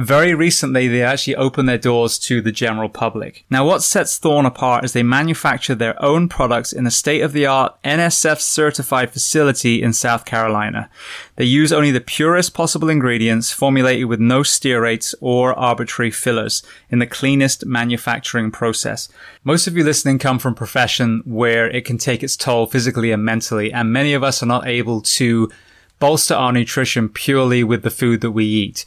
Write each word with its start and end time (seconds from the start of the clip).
Very 0.00 0.32
recently, 0.32 0.88
they 0.88 1.02
actually 1.02 1.36
opened 1.36 1.68
their 1.68 1.76
doors 1.76 2.18
to 2.20 2.40
the 2.40 2.50
general 2.50 2.88
public. 2.88 3.44
Now, 3.50 3.66
what 3.66 3.82
sets 3.82 4.16
Thorne 4.16 4.46
apart 4.46 4.82
is 4.82 4.94
they 4.94 5.02
manufacture 5.02 5.74
their 5.74 6.02
own 6.02 6.26
products 6.26 6.72
in 6.72 6.86
a 6.86 6.90
state 6.90 7.20
of 7.20 7.34
the 7.34 7.44
art 7.44 7.76
NSF 7.84 8.40
certified 8.40 9.10
facility 9.10 9.82
in 9.82 9.92
South 9.92 10.24
Carolina. 10.24 10.88
They 11.36 11.44
use 11.44 11.70
only 11.70 11.90
the 11.90 12.00
purest 12.00 12.54
possible 12.54 12.88
ingredients 12.88 13.52
formulated 13.52 14.06
with 14.06 14.20
no 14.20 14.40
stearates 14.40 15.14
or 15.20 15.52
arbitrary 15.52 16.10
fillers 16.10 16.62
in 16.88 16.98
the 16.98 17.06
cleanest 17.06 17.66
manufacturing 17.66 18.50
process. 18.50 19.10
Most 19.44 19.66
of 19.66 19.76
you 19.76 19.84
listening 19.84 20.18
come 20.18 20.38
from 20.38 20.54
profession 20.54 21.22
where 21.26 21.68
it 21.68 21.84
can 21.84 21.98
take 21.98 22.22
its 22.22 22.38
toll 22.38 22.64
physically 22.64 23.12
and 23.12 23.22
mentally, 23.22 23.70
and 23.70 23.92
many 23.92 24.14
of 24.14 24.24
us 24.24 24.42
are 24.42 24.46
not 24.46 24.66
able 24.66 25.02
to 25.02 25.50
bolster 25.98 26.34
our 26.34 26.52
nutrition 26.52 27.10
purely 27.10 27.62
with 27.62 27.82
the 27.82 27.90
food 27.90 28.22
that 28.22 28.30
we 28.30 28.46
eat. 28.46 28.86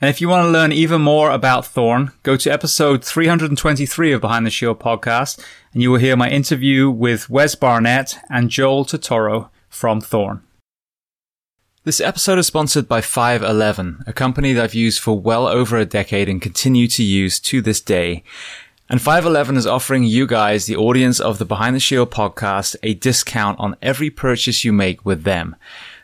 And 0.00 0.08
if 0.08 0.20
you 0.20 0.28
want 0.28 0.44
to 0.46 0.50
learn 0.50 0.70
even 0.70 1.02
more 1.02 1.32
about 1.32 1.66
Thorne, 1.66 2.12
go 2.22 2.36
to 2.36 2.50
episode 2.52 3.04
323 3.04 4.12
of 4.12 4.20
Behind 4.20 4.46
the 4.46 4.50
Shield 4.50 4.78
podcast, 4.78 5.44
and 5.72 5.82
you 5.82 5.90
will 5.90 5.98
hear 5.98 6.16
my 6.16 6.30
interview 6.30 6.88
with 6.88 7.28
Wes 7.28 7.56
Barnett 7.56 8.16
and 8.30 8.48
Joel 8.48 8.84
Totoro 8.84 9.48
from 9.68 10.00
Thorne. 10.00 10.44
This 11.82 12.00
episode 12.00 12.38
is 12.38 12.46
sponsored 12.46 12.86
by 12.86 13.00
511, 13.00 14.04
a 14.06 14.12
company 14.12 14.52
that 14.52 14.62
I've 14.62 14.74
used 14.74 15.00
for 15.00 15.18
well 15.18 15.48
over 15.48 15.76
a 15.76 15.84
decade 15.84 16.28
and 16.28 16.40
continue 16.40 16.86
to 16.86 17.02
use 17.02 17.40
to 17.40 17.60
this 17.60 17.80
day. 17.80 18.22
And 18.88 19.02
511 19.02 19.56
is 19.56 19.66
offering 19.66 20.04
you 20.04 20.28
guys, 20.28 20.66
the 20.66 20.76
audience 20.76 21.18
of 21.18 21.38
the 21.38 21.44
Behind 21.44 21.74
the 21.74 21.80
Shield 21.80 22.12
podcast, 22.12 22.76
a 22.84 22.94
discount 22.94 23.58
on 23.58 23.74
every 23.82 24.10
purchase 24.10 24.64
you 24.64 24.72
make 24.72 25.04
with 25.04 25.24
them. 25.24 25.56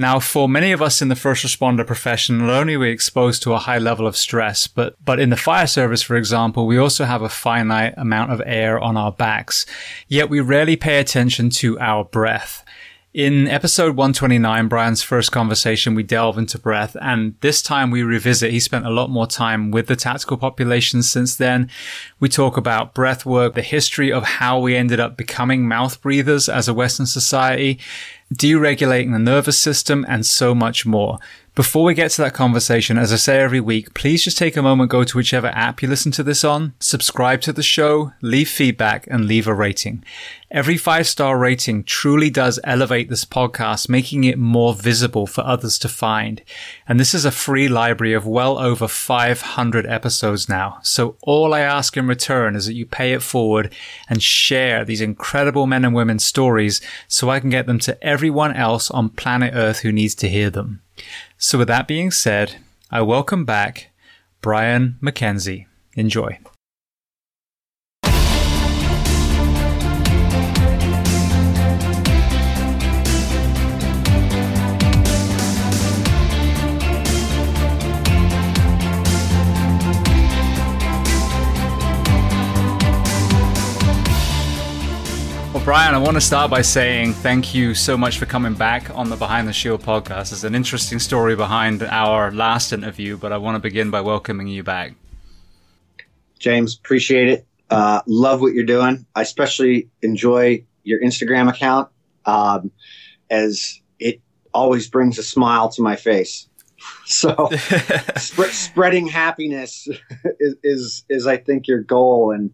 Now, 0.00 0.20
for 0.20 0.48
many 0.48 0.70
of 0.70 0.80
us 0.80 1.02
in 1.02 1.08
the 1.08 1.16
first 1.16 1.44
responder 1.44 1.84
profession, 1.84 2.38
not 2.38 2.50
only 2.50 2.74
are 2.76 2.78
we 2.78 2.90
exposed 2.90 3.42
to 3.42 3.52
a 3.52 3.58
high 3.58 3.78
level 3.78 4.06
of 4.06 4.16
stress, 4.16 4.68
but, 4.68 4.94
but 5.04 5.18
in 5.18 5.30
the 5.30 5.36
fire 5.36 5.66
service, 5.66 6.02
for 6.02 6.14
example, 6.14 6.68
we 6.68 6.78
also 6.78 7.04
have 7.04 7.20
a 7.20 7.28
finite 7.28 7.94
amount 7.96 8.30
of 8.30 8.40
air 8.46 8.78
on 8.78 8.96
our 8.96 9.10
backs. 9.10 9.66
Yet 10.06 10.30
we 10.30 10.38
rarely 10.38 10.76
pay 10.76 11.00
attention 11.00 11.50
to 11.50 11.76
our 11.80 12.04
breath. 12.04 12.64
In 13.12 13.48
episode 13.48 13.96
129, 13.96 14.68
Brian's 14.68 15.02
first 15.02 15.32
conversation, 15.32 15.96
we 15.96 16.04
delve 16.04 16.38
into 16.38 16.58
breath 16.58 16.96
and 17.00 17.34
this 17.40 17.60
time 17.60 17.90
we 17.90 18.02
revisit. 18.02 18.52
He 18.52 18.60
spent 18.60 18.86
a 18.86 18.90
lot 18.90 19.10
more 19.10 19.26
time 19.26 19.72
with 19.72 19.88
the 19.88 19.96
tactical 19.96 20.36
population 20.36 21.02
since 21.02 21.34
then. 21.34 21.70
We 22.20 22.28
talk 22.28 22.56
about 22.56 22.94
breath 22.94 23.26
work, 23.26 23.54
the 23.54 23.62
history 23.62 24.12
of 24.12 24.22
how 24.22 24.60
we 24.60 24.76
ended 24.76 25.00
up 25.00 25.16
becoming 25.16 25.66
mouth 25.66 26.00
breathers 26.00 26.48
as 26.48 26.68
a 26.68 26.74
Western 26.74 27.06
society, 27.06 27.80
deregulating 28.34 29.12
the 29.12 29.18
nervous 29.18 29.58
system, 29.58 30.04
and 30.08 30.24
so 30.26 30.54
much 30.54 30.84
more. 30.84 31.18
Before 31.54 31.84
we 31.84 31.94
get 31.94 32.12
to 32.12 32.22
that 32.22 32.34
conversation, 32.34 32.98
as 32.98 33.12
I 33.12 33.16
say 33.16 33.40
every 33.40 33.60
week, 33.60 33.92
please 33.92 34.22
just 34.22 34.38
take 34.38 34.56
a 34.56 34.62
moment, 34.62 34.90
go 34.90 35.02
to 35.02 35.16
whichever 35.16 35.48
app 35.48 35.82
you 35.82 35.88
listen 35.88 36.12
to 36.12 36.22
this 36.22 36.44
on, 36.44 36.74
subscribe 36.78 37.40
to 37.42 37.52
the 37.52 37.64
show, 37.64 38.12
leave 38.22 38.48
feedback, 38.48 39.08
and 39.10 39.26
leave 39.26 39.48
a 39.48 39.54
rating. 39.54 40.04
Every 40.50 40.78
five 40.78 41.06
star 41.06 41.36
rating 41.36 41.84
truly 41.84 42.30
does 42.30 42.58
elevate 42.64 43.10
this 43.10 43.24
podcast, 43.24 43.88
making 43.88 44.24
it 44.24 44.38
more 44.38 44.72
visible 44.72 45.26
for 45.26 45.44
others 45.44 45.78
to 45.80 45.88
find. 45.88 46.42
And 46.86 46.98
this 46.98 47.12
is 47.12 47.24
a 47.24 47.30
free 47.30 47.68
library 47.68 48.14
of 48.14 48.26
well 48.26 48.56
over 48.56 48.88
500 48.88 49.84
episodes 49.84 50.48
now. 50.48 50.78
So 50.82 51.16
all 51.22 51.52
I 51.52 51.60
ask 51.60 51.96
in 51.96 52.06
return 52.06 52.56
is 52.56 52.66
that 52.66 52.74
you 52.74 52.86
pay 52.86 53.12
it 53.12 53.20
forward 53.20 53.74
and 54.08 54.22
share 54.22 54.84
these 54.84 55.02
incredible 55.02 55.66
men 55.66 55.84
and 55.84 55.94
women's 55.94 56.24
stories 56.24 56.80
so 57.08 57.28
I 57.28 57.40
can 57.40 57.50
get 57.50 57.66
them 57.66 57.80
to 57.80 58.02
everyone 58.02 58.54
else 58.54 58.90
on 58.90 59.10
planet 59.10 59.52
Earth 59.54 59.80
who 59.80 59.92
needs 59.92 60.14
to 60.14 60.28
hear 60.28 60.50
them. 60.50 60.82
So, 61.40 61.56
with 61.58 61.68
that 61.68 61.86
being 61.86 62.10
said, 62.10 62.56
I 62.90 63.00
welcome 63.02 63.44
back 63.44 63.90
Brian 64.40 64.96
Mackenzie. 65.00 65.68
Enjoy. 65.94 66.40
Brian, 85.68 85.94
I 85.94 85.98
want 85.98 86.14
to 86.14 86.20
start 86.22 86.50
by 86.50 86.62
saying 86.62 87.12
thank 87.12 87.54
you 87.54 87.74
so 87.74 87.94
much 87.98 88.18
for 88.18 88.24
coming 88.24 88.54
back 88.54 88.88
on 88.96 89.10
the 89.10 89.16
Behind 89.16 89.46
the 89.46 89.52
Shield 89.52 89.82
podcast. 89.82 90.30
There's 90.30 90.44
an 90.44 90.54
interesting 90.54 90.98
story 90.98 91.36
behind 91.36 91.82
our 91.82 92.32
last 92.32 92.72
interview, 92.72 93.18
but 93.18 93.34
I 93.34 93.36
want 93.36 93.56
to 93.56 93.58
begin 93.58 93.90
by 93.90 94.00
welcoming 94.00 94.48
you 94.48 94.62
back. 94.62 94.94
James, 96.38 96.74
appreciate 96.74 97.28
it. 97.28 97.46
Uh, 97.68 98.00
love 98.06 98.40
what 98.40 98.54
you're 98.54 98.64
doing. 98.64 99.04
I 99.14 99.20
especially 99.20 99.90
enjoy 100.00 100.64
your 100.84 101.02
Instagram 101.02 101.50
account 101.50 101.90
um, 102.24 102.70
as 103.28 103.78
it 103.98 104.22
always 104.54 104.88
brings 104.88 105.18
a 105.18 105.22
smile 105.22 105.68
to 105.72 105.82
my 105.82 105.96
face. 105.96 106.48
So 107.04 107.50
sp- 108.16 108.52
spreading 108.52 109.06
happiness 109.06 109.86
is, 110.40 110.54
is, 110.62 111.04
is, 111.10 111.26
I 111.26 111.36
think, 111.36 111.66
your 111.66 111.82
goal. 111.82 112.30
And 112.30 112.52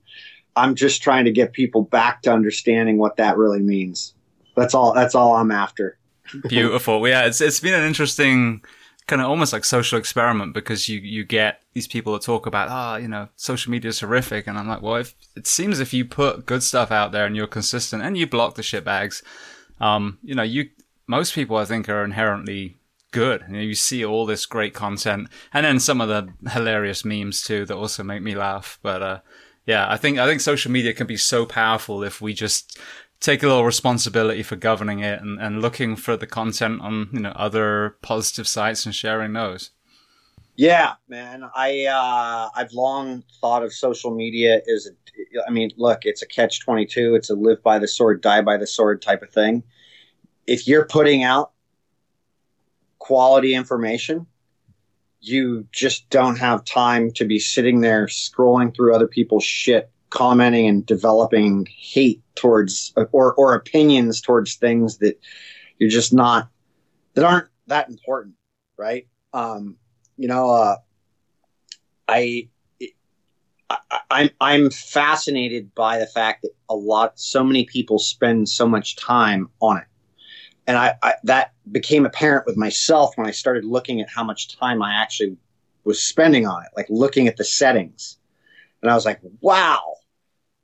I'm 0.57 0.75
just 0.75 1.03
trying 1.03 1.25
to 1.25 1.33
get 1.33 1.53
people 1.53 1.83
back 1.83 2.23
to 2.23 2.33
understanding 2.33 2.99
what 2.99 3.17
that 3.17 3.37
really 3.37 3.61
means. 3.61 4.15
That's 4.57 4.75
all. 4.75 4.93
That's 4.93 5.15
all 5.15 5.35
I'm 5.35 5.51
after. 5.51 5.99
Beautiful. 6.49 7.07
Yeah, 7.07 7.27
it's 7.27 7.41
it's 7.41 7.61
been 7.61 7.75
an 7.75 7.85
interesting 7.85 8.63
kind 9.07 9.21
of 9.21 9.29
almost 9.29 9.53
like 9.53 9.65
social 9.65 9.99
experiment 9.99 10.55
because 10.55 10.89
you 10.89 10.99
you 10.99 11.25
get 11.25 11.63
these 11.75 11.87
people 11.87 12.13
that 12.15 12.23
talk 12.23 12.47
about 12.47 12.69
ah 12.71 12.95
oh, 12.95 12.97
you 12.97 13.09
know 13.09 13.29
social 13.37 13.71
media 13.71 13.91
is 13.91 14.01
horrific 14.01 14.47
and 14.47 14.59
I'm 14.59 14.67
like 14.67 14.81
well 14.81 14.97
if 14.97 15.15
it 15.37 15.47
seems 15.47 15.79
if 15.79 15.93
you 15.93 16.05
put 16.05 16.47
good 16.47 16.63
stuff 16.63 16.91
out 16.91 17.13
there 17.13 17.27
and 17.27 17.37
you're 17.37 17.47
consistent 17.47 18.03
and 18.03 18.17
you 18.17 18.27
block 18.27 18.55
the 18.55 18.63
shitbags 18.63 19.23
um 19.81 20.19
you 20.23 20.35
know 20.35 20.43
you 20.43 20.71
most 21.07 21.35
people 21.35 21.57
I 21.57 21.67
think 21.67 21.89
are 21.89 22.03
inherently 22.03 22.79
good 23.11 23.45
you, 23.47 23.55
know, 23.55 23.61
you 23.61 23.75
see 23.75 24.05
all 24.05 24.25
this 24.25 24.47
great 24.47 24.73
content 24.73 25.29
and 25.53 25.67
then 25.67 25.79
some 25.79 26.01
of 26.01 26.09
the 26.09 26.51
hilarious 26.51 27.05
memes 27.05 27.43
too 27.43 27.67
that 27.67 27.77
also 27.77 28.03
make 28.03 28.23
me 28.23 28.35
laugh 28.35 28.79
but 28.83 29.03
uh 29.03 29.21
yeah, 29.67 29.91
I 29.91 29.97
think 29.97 30.19
I 30.19 30.27
think 30.27 30.41
social 30.41 30.71
media 30.71 30.93
can 30.93 31.07
be 31.07 31.17
so 31.17 31.47
powerful 31.47 32.03
if 32.03 32.21
we 32.21 32.35
just 32.35 32.79
take 33.21 33.43
a 33.43 33.47
little 33.47 33.65
responsibility 33.65 34.43
for 34.43 34.57
governing 34.57 35.01
it 35.01 35.23
and, 35.23 35.41
and 35.41 35.63
looking 35.63 35.97
for 35.97 36.17
the 36.17 36.27
content 36.27 36.81
on 36.83 37.09
you 37.13 37.21
know 37.21 37.31
other 37.31 37.97
positive 38.03 38.47
sites 38.47 38.85
and 38.85 38.95
sharing 38.95 39.33
those. 39.33 39.71
Yeah, 40.57 40.93
man. 41.09 41.45
I 41.55 41.87
uh, 41.87 42.51
I've 42.55 42.73
long 42.73 43.25
thought 43.41 43.63
of 43.63 43.73
social 43.73 44.15
media 44.15 44.61
as 44.73 44.87
a, 44.87 45.49
I 45.49 45.51
mean, 45.51 45.71
look, 45.77 46.01
it's 46.03 46.23
a 46.23 46.27
catch 46.27 46.61
twenty 46.61 46.87
two. 46.87 47.15
It's 47.15 47.31
a 47.31 47.35
live 47.35 47.63
by 47.63 47.79
the 47.79 47.89
sword, 47.89 48.21
die 48.21 48.43
by 48.43 48.57
the 48.57 48.67
sword 48.67 49.03
type 49.03 49.23
of 49.23 49.31
thing. 49.31 49.63
If 50.47 50.69
you're 50.69 50.87
putting 50.87 51.23
out 51.23 51.53
quality 52.99 53.55
information, 53.55 54.27
you 55.27 55.67
just 55.73 56.09
don't 56.11 56.39
have 56.39 56.65
time 56.65 57.11
to 57.13 57.25
be 57.25 57.39
sitting 57.39 57.81
there 57.81 58.07
scrolling 58.07 58.75
through 58.75 58.95
other 58.95 59.07
people's 59.07 59.45
shit, 59.45 59.91
commenting 60.11 60.67
and 60.67 60.85
developing 60.85 61.67
hate 61.71 62.23
towards 62.35 62.93
or, 63.13 63.33
or 63.35 63.55
opinions 63.55 64.21
towards 64.21 64.57
things 64.57 64.99
that 64.99 65.19
you're 65.79 65.91
just 65.91 66.13
not 66.13 66.49
that 67.15 67.25
aren't 67.25 67.49
that 67.69 67.89
important, 67.89 68.35
right? 68.77 69.07
Um, 69.33 69.77
you 70.17 70.29
know, 70.29 70.51
uh, 70.51 70.77
I, 72.07 72.49
I 73.71 73.79
I'm 74.11 74.31
I'm 74.41 74.71
fascinated 74.71 75.75
by 75.75 75.99
the 75.99 76.07
fact 76.07 76.43
that 76.43 76.51
a 76.69 76.75
lot, 76.75 77.19
so 77.19 77.43
many 77.43 77.65
people 77.65 77.99
spend 77.99 78.49
so 78.49 78.69
much 78.69 78.97
time 78.97 79.49
on 79.61 79.79
it 79.79 79.87
and 80.67 80.77
I, 80.77 80.95
I, 81.03 81.15
that 81.25 81.53
became 81.71 82.07
apparent 82.07 82.47
with 82.47 82.57
myself 82.57 83.17
when 83.17 83.27
I 83.27 83.33
started 83.33 83.65
looking 83.65 84.01
at 84.01 84.09
how 84.09 84.25
much 84.25 84.57
time 84.57 84.83
I 84.83 84.95
actually 84.95 85.37
was 85.85 86.03
spending 86.03 86.47
on 86.47 86.63
it, 86.63 86.71
like 86.77 86.87
looking 86.89 87.29
at 87.29 87.37
the 87.37 87.45
settings. 87.45 88.19
And 88.83 88.91
I 88.91 88.95
was 88.95 89.05
like, 89.05 89.21
wow, 89.41 89.97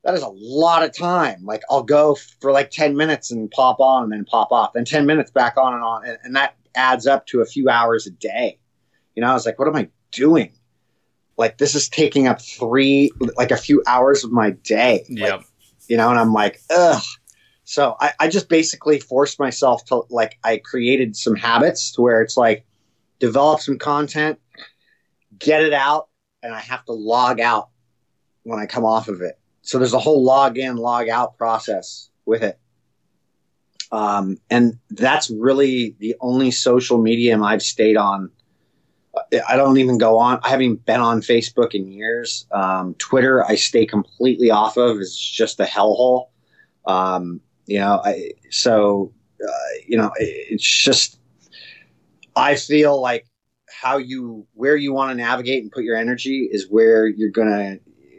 that 0.03 0.15
is 0.15 0.23
a 0.23 0.29
lot 0.29 0.83
of 0.83 0.95
time. 0.95 1.45
Like 1.45 1.61
I'll 1.69 1.83
go 1.83 2.15
for 2.39 2.51
like 2.51 2.71
10 2.71 2.95
minutes 2.95 3.31
and 3.31 3.49
pop 3.51 3.79
on 3.79 4.03
and 4.03 4.11
then 4.11 4.25
pop 4.25 4.51
off, 4.51 4.73
then 4.73 4.85
10 4.85 5.05
minutes 5.05 5.31
back 5.31 5.57
on 5.57 5.73
and 5.73 5.83
on. 5.83 6.05
And, 6.05 6.17
and 6.23 6.35
that 6.35 6.55
adds 6.75 7.05
up 7.05 7.27
to 7.27 7.41
a 7.41 7.45
few 7.45 7.69
hours 7.69 8.07
a 8.07 8.11
day. 8.11 8.57
You 9.15 9.21
know, 9.21 9.29
I 9.29 9.33
was 9.33 9.45
like, 9.45 9.59
what 9.59 9.67
am 9.67 9.75
I 9.75 9.89
doing? 10.11 10.53
Like 11.37 11.57
this 11.57 11.75
is 11.75 11.89
taking 11.89 12.27
up 12.27 12.41
three, 12.41 13.11
like 13.37 13.51
a 13.51 13.57
few 13.57 13.83
hours 13.87 14.23
of 14.23 14.31
my 14.31 14.51
day. 14.51 15.05
Yeah. 15.07 15.35
Like, 15.35 15.45
you 15.87 15.97
know, 15.97 16.09
and 16.09 16.19
I'm 16.19 16.33
like, 16.33 16.61
ugh, 16.69 17.01
so 17.71 17.95
I, 18.01 18.11
I 18.19 18.27
just 18.27 18.49
basically 18.49 18.99
forced 18.99 19.39
myself 19.39 19.85
to 19.85 20.01
like 20.09 20.37
I 20.43 20.57
created 20.57 21.15
some 21.15 21.37
habits 21.37 21.93
to 21.93 22.01
where 22.01 22.21
it's 22.21 22.35
like 22.35 22.65
develop 23.19 23.61
some 23.61 23.77
content, 23.77 24.41
get 25.39 25.63
it 25.63 25.71
out, 25.71 26.09
and 26.43 26.53
I 26.53 26.59
have 26.59 26.83
to 26.87 26.91
log 26.91 27.39
out 27.39 27.69
when 28.43 28.59
I 28.59 28.65
come 28.65 28.83
off 28.83 29.07
of 29.07 29.21
it. 29.21 29.39
So 29.61 29.77
there's 29.79 29.93
a 29.93 29.99
whole 29.99 30.21
log 30.21 30.57
in, 30.57 30.75
log 30.75 31.07
out 31.07 31.37
process 31.37 32.09
with 32.25 32.43
it. 32.43 32.59
Um, 33.89 34.37
and 34.49 34.77
that's 34.89 35.29
really 35.29 35.95
the 35.97 36.17
only 36.19 36.51
social 36.51 36.97
medium 36.97 37.41
I've 37.41 37.61
stayed 37.61 37.95
on. 37.95 38.31
I 39.47 39.55
don't 39.55 39.77
even 39.77 39.97
go 39.97 40.17
on. 40.17 40.41
I 40.43 40.49
haven't 40.49 40.85
been 40.85 40.99
on 40.99 41.21
Facebook 41.21 41.73
in 41.73 41.89
years. 41.89 42.47
Um, 42.51 42.95
Twitter, 42.95 43.45
I 43.45 43.55
stay 43.55 43.85
completely 43.85 44.51
off 44.51 44.75
of. 44.75 44.97
It's 44.97 45.17
just 45.17 45.61
a 45.61 45.65
hellhole. 45.65 46.27
Um, 46.85 47.39
you 47.65 47.79
know, 47.79 48.01
I, 48.03 48.31
so 48.49 49.13
uh, 49.43 49.51
you 49.87 49.97
know, 49.97 50.11
it's 50.17 50.67
just 50.67 51.19
I 52.35 52.55
feel 52.55 53.01
like 53.01 53.25
how 53.81 53.97
you 53.97 54.45
where 54.53 54.75
you 54.75 54.93
want 54.93 55.11
to 55.11 55.15
navigate 55.15 55.63
and 55.63 55.71
put 55.71 55.83
your 55.83 55.97
energy 55.97 56.47
is 56.51 56.67
where 56.69 57.07
you're 57.07 57.31
gonna. 57.31 57.77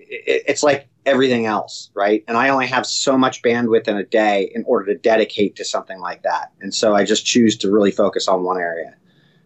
It, 0.08 0.42
it's 0.46 0.62
like 0.62 0.88
everything 1.06 1.46
else, 1.46 1.90
right? 1.94 2.24
And 2.28 2.36
I 2.36 2.48
only 2.48 2.66
have 2.66 2.86
so 2.86 3.16
much 3.16 3.42
bandwidth 3.42 3.88
in 3.88 3.96
a 3.96 4.04
day 4.04 4.50
in 4.54 4.64
order 4.66 4.92
to 4.92 4.98
dedicate 4.98 5.56
to 5.56 5.64
something 5.64 6.00
like 6.00 6.22
that, 6.22 6.52
and 6.60 6.74
so 6.74 6.94
I 6.94 7.04
just 7.04 7.24
choose 7.24 7.56
to 7.58 7.70
really 7.70 7.90
focus 7.90 8.28
on 8.28 8.42
one 8.44 8.58
area. 8.58 8.94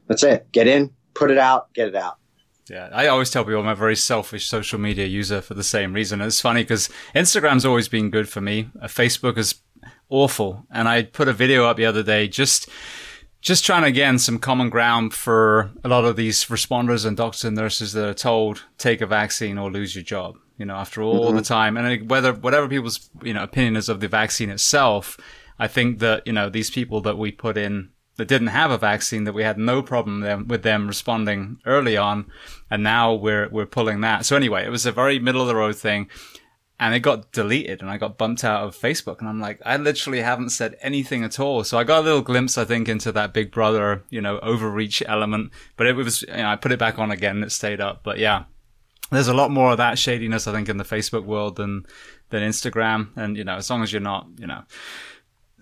That's 0.08 0.22
it. 0.22 0.50
Get 0.52 0.68
in, 0.68 0.92
put 1.14 1.30
it 1.30 1.38
out, 1.38 1.72
get 1.74 1.88
it 1.88 1.96
out. 1.96 2.18
Yeah, 2.70 2.88
I 2.92 3.06
always 3.06 3.30
tell 3.30 3.44
people 3.44 3.60
I'm 3.60 3.68
a 3.68 3.76
very 3.76 3.94
selfish 3.94 4.48
social 4.48 4.80
media 4.80 5.06
user 5.06 5.40
for 5.40 5.54
the 5.54 5.62
same 5.62 5.92
reason. 5.92 6.20
It's 6.20 6.40
funny 6.40 6.62
because 6.62 6.88
Instagram's 7.14 7.64
always 7.64 7.88
been 7.88 8.10
good 8.10 8.28
for 8.28 8.40
me. 8.40 8.70
Uh, 8.80 8.88
Facebook 8.88 9.36
has 9.36 9.54
awful. 10.08 10.66
And 10.70 10.88
I 10.88 11.02
put 11.02 11.28
a 11.28 11.32
video 11.32 11.64
up 11.66 11.76
the 11.76 11.86
other 11.86 12.02
day 12.02 12.28
just 12.28 12.68
just 13.40 13.64
trying 13.64 13.84
to 13.84 13.92
gain 13.92 14.18
some 14.18 14.38
common 14.38 14.70
ground 14.70 15.14
for 15.14 15.70
a 15.84 15.88
lot 15.88 16.04
of 16.04 16.16
these 16.16 16.46
responders 16.46 17.06
and 17.06 17.16
doctors 17.16 17.44
and 17.44 17.56
nurses 17.56 17.92
that 17.92 18.08
are 18.08 18.14
told 18.14 18.64
take 18.76 19.00
a 19.00 19.06
vaccine 19.06 19.56
or 19.56 19.70
lose 19.70 19.94
your 19.94 20.02
job. 20.02 20.36
You 20.58 20.64
know, 20.64 20.74
after 20.74 21.02
all 21.02 21.26
mm-hmm. 21.26 21.36
the 21.36 21.42
time, 21.42 21.76
and 21.76 22.10
whether 22.10 22.32
whatever 22.32 22.68
people's 22.68 23.10
you 23.22 23.34
know 23.34 23.42
opinion 23.42 23.76
is 23.76 23.88
of 23.88 24.00
the 24.00 24.08
vaccine 24.08 24.50
itself, 24.50 25.18
I 25.58 25.68
think 25.68 25.98
that 25.98 26.26
you 26.26 26.32
know 26.32 26.48
these 26.48 26.70
people 26.70 27.00
that 27.02 27.18
we 27.18 27.30
put 27.30 27.56
in 27.56 27.90
that 28.16 28.28
didn't 28.28 28.48
have 28.48 28.70
a 28.70 28.78
vaccine 28.78 29.24
that 29.24 29.34
we 29.34 29.42
had 29.42 29.58
no 29.58 29.82
problem 29.82 30.20
them, 30.20 30.48
with 30.48 30.62
them 30.62 30.88
responding 30.88 31.58
early 31.66 31.96
on, 31.96 32.26
and 32.70 32.82
now 32.82 33.12
we're 33.12 33.48
we're 33.50 33.66
pulling 33.66 34.00
that. 34.00 34.24
So 34.24 34.34
anyway, 34.34 34.64
it 34.64 34.70
was 34.70 34.86
a 34.86 34.92
very 34.92 35.18
middle 35.18 35.42
of 35.42 35.48
the 35.48 35.56
road 35.56 35.76
thing 35.76 36.08
and 36.78 36.94
it 36.94 37.00
got 37.00 37.32
deleted 37.32 37.80
and 37.80 37.90
I 37.90 37.96
got 37.96 38.18
bumped 38.18 38.44
out 38.44 38.62
of 38.62 38.76
Facebook. 38.76 39.20
And 39.20 39.28
I'm 39.28 39.40
like, 39.40 39.60
I 39.64 39.78
literally 39.78 40.20
haven't 40.20 40.50
said 40.50 40.76
anything 40.82 41.24
at 41.24 41.40
all. 41.40 41.64
So 41.64 41.78
I 41.78 41.84
got 41.84 42.00
a 42.00 42.04
little 42.04 42.20
glimpse, 42.20 42.58
I 42.58 42.64
think, 42.64 42.88
into 42.88 43.12
that 43.12 43.32
Big 43.32 43.50
Brother, 43.50 44.02
you 44.10 44.20
know, 44.20 44.38
overreach 44.40 45.02
element. 45.06 45.52
But 45.76 45.86
it 45.86 45.94
was, 45.94 46.22
you 46.22 46.36
know, 46.36 46.48
I 46.48 46.56
put 46.56 46.72
it 46.72 46.78
back 46.78 46.98
on 46.98 47.10
again 47.10 47.42
it 47.42 47.50
stayed 47.50 47.80
up. 47.80 48.02
But 48.02 48.18
yeah, 48.18 48.44
there's 49.10 49.28
a 49.28 49.34
lot 49.34 49.50
more 49.50 49.72
of 49.72 49.78
that 49.78 49.98
shadiness, 49.98 50.46
I 50.46 50.52
think, 50.52 50.68
in 50.68 50.76
the 50.76 50.84
Facebook 50.84 51.24
world 51.24 51.56
than 51.56 51.86
than 52.28 52.42
Instagram. 52.42 53.08
And 53.16 53.36
you 53.36 53.44
know, 53.44 53.56
as 53.56 53.70
long 53.70 53.82
as 53.82 53.90
you're 53.90 54.02
not, 54.02 54.26
you 54.38 54.46
know, 54.46 54.64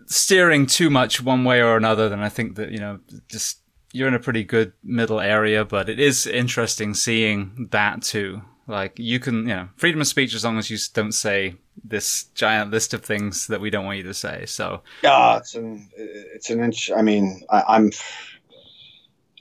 steering 0.07 0.67
too 0.67 0.91
much 0.91 1.23
one 1.23 1.45
way 1.45 1.63
or 1.63 1.77
another, 1.77 2.09
then 2.09 2.21
I 2.21 2.29
think 2.29 2.57
that 2.57 2.73
you 2.73 2.79
know, 2.79 2.99
just 3.29 3.61
you're 3.93 4.09
in 4.09 4.15
a 4.15 4.19
pretty 4.19 4.43
good 4.43 4.73
middle 4.83 5.21
area, 5.21 5.65
but 5.65 5.89
it 5.89 6.01
is 6.01 6.27
interesting 6.27 6.95
seeing 6.95 7.69
that 7.71 8.03
too. 8.03 8.43
Like 8.67 8.99
you 8.99 9.21
can, 9.21 9.41
you 9.41 9.55
know, 9.55 9.69
freedom 9.77 10.01
of 10.01 10.07
speech 10.07 10.35
as 10.35 10.45
long 10.45 10.59
as 10.59 10.71
you 10.71 10.79
don't 10.95 11.13
say 11.13 11.57
this 11.85 12.25
giant 12.35 12.71
list 12.71 12.95
of 12.95 13.05
things 13.05 13.47
that 13.49 13.61
we 13.61 13.69
don't 13.71 13.85
want 13.85 13.99
you 13.99 14.05
to 14.05 14.15
say. 14.15 14.47
So 14.47 14.83
yeah, 15.03 15.37
it's 15.37 15.55
an 15.55 15.91
it's 15.97 16.51
an 16.51 16.63
inch. 16.63 16.91
I 16.91 17.03
mean, 17.03 17.43
I, 17.51 17.77
am 17.77 17.91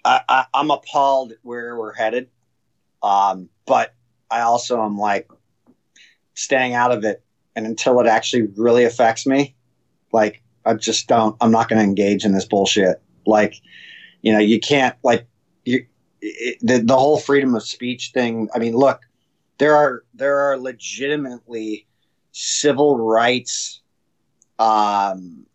I, 0.04 0.22
I, 0.28 0.46
I'm 0.54 0.72
appalled 0.72 1.32
at 1.32 1.38
where 1.44 1.78
we're 1.78 1.94
headed, 1.94 2.30
um, 3.02 3.50
but 3.66 3.94
I 4.30 4.42
also 4.42 4.84
am 4.84 4.98
like 4.98 5.30
staying 6.34 6.74
out 6.74 6.92
of 6.92 7.06
it, 7.06 7.24
and 7.56 7.66
until 7.66 8.00
it 8.02 8.08
actually 8.08 8.50
really 8.58 8.84
affects 8.84 9.26
me, 9.26 9.56
like 10.12 10.42
I 10.66 10.74
just 10.74 11.08
don't. 11.08 11.36
I'm 11.40 11.52
not 11.52 11.70
going 11.70 11.80
to 11.80 11.86
engage 11.86 12.26
in 12.26 12.34
this 12.34 12.46
bullshit. 12.46 13.02
Like, 13.26 13.56
you 14.22 14.34
know, 14.34 14.40
you 14.40 14.60
can't 14.60 14.96
like 15.04 15.26
you. 15.64 15.86
It, 16.22 16.58
the, 16.62 16.80
the 16.80 16.98
whole 16.98 17.18
freedom 17.18 17.56
of 17.56 17.64
speech 17.64 18.12
thing. 18.14 18.50
I 18.56 18.60
mean, 18.60 18.74
look, 18.74 19.02
there 19.58 19.76
are 19.76 20.04
there 20.14 20.40
are 20.40 20.58
legitimately 20.58 21.88
civil 22.32 22.98
rights 22.98 23.82
um, 24.60 25.46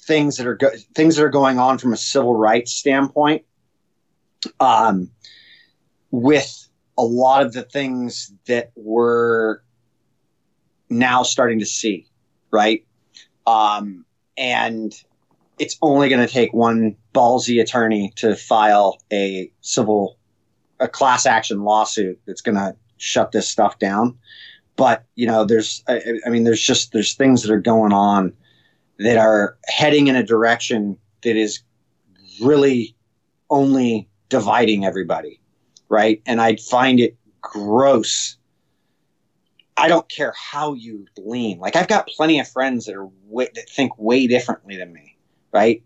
things 0.00 0.36
that 0.36 0.46
are 0.46 0.56
go- 0.56 0.76
things 0.94 1.16
that 1.16 1.24
are 1.24 1.30
going 1.30 1.58
on 1.58 1.78
from 1.78 1.92
a 1.92 1.96
civil 1.96 2.34
rights 2.34 2.72
standpoint 2.72 3.44
um, 4.60 5.10
with 6.10 6.68
a 6.98 7.02
lot 7.02 7.44
of 7.44 7.52
the 7.52 7.62
things 7.62 8.32
that 8.46 8.70
we're 8.74 9.58
now 10.88 11.22
starting 11.22 11.58
to 11.58 11.66
see 11.66 12.06
right? 12.56 12.86
Um, 13.46 14.04
and 14.36 14.92
it's 15.58 15.76
only 15.82 16.08
going 16.08 16.26
to 16.26 16.32
take 16.32 16.52
one 16.52 16.96
ballsy 17.14 17.60
attorney 17.60 18.12
to 18.16 18.34
file 18.34 18.98
a 19.12 19.50
civil 19.60 20.18
a 20.80 20.88
class 20.88 21.26
action 21.26 21.62
lawsuit 21.62 22.20
that's 22.26 22.40
going 22.40 22.56
to 22.56 22.76
shut 22.98 23.32
this 23.32 23.48
stuff 23.48 23.78
down. 23.78 24.16
But 24.76 25.04
you 25.14 25.26
know 25.26 25.44
there's 25.44 25.82
I, 25.88 26.02
I, 26.26 26.28
mean 26.28 26.44
there's 26.44 26.62
just 26.62 26.92
there's 26.92 27.14
things 27.14 27.42
that 27.42 27.50
are 27.50 27.60
going 27.60 27.94
on 27.94 28.34
that 28.98 29.16
are 29.16 29.56
heading 29.66 30.08
in 30.08 30.16
a 30.16 30.22
direction 30.22 30.98
that 31.22 31.34
is 31.34 31.60
really 32.42 32.94
only 33.48 34.08
dividing 34.28 34.84
everybody 34.84 35.40
right? 35.88 36.20
And 36.26 36.40
i 36.40 36.56
find 36.56 36.98
it 36.98 37.16
gross. 37.40 38.36
I 39.76 39.86
don't 39.86 40.08
care 40.08 40.34
how 40.36 40.74
you 40.74 41.06
lean. 41.16 41.58
Like 41.58 41.74
i've 41.74 41.88
got 41.88 42.08
plenty 42.08 42.38
of 42.38 42.46
friends 42.46 42.84
that 42.84 42.96
are 42.96 43.08
way, 43.24 43.48
that 43.54 43.70
think 43.70 43.96
way 43.98 44.26
differently 44.26 44.76
than 44.76 44.92
me 44.92 45.16
right? 45.52 45.82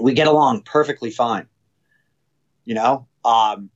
We 0.00 0.12
get 0.12 0.28
along 0.28 0.62
perfectly 0.62 1.10
fine 1.10 1.48
you 2.64 2.74
know? 2.74 3.08
Um, 3.24 3.70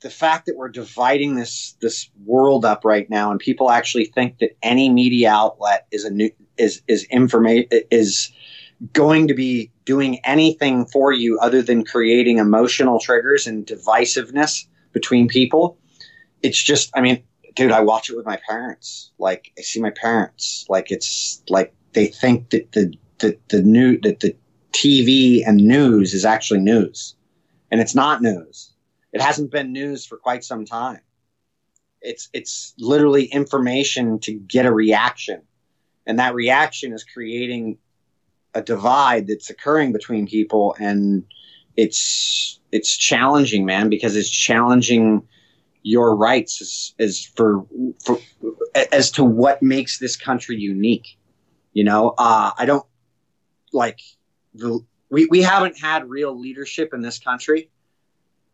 the 0.00 0.10
fact 0.10 0.46
that 0.46 0.56
we're 0.56 0.68
dividing 0.68 1.34
this 1.34 1.76
this 1.80 2.08
world 2.24 2.64
up 2.64 2.84
right 2.84 3.08
now, 3.10 3.30
and 3.30 3.40
people 3.40 3.70
actually 3.70 4.04
think 4.06 4.38
that 4.38 4.56
any 4.62 4.88
media 4.88 5.30
outlet 5.30 5.86
is 5.90 6.04
a 6.04 6.10
new 6.10 6.30
is 6.56 6.82
is 6.86 7.04
information 7.04 7.68
is 7.90 8.30
going 8.92 9.26
to 9.26 9.34
be 9.34 9.72
doing 9.84 10.20
anything 10.24 10.86
for 10.86 11.12
you 11.12 11.38
other 11.40 11.62
than 11.62 11.84
creating 11.84 12.38
emotional 12.38 13.00
triggers 13.00 13.46
and 13.46 13.66
divisiveness 13.66 14.66
between 14.92 15.26
people. 15.26 15.76
It's 16.42 16.62
just, 16.62 16.90
I 16.94 17.00
mean, 17.00 17.24
dude, 17.56 17.72
I 17.72 17.80
watch 17.80 18.08
it 18.08 18.16
with 18.16 18.24
my 18.24 18.38
parents. 18.48 19.10
Like, 19.18 19.50
I 19.58 19.62
see 19.62 19.80
my 19.80 19.90
parents. 19.90 20.64
Like, 20.68 20.92
it's 20.92 21.42
like 21.48 21.74
they 21.92 22.06
think 22.06 22.50
that 22.50 22.70
the 22.72 22.94
the 23.18 23.36
the 23.48 23.62
new 23.62 23.98
that 24.02 24.20
the 24.20 24.36
TV 24.72 25.42
and 25.44 25.56
news 25.56 26.14
is 26.14 26.24
actually 26.24 26.60
news, 26.60 27.16
and 27.72 27.80
it's 27.80 27.96
not 27.96 28.22
news 28.22 28.72
it 29.12 29.20
hasn't 29.20 29.50
been 29.50 29.72
news 29.72 30.06
for 30.06 30.16
quite 30.16 30.44
some 30.44 30.64
time. 30.64 31.00
It's 32.00 32.28
it's 32.32 32.74
literally 32.78 33.24
information 33.24 34.20
to 34.20 34.32
get 34.32 34.66
a 34.66 34.72
reaction, 34.72 35.42
and 36.06 36.18
that 36.18 36.34
reaction 36.34 36.92
is 36.92 37.04
creating 37.04 37.78
a 38.54 38.62
divide 38.62 39.26
that's 39.26 39.50
occurring 39.50 39.92
between 39.92 40.26
people, 40.26 40.76
and 40.78 41.24
it's 41.76 42.60
it's 42.70 42.96
challenging, 42.96 43.64
man, 43.64 43.88
because 43.88 44.14
it's 44.16 44.30
challenging 44.30 45.26
your 45.82 46.14
rights 46.14 46.60
as, 46.60 46.94
as 46.98 47.24
for, 47.24 47.64
for 48.04 48.18
as 48.92 49.10
to 49.12 49.24
what 49.24 49.62
makes 49.62 49.98
this 49.98 50.16
country 50.16 50.56
unique. 50.56 51.18
You 51.72 51.84
know, 51.84 52.14
uh, 52.18 52.52
I 52.56 52.66
don't 52.66 52.86
like 53.72 54.00
the 54.54 54.80
we, 55.10 55.26
we 55.26 55.42
haven't 55.42 55.78
had 55.78 56.08
real 56.08 56.38
leadership 56.38 56.92
in 56.92 57.00
this 57.00 57.18
country 57.18 57.70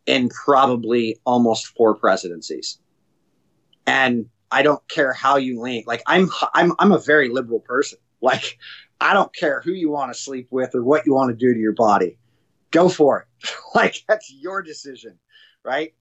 in 0.06 0.28
probably 0.28 1.20
almost 1.24 1.68
four 1.68 1.94
presidencies. 1.94 2.78
And 3.86 4.26
I 4.50 4.62
don't 4.62 4.86
care 4.88 5.12
how 5.12 5.36
you 5.36 5.60
lean. 5.60 5.84
Like 5.86 6.02
I'm 6.06 6.30
I'm 6.54 6.72
I'm 6.78 6.92
a 6.92 6.98
very 6.98 7.28
liberal 7.28 7.60
person. 7.60 7.98
Like 8.22 8.58
I 9.02 9.12
don't 9.12 9.34
care 9.34 9.60
who 9.62 9.72
you 9.72 9.90
want 9.90 10.10
to 10.10 10.18
sleep 10.18 10.48
with 10.50 10.74
or 10.74 10.82
what 10.82 11.04
you 11.04 11.12
want 11.12 11.28
to 11.30 11.36
do 11.36 11.52
to 11.52 11.60
your 11.60 11.74
body. 11.74 12.16
Go 12.70 12.88
for 12.88 13.20
it. 13.20 13.50
like 13.74 14.02
that's 14.08 14.32
your 14.32 14.62
decision, 14.62 15.18
right? 15.62 15.92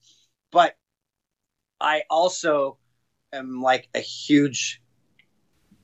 But 0.51 0.77
I 1.81 2.03
also 2.10 2.77
am 3.33 3.62
like 3.62 3.89
a 3.93 4.00
huge 4.00 4.81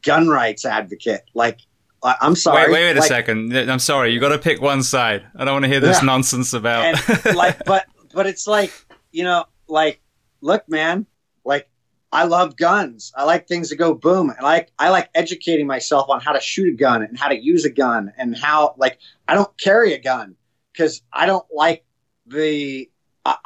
gun 0.01 0.29
rights 0.29 0.63
advocate. 0.63 1.23
Like 1.33 1.59
I'm 2.01 2.35
sorry. 2.35 2.67
Wait, 2.67 2.71
wait, 2.71 2.83
wait 2.85 2.95
like, 2.95 3.03
a 3.03 3.07
second. 3.07 3.57
I'm 3.57 3.79
sorry. 3.79 4.13
You 4.13 4.19
got 4.19 4.29
to 4.29 4.39
pick 4.39 4.61
one 4.61 4.83
side. 4.83 5.25
I 5.35 5.43
don't 5.43 5.55
want 5.55 5.65
to 5.65 5.69
hear 5.69 5.81
this 5.81 5.99
yeah. 5.99 6.05
nonsense 6.05 6.53
about. 6.53 6.85
and, 6.85 7.35
like, 7.35 7.65
but 7.65 7.85
but 8.13 8.27
it's 8.27 8.47
like 8.47 8.71
you 9.11 9.23
know, 9.23 9.45
like 9.67 10.01
look, 10.41 10.67
man, 10.69 11.05
like 11.43 11.69
I 12.11 12.23
love 12.25 12.57
guns. 12.57 13.11
I 13.15 13.23
like 13.23 13.47
things 13.47 13.69
that 13.69 13.75
go 13.75 13.93
boom. 13.93 14.33
I 14.37 14.43
like 14.43 14.71
I 14.79 14.89
like 14.89 15.09
educating 15.15 15.67
myself 15.67 16.09
on 16.09 16.21
how 16.21 16.33
to 16.33 16.41
shoot 16.41 16.73
a 16.73 16.77
gun 16.77 17.03
and 17.03 17.17
how 17.17 17.27
to 17.27 17.39
use 17.39 17.65
a 17.65 17.69
gun 17.69 18.11
and 18.17 18.37
how 18.37 18.75
like 18.77 18.99
I 19.27 19.35
don't 19.35 19.55
carry 19.59 19.93
a 19.93 19.99
gun 19.99 20.35
because 20.71 21.01
I 21.13 21.25
don't 21.25 21.45
like 21.53 21.85
the 22.25 22.89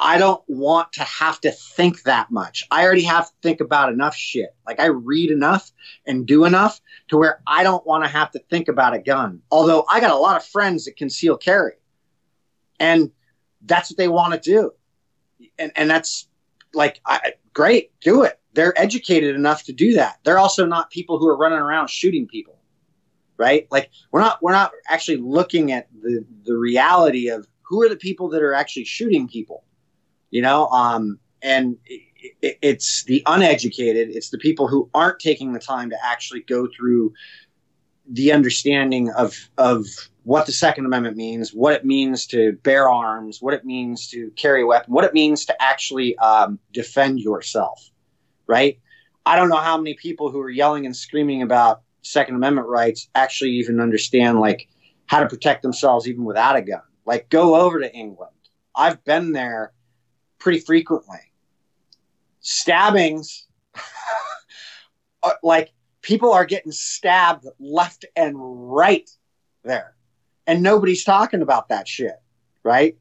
I 0.00 0.18
don't 0.18 0.42
want 0.46 0.92
to 0.94 1.02
have 1.02 1.40
to 1.42 1.50
think 1.50 2.04
that 2.04 2.30
much. 2.30 2.64
I 2.70 2.84
already 2.84 3.02
have 3.02 3.26
to 3.26 3.34
think 3.42 3.60
about 3.60 3.92
enough 3.92 4.14
shit. 4.14 4.54
Like 4.66 4.80
I 4.80 4.86
read 4.86 5.30
enough 5.30 5.70
and 6.06 6.26
do 6.26 6.44
enough 6.44 6.80
to 7.08 7.18
where 7.18 7.42
I 7.46 7.64
don't 7.64 7.84
want 7.86 8.04
to 8.04 8.08
have 8.08 8.30
to 8.30 8.38
think 8.50 8.68
about 8.68 8.94
a 8.94 8.98
gun. 8.98 9.42
Although 9.50 9.84
I 9.88 10.00
got 10.00 10.12
a 10.12 10.16
lot 10.16 10.36
of 10.36 10.46
friends 10.46 10.84
that 10.84 10.96
conceal 10.96 11.36
carry. 11.36 11.74
And 12.80 13.10
that's 13.66 13.90
what 13.90 13.96
they 13.96 14.08
want 14.08 14.34
to 14.34 14.40
do. 14.40 14.72
And, 15.58 15.72
and 15.76 15.90
that's 15.90 16.28
like, 16.72 17.00
I, 17.06 17.34
great, 17.52 17.98
do 18.00 18.22
it. 18.22 18.38
They're 18.52 18.78
educated 18.80 19.34
enough 19.34 19.64
to 19.64 19.72
do 19.72 19.94
that. 19.94 20.18
They're 20.24 20.38
also 20.38 20.66
not 20.66 20.90
people 20.90 21.18
who 21.18 21.28
are 21.28 21.36
running 21.36 21.58
around 21.58 21.88
shooting 21.90 22.26
people, 22.26 22.58
right? 23.36 23.66
Like 23.70 23.90
we're 24.12 24.20
not, 24.20 24.42
we're 24.42 24.52
not 24.52 24.72
actually 24.88 25.18
looking 25.18 25.72
at 25.72 25.88
the, 26.02 26.24
the 26.44 26.56
reality 26.56 27.28
of 27.28 27.46
who 27.62 27.82
are 27.82 27.88
the 27.88 27.96
people 27.96 28.28
that 28.30 28.42
are 28.42 28.54
actually 28.54 28.84
shooting 28.84 29.28
people, 29.28 29.64
you 30.30 30.42
know? 30.42 30.68
Um, 30.68 31.18
and 31.42 31.76
it, 31.84 32.58
it's 32.62 33.04
the 33.04 33.22
uneducated. 33.26 34.10
It's 34.10 34.30
the 34.30 34.38
people 34.38 34.68
who 34.68 34.88
aren't 34.94 35.18
taking 35.18 35.52
the 35.52 35.58
time 35.58 35.90
to 35.90 35.96
actually 36.04 36.40
go 36.40 36.68
through 36.74 37.12
the 38.10 38.32
understanding 38.32 39.10
of, 39.10 39.34
of 39.58 39.86
what 40.24 40.46
the 40.46 40.52
Second 40.52 40.86
Amendment 40.86 41.16
means, 41.16 41.52
what 41.52 41.74
it 41.74 41.84
means 41.84 42.26
to 42.28 42.52
bear 42.62 42.88
arms, 42.88 43.40
what 43.40 43.54
it 43.54 43.64
means 43.64 44.08
to 44.08 44.30
carry 44.36 44.62
a 44.62 44.66
weapon, 44.66 44.92
what 44.92 45.04
it 45.04 45.14
means 45.14 45.44
to 45.46 45.62
actually 45.62 46.16
um, 46.18 46.58
defend 46.72 47.20
yourself, 47.20 47.90
right? 48.46 48.78
I 49.26 49.36
don't 49.36 49.48
know 49.48 49.56
how 49.56 49.76
many 49.76 49.94
people 49.94 50.30
who 50.30 50.40
are 50.40 50.50
yelling 50.50 50.86
and 50.86 50.96
screaming 50.96 51.42
about 51.42 51.82
Second 52.02 52.36
Amendment 52.36 52.68
rights 52.68 53.08
actually 53.14 53.52
even 53.52 53.80
understand 53.80 54.40
like 54.40 54.68
how 55.06 55.20
to 55.20 55.28
protect 55.28 55.62
themselves 55.62 56.08
even 56.08 56.24
without 56.24 56.56
a 56.56 56.62
gun. 56.62 56.82
Like 57.06 57.28
go 57.28 57.54
over 57.56 57.80
to 57.80 57.92
England. 57.92 58.32
I've 58.74 59.02
been 59.04 59.32
there 59.32 59.72
pretty 60.38 60.60
frequently. 60.60 61.20
Stabbings, 62.40 63.46
like 65.42 65.72
people 66.04 66.32
are 66.32 66.44
getting 66.44 66.70
stabbed 66.70 67.46
left 67.58 68.04
and 68.14 68.34
right 68.38 69.08
there 69.64 69.94
and 70.46 70.62
nobody's 70.62 71.04
talking 71.04 71.42
about 71.42 71.70
that 71.70 71.88
shit, 71.88 72.16
right? 72.62 72.96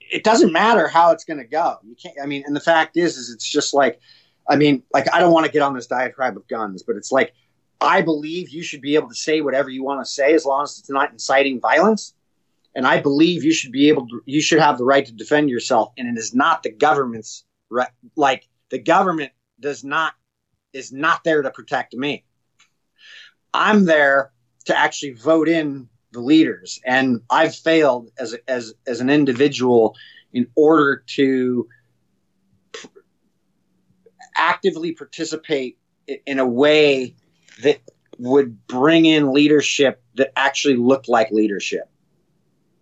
It 0.00 0.24
doesn't 0.24 0.52
matter 0.52 0.88
how 0.88 1.10
it's 1.12 1.24
going 1.24 1.38
to 1.38 1.46
go. 1.46 1.76
You 1.84 1.94
can't. 2.00 2.16
I 2.22 2.26
mean, 2.26 2.44
and 2.46 2.56
the 2.56 2.60
fact 2.60 2.96
is, 2.96 3.16
is 3.16 3.30
it's 3.30 3.48
just 3.48 3.74
like, 3.74 4.00
I 4.48 4.56
mean, 4.56 4.82
like 4.92 5.12
I 5.12 5.20
don't 5.20 5.32
want 5.32 5.46
to 5.46 5.52
get 5.52 5.62
on 5.62 5.74
this 5.74 5.86
diatribe 5.86 6.36
of 6.36 6.48
guns, 6.48 6.82
but 6.82 6.96
it's 6.96 7.12
like 7.12 7.34
I 7.80 8.00
believe 8.00 8.50
you 8.50 8.62
should 8.62 8.80
be 8.80 8.94
able 8.94 9.08
to 9.08 9.14
say 9.14 9.40
whatever 9.40 9.68
you 9.68 9.84
want 9.84 10.04
to 10.04 10.10
say 10.10 10.34
as 10.34 10.46
long 10.46 10.62
as 10.62 10.78
it's 10.78 10.90
not 10.90 11.12
inciting 11.12 11.60
violence. 11.60 12.14
And 12.74 12.86
I 12.86 13.00
believe 13.00 13.44
you 13.44 13.52
should 13.52 13.72
be 13.72 13.88
able 13.88 14.06
to, 14.08 14.22
you 14.24 14.40
should 14.40 14.60
have 14.60 14.78
the 14.78 14.84
right 14.84 15.04
to 15.04 15.12
defend 15.12 15.50
yourself. 15.50 15.92
And 15.98 16.08
it 16.08 16.18
is 16.18 16.34
not 16.34 16.62
the 16.62 16.70
government's 16.70 17.44
right. 17.68 17.90
Like 18.16 18.48
the 18.70 18.78
government 18.78 19.32
does 19.60 19.84
not, 19.84 20.14
is 20.72 20.92
not 20.92 21.24
there 21.24 21.42
to 21.42 21.50
protect 21.50 21.94
me. 21.94 22.24
I'm 23.54 23.84
there 23.84 24.32
to 24.66 24.78
actually 24.78 25.12
vote 25.12 25.48
in 25.48 25.88
the 26.12 26.20
leaders. 26.20 26.80
And 26.84 27.22
I've 27.30 27.54
failed 27.54 28.10
as 28.18 28.36
as 28.46 28.74
as 28.86 29.00
an 29.00 29.10
individual 29.10 29.96
in 30.32 30.46
order 30.54 31.02
to 31.06 31.68
pr- 32.72 32.86
actively 34.36 34.92
participate 34.92 35.78
in 36.26 36.38
a 36.38 36.46
way 36.46 37.14
that 37.62 37.80
would 38.18 38.66
bring 38.66 39.06
in 39.06 39.32
leadership 39.32 40.02
that 40.14 40.32
actually 40.36 40.76
looked 40.76 41.08
like 41.08 41.30
leadership. 41.30 41.88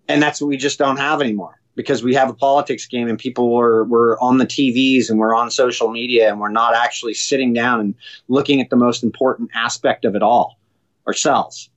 And 0.09 0.21
that's 0.21 0.41
what 0.41 0.49
we 0.49 0.57
just 0.57 0.79
don't 0.79 0.97
have 0.97 1.21
anymore 1.21 1.60
because 1.81 2.03
we 2.03 2.15
have 2.15 2.29
a 2.29 2.35
politics 2.35 2.85
game 2.85 3.09
and 3.09 3.19
people 3.19 3.55
were, 3.55 3.85
were 3.85 4.23
on 4.23 4.37
the 4.37 4.45
TVs 4.45 5.09
and 5.09 5.19
we're 5.19 5.35
on 5.35 5.51
social 5.51 5.91
media 5.91 6.29
and 6.29 6.39
we're 6.39 6.51
not 6.51 6.75
actually 6.75 7.15
sitting 7.15 7.55
down 7.55 7.81
and 7.81 7.95
looking 8.29 8.61
at 8.61 8.69
the 8.69 8.77
most 8.77 9.03
important 9.03 9.51
aspect 9.55 10.05
of 10.05 10.15
it 10.15 10.23
all 10.23 10.59
ourselves. 11.07 11.71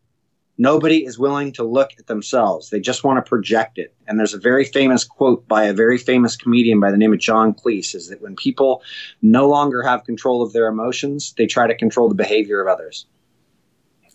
Nobody 0.57 1.05
is 1.05 1.17
willing 1.17 1.53
to 1.53 1.63
look 1.63 1.91
at 1.97 2.07
themselves. 2.07 2.69
They 2.69 2.81
just 2.81 3.05
want 3.05 3.23
to 3.23 3.27
project 3.27 3.77
it. 3.77 3.95
And 4.05 4.19
there's 4.19 4.33
a 4.33 4.39
very 4.39 4.65
famous 4.65 5.05
quote 5.05 5.47
by 5.47 5.63
a 5.63 5.73
very 5.73 5.97
famous 5.97 6.35
comedian 6.35 6.81
by 6.81 6.91
the 6.91 6.97
name 6.97 7.13
of 7.13 7.19
John 7.19 7.53
Cleese 7.53 7.95
is 7.95 8.09
that 8.09 8.21
when 8.21 8.35
people 8.35 8.83
no 9.21 9.47
longer 9.47 9.83
have 9.83 10.03
control 10.03 10.41
of 10.43 10.51
their 10.51 10.67
emotions, 10.67 11.33
they 11.37 11.47
try 11.47 11.65
to 11.65 11.75
control 11.75 12.09
the 12.09 12.15
behavior 12.15 12.61
of 12.61 12.67
others. 12.67 13.05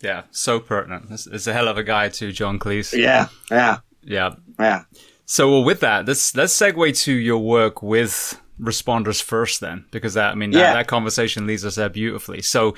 Yeah, 0.01 0.23
so 0.29 0.59
pertinent. 0.59 1.07
It's, 1.09 1.47
a 1.47 1.51
hell 1.51 1.67
of 1.67 1.79
a 1.79 1.83
guy 1.83 2.09
too, 2.09 2.31
John 2.31 2.59
Cleese. 2.59 2.95
Yeah, 2.95 3.27
yeah, 3.49 3.79
yeah, 4.03 4.35
yeah. 4.59 4.83
So 5.31 5.51
well, 5.51 5.63
with 5.63 5.79
that, 5.81 6.07
let's 6.07 6.35
let's 6.35 6.57
segue 6.57 6.99
to 7.03 7.13
your 7.13 7.37
work 7.37 7.83
with 7.83 8.41
responders 8.59 9.21
first, 9.21 9.61
then, 9.61 9.85
because 9.91 10.15
that 10.15 10.31
I 10.31 10.35
mean 10.35 10.49
that, 10.51 10.59
yeah. 10.59 10.73
that 10.73 10.87
conversation 10.87 11.45
leads 11.45 11.63
us 11.63 11.75
there 11.75 11.87
beautifully. 11.87 12.41
So 12.41 12.73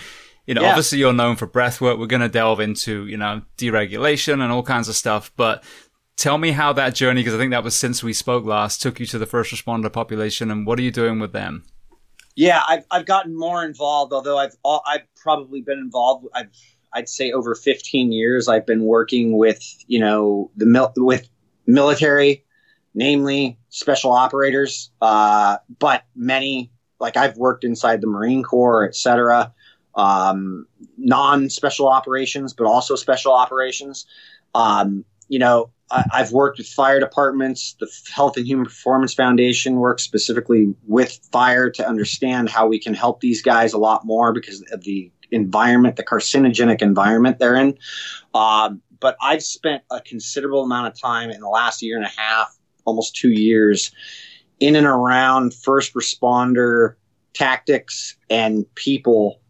you 0.46 0.54
know, 0.54 0.62
yeah. 0.62 0.72
obviously 0.72 1.00
you're 1.00 1.14
known 1.14 1.38
for 1.38 1.46
breath 1.46 1.80
work. 1.80 1.98
We're 1.98 2.08
going 2.08 2.22
to 2.22 2.28
delve 2.28 2.60
into, 2.60 3.08
you 3.08 3.16
know, 3.16 3.44
deregulation 3.58 4.42
and 4.44 4.52
all 4.52 4.64
kinds 4.64 4.90
of 4.90 4.98
stuff. 4.98 5.32
But 5.38 5.64
tell 6.18 6.38
me 6.38 6.52
how 6.52 6.74
that 6.74 6.94
journey, 6.94 7.22
because 7.22 7.36
I 7.36 7.38
think 7.38 7.52
that 7.52 7.64
was 7.64 7.74
since 7.74 8.04
we 8.04 8.12
spoke 8.12 8.44
last, 8.44 8.82
took 8.82 9.00
you 9.00 9.06
to 9.06 9.18
the 9.18 9.26
first 9.26 9.54
responder 9.54 9.94
population 9.94 10.52
and 10.52 10.68
what 10.68 10.78
are 10.78 10.82
you 10.82 10.92
doing 10.92 11.20
with 11.20 11.32
them? 11.32 11.64
Yeah, 12.36 12.64
I've, 12.68 12.84
I've 12.92 13.06
gotten 13.06 13.38
more 13.38 13.64
involved, 13.64 14.12
although 14.12 14.38
I've, 14.38 14.58
I've 14.66 15.08
probably 15.16 15.62
been 15.62 15.80
involved. 15.80 16.28
I've, 16.34 16.50
I'd 16.94 17.08
say 17.08 17.32
over 17.32 17.56
15 17.56 18.12
years, 18.12 18.50
I've 18.50 18.66
been 18.66 18.84
working 18.84 19.38
with, 19.38 19.64
you 19.88 20.00
know, 20.00 20.52
the 20.58 20.66
mil- 20.66 20.92
with 20.98 21.30
military, 21.66 22.44
namely 22.94 23.58
special 23.70 24.12
operators, 24.12 24.92
uh, 25.02 25.58
but 25.80 26.04
many, 26.16 26.72
like 27.00 27.18
I've 27.18 27.38
worked 27.38 27.64
inside 27.64 28.02
the 28.02 28.08
Marine 28.08 28.44
Corps, 28.44 28.86
et 28.86 28.96
cetera 28.96 29.54
um, 29.96 30.68
non 30.98 31.50
special 31.50 31.88
operations, 31.88 32.54
but 32.54 32.66
also 32.66 32.96
special 32.96 33.34
operations. 33.34 34.06
Um, 34.56 35.06
you 35.28 35.40
know, 35.40 35.72
I, 35.90 36.06
have 36.14 36.32
worked 36.32 36.58
with 36.58 36.68
fire 36.68 37.00
departments. 37.00 37.76
The 37.80 37.90
Health 38.14 38.38
and 38.38 38.46
Human 38.46 38.66
Performance 38.66 39.14
Foundation 39.14 39.76
works 39.76 40.04
specifically 40.04 40.74
with 40.88 41.20
fire 41.32 41.70
to 41.72 41.88
understand 41.88 42.50
how 42.50 42.68
we 42.68 42.80
can 42.80 42.94
help 42.94 43.20
these 43.20 43.42
guys 43.42 43.74
a 43.74 43.78
lot 43.78 44.06
more 44.06 44.34
because 44.34 44.64
of 44.72 44.84
the 44.84 45.12
environment, 45.32 45.96
the 45.96 46.04
carcinogenic 46.04 46.82
environment 46.82 47.40
they're 47.40 47.56
in. 47.56 47.78
Um, 48.34 48.82
but 49.02 49.18
I've 49.22 49.44
spent 49.44 49.84
a 49.92 50.00
considerable 50.00 50.64
amount 50.64 50.88
of 50.88 51.00
time 51.00 51.30
in 51.30 51.42
the 51.42 51.50
last 51.50 51.82
year 51.82 51.98
and 51.98 52.06
a 52.06 52.22
half, 52.22 52.58
almost 52.86 53.16
two 53.16 53.32
years, 53.32 53.92
in 54.62 54.78
and 54.78 54.88
around 54.88 55.54
first 55.54 55.94
responder 55.94 56.94
tactics 57.34 58.16
and 58.30 58.66
people 58.76 59.42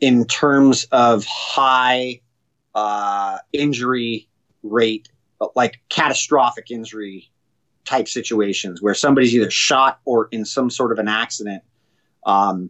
in 0.00 0.26
terms 0.26 0.84
of 0.92 1.24
high 1.24 2.20
uh, 2.74 3.38
injury 3.52 4.28
rate, 4.62 5.08
like 5.54 5.80
catastrophic 5.88 6.70
injury 6.70 7.30
type 7.84 8.08
situations 8.08 8.82
where 8.82 8.94
somebody's 8.94 9.34
either 9.34 9.50
shot 9.50 10.00
or 10.04 10.28
in 10.30 10.44
some 10.44 10.70
sort 10.70 10.92
of 10.92 10.98
an 10.98 11.08
accident 11.08 11.62
um, 12.26 12.68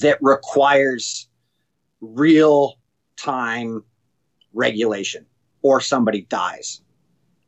that 0.00 0.16
requires 0.22 1.28
real 2.00 2.74
time 3.16 3.82
regulation 4.54 5.26
or 5.62 5.80
somebody 5.80 6.22
dies. 6.22 6.80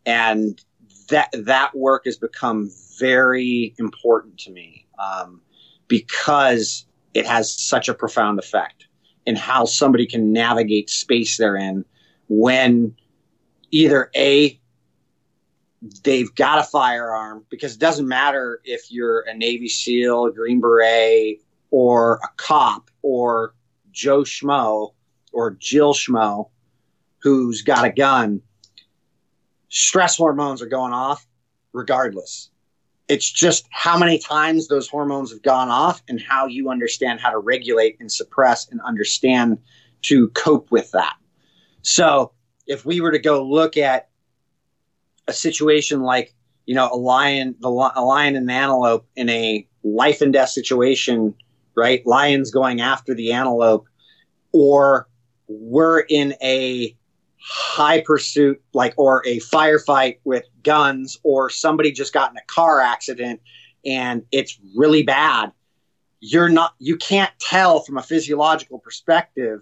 And 0.04 0.60
that 1.08 1.30
that 1.32 1.74
work 1.74 2.04
has 2.04 2.16
become 2.16 2.70
very 2.98 3.74
important 3.78 4.38
to 4.38 4.50
me 4.50 4.86
um, 4.98 5.40
because 5.88 6.86
it 7.14 7.26
has 7.26 7.52
such 7.52 7.88
a 7.88 7.94
profound 7.94 8.38
effect 8.38 8.86
in 9.26 9.36
how 9.36 9.64
somebody 9.64 10.06
can 10.06 10.32
navigate 10.32 10.90
space 10.90 11.36
they're 11.36 11.56
in 11.56 11.84
when 12.28 12.94
either 13.70 14.10
a 14.16 14.58
they've 16.02 16.34
got 16.34 16.58
a 16.58 16.62
firearm 16.62 17.44
because 17.50 17.74
it 17.74 17.80
doesn't 17.80 18.08
matter 18.08 18.60
if 18.64 18.90
you're 18.90 19.20
a 19.20 19.34
Navy 19.34 19.68
SEAL, 19.68 20.26
a 20.26 20.32
Green 20.32 20.60
Beret, 20.60 21.42
or 21.70 22.18
a 22.24 22.28
cop, 22.36 22.90
or 23.02 23.54
Joe 23.92 24.22
Schmo, 24.22 24.92
or 25.32 25.50
Jill 25.52 25.94
Schmo, 25.94 26.50
who's 27.26 27.62
got 27.62 27.84
a 27.84 27.90
gun. 27.90 28.40
Stress 29.68 30.16
hormones 30.16 30.62
are 30.62 30.68
going 30.68 30.92
off 30.92 31.26
regardless. 31.72 32.50
It's 33.08 33.28
just 33.28 33.66
how 33.72 33.98
many 33.98 34.20
times 34.20 34.68
those 34.68 34.88
hormones 34.88 35.32
have 35.32 35.42
gone 35.42 35.68
off 35.68 36.00
and 36.08 36.20
how 36.20 36.46
you 36.46 36.70
understand 36.70 37.18
how 37.18 37.30
to 37.30 37.38
regulate 37.38 37.96
and 37.98 38.10
suppress 38.10 38.68
and 38.70 38.80
understand 38.82 39.58
to 40.02 40.28
cope 40.28 40.70
with 40.70 40.92
that. 40.92 41.16
So 41.82 42.30
if 42.68 42.86
we 42.86 43.00
were 43.00 43.10
to 43.10 43.18
go 43.18 43.44
look 43.44 43.76
at 43.76 44.08
a 45.26 45.32
situation 45.32 46.02
like, 46.02 46.32
you 46.64 46.76
know, 46.76 46.88
a 46.92 46.96
lion, 46.96 47.56
the 47.58 47.68
a 47.68 48.04
lion 48.04 48.36
and 48.36 48.48
an 48.48 48.56
antelope 48.56 49.04
in 49.16 49.28
a 49.30 49.66
life 49.82 50.20
and 50.20 50.32
death 50.32 50.50
situation, 50.50 51.34
right? 51.74 52.06
Lions 52.06 52.52
going 52.52 52.80
after 52.80 53.14
the 53.14 53.32
antelope, 53.32 53.88
or 54.52 55.08
we're 55.48 56.00
in 56.08 56.34
a 56.40 56.96
high 57.38 58.00
pursuit, 58.00 58.62
like, 58.72 58.94
or 58.96 59.22
a 59.26 59.38
firefight 59.40 60.18
with 60.24 60.44
guns, 60.62 61.18
or 61.22 61.50
somebody 61.50 61.92
just 61.92 62.12
got 62.12 62.30
in 62.30 62.36
a 62.36 62.44
car 62.46 62.80
accident 62.80 63.40
and 63.86 64.24
it's 64.32 64.58
really 64.74 65.04
bad, 65.04 65.52
you're 66.20 66.48
not, 66.48 66.74
you 66.78 66.96
can't 66.96 67.30
tell 67.38 67.80
from 67.80 67.96
a 67.96 68.02
physiological 68.02 68.78
perspective 68.78 69.60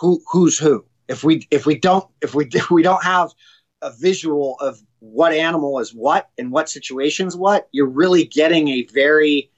who 0.00 0.22
who's 0.30 0.58
who. 0.58 0.84
If 1.08 1.24
we 1.24 1.46
if 1.50 1.66
we 1.66 1.78
don't 1.78 2.06
if 2.20 2.34
we 2.34 2.46
if 2.52 2.70
we 2.70 2.82
don't 2.82 3.02
have 3.02 3.32
a 3.80 3.92
visual 3.98 4.56
of 4.60 4.80
what 5.00 5.32
animal 5.32 5.78
is 5.78 5.94
what 5.94 6.30
and 6.38 6.50
what 6.50 6.68
situations 6.68 7.36
what, 7.36 7.68
you're 7.72 7.86
really 7.86 8.24
getting 8.24 8.68
a 8.68 8.86
very 8.92 9.50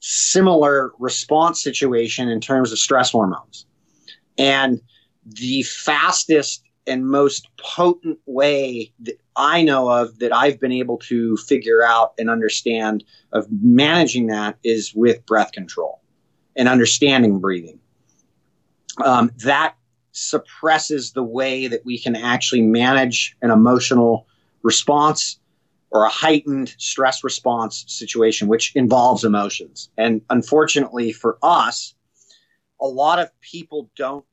similar 0.00 0.92
response 0.98 1.62
situation 1.62 2.28
in 2.28 2.40
terms 2.40 2.72
of 2.72 2.78
stress 2.78 3.10
hormones. 3.10 3.66
And 4.38 4.80
the 5.24 5.62
fastest 5.62 6.64
and 6.86 7.06
most 7.06 7.48
potent 7.58 8.18
way 8.26 8.92
that 9.00 9.20
I 9.36 9.62
know 9.62 9.88
of 9.88 10.18
that 10.18 10.34
I've 10.34 10.60
been 10.60 10.72
able 10.72 10.98
to 10.98 11.36
figure 11.36 11.82
out 11.84 12.12
and 12.18 12.28
understand 12.28 13.04
of 13.32 13.46
managing 13.50 14.26
that 14.28 14.58
is 14.64 14.92
with 14.94 15.24
breath 15.26 15.52
control 15.52 16.00
and 16.56 16.68
understanding 16.68 17.38
breathing. 17.38 17.78
Um, 19.02 19.30
that 19.38 19.76
suppresses 20.12 21.12
the 21.12 21.22
way 21.22 21.66
that 21.68 21.84
we 21.84 21.98
can 21.98 22.14
actually 22.14 22.60
manage 22.60 23.36
an 23.40 23.50
emotional 23.50 24.26
response 24.62 25.38
or 25.90 26.04
a 26.04 26.08
heightened 26.08 26.74
stress 26.78 27.22
response 27.22 27.84
situation, 27.86 28.48
which 28.48 28.74
involves 28.74 29.24
emotions. 29.24 29.90
And 29.96 30.22
unfortunately 30.30 31.12
for 31.12 31.38
us, 31.42 31.94
a 32.80 32.86
lot 32.86 33.18
of 33.18 33.30
people 33.40 33.90
don't 33.96 34.24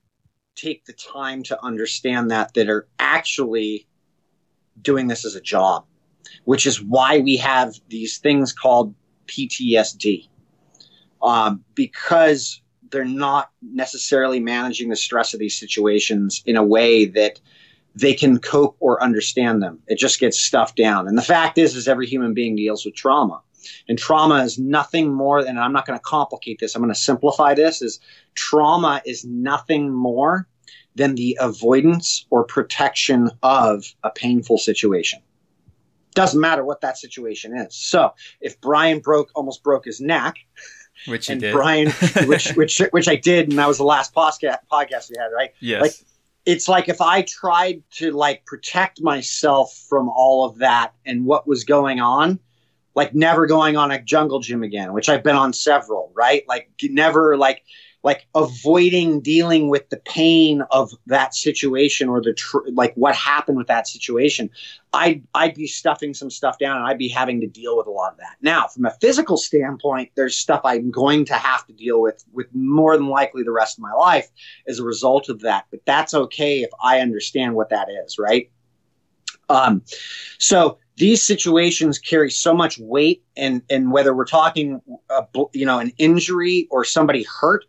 take 0.60 0.86
the 0.86 0.94
time 0.94 1.44
to 1.44 1.64
understand 1.64 2.32
that 2.32 2.54
that 2.54 2.70
are 2.70 2.88
actually 3.00 3.88
doing 4.82 5.08
this 5.08 5.26
as 5.26 5.36
a 5.36 5.42
job, 5.42 5.86
which 6.46 6.66
is 6.66 6.82
why 6.82 7.20
we 7.20 7.38
have 7.38 7.76
these 7.90 8.18
things 8.18 8.54
called 8.54 8.94
PTSD, 9.28 10.28
um, 11.22 11.64
because 11.76 12.62
they're 12.92 13.06
not 13.06 13.52
necessarily 13.62 14.40
managing 14.40 14.90
the 14.90 14.96
stress 14.96 15.34
of 15.34 15.40
these 15.40 15.60
situations 15.60 16.42
in 16.46 16.56
a 16.56 16.64
way 16.64 17.06
that 17.06 17.40
they 17.96 18.14
can 18.14 18.40
cope 18.40 18.78
or 18.80 19.02
understand 19.04 19.62
them. 19.62 19.80
It 19.88 19.98
just 19.98 20.20
gets 20.20 20.40
stuffed 20.40 20.76
down. 20.76 21.08
And 21.08 21.18
the 21.18 21.24
fact 21.24 21.58
is, 21.58 21.76
is 21.76 21.88
every 21.88 22.08
human 22.08 22.34
being 22.34 22.56
deals 22.56 22.86
with 22.86 22.96
trauma. 22.96 23.42
And 23.88 23.98
trauma 23.98 24.44
is 24.44 24.58
nothing 24.58 25.14
more 25.14 25.44
than, 25.44 25.52
and 25.52 25.60
I'm 25.60 25.74
not 25.74 25.86
going 25.86 26.00
to 26.00 26.04
complicate 26.04 26.60
this, 26.60 26.76
I'm 26.76 26.82
going 26.82 26.94
to 26.94 27.00
simplify 27.00 27.54
this, 27.54 27.82
is 27.82 28.00
trauma 28.34 29.02
is 29.06 29.26
nothing 29.26 29.94
more 29.94 30.48
than 30.96 31.16
the 31.16 31.38
avoidance 31.40 32.26
or 32.30 32.44
protection 32.44 33.30
of 33.44 33.86
a 34.04 34.10
painful 34.10 34.58
situation. 34.58 35.20
Doesn't 36.16 36.42
matter 36.42 36.66
what 36.66 36.82
that 36.82 36.98
situation 36.98 37.56
is. 37.56 37.76
So 37.76 38.14
if 38.42 38.60
Brian 38.60 39.00
broke, 39.00 39.30
almost 39.36 39.64
broke 39.64 39.86
his 39.86 40.02
neck, 40.02 40.36
which 41.08 41.30
and 41.30 41.40
did. 41.40 41.54
Brian, 41.54 41.92
which 42.26 42.52
which 42.56 42.80
which 42.92 43.08
I 43.08 43.16
did, 43.16 43.50
and 43.50 43.58
that 43.58 43.68
was 43.68 43.78
the 43.78 43.84
last 43.84 44.14
podcast 44.14 44.58
podcast 44.72 45.10
we 45.10 45.16
had, 45.20 45.28
right? 45.28 45.52
Yes. 45.60 45.82
Like 45.82 45.94
it's 46.46 46.68
like 46.68 46.90
if 46.90 47.02
I 47.02 47.22
tried 47.22 47.84
to 47.92 48.12
like 48.12 48.46
protect 48.46 49.02
myself 49.02 49.74
from 49.88 50.10
all 50.10 50.46
of 50.46 50.58
that 50.58 50.94
and 51.06 51.26
what 51.26 51.48
was 51.48 51.64
going 51.64 52.00
on, 52.00 52.40
like 52.96 53.14
never 53.14 53.46
going 53.46 53.78
on 53.78 53.92
a 53.92 54.02
jungle 54.02 54.40
gym 54.40 54.64
again, 54.64 54.94
which 54.94 55.10
I've 55.10 55.24
been 55.24 55.36
on 55.36 55.54
several, 55.54 56.12
right? 56.16 56.44
Like 56.48 56.72
never 56.82 57.38
like 57.38 57.64
like 58.04 58.28
avoiding 58.34 59.20
dealing 59.20 59.70
with 59.70 59.90
the 59.90 59.98
pain 59.98 60.62
of 60.72 60.92
that 61.08 61.36
situation 61.36 62.08
or 62.08 62.22
the 62.22 62.34
tr- 62.34 62.68
like 62.74 62.94
what 62.96 63.16
happened 63.16 63.58
with 63.58 63.68
that 63.68 63.88
situation 63.88 64.50
i'd 64.94 65.24
i'd 65.36 65.54
be 65.54 65.68
stuffing 65.68 66.14
some 66.14 66.30
stuff 66.30 66.58
down 66.58 66.78
and 66.78 66.86
i'd 66.86 66.98
be 66.98 67.10
having 67.10 67.42
to 67.42 67.48
deal 67.48 67.78
with 67.78 67.88
a 67.88 67.92
lot 67.92 68.12
of 68.12 68.18
that. 68.18 68.38
Now 68.42 68.68
from 68.68 68.86
a 68.86 68.92
physical 69.02 69.38
standpoint 69.38 70.12
there's 70.16 70.38
stuff 70.38 70.62
i'm 70.64 70.92
going 70.92 71.26
to 71.26 71.34
have 71.34 71.66
to 71.68 71.74
deal 71.74 72.02
with 72.02 72.24
with 72.32 72.48
more 72.54 72.96
than 72.98 73.08
likely 73.08 73.44
the 73.44 73.52
rest 73.52 73.78
of 73.78 73.82
my 73.82 73.94
life 73.94 74.30
as 74.68 74.80
a 74.80 74.84
result 74.84 75.30
of 75.30 75.42
that 75.42 75.66
but 75.72 75.82
that's 75.86 76.14
okay 76.14 76.62
if 76.62 76.70
i 76.82 77.00
understand 77.00 77.56
what 77.56 77.70
that 77.70 77.88
is 78.06 78.18
right 78.18 78.52
um 79.50 79.82
so 80.38 80.78
these 80.98 81.24
situations 81.24 81.98
carry 81.98 82.30
so 82.30 82.54
much 82.54 82.78
weight 82.80 83.24
and 83.38 83.62
and 83.70 83.92
whether 83.92 84.14
we're 84.14 84.26
talking 84.26 84.82
uh, 85.10 85.24
you 85.54 85.66
know 85.66 85.80
an 85.80 85.92
injury 85.98 86.68
or 86.72 86.84
somebody 86.84 87.24
hurt 87.24 87.66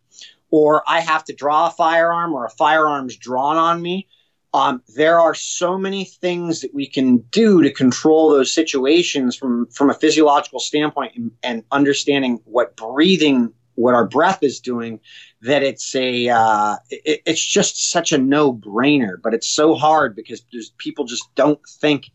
or 0.50 0.82
I 0.86 1.00
have 1.00 1.24
to 1.24 1.32
draw 1.32 1.68
a 1.68 1.70
firearm 1.70 2.34
or 2.34 2.44
a 2.44 2.50
firearm's 2.50 3.16
drawn 3.16 3.56
on 3.56 3.80
me. 3.80 4.08
Um, 4.52 4.82
there 4.96 5.20
are 5.20 5.34
so 5.34 5.78
many 5.78 6.04
things 6.04 6.60
that 6.62 6.74
we 6.74 6.86
can 6.86 7.18
do 7.30 7.62
to 7.62 7.72
control 7.72 8.30
those 8.30 8.52
situations 8.52 9.36
from 9.36 9.66
from 9.66 9.90
a 9.90 9.94
physiological 9.94 10.58
standpoint 10.58 11.12
and, 11.14 11.30
and 11.44 11.64
understanding 11.70 12.40
what 12.44 12.76
breathing 12.76 13.52
what 13.80 13.94
our 13.94 14.06
breath 14.06 14.42
is 14.42 14.60
doing 14.60 15.00
that 15.42 15.62
it's 15.62 15.94
a 15.94 16.28
uh, 16.28 16.76
it, 16.90 17.22
it's 17.26 17.44
just 17.44 17.90
such 17.90 18.12
a 18.12 18.18
no 18.18 18.52
brainer 18.52 19.20
but 19.22 19.34
it's 19.34 19.48
so 19.48 19.74
hard 19.74 20.14
because 20.14 20.42
there's 20.52 20.70
people 20.78 21.04
just 21.04 21.34
don't 21.34 21.60
think 21.80 22.10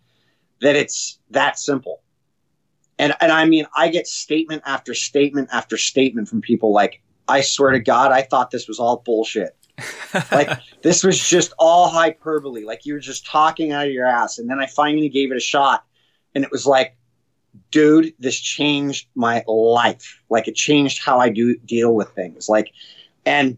that 0.61 0.75
it's 0.75 1.19
that 1.31 1.59
simple 1.59 2.01
and 2.97 3.13
and 3.19 3.31
I 3.31 3.45
mean 3.45 3.65
I 3.75 3.89
get 3.89 4.07
statement 4.07 4.63
after 4.65 4.93
statement 4.93 5.49
after 5.51 5.77
statement 5.77 6.29
from 6.29 6.41
people 6.41 6.71
like 6.71 7.01
I 7.27 7.41
swear 7.41 7.71
to 7.71 7.79
God, 7.79 8.11
I 8.11 8.21
thought 8.21 8.51
this 8.51 8.67
was 8.67 8.79
all 8.79 8.97
bullshit. 8.97 9.55
like 10.31 10.49
this 10.83 11.03
was 11.03 11.19
just 11.19 11.53
all 11.59 11.89
hyperbole. 11.89 12.63
Like 12.63 12.85
you 12.85 12.93
were 12.93 12.99
just 12.99 13.25
talking 13.25 13.71
out 13.71 13.87
of 13.87 13.91
your 13.91 14.05
ass. 14.05 14.37
And 14.37 14.49
then 14.49 14.59
I 14.59 14.67
finally 14.67 15.09
gave 15.09 15.31
it 15.31 15.37
a 15.37 15.41
shot, 15.41 15.83
and 16.33 16.43
it 16.43 16.51
was 16.51 16.65
like, 16.65 16.95
dude, 17.71 18.13
this 18.19 18.39
changed 18.39 19.07
my 19.15 19.43
life. 19.47 20.21
Like 20.29 20.47
it 20.47 20.55
changed 20.55 21.03
how 21.03 21.19
I 21.19 21.29
do 21.29 21.57
deal 21.57 21.93
with 21.93 22.09
things. 22.09 22.49
Like, 22.49 22.71
and 23.25 23.57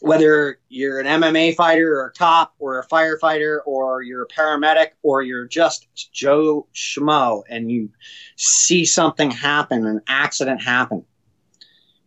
whether 0.00 0.58
you're 0.68 0.98
an 0.98 1.06
MMA 1.06 1.54
fighter 1.54 2.00
or 2.00 2.06
a 2.06 2.12
cop 2.12 2.54
or 2.58 2.78
a 2.78 2.86
firefighter 2.86 3.58
or 3.66 4.02
you're 4.02 4.22
a 4.22 4.28
paramedic 4.28 4.88
or 5.02 5.22
you're 5.22 5.46
just 5.46 5.86
Joe 6.12 6.66
Schmo 6.74 7.42
and 7.48 7.70
you 7.70 7.90
see 8.36 8.84
something 8.86 9.30
happen, 9.30 9.86
an 9.86 10.00
accident 10.08 10.62
happen, 10.62 11.04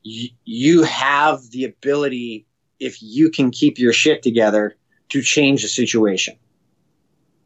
you 0.03 0.83
have 0.83 1.49
the 1.51 1.65
ability, 1.65 2.45
if 2.79 3.01
you 3.01 3.29
can 3.29 3.51
keep 3.51 3.77
your 3.77 3.93
shit 3.93 4.23
together, 4.23 4.75
to 5.09 5.21
change 5.21 5.61
the 5.61 5.67
situation. 5.67 6.35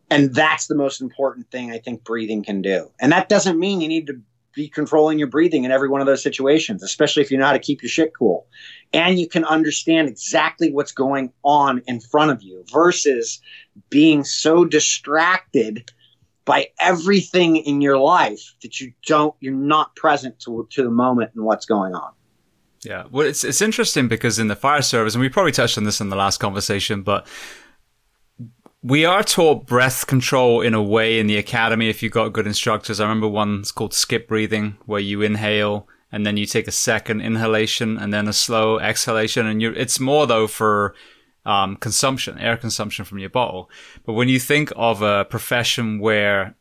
And 0.09 0.33
that's 0.33 0.67
the 0.67 0.75
most 0.75 1.01
important 1.01 1.51
thing 1.51 1.71
I 1.71 1.79
think 1.79 2.03
breathing 2.03 2.43
can 2.43 2.61
do. 2.61 2.89
And 2.99 3.11
that 3.11 3.29
doesn't 3.29 3.59
mean 3.59 3.81
you 3.81 3.87
need 3.87 4.07
to 4.07 4.21
be 4.53 4.67
controlling 4.67 5.19
your 5.19 5.27
breathing 5.27 5.65
in 5.65 5.71
every 5.71 5.87
one 5.87 6.01
of 6.01 6.07
those 6.07 6.23
situations, 6.23 6.81
especially 6.81 7.21
if 7.21 7.29
you 7.29 7.37
know 7.37 7.45
how 7.45 7.53
to 7.53 7.59
keep 7.59 7.83
your 7.83 7.89
shit 7.89 8.11
cool. 8.17 8.47
And 8.91 9.19
you 9.19 9.27
can 9.27 9.45
understand 9.45 10.07
exactly 10.07 10.71
what's 10.71 10.91
going 10.91 11.31
on 11.43 11.83
in 11.87 11.99
front 11.99 12.31
of 12.31 12.41
you 12.41 12.63
versus 12.71 13.39
being 13.89 14.23
so 14.23 14.65
distracted 14.65 15.91
by 16.43 16.69
everything 16.79 17.57
in 17.57 17.81
your 17.81 17.99
life 17.99 18.55
that 18.63 18.79
you 18.79 18.93
don't, 19.05 19.35
you're 19.41 19.53
not 19.53 19.95
present 19.95 20.39
to, 20.39 20.67
to 20.71 20.83
the 20.83 20.89
moment 20.89 21.31
and 21.35 21.43
what's 21.43 21.65
going 21.65 21.93
on. 21.93 22.11
Yeah, 22.83 23.03
well, 23.11 23.27
it's 23.27 23.43
it's 23.43 23.61
interesting 23.61 24.07
because 24.07 24.39
in 24.39 24.47
the 24.47 24.55
fire 24.55 24.81
service, 24.81 25.13
and 25.13 25.21
we 25.21 25.29
probably 25.29 25.51
touched 25.51 25.77
on 25.77 25.83
this 25.83 25.99
in 25.99 26.09
the 26.09 26.15
last 26.15 26.37
conversation, 26.37 27.01
but 27.01 27.27
we 28.83 29.05
are 29.05 29.23
taught 29.23 29.65
breath 29.65 30.05
control 30.07 30.61
in 30.61 30.73
a 30.73 30.81
way 30.81 31.19
in 31.19 31.27
the 31.27 31.37
academy 31.37 31.89
if 31.89 32.03
you've 32.03 32.11
got 32.11 32.33
good 32.33 32.47
instructors. 32.47 32.99
I 32.99 33.03
remember 33.03 33.27
one's 33.27 33.71
called 33.71 33.93
skip 33.93 34.27
breathing, 34.27 34.77
where 34.85 34.99
you 34.99 35.21
inhale 35.21 35.87
and 36.11 36.25
then 36.25 36.37
you 36.37 36.45
take 36.45 36.67
a 36.67 36.71
second 36.71 37.21
inhalation 37.21 37.97
and 37.97 38.13
then 38.13 38.27
a 38.27 38.33
slow 38.33 38.79
exhalation, 38.79 39.45
and 39.45 39.61
you 39.61 39.71
it's 39.71 39.99
more 39.99 40.25
though 40.25 40.47
for 40.47 40.95
um, 41.45 41.75
consumption, 41.77 42.37
air 42.39 42.57
consumption 42.57 43.03
from 43.03 43.19
your 43.19 43.29
bottle. 43.29 43.69
But 44.05 44.13
when 44.13 44.29
you 44.29 44.39
think 44.39 44.71
of 44.75 45.01
a 45.01 45.25
profession 45.25 45.99
where 45.99 46.55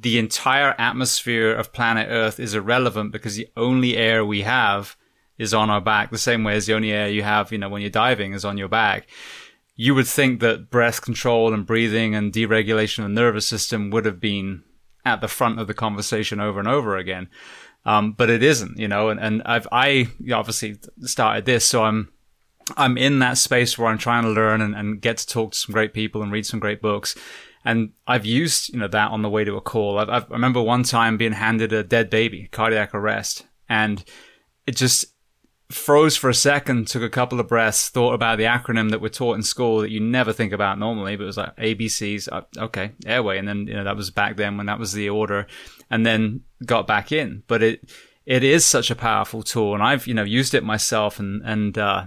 the 0.00 0.18
entire 0.18 0.74
atmosphere 0.78 1.52
of 1.52 1.72
planet 1.72 2.08
Earth 2.10 2.40
is 2.40 2.54
irrelevant 2.54 3.12
because 3.12 3.36
the 3.36 3.48
only 3.56 3.96
air 3.96 4.24
we 4.24 4.42
have 4.42 4.96
is 5.36 5.54
on 5.54 5.70
our 5.70 5.80
back, 5.80 6.10
the 6.10 6.18
same 6.18 6.42
way 6.42 6.54
as 6.54 6.66
the 6.66 6.74
only 6.74 6.90
air 6.90 7.08
you 7.08 7.22
have, 7.22 7.52
you 7.52 7.58
know, 7.58 7.68
when 7.68 7.80
you're 7.80 7.90
diving 7.90 8.32
is 8.32 8.44
on 8.44 8.58
your 8.58 8.68
back. 8.68 9.08
You 9.80 9.94
would 9.94 10.08
think 10.08 10.40
that 10.40 10.70
breath 10.70 11.00
control 11.02 11.54
and 11.54 11.64
breathing 11.64 12.12
and 12.12 12.32
deregulation 12.32 12.98
of 12.98 13.04
the 13.04 13.20
nervous 13.20 13.46
system 13.46 13.90
would 13.90 14.06
have 14.06 14.18
been 14.18 14.64
at 15.04 15.20
the 15.20 15.28
front 15.28 15.60
of 15.60 15.68
the 15.68 15.72
conversation 15.72 16.40
over 16.40 16.58
and 16.58 16.66
over 16.66 16.96
again. 16.96 17.28
Um, 17.84 18.10
but 18.10 18.28
it 18.28 18.42
isn't, 18.42 18.76
you 18.76 18.88
know, 18.88 19.08
and, 19.08 19.20
and 19.20 19.40
I've, 19.46 19.68
I 19.70 20.08
obviously 20.32 20.78
started 21.02 21.44
this, 21.44 21.64
so 21.64 21.84
I'm, 21.84 22.10
I'm 22.76 22.98
in 22.98 23.20
that 23.20 23.38
space 23.38 23.78
where 23.78 23.86
I'm 23.86 23.98
trying 23.98 24.24
to 24.24 24.30
learn 24.30 24.60
and, 24.60 24.74
and 24.74 25.00
get 25.00 25.18
to 25.18 25.26
talk 25.28 25.52
to 25.52 25.58
some 25.58 25.72
great 25.72 25.94
people 25.94 26.24
and 26.24 26.32
read 26.32 26.44
some 26.44 26.58
great 26.58 26.82
books. 26.82 27.14
And 27.64 27.92
I've 28.04 28.26
used, 28.26 28.72
you 28.72 28.80
know, 28.80 28.88
that 28.88 29.12
on 29.12 29.22
the 29.22 29.30
way 29.30 29.44
to 29.44 29.56
a 29.56 29.60
call. 29.60 30.00
I've, 30.00 30.10
I've, 30.10 30.24
I 30.24 30.34
remember 30.34 30.60
one 30.60 30.82
time 30.82 31.16
being 31.16 31.32
handed 31.32 31.72
a 31.72 31.84
dead 31.84 32.10
baby, 32.10 32.48
cardiac 32.50 32.96
arrest, 32.96 33.46
and 33.68 34.04
it 34.66 34.74
just, 34.74 35.06
froze 35.70 36.16
for 36.16 36.30
a 36.30 36.34
second, 36.34 36.86
took 36.86 37.02
a 37.02 37.10
couple 37.10 37.38
of 37.40 37.48
breaths, 37.48 37.88
thought 37.88 38.14
about 38.14 38.38
the 38.38 38.44
acronym 38.44 38.90
that 38.90 39.00
we're 39.00 39.08
taught 39.08 39.34
in 39.34 39.42
school 39.42 39.80
that 39.80 39.90
you 39.90 40.00
never 40.00 40.32
think 40.32 40.52
about 40.52 40.78
normally, 40.78 41.16
but 41.16 41.24
it 41.24 41.26
was 41.26 41.36
like 41.36 41.56
ABCs, 41.56 42.28
uh, 42.32 42.42
okay, 42.56 42.92
airway. 43.04 43.38
And 43.38 43.46
then, 43.46 43.66
you 43.66 43.74
know, 43.74 43.84
that 43.84 43.96
was 43.96 44.10
back 44.10 44.36
then 44.36 44.56
when 44.56 44.66
that 44.66 44.78
was 44.78 44.92
the 44.92 45.10
order 45.10 45.46
and 45.90 46.06
then 46.06 46.40
got 46.64 46.86
back 46.86 47.12
in. 47.12 47.42
But 47.46 47.62
it, 47.62 47.90
it 48.24 48.42
is 48.42 48.64
such 48.64 48.90
a 48.90 48.96
powerful 48.96 49.42
tool. 49.42 49.74
And 49.74 49.82
I've, 49.82 50.06
you 50.06 50.14
know, 50.14 50.22
used 50.22 50.54
it 50.54 50.64
myself 50.64 51.18
and, 51.18 51.42
and, 51.44 51.76
uh, 51.76 52.04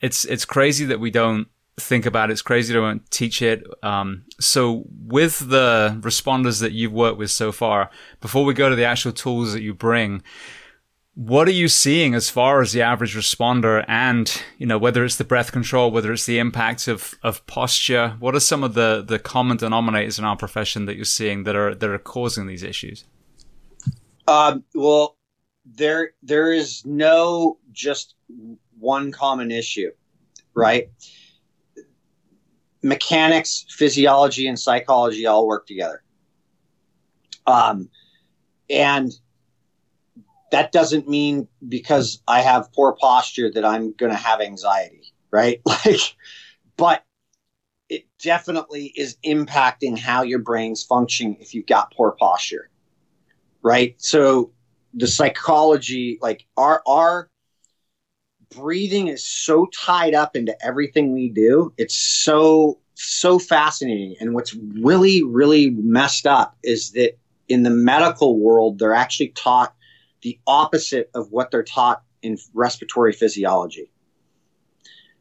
it's, 0.00 0.24
it's 0.24 0.44
crazy 0.44 0.84
that 0.86 1.00
we 1.00 1.10
don't 1.10 1.48
think 1.78 2.06
about 2.06 2.30
it. 2.30 2.34
It's 2.34 2.42
crazy 2.42 2.72
to 2.74 2.80
don't 2.80 3.10
teach 3.10 3.42
it. 3.42 3.64
Um, 3.82 4.24
so 4.40 4.84
with 5.06 5.48
the 5.48 5.96
responders 6.00 6.60
that 6.60 6.72
you've 6.72 6.92
worked 6.92 7.18
with 7.18 7.30
so 7.30 7.50
far, 7.52 7.90
before 8.20 8.44
we 8.44 8.54
go 8.54 8.68
to 8.68 8.76
the 8.76 8.84
actual 8.84 9.12
tools 9.12 9.52
that 9.52 9.62
you 9.62 9.74
bring, 9.74 10.22
what 11.14 11.46
are 11.46 11.52
you 11.52 11.68
seeing 11.68 12.14
as 12.14 12.30
far 12.30 12.62
as 12.62 12.72
the 12.72 12.80
average 12.80 13.14
responder 13.14 13.84
and, 13.86 14.42
you 14.56 14.66
know, 14.66 14.78
whether 14.78 15.04
it's 15.04 15.16
the 15.16 15.24
breath 15.24 15.52
control, 15.52 15.90
whether 15.90 16.10
it's 16.10 16.24
the 16.24 16.38
impact 16.38 16.88
of, 16.88 17.14
of 17.22 17.46
posture? 17.46 18.16
What 18.18 18.34
are 18.34 18.40
some 18.40 18.64
of 18.64 18.72
the, 18.72 19.04
the 19.06 19.18
common 19.18 19.58
denominators 19.58 20.18
in 20.18 20.24
our 20.24 20.36
profession 20.36 20.86
that 20.86 20.96
you're 20.96 21.04
seeing 21.04 21.44
that 21.44 21.54
are, 21.54 21.74
that 21.74 21.90
are 21.90 21.98
causing 21.98 22.46
these 22.46 22.62
issues? 22.62 23.04
Um, 24.26 24.64
well, 24.74 25.18
there, 25.66 26.12
there 26.22 26.50
is 26.50 26.84
no 26.86 27.58
just 27.72 28.14
one 28.78 29.12
common 29.12 29.50
issue, 29.50 29.90
right? 30.54 30.90
Mechanics, 32.82 33.66
physiology, 33.68 34.46
and 34.48 34.58
psychology 34.58 35.26
all 35.26 35.46
work 35.46 35.66
together. 35.66 36.02
Um, 37.46 37.90
and 38.70 39.12
that 40.52 40.72
doesn't 40.72 41.08
mean 41.08 41.48
because 41.68 42.22
I 42.28 42.42
have 42.42 42.72
poor 42.72 42.92
posture 42.92 43.50
that 43.52 43.64
I'm 43.64 43.92
going 43.94 44.12
to 44.12 44.18
have 44.18 44.40
anxiety, 44.40 45.14
right? 45.30 45.60
Like, 45.66 46.16
but 46.76 47.04
it 47.88 48.06
definitely 48.22 48.92
is 48.96 49.16
impacting 49.26 49.98
how 49.98 50.22
your 50.22 50.38
brain's 50.38 50.82
functioning 50.84 51.36
if 51.40 51.54
you've 51.54 51.66
got 51.66 51.92
poor 51.92 52.12
posture, 52.12 52.70
right? 53.62 53.94
So 53.98 54.52
the 54.94 55.08
psychology, 55.08 56.18
like 56.22 56.46
our 56.56 56.82
our 56.86 57.30
breathing 58.54 59.08
is 59.08 59.26
so 59.26 59.68
tied 59.74 60.14
up 60.14 60.36
into 60.36 60.56
everything 60.64 61.12
we 61.12 61.28
do. 61.30 61.72
It's 61.78 61.96
so 61.96 62.78
so 62.94 63.38
fascinating. 63.38 64.16
And 64.20 64.34
what's 64.34 64.54
really 64.54 65.22
really 65.22 65.70
messed 65.70 66.26
up 66.26 66.56
is 66.62 66.92
that 66.92 67.18
in 67.48 67.62
the 67.62 67.70
medical 67.70 68.38
world, 68.38 68.78
they're 68.78 68.94
actually 68.94 69.28
taught 69.30 69.74
the 70.22 70.38
opposite 70.46 71.10
of 71.14 71.30
what 71.30 71.50
they're 71.50 71.62
taught 71.62 72.02
in 72.22 72.38
respiratory 72.54 73.12
physiology. 73.12 73.92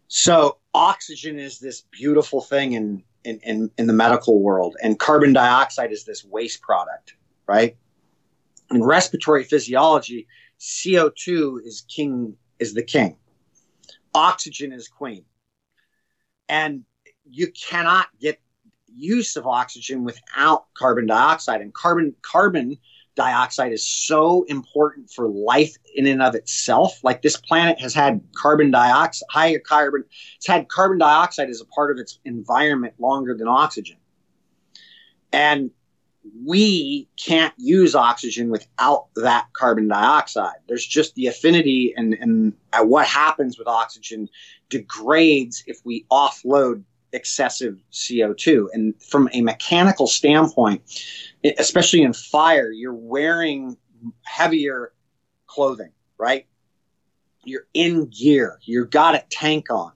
So 0.07 0.57
oxygen 0.73 1.39
is 1.39 1.59
this 1.59 1.81
beautiful 1.91 2.41
thing 2.41 2.73
in, 2.73 3.03
in, 3.23 3.39
in, 3.43 3.71
in, 3.77 3.87
the 3.87 3.93
medical 3.93 4.41
world, 4.41 4.75
and 4.81 4.99
carbon 4.99 5.33
dioxide 5.33 5.91
is 5.91 6.05
this 6.05 6.23
waste 6.23 6.61
product, 6.61 7.15
right? 7.47 7.77
In 8.71 8.83
respiratory 8.83 9.43
physiology, 9.43 10.27
CO2 10.59 11.65
is 11.65 11.85
king 11.87 12.35
is 12.59 12.73
the 12.73 12.83
king. 12.83 13.17
Oxygen 14.13 14.71
is 14.71 14.87
queen. 14.87 15.25
And 16.47 16.83
you 17.29 17.51
cannot 17.51 18.07
get 18.19 18.39
use 18.93 19.35
of 19.35 19.47
oxygen 19.47 20.03
without 20.03 20.65
carbon 20.73 21.07
dioxide 21.07 21.61
and 21.61 21.73
carbon 21.73 22.13
carbon 22.21 22.77
dioxide 23.15 23.71
is 23.73 23.85
so 23.85 24.43
important 24.43 25.09
for 25.09 25.27
life 25.27 25.75
in 25.95 26.07
and 26.07 26.21
of 26.21 26.33
itself 26.33 27.03
like 27.03 27.21
this 27.21 27.37
planet 27.37 27.79
has 27.79 27.93
had 27.93 28.21
carbon 28.35 28.71
dioxide 28.71 29.27
higher 29.29 29.59
carbon 29.59 30.03
it's 30.37 30.47
had 30.47 30.69
carbon 30.69 30.97
dioxide 30.97 31.49
as 31.49 31.61
a 31.61 31.65
part 31.65 31.91
of 31.91 31.97
its 31.97 32.19
environment 32.23 32.93
longer 32.99 33.35
than 33.35 33.47
oxygen 33.47 33.97
and 35.33 35.71
we 36.45 37.09
can't 37.17 37.53
use 37.57 37.95
oxygen 37.95 38.49
without 38.49 39.07
that 39.15 39.47
carbon 39.53 39.87
dioxide. 39.87 40.57
There's 40.67 40.85
just 40.85 41.15
the 41.15 41.27
affinity 41.27 41.93
and, 41.95 42.13
and 42.13 42.53
what 42.87 43.07
happens 43.07 43.57
with 43.57 43.67
oxygen 43.67 44.29
degrades 44.69 45.63
if 45.67 45.79
we 45.83 46.05
offload 46.11 46.83
excessive 47.13 47.77
CO2. 47.91 48.67
And 48.73 49.01
from 49.01 49.29
a 49.33 49.41
mechanical 49.41 50.07
standpoint, 50.07 50.81
especially 51.57 52.01
in 52.01 52.13
fire, 52.13 52.71
you're 52.71 52.93
wearing 52.93 53.77
heavier 54.23 54.93
clothing, 55.47 55.91
right? 56.17 56.47
You're 57.43 57.67
in 57.73 58.07
gear. 58.07 58.59
You've 58.63 58.89
got 58.89 59.15
a 59.15 59.23
tank 59.29 59.71
on, 59.71 59.91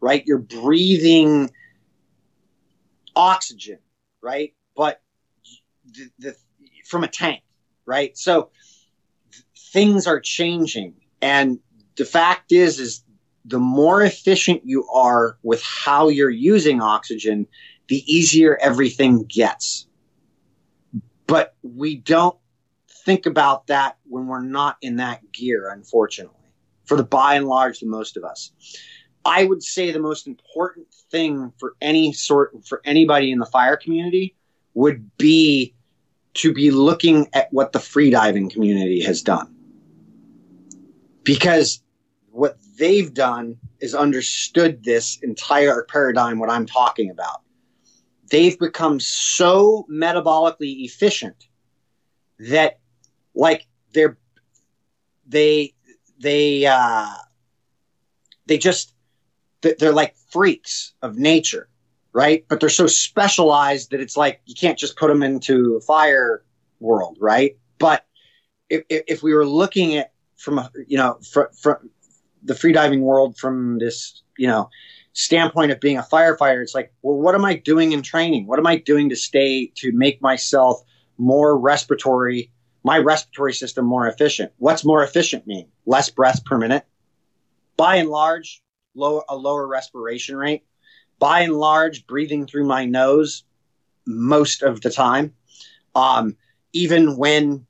right? 0.00 0.22
You're 0.26 0.38
breathing 0.38 1.50
oxygen, 3.16 3.78
right? 4.22 4.54
But 4.76 5.00
the, 5.92 6.10
the 6.18 6.36
from 6.86 7.04
a 7.04 7.08
tank, 7.08 7.42
right? 7.86 8.16
So 8.16 8.50
th- 9.32 9.44
things 9.72 10.06
are 10.06 10.20
changing, 10.20 10.94
and 11.22 11.58
the 11.96 12.04
fact 12.04 12.52
is, 12.52 12.80
is 12.80 13.03
the 13.44 13.58
more 13.58 14.02
efficient 14.02 14.62
you 14.64 14.88
are 14.88 15.38
with 15.42 15.62
how 15.62 16.08
you're 16.08 16.30
using 16.30 16.80
oxygen, 16.80 17.46
the 17.88 18.02
easier 18.12 18.58
everything 18.60 19.24
gets. 19.24 19.86
But 21.26 21.54
we 21.62 21.96
don't 21.96 22.36
think 23.04 23.26
about 23.26 23.66
that 23.66 23.98
when 24.04 24.26
we're 24.26 24.42
not 24.42 24.76
in 24.80 24.96
that 24.96 25.30
gear, 25.32 25.70
unfortunately, 25.70 26.34
for 26.84 26.96
the 26.96 27.04
by 27.04 27.34
and 27.34 27.46
large, 27.46 27.80
the 27.80 27.86
most 27.86 28.16
of 28.16 28.24
us. 28.24 28.52
I 29.26 29.44
would 29.44 29.62
say 29.62 29.90
the 29.90 30.00
most 30.00 30.26
important 30.26 30.86
thing 31.10 31.52
for 31.58 31.74
any 31.80 32.12
sort 32.12 32.52
for 32.66 32.82
anybody 32.84 33.30
in 33.30 33.38
the 33.38 33.46
fire 33.46 33.76
community 33.76 34.36
would 34.74 35.16
be 35.16 35.74
to 36.34 36.52
be 36.52 36.70
looking 36.70 37.28
at 37.32 37.52
what 37.52 37.72
the 37.72 37.78
freediving 37.78 38.50
community 38.50 39.02
has 39.02 39.22
done. 39.22 39.54
Because 41.22 41.82
what 42.30 42.58
they've 42.76 43.12
done 43.12 43.56
is 43.80 43.94
understood 43.94 44.84
this 44.84 45.18
entire 45.22 45.84
paradigm, 45.88 46.38
what 46.38 46.50
I'm 46.50 46.66
talking 46.66 47.10
about. 47.10 47.42
They've 48.30 48.58
become 48.58 49.00
so 49.00 49.86
metabolically 49.90 50.84
efficient 50.84 51.46
that, 52.38 52.78
like, 53.34 53.66
they're, 53.92 54.18
they, 55.26 55.74
they, 56.18 56.66
uh, 56.66 57.14
they 58.46 58.58
just, 58.58 58.94
they're 59.60 59.92
like 59.92 60.16
freaks 60.30 60.94
of 61.02 61.16
nature 61.16 61.68
right? 62.14 62.44
But 62.48 62.60
they're 62.60 62.70
so 62.70 62.86
specialized 62.86 63.90
that 63.90 64.00
it's 64.00 64.16
like 64.16 64.40
you 64.46 64.54
can't 64.54 64.78
just 64.78 64.96
put 64.96 65.08
them 65.08 65.22
into 65.22 65.76
a 65.76 65.80
fire 65.80 66.42
world, 66.80 67.18
right? 67.20 67.58
But 67.78 68.06
if, 68.70 68.84
if 68.88 69.22
we 69.22 69.34
were 69.34 69.44
looking 69.44 69.96
at 69.96 70.12
from 70.36 70.58
a, 70.58 70.70
you 70.86 70.96
know 70.96 71.18
from, 71.30 71.46
from 71.60 71.90
the 72.44 72.54
freediving 72.54 73.00
world 73.00 73.36
from 73.36 73.78
this 73.78 74.22
you 74.38 74.46
know 74.46 74.68
standpoint 75.12 75.70
of 75.70 75.80
being 75.80 75.96
a 75.96 76.02
firefighter, 76.02 76.60
it's 76.60 76.74
like, 76.74 76.92
well, 77.02 77.16
what 77.16 77.34
am 77.34 77.44
I 77.44 77.54
doing 77.54 77.92
in 77.92 78.02
training? 78.02 78.46
What 78.46 78.58
am 78.58 78.66
I 78.66 78.78
doing 78.78 79.08
to 79.10 79.16
stay 79.16 79.70
to 79.76 79.92
make 79.92 80.20
myself 80.20 80.80
more 81.18 81.56
respiratory, 81.56 82.50
my 82.82 82.98
respiratory 82.98 83.52
system 83.52 83.84
more 83.84 84.08
efficient? 84.08 84.52
What's 84.58 84.84
more 84.84 85.04
efficient 85.04 85.46
mean? 85.46 85.68
Less 85.86 86.10
breaths 86.10 86.40
per 86.40 86.58
minute. 86.58 86.84
By 87.76 87.96
and 87.96 88.08
large, 88.08 88.60
low, 88.96 89.22
a 89.28 89.36
lower 89.36 89.68
respiration 89.68 90.36
rate 90.36 90.64
by 91.18 91.40
and 91.40 91.54
large, 91.54 92.06
breathing 92.06 92.46
through 92.46 92.66
my 92.66 92.84
nose 92.84 93.44
most 94.06 94.62
of 94.62 94.80
the 94.80 94.90
time, 94.90 95.32
um, 95.94 96.36
even 96.72 97.16
when 97.16 97.66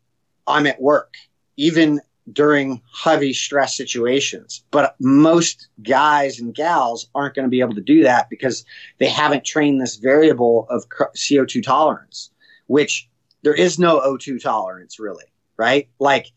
I'm 0.47 0.67
at 0.67 0.81
work, 0.81 1.15
even 1.57 2.01
during 2.33 2.81
heavy 3.03 3.33
stress 3.33 3.77
situations. 3.77 4.65
But 4.71 4.97
most 5.01 5.69
guys 5.83 6.41
and 6.41 6.55
gals 6.55 7.09
aren't 7.15 7.35
going 7.35 7.45
to 7.45 7.51
be 7.51 7.61
able 7.61 7.75
to 7.75 7.81
do 7.81 8.03
that 8.03 8.31
because 8.31 8.65
they 8.99 9.09
haven't 9.09 9.45
trained 9.45 9.81
this 9.81 9.97
variable 9.97 10.67
of 10.71 10.89
CO2 10.89 11.63
tolerance, 11.63 12.31
which 12.67 13.09
there 13.43 13.55
is 13.55 13.79
no 13.79 14.01
O2 14.01 14.43
tolerance 14.43 14.99
really, 14.99 15.27
right? 15.57 15.89
Like 15.99 16.33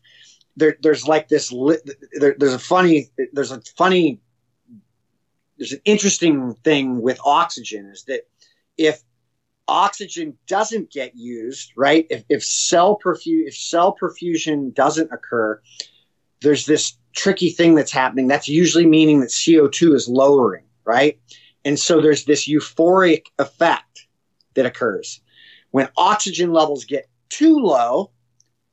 there, 0.56 0.76
there's 0.82 1.06
like 1.06 1.28
this, 1.28 1.52
there, 2.20 2.36
there's 2.38 2.54
a 2.54 2.58
funny, 2.58 3.10
there's 3.32 3.52
a 3.52 3.62
funny 3.76 4.20
there's 5.58 5.72
an 5.72 5.80
interesting 5.84 6.54
thing 6.64 7.02
with 7.02 7.18
oxygen 7.24 7.86
is 7.86 8.04
that 8.04 8.22
if 8.76 9.02
oxygen 9.68 10.36
doesn't 10.46 10.90
get 10.90 11.14
used, 11.14 11.72
right? 11.76 12.06
If, 12.10 12.24
if 12.28 12.44
cell 12.44 12.98
perfu- 13.04 13.46
if 13.46 13.56
cell 13.56 13.96
perfusion 14.00 14.74
doesn't 14.74 15.12
occur, 15.12 15.60
there's 16.40 16.66
this 16.66 16.96
tricky 17.14 17.50
thing 17.50 17.74
that's 17.74 17.92
happening. 17.92 18.26
That's 18.26 18.48
usually 18.48 18.86
meaning 18.86 19.20
that 19.20 19.30
CO2 19.30 19.94
is 19.94 20.08
lowering, 20.08 20.64
right? 20.84 21.20
And 21.64 21.78
so 21.78 22.00
there's 22.00 22.24
this 22.24 22.48
euphoric 22.48 23.26
effect 23.38 24.06
that 24.54 24.66
occurs. 24.66 25.20
When 25.70 25.88
oxygen 25.96 26.52
levels 26.52 26.84
get 26.84 27.08
too 27.28 27.56
low, 27.56 28.10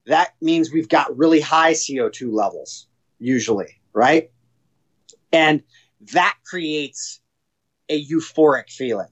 that 0.05 0.33
means 0.41 0.71
we've 0.71 0.89
got 0.89 1.15
really 1.17 1.41
high 1.41 1.73
CO2 1.73 2.31
levels, 2.31 2.87
usually, 3.19 3.81
right? 3.93 4.31
And 5.31 5.63
that 6.13 6.35
creates 6.45 7.19
a 7.89 8.03
euphoric 8.05 8.69
feeling. 8.69 9.09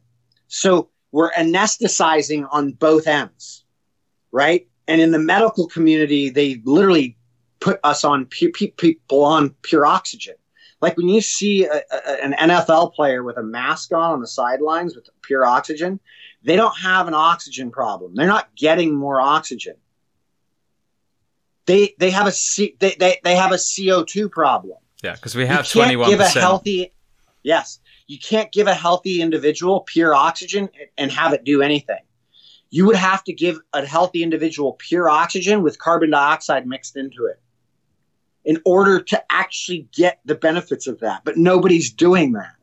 So 0.48 0.89
we're 1.13 1.32
anesthetizing 1.32 2.45
on 2.52 2.71
both 2.71 3.08
ends, 3.08 3.63
right? 4.32 4.67
And 4.88 4.99
in 4.99 5.12
the 5.12 5.19
medical 5.19 5.67
community, 5.67 6.30
they 6.30 6.60
literally 6.65 7.15
put 7.62 7.80
us 7.84 8.04
on 8.04 8.26
people 8.26 9.23
on 9.23 9.52
pure 9.62 9.86
oxygen. 9.86 10.34
Like 10.82 10.97
when 10.97 11.08
you 11.08 11.21
see 11.21 11.65
a, 11.65 11.82
a, 11.91 12.23
an 12.23 12.34
NFL 12.34 12.93
player 12.93 13.23
with 13.23 13.38
a 13.38 13.43
mask 13.43 13.93
on 13.93 14.12
on 14.12 14.19
the 14.21 14.28
sidelines 14.28 14.95
with 14.95 15.08
pure 15.21 15.45
oxygen, 15.45 15.99
they 16.43 16.58
don't 16.58 16.78
have 16.78 17.08
an 17.08 17.13
oxygen 17.13 17.71
problem. 17.71 18.15
They're 18.15 18.28
not 18.28 18.54
getting 18.56 18.93
more 18.93 19.21
oxygen. 19.21 19.76
They 21.67 21.93
they 21.99 22.10
have 22.10 22.28
a 22.28 22.32
C, 22.32 22.76
they, 22.80 22.95
they, 22.99 23.19
they 23.23 23.36
have 23.36 23.52
a 23.52 23.58
CO2 23.58 24.30
problem. 24.32 24.78
Yeah, 25.04 25.13
because 25.13 25.36
we 25.36 25.45
have 25.45 25.69
twenty 25.69 25.95
one 25.95 26.10
percent. 26.10 26.34
Give 26.34 26.41
a 26.41 26.45
healthy. 26.45 26.93
Yes, 27.43 27.80
you 28.13 28.19
can't 28.19 28.52
give 28.52 28.67
a 28.67 28.76
healthy 28.76 29.23
individual 29.23 29.82
pure 29.82 30.13
oxygen 30.13 30.69
and 30.99 31.12
have 31.12 31.34
it 31.34 31.43
do 31.43 31.63
anything. 31.63 31.97
You 32.69 32.86
would 32.86 32.95
have 32.95 33.23
to 33.23 33.34
give 33.34 33.60
a 33.73 33.84
healthy 33.84 34.21
individual 34.21 34.73
pure 34.73 35.10
oxygen 35.10 35.63
with 35.63 35.80
carbon 35.80 36.12
dioxide 36.12 36.67
mixed 36.67 36.95
into 36.95 37.26
it 37.26 37.41
in 38.45 38.62
order 38.65 39.02
to 39.02 39.23
actually 39.32 39.88
get 39.95 40.19
the 40.26 40.36
benefits 40.36 40.86
of 40.86 40.99
that. 40.99 41.23
But 41.26 41.38
nobody's 41.38 41.91
doing 41.91 42.34
that, 42.34 42.54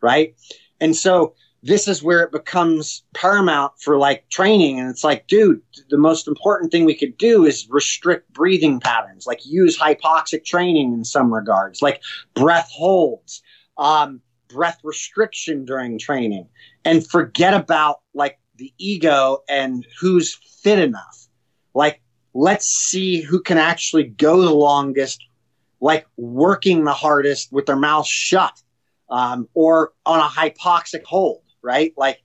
right? 0.00 0.36
And 0.80 0.94
so 0.94 1.34
this 1.64 1.88
is 1.88 2.00
where 2.00 2.22
it 2.22 2.30
becomes 2.30 3.02
paramount 3.12 3.72
for 3.80 3.98
like 3.98 4.28
training. 4.28 4.78
And 4.78 4.88
it's 4.88 5.02
like, 5.02 5.26
dude, 5.26 5.62
the 5.90 5.98
most 5.98 6.28
important 6.28 6.70
thing 6.70 6.84
we 6.84 6.94
could 6.94 7.18
do 7.18 7.44
is 7.44 7.68
restrict 7.68 8.32
breathing 8.32 8.78
patterns, 8.78 9.26
like 9.26 9.44
use 9.44 9.76
hypoxic 9.76 10.44
training 10.44 10.92
in 10.92 11.04
some 11.04 11.34
regards, 11.34 11.82
like 11.82 12.02
breath 12.34 12.70
holds, 12.72 13.42
um, 13.76 14.20
breath 14.52 14.78
restriction 14.82 15.64
during 15.64 15.98
training, 15.98 16.48
and 16.84 17.06
forget 17.06 17.54
about 17.54 18.00
like 18.14 18.38
the 18.56 18.72
ego 18.78 19.38
and 19.48 19.86
who's 20.00 20.34
fit 20.62 20.78
enough. 20.78 21.26
Like, 21.74 22.00
let's 22.34 22.66
see 22.66 23.20
who 23.20 23.40
can 23.40 23.58
actually 23.58 24.04
go 24.04 24.42
the 24.42 24.54
longest, 24.54 25.24
like 25.80 26.06
working 26.16 26.84
the 26.84 26.92
hardest 26.92 27.52
with 27.52 27.66
their 27.66 27.76
mouth 27.76 28.06
shut. 28.06 28.60
Um, 29.08 29.46
or 29.52 29.92
on 30.06 30.20
a 30.20 30.22
hypoxic 30.22 31.04
hold 31.04 31.42
right? 31.62 31.94
Like 31.96 32.22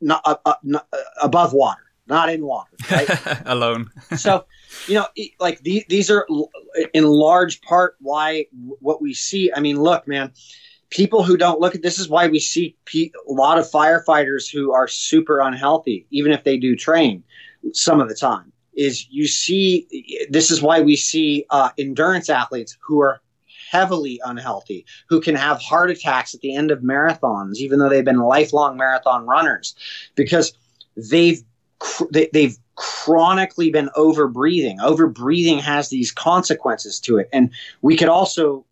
not, 0.00 0.22
uh, 0.24 0.36
uh, 0.46 0.54
not 0.62 0.86
uh, 0.92 0.96
above 1.22 1.52
water, 1.52 1.82
not 2.06 2.30
in 2.30 2.44
water, 2.44 2.70
right? 2.90 3.42
Alone. 3.46 3.90
so, 4.16 4.46
you 4.86 4.94
know, 4.94 5.06
like 5.38 5.60
the, 5.60 5.84
these 5.88 6.10
are 6.10 6.26
in 6.94 7.04
large 7.04 7.60
part 7.60 7.96
why 8.00 8.46
what 8.52 9.02
we 9.02 9.12
see. 9.12 9.52
I 9.54 9.60
mean, 9.60 9.78
look, 9.78 10.08
man, 10.08 10.32
people 10.90 11.22
who 11.22 11.36
don't 11.36 11.60
look 11.60 11.74
at 11.74 11.82
this 11.82 11.98
is 11.98 12.08
why 12.08 12.26
we 12.26 12.38
see 12.40 12.76
a 12.94 13.10
lot 13.26 13.58
of 13.58 13.70
firefighters 13.70 14.52
who 14.52 14.72
are 14.72 14.88
super 14.88 15.40
unhealthy, 15.40 16.06
even 16.10 16.32
if 16.32 16.44
they 16.44 16.56
do 16.56 16.76
train 16.76 17.22
some 17.72 18.00
of 18.00 18.08
the 18.08 18.14
time. 18.14 18.52
Is 18.74 19.06
you 19.10 19.26
see, 19.26 20.26
this 20.30 20.50
is 20.50 20.62
why 20.62 20.80
we 20.80 20.96
see 20.96 21.44
uh, 21.50 21.70
endurance 21.78 22.30
athletes 22.30 22.76
who 22.80 23.00
are 23.00 23.20
heavily 23.70 24.20
unhealthy, 24.24 24.84
who 25.08 25.20
can 25.20 25.34
have 25.34 25.60
heart 25.60 25.90
attacks 25.90 26.34
at 26.34 26.40
the 26.40 26.54
end 26.54 26.70
of 26.70 26.80
marathons, 26.80 27.56
even 27.56 27.78
though 27.78 27.88
they've 27.88 28.04
been 28.04 28.20
lifelong 28.20 28.76
marathon 28.76 29.26
runners, 29.26 29.74
because 30.14 30.52
they've 30.96 31.42
they, 32.10 32.28
they've 32.32 32.56
chronically 32.74 33.70
been 33.70 33.90
over 33.96 34.28
breathing. 34.28 34.80
Over 34.80 35.06
breathing 35.08 35.58
has 35.58 35.88
these 35.88 36.10
consequences 36.10 37.00
to 37.00 37.18
it, 37.18 37.28
and 37.32 37.50
we 37.82 37.96
could 37.96 38.08
also 38.08 38.64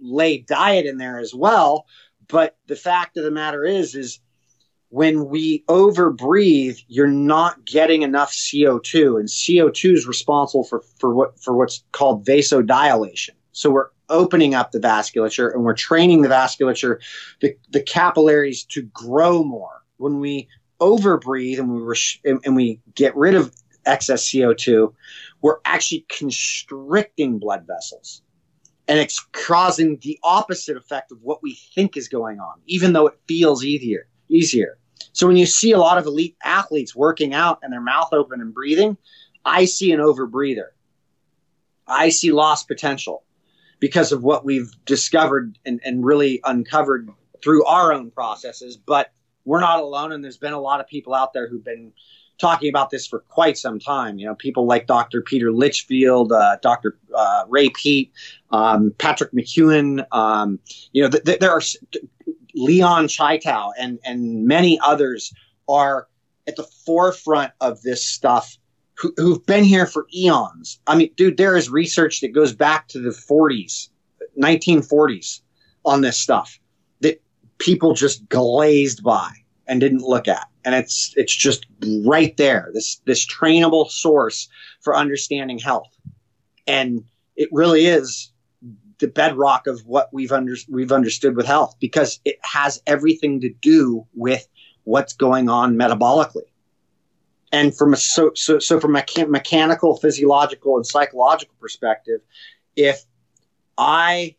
lay 0.00 0.38
diet 0.38 0.86
in 0.86 0.98
there 0.98 1.18
as 1.18 1.34
well. 1.34 1.86
But 2.28 2.56
the 2.66 2.76
fact 2.76 3.16
of 3.16 3.24
the 3.24 3.30
matter 3.30 3.64
is, 3.64 3.94
is 3.94 4.20
when 4.88 5.28
we 5.28 5.64
overbreathe, 5.68 6.78
you're 6.88 7.06
not 7.06 7.64
getting 7.64 8.02
enough 8.02 8.32
CO2, 8.32 9.18
and 9.18 9.28
CO2 9.28 9.94
is 9.94 10.06
responsible 10.06 10.64
for, 10.64 10.82
for 10.98 11.14
what 11.14 11.40
for 11.40 11.56
what's 11.56 11.84
called 11.92 12.24
vasodilation. 12.24 13.30
So 13.52 13.70
we're 13.70 13.88
opening 14.08 14.54
up 14.54 14.72
the 14.72 14.78
vasculature 14.78 15.52
and 15.52 15.64
we're 15.64 15.74
training 15.74 16.22
the 16.22 16.28
vasculature, 16.28 17.00
the, 17.40 17.56
the 17.70 17.82
capillaries 17.82 18.64
to 18.64 18.82
grow 18.82 19.42
more. 19.42 19.82
When 19.96 20.20
we 20.20 20.48
overbreathe 20.80 21.58
and 21.58 21.72
we 21.72 21.80
res- 21.80 22.18
and, 22.24 22.40
and 22.44 22.56
we 22.56 22.80
get 22.94 23.16
rid 23.16 23.34
of 23.34 23.54
excess 23.86 24.28
CO2, 24.30 24.92
we're 25.40 25.58
actually 25.64 26.06
constricting 26.08 27.38
blood 27.38 27.66
vessels. 27.66 28.22
And 28.86 28.98
it's 28.98 29.20
causing 29.32 29.98
the 30.02 30.18
opposite 30.22 30.76
effect 30.76 31.10
of 31.10 31.22
what 31.22 31.42
we 31.42 31.58
think 31.74 31.96
is 31.96 32.08
going 32.08 32.38
on, 32.38 32.60
even 32.66 32.92
though 32.92 33.06
it 33.06 33.18
feels 33.26 33.64
easier. 33.64 34.06
Easier. 34.28 34.78
So 35.12 35.26
when 35.26 35.36
you 35.36 35.46
see 35.46 35.72
a 35.72 35.78
lot 35.78 35.96
of 35.96 36.06
elite 36.06 36.36
athletes 36.42 36.94
working 36.94 37.34
out 37.34 37.60
and 37.62 37.72
their 37.72 37.80
mouth 37.80 38.12
open 38.12 38.40
and 38.40 38.52
breathing, 38.52 38.96
I 39.44 39.64
see 39.64 39.92
an 39.92 40.00
overbreather. 40.00 40.68
I 41.86 42.08
see 42.08 42.32
lost 42.32 42.68
potential 42.68 43.24
because 43.78 44.12
of 44.12 44.22
what 44.22 44.44
we've 44.44 44.72
discovered 44.86 45.58
and, 45.64 45.80
and 45.84 46.04
really 46.04 46.40
uncovered 46.44 47.10
through 47.42 47.64
our 47.66 47.92
own 47.92 48.10
processes. 48.10 48.76
But 48.76 49.12
we're 49.44 49.60
not 49.60 49.80
alone, 49.80 50.12
and 50.12 50.24
there's 50.24 50.38
been 50.38 50.54
a 50.54 50.60
lot 50.60 50.80
of 50.80 50.86
people 50.86 51.14
out 51.14 51.32
there 51.32 51.48
who've 51.48 51.64
been 51.64 51.92
talking 52.38 52.68
about 52.68 52.90
this 52.90 53.06
for 53.06 53.20
quite 53.20 53.56
some 53.56 53.78
time. 53.78 54.18
You 54.18 54.26
know, 54.26 54.34
people 54.34 54.66
like 54.66 54.86
Dr. 54.86 55.22
Peter 55.22 55.52
Litchfield, 55.52 56.32
uh, 56.32 56.56
Dr. 56.62 56.98
Uh, 57.14 57.44
Ray 57.48 57.70
Peat, 57.70 58.12
um, 58.50 58.92
Patrick 58.98 59.32
McKeown. 59.32 60.04
Um, 60.12 60.58
you 60.92 61.02
know, 61.02 61.10
th- 61.10 61.24
th- 61.24 61.38
there 61.38 61.52
are 61.52 61.62
Leon 62.54 63.06
Chaitow 63.06 63.72
and 63.78 63.98
and 64.04 64.46
many 64.46 64.78
others 64.80 65.32
are 65.68 66.08
at 66.46 66.56
the 66.56 66.64
forefront 66.84 67.52
of 67.60 67.82
this 67.82 68.06
stuff 68.06 68.58
who, 68.96 69.12
who've 69.16 69.44
been 69.46 69.64
here 69.64 69.86
for 69.86 70.06
eons. 70.14 70.80
I 70.86 70.96
mean, 70.96 71.10
dude, 71.16 71.36
there 71.36 71.56
is 71.56 71.68
research 71.70 72.20
that 72.20 72.28
goes 72.28 72.52
back 72.52 72.88
to 72.88 73.00
the 73.00 73.10
40s, 73.10 73.88
1940s 74.40 75.40
on 75.84 76.00
this 76.00 76.18
stuff 76.18 76.58
that 77.00 77.20
people 77.58 77.94
just 77.94 78.28
glazed 78.28 79.02
by 79.02 79.30
and 79.66 79.80
didn't 79.80 80.02
look 80.02 80.28
at. 80.28 80.46
And 80.64 80.74
it's 80.74 81.12
it's 81.16 81.34
just 81.34 81.66
right 82.06 82.36
there. 82.36 82.70
This 82.72 83.00
this 83.04 83.26
trainable 83.26 83.90
source 83.90 84.48
for 84.80 84.96
understanding 84.96 85.58
health. 85.58 85.94
And 86.66 87.04
it 87.36 87.48
really 87.52 87.86
is 87.86 88.32
the 88.98 89.08
bedrock 89.08 89.66
of 89.66 89.84
what 89.86 90.08
we've 90.12 90.32
under, 90.32 90.56
we've 90.68 90.92
understood 90.92 91.36
with 91.36 91.46
health 91.46 91.76
because 91.80 92.20
it 92.24 92.36
has 92.42 92.80
everything 92.86 93.40
to 93.40 93.50
do 93.50 94.06
with 94.14 94.46
what's 94.84 95.12
going 95.12 95.48
on 95.48 95.76
metabolically. 95.76 96.48
And 97.52 97.76
from 97.76 97.92
a 97.92 97.96
so 97.96 98.32
so, 98.34 98.58
so 98.58 98.80
from 98.80 98.96
a 98.96 99.00
mecha- 99.00 99.28
mechanical, 99.28 99.96
physiological, 99.96 100.76
and 100.76 100.86
psychological 100.86 101.54
perspective, 101.60 102.20
if 102.76 103.04
I 103.78 104.36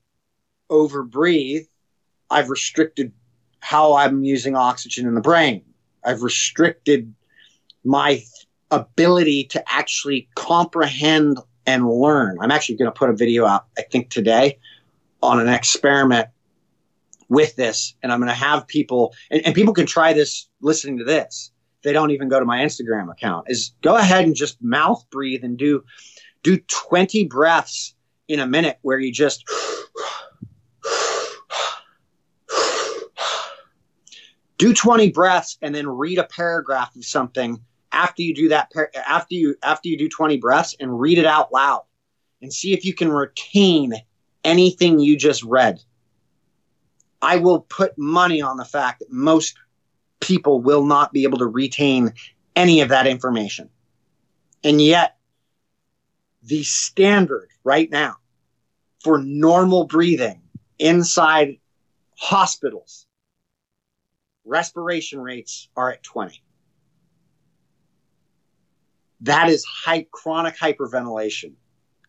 overbreathe, 0.70 1.68
I've 2.30 2.50
restricted 2.50 3.14
how 3.60 3.96
I'm 3.96 4.24
using 4.24 4.56
oxygen 4.56 5.08
in 5.08 5.16
the 5.16 5.22
brain. 5.22 5.64
I've 6.06 6.24
restricted 6.24 7.14
my 7.84 8.24
ability 8.72 9.46
to 9.46 9.64
actually 9.72 10.28
comprehend 10.36 11.40
and 11.66 11.90
learn. 11.90 12.38
I'm 12.42 12.52
actually 12.52 12.76
going 12.76 12.92
to 12.92 12.98
put 12.98 13.10
a 13.10 13.14
video 13.14 13.46
out, 13.46 13.66
I 13.78 13.84
think 13.84 14.10
today, 14.10 14.60
on 15.22 15.40
an 15.40 15.48
experiment 15.48 16.30
with 17.30 17.56
this. 17.56 17.96
And 18.04 18.12
I'm 18.12 18.20
going 18.20 18.30
to 18.30 18.36
have 18.36 18.68
people, 18.68 19.14
and, 19.32 19.46
and 19.46 19.56
people 19.56 19.74
can 19.74 19.86
try 19.86 20.14
this 20.14 20.48
listening 20.62 21.00
to 21.00 21.04
this. 21.04 21.52
They 21.84 21.94
don't 21.94 22.12
even 22.12 22.30
go 22.30 22.40
to 22.40 22.46
my 22.46 22.60
Instagram 22.60 23.12
account. 23.12 23.48
Is 23.50 23.74
go 23.82 23.96
ahead 23.96 24.26
and 24.26 24.36
just 24.36 24.62
mouth 24.62 25.06
breathe 25.12 25.44
and 25.44 25.58
do 25.58 25.84
do 26.42 26.58
20 26.58 27.26
breaths 27.26 27.96
in 28.28 28.40
a 28.40 28.48
minute 28.48 28.78
where 28.82 29.00
you 29.00 29.12
just 29.12 29.48
do 34.58 34.74
20 34.74 35.12
breaths 35.12 35.58
and 35.62 35.74
then 35.74 35.88
read 35.88 36.18
a 36.18 36.24
paragraph 36.24 36.96
of 36.96 37.06
something 37.06 37.60
after 37.92 38.22
you 38.22 38.34
do 38.34 38.50
that 38.50 38.72
after 39.08 39.36
you 39.36 39.56
after 39.64 39.88
you 39.88 39.98
do 39.98 40.10
20 40.10 40.38
breaths 40.38 40.76
and 40.80 41.00
read 41.00 41.18
it 41.18 41.26
out 41.26 41.52
loud 41.52 41.84
and 42.42 42.54
see 42.54 42.74
if 42.74 42.86
you 42.86 42.94
can 42.94 43.12
retain 43.12 43.94
anything 44.44 45.00
you 45.00 45.18
just 45.18 45.44
read. 45.44 45.80
I 47.22 47.38
will 47.38 47.62
put 47.62 47.98
money 47.98 48.42
on 48.42 48.58
the 48.58 48.66
fact 48.66 49.00
that 49.00 49.12
most 49.12 49.56
people 50.20 50.62
will 50.62 50.86
not 50.86 51.12
be 51.12 51.24
able 51.24 51.40
to 51.40 51.48
retain 51.48 52.14
any 52.56 52.82
of 52.82 52.90
that 52.90 53.08
information. 53.08 53.70
And 54.64 54.82
yet 54.82 55.18
the 56.44 56.64
standard 56.64 57.50
right 57.64 57.90
now 57.90 58.18
for 59.04 59.18
normal 59.20 59.86
breathing 59.86 60.42
inside 60.78 61.60
hospitals 62.18 63.05
respiration 64.46 65.20
rates 65.20 65.70
are 65.76 65.92
at 65.92 66.04
20 66.04 66.42
that 69.26 69.50
is 69.50 69.66
high, 69.66 70.06
chronic 70.12 70.58
hyperventilation. 70.58 71.54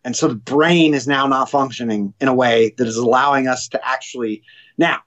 And 0.05 0.15
so 0.15 0.29
the 0.29 0.35
brain 0.35 0.95
is 0.95 1.09
now 1.09 1.27
not 1.27 1.51
functioning 1.51 2.15
in 2.21 2.29
a 2.29 2.35
way 2.35 2.75
that 2.77 2.87
is 2.87 2.97
allowing 2.97 3.49
us 3.49 3.69
to 3.69 3.87
actually. 3.87 4.43
Now, 4.79 5.01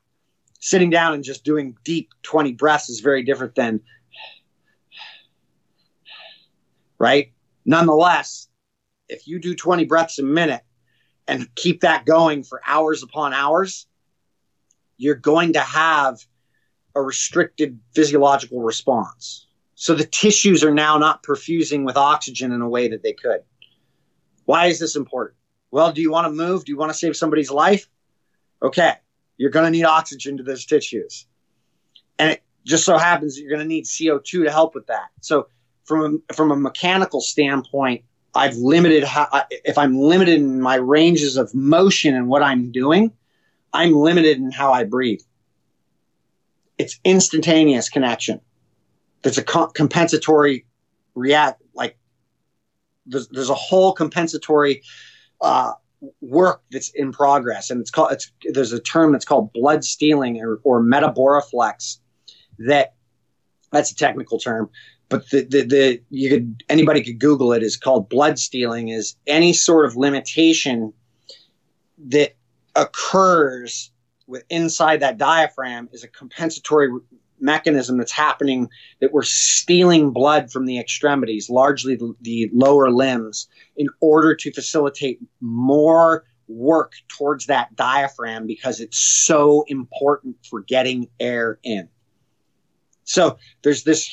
sitting 0.59 0.89
down 0.89 1.13
and 1.13 1.23
just 1.23 1.45
doing 1.45 1.77
deep 1.83 2.09
20 2.23 2.53
breaths 2.53 2.89
is 2.89 2.99
very 2.99 3.23
different 3.23 3.55
than. 3.55 3.81
Right? 6.97 7.31
Nonetheless, 7.63 8.49
if 9.07 9.25
you 9.27 9.39
do 9.39 9.55
20 9.55 9.85
breaths 9.85 10.19
a 10.19 10.23
minute 10.23 10.61
and 11.27 11.53
keep 11.55 11.81
that 11.81 12.05
going 12.05 12.43
for 12.43 12.59
hours 12.65 13.03
upon 13.03 13.33
hours, 13.33 13.87
you're 14.97 15.15
going 15.15 15.53
to 15.53 15.61
have 15.61 16.19
a 16.95 17.01
restricted 17.01 17.79
physiological 17.93 18.61
response. 18.61 19.47
So 19.75 19.95
the 19.95 20.05
tissues 20.05 20.63
are 20.63 20.73
now 20.73 20.97
not 20.97 21.23
perfusing 21.23 21.85
with 21.85 21.95
oxygen 21.95 22.51
in 22.51 22.61
a 22.61 22.67
way 22.67 22.89
that 22.89 23.03
they 23.03 23.13
could. 23.13 23.41
Why 24.45 24.65
is 24.65 24.79
this 24.79 24.95
important? 24.95 25.37
Well, 25.71 25.91
do 25.91 26.01
you 26.01 26.11
want 26.11 26.25
to 26.25 26.31
move? 26.31 26.65
Do 26.65 26.71
you 26.71 26.77
want 26.77 26.91
to 26.91 26.97
save 26.97 27.15
somebody's 27.15 27.51
life? 27.51 27.87
Okay, 28.61 28.93
you're 29.37 29.51
going 29.51 29.65
to 29.65 29.71
need 29.71 29.85
oxygen 29.85 30.37
to 30.37 30.43
those 30.43 30.65
tissues. 30.65 31.25
And 32.17 32.31
it 32.31 32.43
just 32.65 32.83
so 32.83 32.97
happens 32.97 33.35
that 33.35 33.41
you're 33.41 33.51
going 33.51 33.61
to 33.61 33.67
need 33.67 33.85
CO2 33.85 34.45
to 34.45 34.51
help 34.51 34.75
with 34.75 34.87
that. 34.87 35.09
So 35.21 35.47
from 35.85 36.21
a, 36.29 36.33
from 36.33 36.51
a 36.51 36.55
mechanical 36.55 37.21
standpoint, 37.21 38.03
I've 38.35 38.55
limited 38.57 39.03
how, 39.03 39.27
if 39.49 39.77
I'm 39.77 39.97
limited 39.97 40.35
in 40.35 40.61
my 40.61 40.75
ranges 40.75 41.37
of 41.37 41.53
motion 41.55 42.15
and 42.15 42.27
what 42.27 42.43
I'm 42.43 42.71
doing, 42.71 43.11
I'm 43.73 43.93
limited 43.93 44.37
in 44.37 44.51
how 44.51 44.71
I 44.71 44.83
breathe. 44.83 45.21
It's 46.79 46.99
instantaneous 47.03 47.89
connection. 47.89 48.41
There's 49.21 49.37
a 49.37 49.43
compensatory 49.43 50.65
react 51.13 51.61
like 51.75 51.97
there's, 53.05 53.27
there's 53.27 53.49
a 53.49 53.55
whole 53.55 53.93
compensatory 53.93 54.81
uh, 55.41 55.73
work 56.21 56.63
that's 56.71 56.89
in 56.89 57.11
progress. 57.11 57.69
And 57.69 57.81
it's 57.81 57.91
called 57.91 58.13
it's 58.13 58.31
there's 58.43 58.73
a 58.73 58.79
term 58.79 59.11
that's 59.11 59.25
called 59.25 59.53
blood 59.53 59.83
stealing 59.83 60.41
or, 60.41 60.59
or 60.63 60.81
metaboreflex 60.81 61.97
that 62.59 62.93
that's 63.71 63.91
a 63.91 63.95
technical 63.95 64.39
term 64.39 64.69
but 65.09 65.29
the, 65.29 65.41
the, 65.41 65.61
the 65.63 66.01
you 66.09 66.29
could 66.29 66.63
anybody 66.69 67.03
could 67.03 67.19
google 67.19 67.53
it 67.53 67.63
is 67.63 67.77
called 67.77 68.09
blood 68.09 68.37
stealing 68.37 68.89
is 68.89 69.15
any 69.27 69.53
sort 69.53 69.85
of 69.85 69.95
limitation 69.95 70.93
that 71.97 72.35
occurs 72.75 73.91
with 74.29 74.43
inside 74.49 75.01
that 75.01 75.17
diaphragm 75.17 75.89
is 75.91 76.03
a 76.03 76.07
compensatory 76.07 76.89
mechanism 77.41 77.97
that's 77.97 78.11
happening 78.11 78.69
that 79.01 79.11
we're 79.11 79.23
stealing 79.23 80.11
blood 80.11 80.51
from 80.51 80.65
the 80.65 80.79
extremities, 80.79 81.49
largely 81.49 81.95
the, 81.95 82.13
the 82.21 82.49
lower 82.53 82.91
limbs, 82.91 83.47
in 83.75 83.87
order 83.99 84.35
to 84.35 84.51
facilitate 84.51 85.19
more 85.41 86.23
work 86.47 86.93
towards 87.07 87.47
that 87.47 87.75
diaphragm 87.75 88.45
because 88.45 88.79
it's 88.79 88.97
so 88.97 89.63
important 89.67 90.35
for 90.47 90.61
getting 90.61 91.07
air 91.19 91.59
in. 91.63 91.89
So 93.03 93.37
there's 93.63 93.83
this 93.83 94.05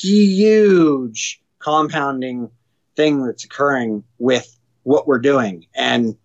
huge 0.00 1.42
compounding 1.58 2.50
thing 2.94 3.24
that's 3.24 3.44
occurring 3.44 4.04
with 4.18 4.56
what 4.84 5.08
we're 5.08 5.18
doing. 5.18 5.66
And 5.74 6.16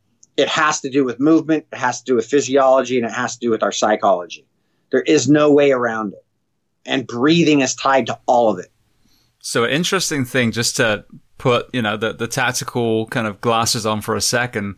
it 0.42 0.50
has 0.50 0.82
to 0.82 0.90
do 0.90 1.06
with 1.06 1.20
movement, 1.20 1.66
it 1.72 1.78
has 1.78 2.00
to 2.02 2.06
do 2.06 2.16
with 2.16 2.26
physiology, 2.26 2.98
and 2.98 3.06
it 3.06 3.14
has 3.14 3.38
to 3.38 3.40
do 3.40 3.50
with 3.50 3.64
our 3.64 3.72
psychology. 3.72 4.46
There 4.92 5.02
is 5.02 5.30
no 5.30 5.52
way 5.52 5.72
around 5.72 6.14
it. 6.14 6.26
And 6.86 7.06
breathing 7.08 7.62
is 7.62 7.76
tied 7.76 8.08
to 8.08 8.20
all 8.26 8.50
of 8.50 8.60
it. 8.60 8.72
So, 9.40 9.64
an 9.64 9.72
interesting 9.72 10.26
thing, 10.26 10.52
just 10.52 10.76
to 10.78 11.06
put, 11.38 11.74
you 11.74 11.82
know, 11.82 11.98
the, 11.98 12.14
the 12.14 12.28
tactical 12.28 13.08
kind 13.08 13.26
of 13.26 13.42
glasses 13.42 13.86
on 13.86 14.02
for 14.02 14.16
a 14.16 14.22
second. 14.22 14.76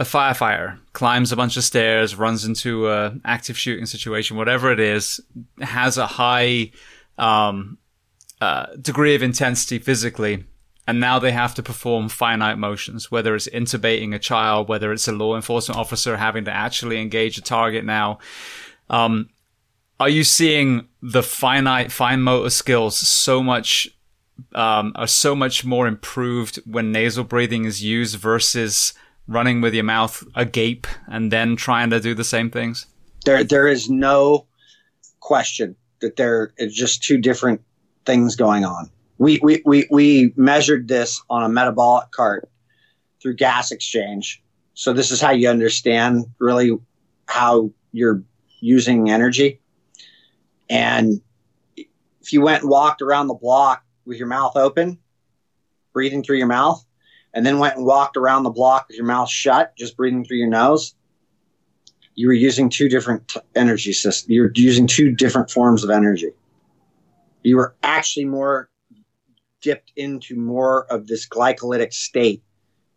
A 0.00 0.04
firefighter 0.04 0.78
climbs 0.94 1.30
a 1.30 1.36
bunch 1.36 1.56
of 1.56 1.62
stairs, 1.62 2.16
runs 2.16 2.44
into 2.44 2.88
a 2.88 3.14
active 3.24 3.58
shooting 3.58 3.86
situation, 3.86 4.36
whatever 4.36 4.72
it 4.72 4.80
is, 4.80 5.20
has 5.60 5.98
a 5.98 6.06
high 6.06 6.70
um, 7.18 7.76
uh, 8.40 8.66
degree 8.80 9.14
of 9.14 9.22
intensity 9.22 9.78
physically, 9.78 10.44
and 10.90 10.98
now 10.98 11.20
they 11.20 11.30
have 11.30 11.54
to 11.54 11.62
perform 11.62 12.08
finite 12.08 12.58
motions, 12.58 13.12
whether 13.12 13.36
it's 13.36 13.46
intubating 13.46 14.12
a 14.12 14.18
child, 14.18 14.68
whether 14.68 14.92
it's 14.92 15.06
a 15.06 15.12
law 15.12 15.36
enforcement 15.36 15.78
officer 15.78 16.16
having 16.16 16.44
to 16.46 16.50
actually 16.50 17.00
engage 17.00 17.38
a 17.38 17.40
target 17.40 17.84
now. 17.84 18.18
Um, 18.88 19.30
are 20.00 20.08
you 20.08 20.24
seeing 20.24 20.88
the 21.00 21.22
finite 21.22 21.92
fine 21.92 22.22
motor 22.22 22.50
skills 22.50 22.98
so 22.98 23.40
much 23.40 23.88
um, 24.52 24.92
are 24.96 25.06
so 25.06 25.36
much 25.36 25.64
more 25.64 25.86
improved 25.86 26.56
when 26.66 26.90
nasal 26.90 27.22
breathing 27.22 27.66
is 27.66 27.84
used 27.84 28.16
versus 28.16 28.92
running 29.28 29.60
with 29.60 29.72
your 29.72 29.84
mouth 29.84 30.24
agape 30.34 30.88
and 31.06 31.30
then 31.30 31.54
trying 31.54 31.90
to 31.90 32.00
do 32.00 32.14
the 32.14 32.24
same 32.24 32.50
things? 32.50 32.86
There, 33.24 33.44
there 33.44 33.68
is 33.68 33.88
no 33.88 34.48
question 35.20 35.76
that 36.00 36.16
there 36.16 36.52
is 36.58 36.74
just 36.74 37.04
two 37.04 37.18
different 37.18 37.60
things 38.04 38.34
going 38.34 38.64
on. 38.64 38.90
We, 39.20 39.38
we, 39.42 39.62
we, 39.66 39.86
we 39.90 40.32
measured 40.34 40.88
this 40.88 41.22
on 41.28 41.44
a 41.44 41.48
metabolic 41.50 42.10
cart 42.10 42.48
through 43.20 43.34
gas 43.34 43.70
exchange. 43.70 44.42
So 44.72 44.94
this 44.94 45.10
is 45.10 45.20
how 45.20 45.32
you 45.32 45.50
understand 45.50 46.24
really 46.38 46.78
how 47.26 47.70
you're 47.92 48.22
using 48.60 49.10
energy. 49.10 49.60
And 50.70 51.20
if 51.76 52.32
you 52.32 52.40
went 52.40 52.62
and 52.62 52.70
walked 52.70 53.02
around 53.02 53.26
the 53.26 53.34
block 53.34 53.84
with 54.06 54.16
your 54.16 54.26
mouth 54.26 54.56
open, 54.56 54.98
breathing 55.92 56.22
through 56.22 56.38
your 56.38 56.46
mouth, 56.46 56.82
and 57.34 57.44
then 57.44 57.58
went 57.58 57.76
and 57.76 57.84
walked 57.84 58.16
around 58.16 58.44
the 58.44 58.50
block 58.50 58.88
with 58.88 58.96
your 58.96 59.06
mouth 59.06 59.28
shut, 59.28 59.76
just 59.76 59.98
breathing 59.98 60.24
through 60.24 60.38
your 60.38 60.48
nose, 60.48 60.94
you 62.14 62.26
were 62.26 62.32
using 62.32 62.70
two 62.70 62.88
different 62.88 63.34
energy 63.54 63.92
systems. 63.92 64.30
You're 64.30 64.50
using 64.54 64.86
two 64.86 65.12
different 65.14 65.50
forms 65.50 65.84
of 65.84 65.90
energy. 65.90 66.30
You 67.42 67.56
were 67.56 67.74
actually 67.82 68.24
more 68.24 68.70
dipped 69.60 69.92
into 69.96 70.36
more 70.36 70.86
of 70.92 71.06
this 71.06 71.28
glycolytic 71.28 71.92
state 71.92 72.42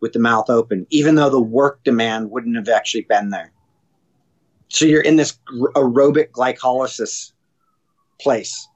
with 0.00 0.12
the 0.12 0.18
mouth 0.18 0.50
open, 0.50 0.86
even 0.90 1.14
though 1.14 1.30
the 1.30 1.40
work 1.40 1.82
demand 1.84 2.30
wouldn't 2.30 2.56
have 2.56 2.68
actually 2.68 3.02
been 3.02 3.30
there. 3.30 3.52
So 4.68 4.84
you're 4.84 5.02
in 5.02 5.16
this 5.16 5.38
aerobic 5.74 6.30
glycolysis 6.30 7.32
place, 8.20 8.68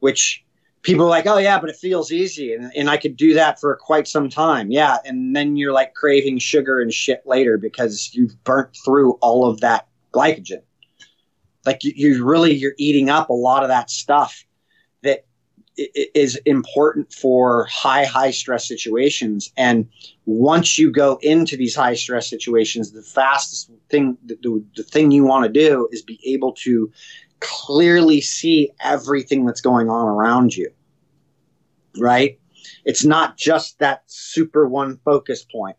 which 0.00 0.44
people 0.82 1.06
are 1.06 1.10
like, 1.10 1.26
oh 1.26 1.38
yeah, 1.38 1.58
but 1.60 1.70
it 1.70 1.76
feels 1.76 2.12
easy, 2.12 2.54
and, 2.54 2.72
and 2.74 2.90
I 2.90 2.96
could 2.96 3.16
do 3.16 3.34
that 3.34 3.60
for 3.60 3.76
quite 3.76 4.08
some 4.08 4.28
time. 4.28 4.70
Yeah, 4.70 4.98
and 5.04 5.34
then 5.34 5.56
you're 5.56 5.72
like 5.72 5.94
craving 5.94 6.38
sugar 6.38 6.80
and 6.80 6.92
shit 6.92 7.22
later 7.24 7.58
because 7.58 8.10
you've 8.12 8.42
burnt 8.44 8.76
through 8.84 9.12
all 9.20 9.48
of 9.48 9.60
that 9.60 9.86
glycogen. 10.12 10.62
Like 11.64 11.84
you, 11.84 11.92
you 11.94 12.24
really 12.24 12.54
you're 12.54 12.74
eating 12.78 13.10
up 13.10 13.30
a 13.30 13.34
lot 13.34 13.62
of 13.62 13.68
that 13.68 13.90
stuff 13.90 14.44
is 15.78 16.36
important 16.44 17.12
for 17.12 17.66
high 17.66 18.04
high 18.04 18.32
stress 18.32 18.66
situations 18.66 19.52
and 19.56 19.88
once 20.26 20.76
you 20.76 20.90
go 20.90 21.18
into 21.22 21.56
these 21.56 21.74
high 21.76 21.94
stress 21.94 22.28
situations 22.28 22.90
the 22.90 23.02
fastest 23.02 23.70
thing 23.88 24.18
the, 24.26 24.64
the 24.76 24.82
thing 24.82 25.10
you 25.12 25.24
want 25.24 25.44
to 25.44 25.50
do 25.50 25.88
is 25.92 26.02
be 26.02 26.20
able 26.24 26.52
to 26.52 26.90
clearly 27.40 28.20
see 28.20 28.70
everything 28.80 29.46
that's 29.46 29.60
going 29.60 29.88
on 29.88 30.08
around 30.08 30.56
you 30.56 30.68
right? 31.98 32.38
It's 32.84 33.04
not 33.04 33.36
just 33.36 33.78
that 33.78 34.02
super 34.06 34.66
one 34.66 34.98
focus 35.04 35.44
point, 35.44 35.76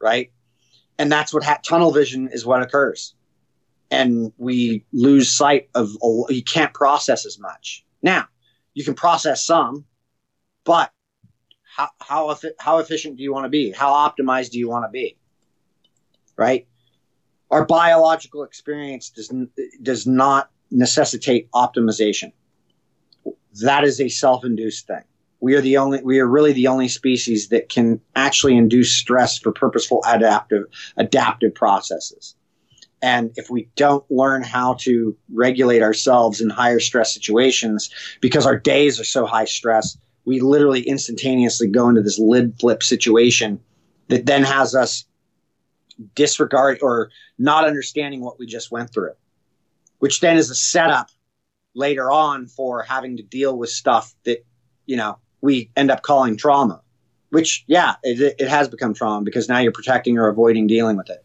right? 0.00 0.32
And 0.98 1.10
that's 1.10 1.32
what 1.32 1.44
ha- 1.44 1.60
tunnel 1.64 1.92
vision 1.92 2.28
is 2.32 2.44
what 2.44 2.62
occurs. 2.62 3.14
And 3.90 4.32
we 4.36 4.84
lose 4.92 5.30
sight 5.30 5.68
of, 5.74 5.90
you 6.28 6.42
can't 6.42 6.74
process 6.74 7.24
as 7.24 7.38
much. 7.38 7.84
Now, 8.02 8.26
you 8.78 8.84
can 8.84 8.94
process 8.94 9.44
some, 9.44 9.84
but 10.62 10.92
how, 11.76 11.88
how, 12.00 12.38
how 12.60 12.78
efficient 12.78 13.16
do 13.16 13.24
you 13.24 13.32
want 13.32 13.44
to 13.44 13.48
be? 13.48 13.72
How 13.72 13.90
optimized 13.90 14.50
do 14.50 14.58
you 14.60 14.68
want 14.68 14.84
to 14.84 14.88
be? 14.88 15.16
Right? 16.36 16.68
Our 17.50 17.64
biological 17.64 18.44
experience 18.44 19.10
does, 19.10 19.32
does 19.82 20.06
not 20.06 20.52
necessitate 20.70 21.50
optimization. 21.50 22.30
That 23.62 23.82
is 23.82 24.00
a 24.00 24.08
self 24.08 24.44
induced 24.44 24.86
thing 24.86 25.02
we 25.40 25.56
are 25.56 25.60
the 25.60 25.76
only 25.76 26.00
we 26.02 26.20
are 26.20 26.26
really 26.26 26.52
the 26.52 26.66
only 26.68 26.88
species 26.88 27.48
that 27.48 27.68
can 27.68 28.00
actually 28.16 28.56
induce 28.56 28.92
stress 28.92 29.38
for 29.38 29.52
purposeful 29.52 30.02
adaptive 30.06 30.64
adaptive 30.96 31.54
processes 31.54 32.34
and 33.00 33.30
if 33.36 33.50
we 33.50 33.68
don't 33.76 34.04
learn 34.10 34.42
how 34.42 34.74
to 34.74 35.16
regulate 35.32 35.82
ourselves 35.82 36.40
in 36.40 36.50
higher 36.50 36.80
stress 36.80 37.12
situations 37.12 37.90
because 38.20 38.46
our 38.46 38.58
days 38.58 38.98
are 38.98 39.04
so 39.04 39.26
high 39.26 39.44
stress 39.44 39.96
we 40.24 40.40
literally 40.40 40.82
instantaneously 40.82 41.68
go 41.68 41.88
into 41.88 42.02
this 42.02 42.18
lid 42.18 42.54
flip 42.60 42.82
situation 42.82 43.60
that 44.08 44.26
then 44.26 44.42
has 44.42 44.74
us 44.74 45.04
disregard 46.14 46.78
or 46.82 47.10
not 47.38 47.64
understanding 47.64 48.20
what 48.20 48.38
we 48.38 48.46
just 48.46 48.70
went 48.70 48.92
through 48.92 49.12
which 49.98 50.20
then 50.20 50.36
is 50.36 50.50
a 50.50 50.54
setup 50.54 51.08
later 51.74 52.10
on 52.10 52.46
for 52.46 52.82
having 52.82 53.16
to 53.16 53.22
deal 53.22 53.56
with 53.56 53.70
stuff 53.70 54.14
that 54.24 54.44
you 54.86 54.96
know 54.96 55.18
we 55.40 55.70
end 55.76 55.90
up 55.90 56.02
calling 56.02 56.36
trauma, 56.36 56.80
which, 57.30 57.64
yeah, 57.66 57.96
it, 58.02 58.36
it 58.38 58.48
has 58.48 58.68
become 58.68 58.94
trauma 58.94 59.24
because 59.24 59.48
now 59.48 59.58
you're 59.58 59.72
protecting 59.72 60.18
or 60.18 60.28
avoiding 60.28 60.66
dealing 60.66 60.96
with 60.96 61.10
it. 61.10 61.24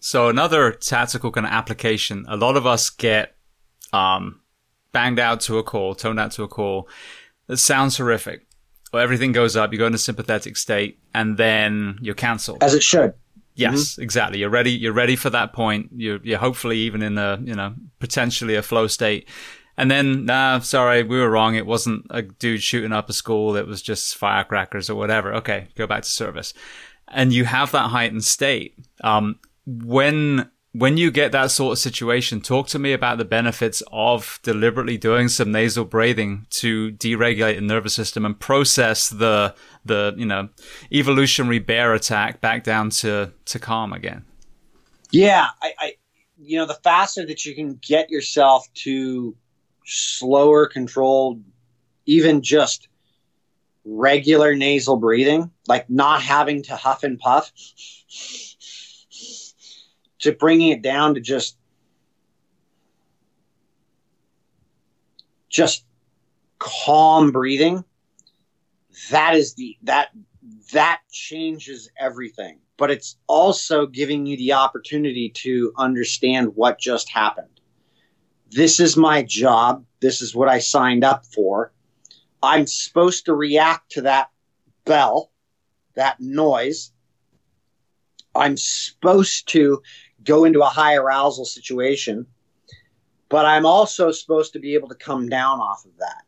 So 0.00 0.28
another 0.28 0.72
tactical 0.72 1.32
kind 1.32 1.46
of 1.46 1.52
application, 1.52 2.24
a 2.28 2.36
lot 2.36 2.56
of 2.56 2.66
us 2.66 2.90
get 2.90 3.36
um, 3.92 4.40
banged 4.92 5.18
out 5.18 5.40
to 5.42 5.58
a 5.58 5.62
call, 5.62 5.94
toned 5.94 6.20
out 6.20 6.32
to 6.32 6.42
a 6.42 6.48
call. 6.48 6.88
It 7.48 7.56
sounds 7.56 7.96
horrific. 7.96 8.46
Well, 8.92 9.02
everything 9.02 9.32
goes 9.32 9.56
up, 9.56 9.72
you 9.72 9.78
go 9.78 9.86
into 9.86 9.98
sympathetic 9.98 10.56
state, 10.56 10.98
and 11.14 11.36
then 11.36 11.98
you're 12.00 12.14
cancelled. 12.14 12.62
As 12.62 12.74
it 12.74 12.82
should. 12.82 13.12
Yes, 13.54 13.92
mm-hmm. 13.92 14.02
exactly. 14.02 14.38
You're 14.38 14.50
ready. 14.50 14.70
You're 14.70 14.92
ready 14.92 15.16
for 15.16 15.30
that 15.30 15.52
point. 15.52 15.90
You're, 15.94 16.20
you're 16.22 16.38
hopefully 16.38 16.78
even 16.78 17.02
in 17.02 17.18
a, 17.18 17.40
you 17.42 17.54
know, 17.54 17.74
potentially 17.98 18.54
a 18.54 18.62
flow 18.62 18.86
state. 18.86 19.28
And 19.76 19.90
then, 19.90 20.24
nah, 20.26 20.60
sorry, 20.60 21.02
we 21.02 21.18
were 21.18 21.30
wrong. 21.30 21.54
It 21.54 21.66
wasn't 21.66 22.06
a 22.10 22.22
dude 22.22 22.62
shooting 22.62 22.92
up 22.92 23.08
a 23.08 23.12
school. 23.12 23.56
It 23.56 23.66
was 23.66 23.82
just 23.82 24.16
firecrackers 24.16 24.88
or 24.88 24.94
whatever. 24.94 25.34
Okay, 25.34 25.68
go 25.76 25.86
back 25.86 26.02
to 26.02 26.08
service. 26.08 26.54
And 27.08 27.32
you 27.32 27.44
have 27.44 27.72
that 27.72 27.88
heightened 27.88 28.24
state. 28.24 28.74
Um, 29.02 29.40
when, 29.68 30.50
when 30.72 30.96
you 30.96 31.10
get 31.10 31.32
that 31.32 31.50
sort 31.50 31.72
of 31.72 31.78
situation, 31.78 32.40
talk 32.40 32.68
to 32.68 32.78
me 32.78 32.94
about 32.94 33.18
the 33.18 33.24
benefits 33.24 33.82
of 33.92 34.40
deliberately 34.42 34.96
doing 34.96 35.28
some 35.28 35.52
nasal 35.52 35.84
breathing 35.84 36.46
to 36.50 36.92
deregulate 36.92 37.56
the 37.56 37.60
nervous 37.60 37.94
system 37.94 38.24
and 38.24 38.40
process 38.40 39.10
the, 39.10 39.54
the, 39.84 40.14
you 40.16 40.24
know, 40.24 40.48
evolutionary 40.90 41.58
bear 41.58 41.92
attack 41.92 42.40
back 42.40 42.64
down 42.64 42.88
to, 42.90 43.32
to 43.44 43.58
calm 43.58 43.92
again. 43.92 44.24
Yeah. 45.10 45.48
I, 45.60 45.72
I 45.78 45.92
you 46.38 46.56
know, 46.56 46.66
the 46.66 46.74
faster 46.74 47.26
that 47.26 47.44
you 47.44 47.54
can 47.54 47.78
get 47.86 48.10
yourself 48.10 48.66
to 48.72 49.36
slower, 49.84 50.66
controlled, 50.66 51.42
even 52.06 52.42
just 52.42 52.88
regular 53.84 54.54
nasal 54.54 54.96
breathing, 54.96 55.50
like 55.66 55.90
not 55.90 56.22
having 56.22 56.62
to 56.62 56.76
huff 56.76 57.02
and 57.02 57.18
puff, 57.18 57.52
to 60.20 60.32
bringing 60.32 60.68
it 60.68 60.82
down 60.82 61.14
to 61.14 61.20
just 61.20 61.56
just 65.48 65.84
calm 66.58 67.30
breathing 67.30 67.84
that 69.10 69.34
is 69.34 69.54
the 69.54 69.76
that 69.82 70.08
that 70.72 71.00
changes 71.10 71.90
everything 71.98 72.58
but 72.76 72.90
it's 72.90 73.16
also 73.26 73.86
giving 73.86 74.26
you 74.26 74.36
the 74.36 74.52
opportunity 74.52 75.30
to 75.30 75.72
understand 75.78 76.54
what 76.54 76.78
just 76.78 77.08
happened 77.08 77.58
this 78.50 78.80
is 78.80 78.96
my 78.96 79.22
job. 79.22 79.84
This 80.00 80.22
is 80.22 80.34
what 80.34 80.48
I 80.48 80.58
signed 80.58 81.04
up 81.04 81.26
for. 81.26 81.72
I'm 82.42 82.66
supposed 82.66 83.26
to 83.26 83.34
react 83.34 83.92
to 83.92 84.02
that 84.02 84.30
bell, 84.84 85.30
that 85.94 86.20
noise. 86.20 86.92
I'm 88.34 88.56
supposed 88.56 89.48
to 89.48 89.82
go 90.24 90.44
into 90.44 90.60
a 90.60 90.66
high 90.66 90.96
arousal 90.96 91.44
situation, 91.44 92.26
but 93.28 93.44
I'm 93.44 93.66
also 93.66 94.10
supposed 94.10 94.52
to 94.54 94.58
be 94.58 94.74
able 94.74 94.88
to 94.88 94.94
come 94.94 95.28
down 95.28 95.60
off 95.60 95.84
of 95.84 95.92
that. 95.98 96.24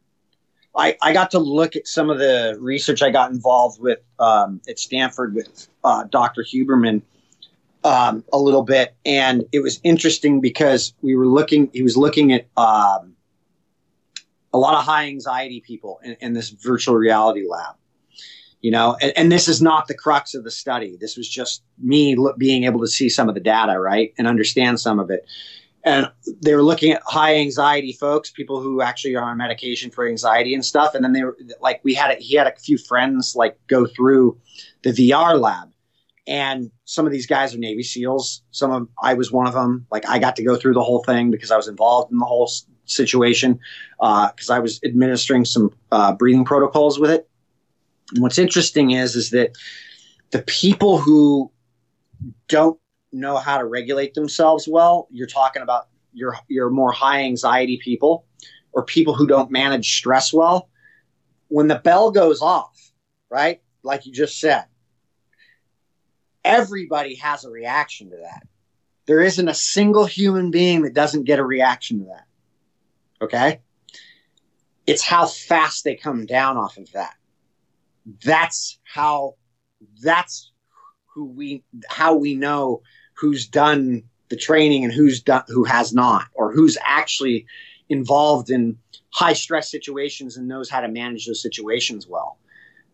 I, 0.76 0.96
I 1.02 1.12
got 1.12 1.32
to 1.32 1.38
look 1.38 1.74
at 1.74 1.86
some 1.86 2.10
of 2.10 2.18
the 2.18 2.56
research 2.60 3.02
I 3.02 3.10
got 3.10 3.30
involved 3.32 3.80
with 3.80 3.98
um, 4.18 4.60
at 4.68 4.78
Stanford 4.78 5.34
with 5.34 5.68
uh, 5.82 6.04
Dr. 6.04 6.44
Huberman 6.44 7.02
um, 7.82 8.24
a 8.32 8.38
little 8.38 8.62
bit, 8.62 8.94
and 9.04 9.44
it 9.52 9.60
was 9.60 9.80
interesting 9.82 10.40
because 10.40 10.94
we 11.02 11.16
were 11.16 11.26
looking. 11.26 11.70
He 11.72 11.82
was 11.82 11.96
looking 11.96 12.32
at 12.32 12.46
um, 12.56 13.16
a 14.52 14.58
lot 14.58 14.74
of 14.74 14.84
high 14.84 15.06
anxiety 15.06 15.60
people 15.60 16.00
in, 16.04 16.16
in 16.20 16.32
this 16.34 16.50
virtual 16.50 16.94
reality 16.94 17.46
lab. 17.48 17.74
You 18.60 18.70
know, 18.70 18.96
and, 19.00 19.12
and, 19.16 19.32
this 19.32 19.48
is 19.48 19.62
not 19.62 19.88
the 19.88 19.94
crux 19.94 20.34
of 20.34 20.44
the 20.44 20.50
study. 20.50 20.98
This 21.00 21.16
was 21.16 21.26
just 21.26 21.62
me 21.78 22.14
look, 22.14 22.36
being 22.36 22.64
able 22.64 22.80
to 22.80 22.88
see 22.88 23.08
some 23.08 23.26
of 23.26 23.34
the 23.34 23.40
data, 23.40 23.80
right, 23.80 24.12
and 24.18 24.26
understand 24.26 24.80
some 24.80 24.98
of 24.98 25.10
it. 25.10 25.24
And 25.82 26.10
they 26.42 26.54
were 26.54 26.62
looking 26.62 26.92
at 26.92 27.02
high 27.06 27.36
anxiety 27.36 27.94
folks, 27.94 28.30
people 28.30 28.60
who 28.60 28.82
actually 28.82 29.16
are 29.16 29.24
on 29.24 29.38
medication 29.38 29.90
for 29.90 30.06
anxiety 30.06 30.52
and 30.52 30.62
stuff. 30.62 30.94
And 30.94 31.02
then 31.02 31.14
they 31.14 31.24
were 31.24 31.38
like, 31.60 31.80
we 31.84 31.94
had 31.94 32.10
a, 32.10 32.14
he 32.16 32.36
had 32.36 32.46
a 32.46 32.54
few 32.56 32.76
friends 32.76 33.34
like 33.34 33.58
go 33.66 33.86
through 33.86 34.38
the 34.82 34.90
VR 34.90 35.40
lab, 35.40 35.72
and 36.26 36.70
some 36.84 37.06
of 37.06 37.12
these 37.12 37.26
guys 37.26 37.54
are 37.54 37.58
Navy 37.58 37.82
SEALs. 37.82 38.42
Some 38.50 38.70
of 38.72 38.88
I 39.02 39.14
was 39.14 39.32
one 39.32 39.46
of 39.46 39.54
them. 39.54 39.86
Like 39.90 40.06
I 40.06 40.18
got 40.18 40.36
to 40.36 40.44
go 40.44 40.56
through 40.56 40.74
the 40.74 40.82
whole 40.82 41.02
thing 41.02 41.30
because 41.30 41.50
I 41.50 41.56
was 41.56 41.68
involved 41.68 42.12
in 42.12 42.18
the 42.18 42.26
whole 42.26 42.50
situation 42.84 43.58
because 43.98 44.50
uh, 44.50 44.54
I 44.54 44.58
was 44.58 44.80
administering 44.84 45.44
some 45.44 45.72
uh, 45.90 46.12
breathing 46.12 46.44
protocols 46.44 46.98
with 46.98 47.10
it. 47.10 47.29
What's 48.18 48.38
interesting 48.38 48.90
is 48.90 49.16
is 49.16 49.30
that 49.30 49.56
the 50.30 50.42
people 50.42 50.98
who 50.98 51.50
don't 52.48 52.78
know 53.12 53.36
how 53.36 53.58
to 53.58 53.64
regulate 53.64 54.14
themselves 54.14 54.68
well, 54.68 55.08
you're 55.10 55.26
talking 55.26 55.62
about 55.62 55.88
your 56.12 56.36
your 56.48 56.70
more 56.70 56.92
high 56.92 57.22
anxiety 57.22 57.78
people 57.82 58.26
or 58.72 58.84
people 58.84 59.14
who 59.14 59.26
don't 59.26 59.50
manage 59.50 59.96
stress 59.96 60.32
well. 60.32 60.68
When 61.48 61.68
the 61.68 61.78
bell 61.78 62.10
goes 62.10 62.42
off, 62.42 62.92
right? 63.28 63.60
Like 63.82 64.06
you 64.06 64.12
just 64.12 64.38
said, 64.38 64.66
everybody 66.44 67.16
has 67.16 67.44
a 67.44 67.50
reaction 67.50 68.10
to 68.10 68.16
that. 68.16 68.46
There 69.06 69.20
isn't 69.20 69.48
a 69.48 69.54
single 69.54 70.04
human 70.04 70.50
being 70.50 70.82
that 70.82 70.94
doesn't 70.94 71.24
get 71.24 71.38
a 71.38 71.44
reaction 71.44 72.00
to 72.00 72.04
that. 72.06 72.26
Okay? 73.22 73.60
It's 74.86 75.02
how 75.02 75.26
fast 75.26 75.84
they 75.84 75.96
come 75.96 76.26
down 76.26 76.56
off 76.56 76.76
of 76.76 76.90
that. 76.92 77.14
That's 78.24 78.78
how 78.84 79.34
that's 80.02 80.50
who 81.06 81.24
we 81.24 81.62
how 81.88 82.16
we 82.16 82.34
know 82.34 82.82
who's 83.14 83.46
done 83.46 84.02
the 84.28 84.36
training 84.36 84.84
and 84.84 84.92
who's 84.92 85.20
done 85.20 85.42
who 85.48 85.64
has 85.64 85.92
not 85.92 86.26
or 86.34 86.52
who's 86.52 86.78
actually 86.84 87.46
involved 87.88 88.50
in 88.50 88.78
high 89.10 89.32
stress 89.32 89.70
situations 89.70 90.36
and 90.36 90.48
knows 90.48 90.70
how 90.70 90.80
to 90.80 90.88
manage 90.88 91.26
those 91.26 91.42
situations 91.42 92.06
well. 92.06 92.38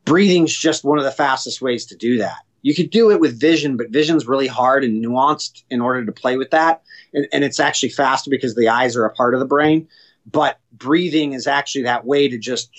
Breathing's 0.04 0.57
just 0.57 0.84
one 0.84 0.98
of 0.98 1.04
the 1.04 1.12
fastest 1.12 1.61
ways 1.61 1.86
to 1.86 1.96
do 1.96 2.18
that. 2.18 2.38
You 2.62 2.74
could 2.74 2.90
do 2.90 3.11
it 3.11 3.20
with 3.20 3.38
vision, 3.38 3.76
but 3.76 3.90
vision's 3.90 4.26
really 4.26 4.46
hard 4.46 4.82
and 4.82 5.04
nuanced 5.04 5.62
in 5.70 5.80
order 5.80 6.04
to 6.04 6.12
play 6.12 6.36
with 6.36 6.50
that. 6.50 6.82
And, 7.12 7.28
and 7.32 7.44
it's 7.44 7.61
actually 7.61 7.90
faster 7.90 8.30
because 8.30 8.54
the 8.54 8.68
eyes 8.68 8.96
are 8.96 9.04
a 9.04 9.12
part 9.12 9.34
of 9.34 9.40
the 9.40 9.46
brain. 9.46 9.86
But 10.28 10.59
breathing 10.72 11.32
is 11.32 11.46
actually 11.46 11.84
that 11.84 12.04
way 12.04 12.28
to 12.28 12.38
just 12.38 12.70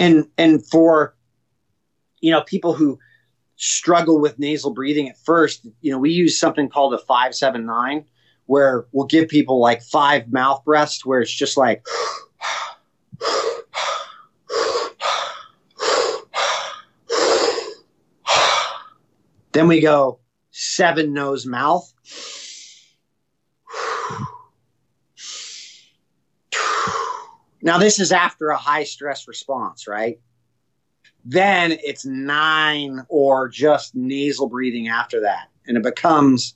and 0.00 0.26
and 0.36 0.66
for 0.66 1.14
you 2.20 2.32
know 2.32 2.40
people 2.40 2.74
who 2.74 2.98
struggle 3.54 4.18
with 4.18 4.38
nasal 4.38 4.72
breathing 4.72 5.08
at 5.08 5.18
first, 5.18 5.66
you 5.82 5.92
know, 5.92 5.98
we 5.98 6.10
use 6.10 6.40
something 6.40 6.68
called 6.68 6.94
a 6.94 6.98
579 6.98 8.06
where 8.46 8.86
we'll 8.92 9.06
give 9.06 9.28
people 9.28 9.60
like 9.60 9.82
five 9.82 10.32
mouth 10.32 10.64
breaths 10.64 11.04
where 11.04 11.20
it's 11.20 11.30
just 11.30 11.56
like 11.58 11.84
then 19.52 19.68
we 19.68 19.80
go 19.80 20.18
seven 20.50 21.12
nose 21.12 21.44
mouth 21.46 21.92
Now, 27.62 27.78
this 27.78 28.00
is 28.00 28.12
after 28.12 28.48
a 28.48 28.56
high 28.56 28.84
stress 28.84 29.28
response, 29.28 29.86
right? 29.86 30.18
Then 31.24 31.76
it's 31.82 32.06
nine 32.06 33.04
or 33.08 33.48
just 33.48 33.94
nasal 33.94 34.48
breathing 34.48 34.88
after 34.88 35.20
that. 35.20 35.48
And 35.66 35.76
it 35.76 35.82
becomes. 35.82 36.54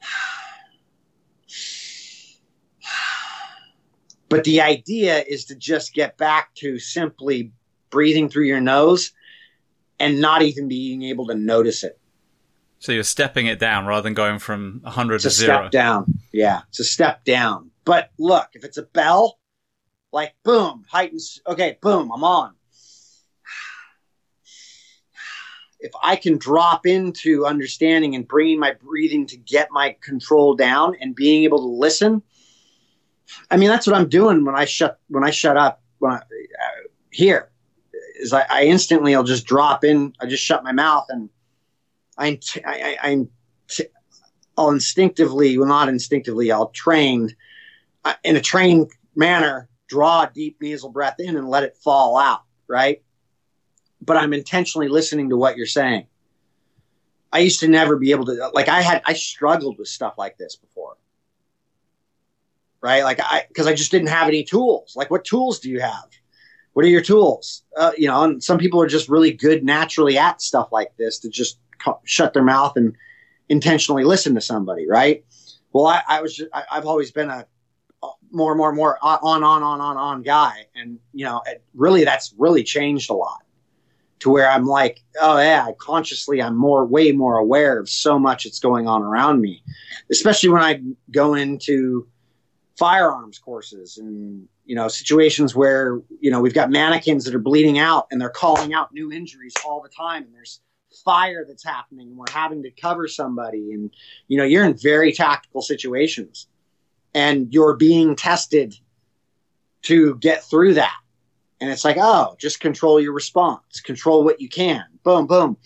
But 4.28 4.44
the 4.44 4.62
idea 4.62 5.22
is 5.28 5.44
to 5.44 5.54
just 5.54 5.92
get 5.92 6.16
back 6.16 6.54
to 6.54 6.78
simply 6.78 7.52
breathing 7.90 8.30
through 8.30 8.46
your 8.46 8.62
nose 8.62 9.12
and 10.00 10.22
not 10.22 10.40
even 10.40 10.68
being 10.68 11.02
able 11.02 11.26
to 11.26 11.34
notice 11.34 11.84
it. 11.84 12.00
So 12.78 12.92
you're 12.92 13.04
stepping 13.04 13.44
it 13.44 13.58
down 13.58 13.84
rather 13.84 14.00
than 14.00 14.14
going 14.14 14.38
from 14.38 14.80
100 14.84 15.16
it's 15.16 15.24
to 15.24 15.28
a 15.28 15.30
zero. 15.30 15.56
step 15.58 15.70
down. 15.70 16.18
Yeah, 16.32 16.62
it's 16.70 16.80
a 16.80 16.84
step 16.84 17.24
down. 17.24 17.70
But 17.84 18.10
look, 18.18 18.48
if 18.54 18.64
it's 18.64 18.78
a 18.78 18.84
bell, 18.84 19.38
like 20.12 20.34
boom, 20.44 20.84
heightens. 20.88 21.40
Okay, 21.46 21.78
boom, 21.80 22.10
I'm 22.12 22.24
on. 22.24 22.54
If 25.80 25.92
I 26.00 26.14
can 26.16 26.38
drop 26.38 26.86
into 26.86 27.44
understanding 27.44 28.14
and 28.14 28.26
bringing 28.26 28.60
my 28.60 28.72
breathing 28.72 29.26
to 29.26 29.36
get 29.36 29.68
my 29.72 29.96
control 30.00 30.54
down 30.54 30.94
and 31.00 31.14
being 31.14 31.42
able 31.42 31.58
to 31.58 31.66
listen, 31.66 32.22
I 33.50 33.56
mean 33.56 33.68
that's 33.68 33.86
what 33.86 33.96
I'm 33.96 34.08
doing 34.08 34.44
when 34.44 34.54
I 34.54 34.64
shut 34.64 35.00
when 35.08 35.24
I 35.24 35.30
shut 35.30 35.56
up 35.56 35.82
when 35.98 36.12
I, 36.12 36.16
uh, 36.16 36.88
here 37.10 37.50
is 38.20 38.32
I, 38.32 38.44
I 38.48 38.64
instantly 38.64 39.14
I'll 39.14 39.24
just 39.24 39.46
drop 39.46 39.84
in. 39.84 40.12
I 40.20 40.26
just 40.26 40.44
shut 40.44 40.62
my 40.62 40.72
mouth 40.72 41.06
and 41.08 41.28
I'm 42.16 42.36
t- 42.36 42.64
I, 42.64 42.96
I, 43.02 43.10
am 43.10 43.28
t- 43.68 43.86
I'll 44.56 44.70
instinctively, 44.70 45.58
well, 45.58 45.68
not 45.68 45.88
instinctively, 45.88 46.52
I'll 46.52 46.68
train 46.68 47.34
uh, 48.04 48.14
in 48.22 48.36
a 48.36 48.40
trained 48.40 48.90
manner, 49.16 49.68
draw 49.92 50.22
a 50.22 50.30
deep 50.32 50.56
nasal 50.58 50.88
breath 50.88 51.16
in 51.18 51.36
and 51.36 51.46
let 51.46 51.64
it 51.64 51.76
fall 51.76 52.16
out, 52.16 52.44
right? 52.66 53.02
But 54.00 54.16
I'm 54.16 54.32
intentionally 54.32 54.88
listening 54.88 55.28
to 55.28 55.36
what 55.36 55.58
you're 55.58 55.66
saying. 55.66 56.06
I 57.30 57.40
used 57.40 57.60
to 57.60 57.68
never 57.68 57.96
be 57.98 58.10
able 58.10 58.24
to, 58.26 58.50
like, 58.54 58.68
I 58.68 58.80
had, 58.80 59.02
I 59.04 59.12
struggled 59.12 59.78
with 59.78 59.88
stuff 59.88 60.14
like 60.16 60.38
this 60.38 60.56
before, 60.56 60.96
right? 62.80 63.04
Like, 63.04 63.20
I, 63.20 63.44
because 63.48 63.66
I 63.66 63.74
just 63.74 63.90
didn't 63.90 64.08
have 64.08 64.28
any 64.28 64.44
tools. 64.44 64.94
Like, 64.96 65.10
what 65.10 65.26
tools 65.26 65.60
do 65.60 65.68
you 65.68 65.80
have? 65.80 66.08
What 66.72 66.86
are 66.86 66.88
your 66.88 67.02
tools? 67.02 67.62
Uh, 67.76 67.92
you 67.98 68.08
know, 68.08 68.24
and 68.24 68.42
some 68.42 68.56
people 68.56 68.80
are 68.80 68.86
just 68.86 69.10
really 69.10 69.32
good 69.32 69.62
naturally 69.62 70.16
at 70.16 70.40
stuff 70.40 70.70
like 70.72 70.96
this 70.96 71.18
to 71.18 71.28
just 71.28 71.58
shut 72.04 72.32
their 72.32 72.42
mouth 72.42 72.76
and 72.76 72.94
intentionally 73.50 74.04
listen 74.04 74.34
to 74.36 74.40
somebody, 74.40 74.88
right? 74.88 75.22
Well, 75.74 75.86
I, 75.86 76.02
I 76.08 76.22
was 76.22 76.34
just, 76.34 76.50
I, 76.54 76.64
have 76.70 76.86
always 76.86 77.10
been 77.10 77.28
a 77.28 77.46
more, 78.32 78.54
more, 78.54 78.72
more 78.72 78.98
on, 79.02 79.18
on, 79.22 79.42
on, 79.42 79.80
on, 79.80 79.96
on 79.96 80.22
guy, 80.22 80.66
and 80.74 80.98
you 81.12 81.24
know, 81.24 81.42
it, 81.46 81.62
really, 81.74 82.04
that's 82.04 82.34
really 82.36 82.64
changed 82.64 83.10
a 83.10 83.14
lot 83.14 83.42
to 84.22 84.30
where 84.30 84.48
I'm 84.48 84.66
like, 84.66 85.02
oh 85.20 85.38
yeah, 85.38 85.66
I 85.66 85.72
consciously, 85.72 86.40
I'm 86.40 86.56
more, 86.56 86.86
way 86.86 87.10
more 87.10 87.38
aware 87.38 87.80
of 87.80 87.88
so 87.88 88.20
much 88.20 88.44
that's 88.44 88.60
going 88.60 88.86
on 88.86 89.02
around 89.02 89.40
me, 89.40 89.64
especially 90.12 90.50
when 90.50 90.62
I 90.62 90.80
go 91.10 91.34
into 91.34 92.06
firearms 92.78 93.38
courses 93.38 93.98
and 93.98 94.48
you 94.64 94.74
know 94.74 94.88
situations 94.88 95.54
where 95.54 96.00
you 96.20 96.30
know 96.30 96.40
we've 96.40 96.54
got 96.54 96.70
mannequins 96.70 97.24
that 97.24 97.34
are 97.34 97.40
bleeding 97.40 97.78
out 97.78 98.06
and 98.10 98.20
they're 98.20 98.30
calling 98.30 98.72
out 98.72 98.94
new 98.94 99.12
injuries 99.12 99.54
all 99.66 99.82
the 99.82 99.88
time. 99.88 100.22
And 100.22 100.32
there's 100.32 100.60
fire 101.04 101.44
that's 101.46 101.64
happening 101.64 102.08
and 102.08 102.16
we're 102.16 102.24
having 102.30 102.62
to 102.62 102.70
cover 102.70 103.08
somebody. 103.08 103.72
And 103.72 103.90
you 104.28 104.38
know 104.38 104.44
you're 104.44 104.64
in 104.64 104.76
very 104.76 105.12
tactical 105.12 105.62
situations 105.62 106.46
and 107.14 107.52
you're 107.52 107.76
being 107.76 108.16
tested 108.16 108.74
to 109.82 110.16
get 110.16 110.44
through 110.44 110.74
that. 110.74 110.96
And 111.60 111.70
it's 111.70 111.84
like 111.84 111.96
oh 111.98 112.36
just 112.38 112.60
control 112.60 113.00
your 113.00 113.12
response 113.12 113.80
control 113.80 114.24
what 114.24 114.40
you 114.40 114.48
can. 114.48 114.84
Boom 115.02 115.26
boom. 115.26 115.56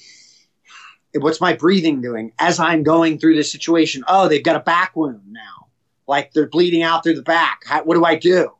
What's 1.14 1.40
my 1.40 1.54
breathing 1.54 2.02
doing? 2.02 2.32
As 2.38 2.60
i'm 2.60 2.82
going 2.82 3.18
through 3.18 3.36
this 3.36 3.50
situation 3.50 4.04
oh 4.08 4.28
they've 4.28 4.44
got 4.44 4.56
a 4.56 4.60
back 4.60 4.94
wound 4.94 5.22
now. 5.26 5.68
Like 6.06 6.32
they're 6.32 6.48
bleeding 6.48 6.82
out 6.82 7.02
through 7.02 7.16
the 7.16 7.22
back. 7.22 7.62
How, 7.66 7.82
what 7.84 7.94
do 7.94 8.04
i 8.04 8.16
do? 8.16 8.50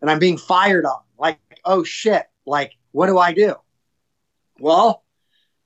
And 0.00 0.10
i'm 0.10 0.18
being 0.18 0.38
fired 0.38 0.86
on. 0.86 1.00
Like 1.18 1.38
oh 1.64 1.84
shit. 1.84 2.24
Like 2.46 2.72
what 2.92 3.06
do 3.08 3.18
i 3.18 3.32
do? 3.32 3.56
Well 4.58 5.04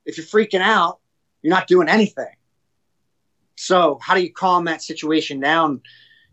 if 0.04 0.16
you're 0.16 0.26
freaking 0.26 0.60
out, 0.60 0.98
you're 1.42 1.54
not 1.54 1.66
doing 1.66 1.88
anything. 1.88 2.34
So, 3.56 3.98
how 4.02 4.14
do 4.14 4.22
you 4.22 4.32
calm 4.32 4.64
that 4.64 4.82
situation 4.82 5.40
down? 5.40 5.82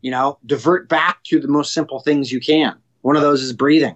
You 0.02 0.12
know, 0.12 0.39
divert 0.45 0.88
back 0.88 1.24
to 1.26 1.39
the 1.39 1.47
most 1.47 1.74
simple 1.74 2.00
things 2.00 2.32
you 2.32 2.39
can. 2.39 2.78
One 3.02 3.16
of 3.16 3.22
those 3.22 3.41
is 3.41 3.54
breathing. 3.54 3.95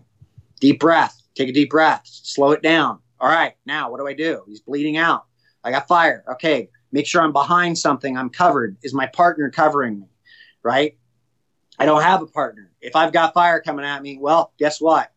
Deep 0.60 0.80
breath. 0.80 1.22
Take 1.36 1.50
a 1.50 1.54
deep 1.54 1.70
breath. 1.70 2.02
Slow 2.06 2.52
it 2.52 2.62
down. 2.62 3.00
All 3.20 3.30
right, 3.30 3.54
now 3.66 3.90
what 3.90 4.00
do 4.00 4.08
I 4.08 4.14
do? 4.14 4.44
He's 4.48 4.60
bleeding 4.60 4.98
out. 4.98 5.26
I 5.64 5.72
got 5.72 5.88
fire. 5.88 6.26
Okay, 6.34 6.70
make 6.92 7.08
sure 7.08 7.22
I'm 7.22 7.32
behind 7.32 7.78
something. 7.78 8.18
I'm 8.18 8.30
covered. 8.30 8.78
Is 8.84 8.94
my 8.94 9.08
partner 9.08 9.50
covering 9.50 10.02
me? 10.02 10.08
Right? 10.62 10.98
I 11.80 11.86
don't 11.86 12.02
have 12.04 12.22
a 12.22 12.28
partner. 12.28 12.72
If 12.82 12.96
I've 12.96 13.14
got 13.14 13.34
fire 13.34 13.62
coming 13.62 13.86
at 13.86 14.02
me, 14.02 14.18
well, 14.20 14.54
guess 14.60 14.82
what? 14.82 15.12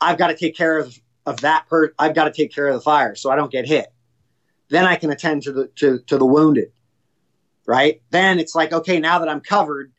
I've 0.00 0.18
got 0.18 0.28
to 0.28 0.36
take 0.36 0.56
care 0.56 0.78
of 0.78 0.96
of 1.26 1.40
that 1.40 1.66
per 1.68 1.92
I've 1.98 2.14
got 2.14 2.24
to 2.24 2.32
take 2.32 2.54
care 2.54 2.68
of 2.68 2.74
the 2.74 2.80
fire 2.80 3.14
so 3.14 3.30
I 3.30 3.36
don't 3.36 3.52
get 3.52 3.66
hit. 3.66 3.92
Then 4.70 4.86
I 4.86 4.96
can 4.96 5.10
attend 5.10 5.42
to 5.42 5.52
the 5.52 5.66
to, 5.76 5.98
to 6.06 6.16
the 6.16 6.24
wounded. 6.24 6.72
Right? 7.66 8.00
Then 8.10 8.38
it's 8.38 8.54
like, 8.54 8.72
okay, 8.72 8.98
now 8.98 9.18
that 9.18 9.28
I'm 9.28 9.40
covered, 9.40 9.92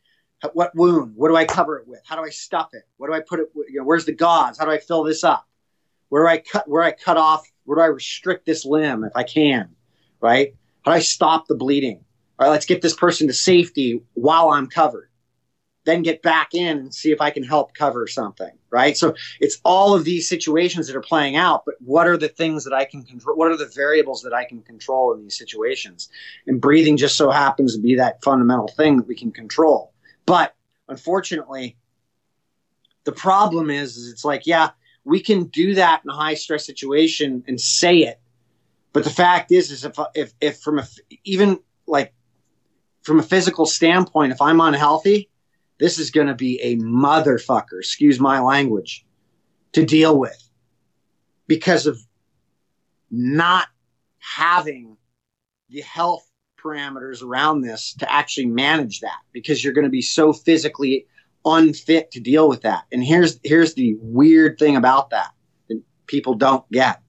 what 0.52 0.74
wound? 0.74 1.14
What 1.16 1.28
do 1.28 1.36
I 1.36 1.44
cover 1.44 1.78
it 1.78 1.86
with? 1.86 2.00
How 2.04 2.16
do 2.16 2.22
I 2.22 2.30
stuff 2.30 2.70
it? 2.72 2.84
What 2.96 3.08
do 3.08 3.14
I 3.14 3.20
put 3.20 3.40
it 3.40 3.48
you 3.54 3.80
know, 3.80 3.84
where's 3.84 4.04
the 4.04 4.12
gauze? 4.12 4.58
How 4.58 4.64
do 4.64 4.70
I 4.70 4.78
fill 4.78 5.04
this 5.04 5.24
up? 5.24 5.46
Where 6.08 6.24
do 6.24 6.28
I 6.28 6.38
cut 6.38 6.68
where 6.68 6.82
I 6.82 6.92
cut 6.92 7.16
off? 7.16 7.46
Where 7.64 7.76
do 7.76 7.82
I 7.82 7.86
restrict 7.86 8.46
this 8.46 8.64
limb 8.64 9.04
if 9.04 9.12
I 9.14 9.22
can? 9.22 9.70
Right? 10.20 10.54
How 10.82 10.92
do 10.92 10.96
I 10.96 11.00
stop 11.00 11.46
the 11.46 11.54
bleeding? 11.54 12.04
All 12.38 12.46
right, 12.46 12.52
let's 12.52 12.66
get 12.66 12.80
this 12.80 12.94
person 12.94 13.26
to 13.26 13.34
safety 13.34 14.02
while 14.14 14.48
I'm 14.48 14.66
covered 14.66 15.10
then 15.84 16.02
get 16.02 16.22
back 16.22 16.54
in 16.54 16.78
and 16.78 16.94
see 16.94 17.10
if 17.10 17.20
I 17.20 17.30
can 17.30 17.42
help 17.42 17.74
cover 17.74 18.06
something, 18.06 18.50
right? 18.70 18.96
So 18.96 19.14
it's 19.40 19.60
all 19.64 19.94
of 19.94 20.04
these 20.04 20.28
situations 20.28 20.86
that 20.86 20.96
are 20.96 21.00
playing 21.00 21.36
out, 21.36 21.64
but 21.64 21.76
what 21.80 22.06
are 22.06 22.16
the 22.16 22.28
things 22.28 22.64
that 22.64 22.74
I 22.74 22.84
can 22.84 23.02
control? 23.02 23.36
What 23.36 23.50
are 23.50 23.56
the 23.56 23.70
variables 23.74 24.22
that 24.22 24.34
I 24.34 24.44
can 24.44 24.62
control 24.62 25.14
in 25.14 25.22
these 25.22 25.38
situations? 25.38 26.10
And 26.46 26.60
breathing 26.60 26.96
just 26.96 27.16
so 27.16 27.30
happens 27.30 27.74
to 27.74 27.80
be 27.80 27.94
that 27.96 28.22
fundamental 28.22 28.68
thing 28.68 28.98
that 28.98 29.08
we 29.08 29.16
can 29.16 29.32
control. 29.32 29.89
But 30.30 30.54
unfortunately, 30.86 31.76
the 33.02 33.10
problem 33.10 33.68
is, 33.68 33.96
is 33.96 34.12
it's 34.12 34.24
like, 34.24 34.46
yeah, 34.46 34.70
we 35.02 35.18
can 35.18 35.46
do 35.46 35.74
that 35.74 36.02
in 36.04 36.10
a 36.10 36.14
high 36.14 36.34
stress 36.34 36.64
situation 36.64 37.42
and 37.48 37.60
say 37.60 37.96
it. 38.02 38.20
But 38.92 39.02
the 39.02 39.10
fact 39.10 39.50
is, 39.50 39.72
is 39.72 39.84
if, 39.84 39.98
if, 40.14 40.32
if 40.40 40.60
from 40.60 40.78
a, 40.78 40.86
even 41.24 41.58
like 41.88 42.14
from 43.02 43.18
a 43.18 43.24
physical 43.24 43.66
standpoint, 43.66 44.30
if 44.30 44.40
I'm 44.40 44.60
unhealthy, 44.60 45.28
this 45.80 45.98
is 45.98 46.12
going 46.12 46.28
to 46.28 46.36
be 46.36 46.60
a 46.62 46.76
motherfucker, 46.76 47.80
excuse 47.80 48.20
my 48.20 48.38
language, 48.38 49.04
to 49.72 49.84
deal 49.84 50.16
with 50.16 50.48
because 51.48 51.88
of 51.88 51.98
not 53.10 53.66
having 54.20 54.96
the 55.70 55.80
health 55.80 56.29
parameters 56.62 57.22
around 57.22 57.62
this 57.62 57.94
to 57.94 58.12
actually 58.12 58.46
manage 58.46 59.00
that 59.00 59.18
because 59.32 59.62
you're 59.62 59.72
going 59.72 59.84
to 59.84 59.90
be 59.90 60.02
so 60.02 60.32
physically 60.32 61.06
unfit 61.44 62.10
to 62.12 62.20
deal 62.20 62.48
with 62.48 62.62
that. 62.62 62.84
And 62.92 63.02
here's 63.02 63.38
here's 63.42 63.74
the 63.74 63.96
weird 64.00 64.58
thing 64.58 64.76
about 64.76 65.10
that 65.10 65.30
that 65.68 65.82
people 66.06 66.34
don't 66.34 66.70
get. 66.70 67.00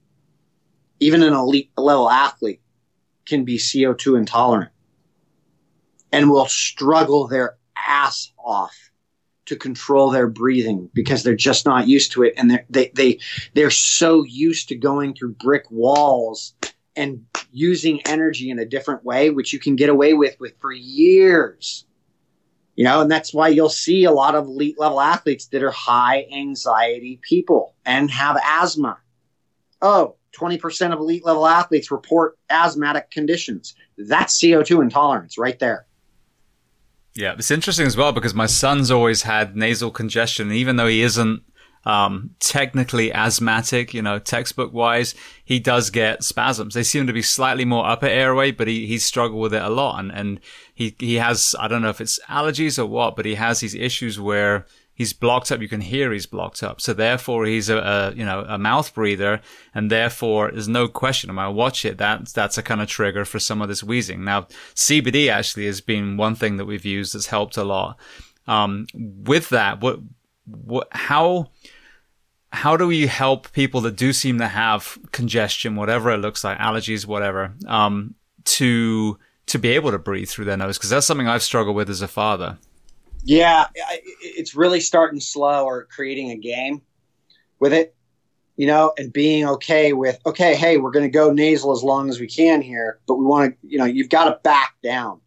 Even 1.00 1.24
an 1.24 1.34
elite 1.34 1.72
level 1.78 2.10
athlete 2.10 2.62
can 3.26 3.44
be 3.44 3.58
CO2 3.58 4.18
intolerant 4.18 4.72
and 6.12 6.30
will 6.30 6.48
struggle 6.48 7.28
their 7.28 7.58
ass 7.76 8.32
off 8.38 8.92
to 9.46 9.56
control 9.56 10.12
their 10.12 10.28
breathing 10.28 10.90
because 10.94 11.24
they're 11.24 11.36
just 11.36 11.66
not 11.66 11.88
used 11.88 12.12
to 12.14 12.24
it 12.24 12.34
and 12.38 12.64
they 12.70 12.92
they 12.94 13.20
they're 13.54 13.72
so 13.72 14.24
used 14.24 14.70
to 14.70 14.76
going 14.76 15.14
through 15.14 15.34
brick 15.34 15.70
walls 15.70 16.54
and 16.96 17.26
using 17.52 18.02
energy 18.08 18.50
in 18.50 18.60
a 18.60 18.66
different 18.66 19.04
way 19.04 19.30
which 19.30 19.54
you 19.54 19.60
can 19.60 19.76
get 19.76 19.90
away 19.90 20.14
with 20.14 20.40
with 20.40 20.54
for 20.60 20.72
years. 20.72 21.86
You 22.76 22.86
know 22.86 23.02
and 23.02 23.12
that's 23.12 23.34
why 23.34 23.50
you'll 23.50 23.70
see 23.70 24.06
a 24.06 24.12
lot 24.12 24.36
of 24.36 24.46
elite 24.46 24.80
level 24.80 25.02
athletes 25.02 25.48
that 25.48 25.64
are 25.64 25.72
high 25.72 26.26
anxiety 26.34 27.20
people 27.22 27.76
and 27.86 28.10
have 28.10 28.38
asthma. 28.44 28.98
Oh 29.82 30.16
20% 30.34 30.94
of 30.94 31.00
elite 31.00 31.26
level 31.26 31.46
athletes 31.46 31.92
report 31.92 32.38
asthmatic 32.50 33.12
conditions. 33.12 33.76
That's 33.98 34.40
co2 34.40 34.82
intolerance 34.82 35.38
right 35.38 35.60
there. 35.60 35.86
Yeah, 37.14 37.34
it's 37.34 37.52
interesting 37.52 37.86
as 37.86 37.98
well 37.98 38.14
because 38.14 38.34
my 38.34 38.46
son's 38.46 38.90
always 38.90 39.24
had 39.24 39.56
nasal 39.56 39.92
congestion, 39.92 40.52
even 40.52 40.78
though 40.78 40.88
he 40.88 41.02
isn't 41.02 41.44
um, 41.84 42.36
technically 42.40 43.12
asthmatic, 43.12 43.94
you 43.94 44.02
know, 44.02 44.20
textbook 44.20 44.74
wise, 44.74 45.16
he 45.44 45.60
does 45.60 45.90
get 45.90 46.24
spasms. 46.24 46.74
They 46.74 46.84
seem 46.84 47.08
to 47.08 47.14
be 47.14 47.22
slightly 47.22 47.66
more 47.66 47.88
upper 47.88 48.06
airway, 48.06 48.52
but 48.52 48.68
he, 48.68 48.86
he's 48.86 49.06
struggled 49.06 49.42
with 49.42 49.54
it 49.54 49.64
a 49.64 49.70
lot. 49.70 50.00
And, 50.00 50.12
and 50.12 50.40
he, 50.74 50.96
he 51.00 51.16
has, 51.16 51.56
I 51.60 51.68
don't 51.68 51.82
know 51.82 51.90
if 51.90 52.02
it's 52.02 52.20
allergies 52.30 52.78
or 52.78 52.86
what, 52.86 53.16
but 53.16 53.26
he 53.26 53.36
has 53.36 53.60
these 53.60 53.76
issues 53.76 54.20
where 54.20 54.66
he's 55.02 55.14
blocked 55.14 55.52
up. 55.52 55.62
You 55.62 55.68
can 55.68 55.82
hear 55.82 56.12
he's 56.12 56.28
blocked 56.28 56.62
up. 56.62 56.80
So 56.80 56.94
therefore, 56.94 57.46
he's 57.46 57.70
a, 57.70 57.78
a, 57.78 58.14
you 58.14 58.24
know 58.26 58.46
a 58.48 58.58
mouth 58.58 58.94
breather, 58.94 59.42
and 59.74 59.90
therefore, 59.90 60.52
there's 60.52 60.68
no 60.68 60.88
question. 60.88 61.36
When 61.36 61.44
I 61.44 61.50
watch 61.50 61.86
it, 61.86 61.98
that 61.98 62.28
that's 62.30 62.58
a 62.58 62.64
kind 62.64 62.82
of 62.82 62.88
trigger 62.88 63.26
for 63.26 63.40
some 63.40 63.62
of 63.62 63.68
this 63.68 63.84
wheezing. 63.84 64.24
Now, 64.24 64.44
CBD 64.76 65.32
actually 65.32 65.66
has 65.66 65.82
been 65.82 66.18
one 66.18 66.36
thing 66.36 66.58
that 66.58 66.66
we've 66.66 66.86
used 66.86 67.16
that's 67.16 67.28
helped 67.28 67.58
a 67.58 67.64
lot. 67.64 67.98
Um, 68.48 68.86
with 68.94 69.50
that, 69.50 69.82
what 69.82 70.00
what 70.46 70.88
how 70.92 71.50
how 72.52 72.76
do 72.76 72.86
we 72.88 73.08
help 73.08 73.52
people 73.54 73.82
that 73.82 73.96
do 73.96 74.14
seem 74.14 74.38
to 74.40 74.48
have 74.48 74.98
congestion, 75.12 75.76
whatever 75.76 76.12
it 76.12 76.18
looks 76.18 76.44
like, 76.44 76.58
allergies, 76.58 77.06
whatever, 77.06 77.54
um, 77.68 78.16
to 78.46 79.18
to 79.48 79.60
be 79.60 79.70
able 79.70 79.92
to 79.92 80.00
breathe 80.00 80.30
through 80.30 80.46
their 80.46 80.58
nose? 80.58 80.78
Because 80.78 80.90
that's 80.90 81.06
something 81.06 81.28
I've 81.28 81.44
struggled 81.44 81.76
with 81.76 81.90
as 81.90 82.02
a 82.02 82.08
father. 82.08 82.58
Yeah, 83.24 83.68
it's 84.22 84.56
really 84.56 84.80
starting 84.80 85.20
slow 85.20 85.66
or 85.66 85.86
creating 85.86 86.32
a 86.32 86.38
game 86.38 86.82
with 87.60 87.72
it, 87.72 87.96
you 88.58 88.66
know, 88.66 88.94
and 88.98 89.14
being 89.14 89.48
okay 89.48 89.94
with, 89.94 90.20
okay, 90.26 90.56
hey, 90.56 90.78
we're 90.78 90.92
going 90.92 91.06
to 91.06 91.10
go 91.10 91.32
nasal 91.32 91.72
as 91.72 91.84
long 91.84 92.10
as 92.10 92.20
we 92.20 92.28
can 92.28 92.62
here, 92.62 93.00
but 93.08 93.16
we 93.16 93.26
want 93.26 93.62
to, 93.62 93.68
you 93.68 93.78
know, 93.78 93.86
you've 93.86 94.10
got 94.10 94.26
to 94.26 94.40
back 94.44 94.76
down. 94.84 95.22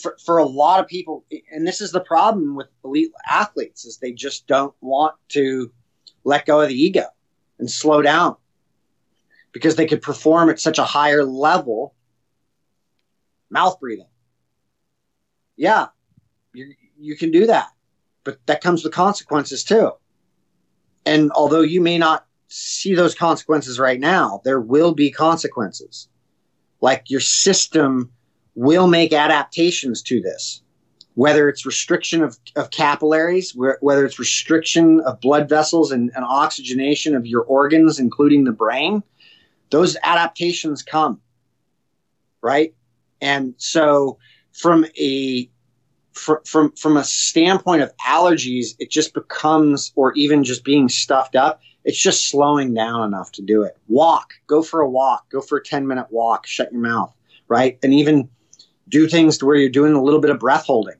For, 0.00 0.16
for 0.24 0.38
a 0.38 0.46
lot 0.46 0.80
of 0.80 0.86
people, 0.86 1.24
and 1.52 1.66
this 1.66 1.80
is 1.80 1.92
the 1.92 2.00
problem 2.00 2.54
with 2.54 2.68
elite 2.84 3.10
athletes, 3.28 3.84
is 3.84 3.98
they 3.98 4.12
just 4.12 4.46
don't 4.46 4.74
want 4.80 5.16
to 5.30 5.70
let 6.24 6.46
go 6.46 6.60
of 6.60 6.68
the 6.68 6.74
ego 6.80 7.06
and 7.58 7.70
slow 7.70 8.02
down 8.02 8.36
because 9.52 9.76
they 9.76 9.86
could 9.86 10.02
perform 10.02 10.50
at 10.50 10.60
such 10.60 10.78
a 10.78 10.84
higher 10.84 11.24
level 11.24 11.94
mouth 13.50 13.78
breathing. 13.80 14.06
Yeah, 15.56 15.88
you're, 16.52 16.68
you 16.98 17.16
can 17.16 17.30
do 17.30 17.46
that, 17.46 17.68
but 18.24 18.38
that 18.46 18.62
comes 18.62 18.84
with 18.84 18.92
consequences 18.92 19.64
too. 19.64 19.92
And 21.06 21.30
although 21.32 21.62
you 21.62 21.80
may 21.80 21.98
not 21.98 22.26
see 22.48 22.94
those 22.94 23.14
consequences 23.14 23.78
right 23.78 23.98
now, 23.98 24.40
there 24.44 24.60
will 24.60 24.94
be 24.94 25.10
consequences. 25.10 26.08
Like 26.80 27.10
your 27.10 27.20
system 27.20 28.10
will 28.54 28.86
make 28.86 29.12
adaptations 29.12 30.02
to 30.02 30.20
this, 30.20 30.62
whether 31.14 31.48
it's 31.48 31.66
restriction 31.66 32.22
of, 32.22 32.38
of 32.56 32.70
capillaries, 32.70 33.54
whether 33.54 34.04
it's 34.04 34.18
restriction 34.18 35.00
of 35.00 35.20
blood 35.20 35.48
vessels 35.48 35.90
and, 35.92 36.10
and 36.14 36.24
oxygenation 36.24 37.14
of 37.14 37.26
your 37.26 37.42
organs, 37.42 37.98
including 37.98 38.44
the 38.44 38.52
brain, 38.52 39.02
those 39.70 39.96
adaptations 40.02 40.82
come. 40.82 41.20
Right. 42.42 42.74
And 43.20 43.54
so 43.58 44.18
from 44.52 44.86
a 44.98 45.50
from 46.12 46.38
from 46.44 46.72
from 46.72 46.96
a 46.96 47.04
standpoint 47.04 47.82
of 47.82 47.92
allergies, 47.98 48.74
it 48.78 48.90
just 48.90 49.14
becomes, 49.14 49.92
or 49.94 50.12
even 50.14 50.42
just 50.42 50.64
being 50.64 50.88
stuffed 50.88 51.36
up, 51.36 51.60
it's 51.84 52.00
just 52.00 52.28
slowing 52.28 52.74
down 52.74 53.06
enough 53.06 53.30
to 53.32 53.42
do 53.42 53.62
it. 53.62 53.76
Walk, 53.88 54.32
go 54.46 54.62
for 54.62 54.80
a 54.80 54.88
walk, 54.88 55.28
go 55.30 55.40
for 55.40 55.58
a 55.58 55.62
ten 55.62 55.86
minute 55.86 56.06
walk, 56.10 56.46
shut 56.46 56.72
your 56.72 56.80
mouth, 56.80 57.14
right, 57.48 57.78
and 57.82 57.92
even 57.94 58.28
do 58.90 59.08
things 59.08 59.38
to 59.38 59.46
where 59.46 59.56
you're 59.56 59.70
doing 59.70 59.94
a 59.94 60.02
little 60.02 60.20
bit 60.20 60.30
of 60.30 60.38
breath 60.38 60.66
holding 60.66 60.96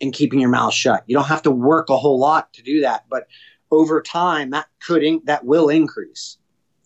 and 0.00 0.12
keeping 0.12 0.40
your 0.40 0.50
mouth 0.50 0.74
shut. 0.74 1.04
You 1.06 1.16
don't 1.16 1.26
have 1.26 1.42
to 1.42 1.50
work 1.50 1.88
a 1.88 1.96
whole 1.96 2.18
lot 2.18 2.52
to 2.52 2.62
do 2.62 2.82
that, 2.82 3.04
but 3.08 3.26
over 3.70 4.00
time 4.00 4.50
that 4.50 4.66
could 4.80 5.02
in, 5.02 5.22
that 5.24 5.44
will 5.44 5.68
increase. 5.68 6.38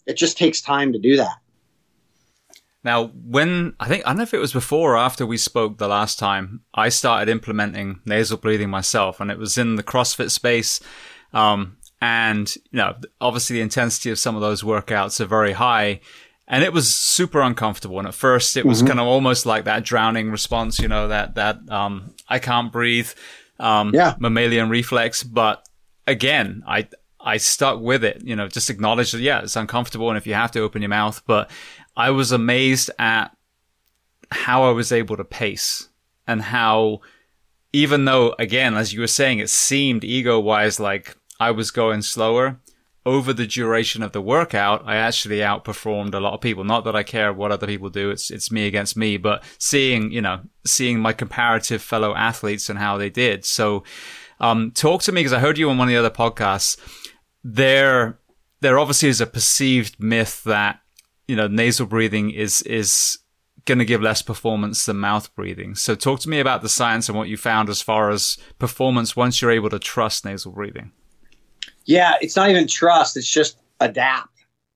It 0.06 0.16
just 0.16 0.38
takes 0.38 0.60
time 0.60 0.92
to 0.92 0.98
do 0.98 1.16
that. 1.16 1.36
Now, 2.82 3.08
when 3.08 3.74
I 3.78 3.88
think 3.88 4.06
I 4.06 4.10
don't 4.10 4.18
know 4.18 4.22
if 4.22 4.32
it 4.32 4.38
was 4.38 4.54
before 4.54 4.94
or 4.94 4.96
after 4.98 5.26
we 5.26 5.36
spoke 5.36 5.76
the 5.76 5.88
last 5.88 6.18
time, 6.18 6.62
I 6.72 6.88
started 6.88 7.30
implementing 7.30 8.00
nasal 8.06 8.38
breathing 8.38 8.70
myself, 8.70 9.20
and 9.20 9.30
it 9.30 9.38
was 9.38 9.58
in 9.58 9.76
the 9.76 9.82
CrossFit 9.82 10.30
space. 10.30 10.80
Um, 11.34 11.76
and 12.00 12.52
you 12.56 12.78
know, 12.78 12.96
obviously, 13.20 13.56
the 13.56 13.62
intensity 13.62 14.10
of 14.10 14.18
some 14.18 14.34
of 14.34 14.40
those 14.40 14.62
workouts 14.62 15.20
are 15.20 15.26
very 15.26 15.52
high, 15.52 16.00
and 16.50 16.64
it 16.64 16.72
was 16.72 16.92
super 16.92 17.40
uncomfortable. 17.40 18.00
And 18.00 18.08
at 18.08 18.14
first, 18.14 18.56
it 18.56 18.66
was 18.66 18.78
mm-hmm. 18.78 18.88
kind 18.88 19.00
of 19.00 19.06
almost 19.06 19.46
like 19.46 19.64
that 19.64 19.84
drowning 19.84 20.32
response, 20.32 20.80
you 20.80 20.88
know, 20.88 21.06
that 21.08 21.36
that 21.36 21.60
um, 21.70 22.12
I 22.28 22.40
can't 22.40 22.72
breathe, 22.72 23.08
um, 23.60 23.94
yeah. 23.94 24.16
mammalian 24.18 24.68
reflex. 24.68 25.22
But 25.22 25.64
again, 26.08 26.64
I 26.66 26.88
I 27.20 27.36
stuck 27.36 27.80
with 27.80 28.02
it. 28.02 28.22
You 28.24 28.34
know, 28.34 28.48
just 28.48 28.68
acknowledge 28.68 29.12
that 29.12 29.20
yeah, 29.20 29.42
it's 29.42 29.54
uncomfortable, 29.54 30.10
and 30.10 30.18
if 30.18 30.26
you 30.26 30.34
have 30.34 30.50
to 30.52 30.60
open 30.60 30.82
your 30.82 30.88
mouth, 30.88 31.22
but 31.24 31.50
I 31.96 32.10
was 32.10 32.32
amazed 32.32 32.90
at 32.98 33.28
how 34.32 34.64
I 34.64 34.72
was 34.72 34.90
able 34.90 35.16
to 35.16 35.24
pace 35.24 35.88
and 36.26 36.42
how, 36.42 37.00
even 37.72 38.04
though, 38.04 38.34
again, 38.38 38.74
as 38.74 38.92
you 38.92 39.00
were 39.00 39.06
saying, 39.06 39.38
it 39.38 39.50
seemed 39.50 40.02
ego 40.02 40.40
wise 40.40 40.80
like 40.80 41.16
I 41.38 41.52
was 41.52 41.70
going 41.70 42.02
slower. 42.02 42.60
Over 43.06 43.32
the 43.32 43.46
duration 43.46 44.02
of 44.02 44.12
the 44.12 44.20
workout, 44.20 44.82
I 44.84 44.96
actually 44.96 45.38
outperformed 45.38 46.14
a 46.14 46.20
lot 46.20 46.34
of 46.34 46.42
people. 46.42 46.64
Not 46.64 46.84
that 46.84 46.94
I 46.94 47.02
care 47.02 47.32
what 47.32 47.50
other 47.50 47.66
people 47.66 47.88
do; 47.88 48.10
it's 48.10 48.30
it's 48.30 48.50
me 48.50 48.66
against 48.66 48.96
me. 48.96 49.16
But 49.16 49.42
seeing, 49.58 50.12
you 50.12 50.20
know, 50.20 50.42
seeing 50.66 51.00
my 51.00 51.14
comparative 51.14 51.80
fellow 51.80 52.14
athletes 52.14 52.68
and 52.68 52.78
how 52.78 52.98
they 52.98 53.08
did. 53.08 53.46
So, 53.46 53.84
um, 54.38 54.70
talk 54.72 55.02
to 55.04 55.12
me 55.12 55.20
because 55.20 55.32
I 55.32 55.38
heard 55.38 55.56
you 55.56 55.70
on 55.70 55.78
one 55.78 55.88
of 55.88 55.92
the 55.92 55.98
other 55.98 56.10
podcasts. 56.10 56.76
There 57.42 58.18
there 58.60 58.78
obviously 58.78 59.08
is 59.08 59.20
a 59.20 59.26
perceived 59.26 59.98
myth 59.98 60.44
that 60.44 60.80
you 61.26 61.36
know 61.36 61.48
nasal 61.48 61.86
breathing 61.86 62.30
is 62.30 62.60
is 62.62 63.18
going 63.64 63.78
to 63.78 63.84
give 63.84 64.02
less 64.02 64.22
performance 64.22 64.86
than 64.86 64.96
mouth 64.98 65.34
breathing. 65.34 65.74
So 65.74 65.94
talk 65.94 66.20
to 66.20 66.28
me 66.28 66.40
about 66.40 66.62
the 66.62 66.68
science 66.68 67.08
and 67.08 67.16
what 67.16 67.28
you 67.28 67.36
found 67.36 67.68
as 67.68 67.82
far 67.82 68.10
as 68.10 68.38
performance 68.58 69.14
once 69.14 69.40
you're 69.40 69.50
able 69.50 69.70
to 69.70 69.78
trust 69.78 70.24
nasal 70.24 70.52
breathing. 70.52 70.92
Yeah, 71.84 72.14
it's 72.20 72.36
not 72.36 72.50
even 72.50 72.66
trust, 72.66 73.16
it's 73.16 73.30
just 73.30 73.58
adapt. 73.80 74.28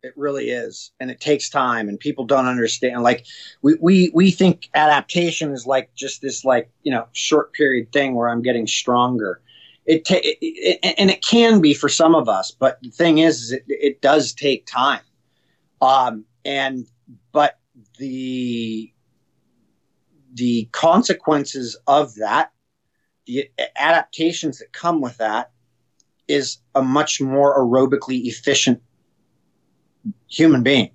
It 0.03 0.13
really 0.17 0.51
is. 0.51 0.93
And 1.01 1.11
it 1.11 1.19
takes 1.19 1.49
time 1.49 1.89
and 1.89 1.99
people 1.99 2.27
don't 2.27 2.47
understand. 2.47 3.03
Like 3.03 3.25
we, 3.63 3.77
we, 3.81 4.11
we 4.13 4.31
think 4.31 4.69
adaptation 4.75 5.53
is 5.53 5.67
like 5.67 5.95
just 5.95 6.21
this 6.21 6.45
like, 6.45 6.71
you 6.83 6.93
know, 6.93 7.07
short 7.13 7.55
period 7.55 7.91
thing 7.91 8.15
where 8.15 8.29
I'm 8.29 8.43
getting 8.43 8.67
stronger. 8.67 9.41
It, 9.87 10.05
ta- 10.05 10.21
it, 10.23 10.39
it 10.43 10.95
and 10.99 11.11
it 11.11 11.25
can 11.25 11.63
be 11.63 11.73
for 11.73 11.89
some 11.89 12.15
of 12.15 12.29
us, 12.29 12.51
but 12.51 12.79
the 12.83 12.91
thing 12.91 13.19
is, 13.19 13.45
is 13.45 13.53
it, 13.53 13.65
it 13.69 14.03
does 14.03 14.35
take 14.35 14.67
time. 14.67 15.01
Um, 15.81 16.27
and, 16.45 16.87
but 17.33 17.59
the, 17.99 18.93
the 20.35 20.69
consequences 20.73 21.79
of 21.87 22.15
that, 22.17 22.53
the 23.27 23.49
adaptations 23.77 24.59
that 24.59 24.73
come 24.73 25.01
with 25.01 25.17
that 25.17 25.51
is 26.29 26.59
a 26.75 26.83
much 26.83 27.21
more 27.21 27.59
aerobically 27.59 28.25
efficient 28.25 28.83
human 30.29 30.63
being. 30.63 30.91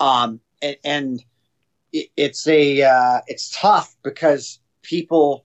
Um, 0.00 0.40
and, 0.62 0.76
and 0.84 1.24
it, 1.92 2.08
it's 2.16 2.46
a 2.46 2.82
uh, 2.82 3.20
it's 3.26 3.50
tough 3.58 3.94
because 4.02 4.60
people 4.82 5.44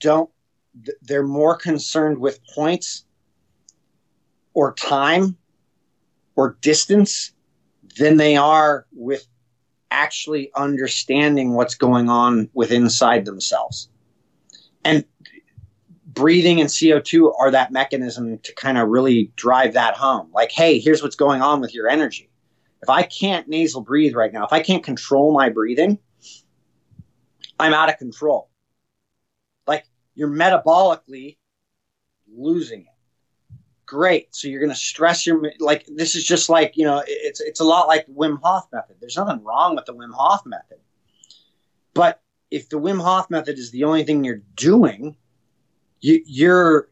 don't 0.00 0.30
they're 1.02 1.22
more 1.22 1.56
concerned 1.56 2.18
with 2.18 2.38
points 2.54 3.04
or 4.52 4.74
time 4.74 5.36
or 6.34 6.58
distance 6.60 7.32
than 7.98 8.18
they 8.18 8.36
are 8.36 8.86
with 8.92 9.26
actually 9.90 10.50
understanding 10.54 11.54
what's 11.54 11.74
going 11.74 12.10
on 12.10 12.50
with 12.52 12.70
inside 12.70 13.24
themselves. 13.24 13.88
And 14.84 15.04
breathing 16.16 16.60
and 16.60 16.68
CO2 16.68 17.32
are 17.38 17.52
that 17.52 17.70
mechanism 17.70 18.38
to 18.38 18.54
kind 18.54 18.78
of 18.78 18.88
really 18.88 19.30
drive 19.36 19.74
that 19.74 19.94
home. 19.94 20.30
Like, 20.32 20.50
hey, 20.50 20.80
here's 20.80 21.02
what's 21.02 21.14
going 21.14 21.42
on 21.42 21.60
with 21.60 21.74
your 21.74 21.88
energy. 21.88 22.30
If 22.82 22.90
I 22.90 23.02
can't 23.02 23.46
nasal 23.46 23.82
breathe 23.82 24.14
right 24.14 24.32
now, 24.32 24.44
if 24.44 24.52
I 24.52 24.60
can't 24.60 24.82
control 24.82 25.32
my 25.32 25.50
breathing, 25.50 25.98
I'm 27.60 27.74
out 27.74 27.90
of 27.90 27.98
control. 27.98 28.50
Like, 29.66 29.84
you're 30.14 30.30
metabolically 30.30 31.36
losing 32.34 32.80
it. 32.80 32.86
Great. 33.84 34.34
So 34.34 34.48
you're 34.48 34.60
going 34.60 34.72
to 34.72 34.76
stress 34.76 35.26
your 35.26 35.52
like 35.60 35.86
this 35.86 36.16
is 36.16 36.24
just 36.24 36.48
like, 36.48 36.76
you 36.76 36.84
know, 36.84 37.04
it's 37.06 37.40
it's 37.40 37.60
a 37.60 37.64
lot 37.64 37.86
like 37.86 38.06
the 38.06 38.12
Wim 38.12 38.40
Hof 38.42 38.66
method. 38.72 38.96
There's 39.00 39.16
nothing 39.16 39.44
wrong 39.44 39.76
with 39.76 39.84
the 39.84 39.94
Wim 39.94 40.12
Hof 40.12 40.44
method. 40.44 40.78
But 41.94 42.20
if 42.50 42.68
the 42.68 42.80
Wim 42.80 43.00
Hof 43.00 43.30
method 43.30 43.58
is 43.58 43.70
the 43.70 43.84
only 43.84 44.02
thing 44.02 44.24
you're 44.24 44.42
doing, 44.56 45.16
you, 46.00 46.22
you're 46.26 46.88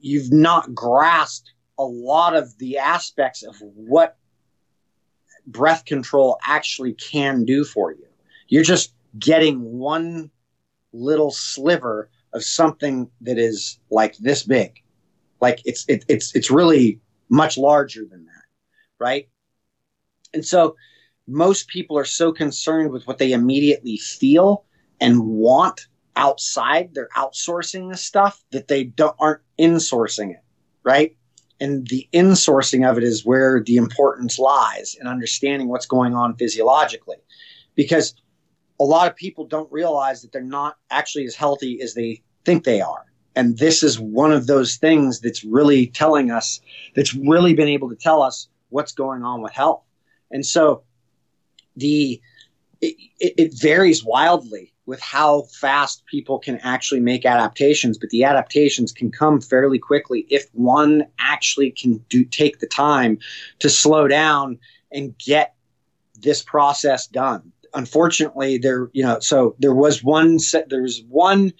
you've 0.00 0.32
not 0.32 0.74
grasped 0.74 1.52
a 1.78 1.84
lot 1.84 2.36
of 2.36 2.56
the 2.58 2.78
aspects 2.78 3.42
of 3.42 3.56
what 3.60 4.16
breath 5.46 5.84
control 5.84 6.38
actually 6.46 6.94
can 6.94 7.44
do 7.44 7.64
for 7.64 7.92
you. 7.92 8.06
You're 8.48 8.64
just 8.64 8.94
getting 9.18 9.60
one 9.60 10.30
little 10.92 11.30
sliver 11.30 12.10
of 12.32 12.44
something 12.44 13.10
that 13.22 13.38
is 13.38 13.78
like 13.90 14.16
this 14.18 14.42
big. 14.42 14.82
Like 15.40 15.60
it's 15.64 15.84
it, 15.88 16.04
it's 16.08 16.34
it's 16.34 16.50
really 16.50 17.00
much 17.28 17.58
larger 17.58 18.04
than 18.04 18.24
that, 18.26 18.44
right? 18.98 19.28
And 20.32 20.44
so 20.44 20.76
most 21.26 21.68
people 21.68 21.98
are 21.98 22.04
so 22.04 22.32
concerned 22.32 22.90
with 22.90 23.06
what 23.06 23.18
they 23.18 23.32
immediately 23.32 23.96
feel 23.96 24.64
and 25.00 25.20
want 25.26 25.88
outside, 26.16 26.90
they're 26.94 27.08
outsourcing 27.16 27.90
this 27.90 28.04
stuff 28.04 28.42
that 28.50 28.68
they 28.68 28.84
don't 28.84 29.16
aren't 29.18 29.42
insourcing 29.58 30.30
it, 30.30 30.42
right? 30.82 31.16
And 31.60 31.86
the 31.88 32.08
insourcing 32.12 32.88
of 32.88 32.98
it 32.98 33.04
is 33.04 33.24
where 33.24 33.62
the 33.62 33.76
importance 33.76 34.38
lies 34.38 34.96
in 35.00 35.06
understanding 35.06 35.68
what's 35.68 35.86
going 35.86 36.14
on 36.14 36.36
physiologically. 36.36 37.16
Because 37.74 38.14
a 38.80 38.84
lot 38.84 39.08
of 39.08 39.16
people 39.16 39.46
don't 39.46 39.70
realize 39.72 40.22
that 40.22 40.32
they're 40.32 40.42
not 40.42 40.76
actually 40.90 41.24
as 41.24 41.34
healthy 41.34 41.80
as 41.80 41.94
they 41.94 42.22
think 42.44 42.64
they 42.64 42.80
are. 42.80 43.06
And 43.36 43.58
this 43.58 43.82
is 43.82 43.98
one 43.98 44.32
of 44.32 44.46
those 44.46 44.76
things 44.76 45.20
that's 45.20 45.44
really 45.44 45.86
telling 45.86 46.30
us, 46.30 46.60
that's 46.94 47.14
really 47.14 47.54
been 47.54 47.68
able 47.68 47.88
to 47.88 47.96
tell 47.96 48.22
us 48.22 48.48
what's 48.70 48.92
going 48.92 49.22
on 49.22 49.42
with 49.42 49.52
health. 49.52 49.82
And 50.30 50.44
so 50.44 50.82
the, 51.76 52.20
it, 52.80 52.96
it 53.20 53.54
varies 53.54 54.04
wildly 54.04 54.73
with 54.86 55.00
how 55.00 55.42
fast 55.42 56.04
people 56.06 56.38
can 56.38 56.58
actually 56.58 57.00
make 57.00 57.24
adaptations, 57.24 57.96
but 57.96 58.10
the 58.10 58.24
adaptations 58.24 58.92
can 58.92 59.10
come 59.10 59.40
fairly 59.40 59.78
quickly 59.78 60.26
if 60.28 60.48
one 60.52 61.06
actually 61.18 61.70
can 61.70 61.96
do 62.08 62.24
take 62.24 62.58
the 62.58 62.66
time 62.66 63.18
to 63.60 63.70
slow 63.70 64.06
down 64.06 64.58
and 64.92 65.16
get 65.18 65.54
this 66.20 66.42
process 66.42 67.06
done. 67.06 67.52
Unfortunately, 67.72 68.58
there 68.58 68.90
you 68.92 69.02
know 69.02 69.18
so 69.20 69.56
there 69.58 69.74
was 69.74 70.04
one 70.04 70.38
set 70.38 70.68
there 70.68 70.82
was 70.82 71.02
one 71.08 71.52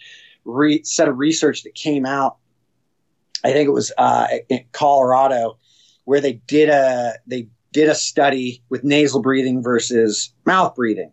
re- 0.45 0.83
set 0.85 1.09
of 1.09 1.18
research 1.18 1.62
that 1.64 1.75
came 1.75 2.07
out. 2.07 2.37
I 3.43 3.53
think 3.53 3.66
it 3.66 3.72
was 3.72 3.93
uh, 3.99 4.27
in 4.49 4.64
Colorado 4.72 5.59
where 6.05 6.20
they 6.20 6.35
did 6.35 6.68
a 6.68 7.14
they 7.27 7.49
did 7.72 7.89
a 7.89 7.95
study 7.95 8.62
with 8.68 8.85
nasal 8.85 9.22
breathing 9.22 9.62
versus 9.62 10.33
mouth 10.45 10.77
breathing, 10.77 11.12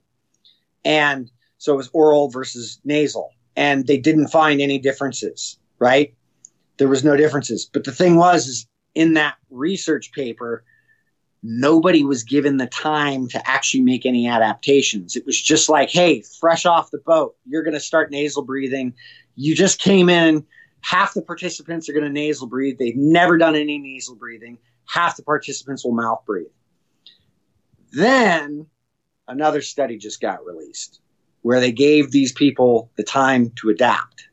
and 0.86 1.32
so 1.62 1.74
it 1.74 1.78
was 1.78 1.91
oral 1.93 2.28
versus 2.28 2.82
nasal. 2.86 3.36
And 3.55 3.86
they 3.86 3.97
didn't 3.99 4.30
find 4.30 4.59
any 4.59 4.80
differences, 4.80 5.59
right? 5.78 6.12
There 6.78 6.88
was 6.88 7.03
no 7.03 7.16
differences. 7.16 7.70
But 7.72 7.84
the 7.84 7.91
thing 7.91 8.16
was, 8.16 8.47
is 8.47 8.68
in 8.95 9.14
that 9.14 9.36
research 9.51 10.12
paper, 10.12 10.64
nobody 11.43 12.03
was 12.03 12.24
given 12.24 12.57
the 12.57 12.66
time 12.66 13.28
to 13.28 13.47
actually 13.47 13.84
make 13.84 14.07
any 14.07 14.28
adaptations. 14.28 15.16
It 15.16 15.24
was 15.28 15.39
just 15.39 15.70
like, 15.70 15.91
hey, 15.91 16.24
fresh 16.39 16.66
off 16.66 16.89
the 16.89 16.97
boat, 16.97 17.36
you're 17.45 17.62
going 17.62 17.76
to 17.76 17.80
start 17.80 18.09
nasal 18.09 18.41
breathing. 18.41 18.95
You 19.36 19.55
just 19.55 19.80
came 19.80 20.09
in. 20.09 20.43
Half 20.80 21.14
the 21.14 21.22
participants 21.22 21.88
are 21.88 21.93
going 21.93 22.05
to 22.05 22.12
nasal 22.12 22.47
breathe. 22.47 22.80
They've 22.80 22.97
never 22.97 23.38
done 23.38 23.55
any 23.55 23.78
nasal 23.78 24.16
breathing. 24.16 24.57
Half 24.88 25.16
the 25.16 25.22
participants 25.22 25.86
will 25.86 25.91
mouth 25.91 26.24
breathe. 26.26 26.47
Then 27.91 28.66
another 29.28 29.62
study 29.62 29.99
just 29.99 30.20
got 30.22 30.43
released 30.43 31.01
where 31.42 31.60
they 31.60 31.72
gave 31.72 32.12
these 32.12 32.32
people 32.32 32.89
the 32.96 33.04
time 33.04 33.52
to 33.58 33.70
adapt. 33.70 34.28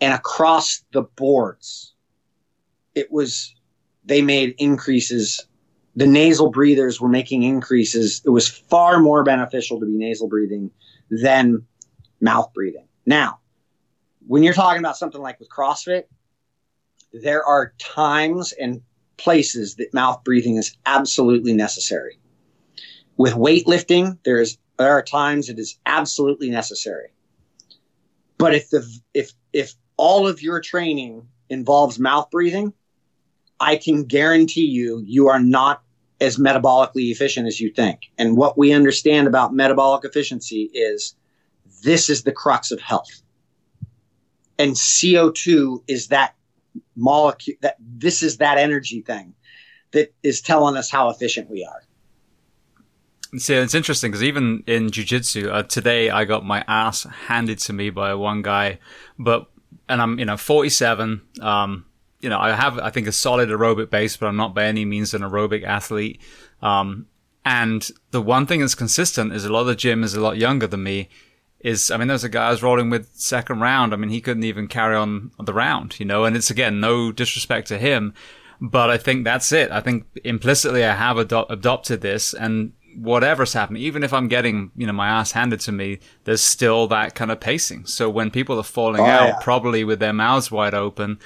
And 0.00 0.12
across 0.12 0.82
the 0.92 1.02
boards, 1.02 1.94
it 2.94 3.10
was, 3.10 3.54
they 4.04 4.22
made 4.22 4.54
increases. 4.58 5.46
The 5.94 6.06
nasal 6.06 6.50
breathers 6.50 7.00
were 7.00 7.08
making 7.08 7.42
increases. 7.42 8.22
It 8.24 8.30
was 8.30 8.48
far 8.48 9.00
more 9.00 9.24
beneficial 9.24 9.80
to 9.80 9.86
be 9.86 9.96
nasal 9.96 10.28
breathing 10.28 10.70
than 11.10 11.66
mouth 12.20 12.52
breathing. 12.52 12.86
Now, 13.04 13.40
when 14.26 14.42
you're 14.42 14.54
talking 14.54 14.80
about 14.80 14.96
something 14.96 15.20
like 15.20 15.38
with 15.38 15.48
CrossFit, 15.48 16.04
there 17.12 17.44
are 17.44 17.72
times 17.78 18.52
and 18.52 18.82
places 19.16 19.76
that 19.76 19.94
mouth 19.94 20.22
breathing 20.24 20.56
is 20.56 20.76
absolutely 20.84 21.52
necessary. 21.52 22.18
With 23.16 23.34
weightlifting, 23.34 24.18
there's 24.24 24.58
there 24.78 24.92
are 24.92 25.02
times 25.02 25.48
it 25.48 25.58
is 25.58 25.78
absolutely 25.86 26.50
necessary. 26.50 27.08
But 28.38 28.54
if 28.54 28.70
the 28.70 28.86
if 29.14 29.32
if 29.52 29.74
all 29.96 30.28
of 30.28 30.42
your 30.42 30.60
training 30.60 31.28
involves 31.48 31.98
mouth 31.98 32.30
breathing, 32.30 32.72
I 33.58 33.76
can 33.76 34.04
guarantee 34.04 34.66
you 34.66 35.02
you 35.06 35.28
are 35.28 35.40
not 35.40 35.82
as 36.20 36.36
metabolically 36.36 37.10
efficient 37.10 37.46
as 37.46 37.60
you 37.60 37.70
think. 37.70 38.00
And 38.18 38.36
what 38.36 38.56
we 38.56 38.72
understand 38.72 39.26
about 39.26 39.54
metabolic 39.54 40.04
efficiency 40.04 40.70
is 40.72 41.14
this 41.82 42.08
is 42.08 42.22
the 42.22 42.32
crux 42.32 42.70
of 42.70 42.80
health. 42.80 43.22
And 44.58 44.72
CO2 44.72 45.82
is 45.86 46.08
that 46.08 46.34
molecule 46.94 47.56
that 47.60 47.76
this 47.80 48.22
is 48.22 48.38
that 48.38 48.58
energy 48.58 49.02
thing 49.02 49.34
that 49.92 50.12
is 50.22 50.40
telling 50.40 50.76
us 50.76 50.90
how 50.90 51.10
efficient 51.10 51.50
we 51.50 51.64
are. 51.64 51.82
See, 53.38 53.54
it's 53.54 53.74
interesting 53.74 54.10
because 54.10 54.22
even 54.22 54.62
in 54.66 54.90
jujitsu, 54.90 55.52
uh, 55.52 55.62
today 55.64 56.10
I 56.10 56.24
got 56.24 56.44
my 56.44 56.64
ass 56.66 57.04
handed 57.26 57.58
to 57.60 57.72
me 57.72 57.90
by 57.90 58.14
one 58.14 58.42
guy, 58.42 58.78
but, 59.18 59.46
and 59.88 60.00
I'm, 60.00 60.18
you 60.18 60.24
know, 60.24 60.36
47. 60.36 61.20
Um, 61.42 61.84
you 62.20 62.30
know, 62.30 62.38
I 62.38 62.54
have, 62.54 62.78
I 62.78 62.90
think, 62.90 63.06
a 63.06 63.12
solid 63.12 63.48
aerobic 63.48 63.90
base, 63.90 64.16
but 64.16 64.26
I'm 64.26 64.36
not 64.36 64.54
by 64.54 64.64
any 64.64 64.84
means 64.84 65.12
an 65.12 65.22
aerobic 65.22 65.64
athlete. 65.64 66.20
Um, 66.62 67.06
and 67.44 67.88
the 68.10 68.22
one 68.22 68.46
thing 68.46 68.60
that's 68.60 68.74
consistent 68.74 69.32
is 69.32 69.44
a 69.44 69.52
lot 69.52 69.60
of 69.60 69.66
the 69.66 69.76
gym 69.76 70.02
is 70.02 70.14
a 70.14 70.20
lot 70.20 70.38
younger 70.38 70.66
than 70.66 70.82
me. 70.82 71.08
Is, 71.60 71.90
I 71.90 71.96
mean, 71.96 72.08
there's 72.08 72.24
a 72.24 72.28
guy 72.28 72.48
I 72.48 72.50
was 72.50 72.62
rolling 72.62 72.90
with 72.90 73.10
second 73.14 73.60
round. 73.60 73.92
I 73.92 73.96
mean, 73.96 74.10
he 74.10 74.20
couldn't 74.20 74.44
even 74.44 74.66
carry 74.68 74.96
on 74.96 75.30
the 75.42 75.52
round, 75.52 75.98
you 75.98 76.06
know, 76.06 76.24
and 76.24 76.36
it's 76.36 76.50
again, 76.50 76.80
no 76.80 77.12
disrespect 77.12 77.68
to 77.68 77.78
him, 77.78 78.14
But 78.60 78.90
I 78.90 78.98
think 78.98 79.24
that's 79.24 79.52
it. 79.52 79.70
I 79.70 79.80
think 79.80 80.06
implicitly 80.24 80.84
I 80.84 80.94
have 80.94 81.18
ado- 81.18 81.46
adopted 81.50 82.00
this 82.00 82.32
and 82.34 82.72
whatever's 82.98 83.52
happening, 83.52 83.82
even 83.82 84.02
if 84.02 84.12
I'm 84.12 84.28
getting, 84.28 84.70
you 84.76 84.86
know, 84.86 84.92
my 84.92 85.08
ass 85.08 85.32
handed 85.32 85.60
to 85.60 85.72
me, 85.72 86.00
there's 86.24 86.40
still 86.40 86.86
that 86.88 87.14
kind 87.14 87.30
of 87.30 87.40
pacing. 87.40 87.86
So 87.86 88.08
when 88.08 88.30
people 88.30 88.58
are 88.58 88.64
falling 88.64 89.02
oh, 89.02 89.06
out, 89.06 89.28
yeah. 89.28 89.38
probably 89.40 89.84
with 89.84 89.98
their 89.98 90.12
mouths 90.12 90.50
wide 90.50 90.74
open, 90.74 91.18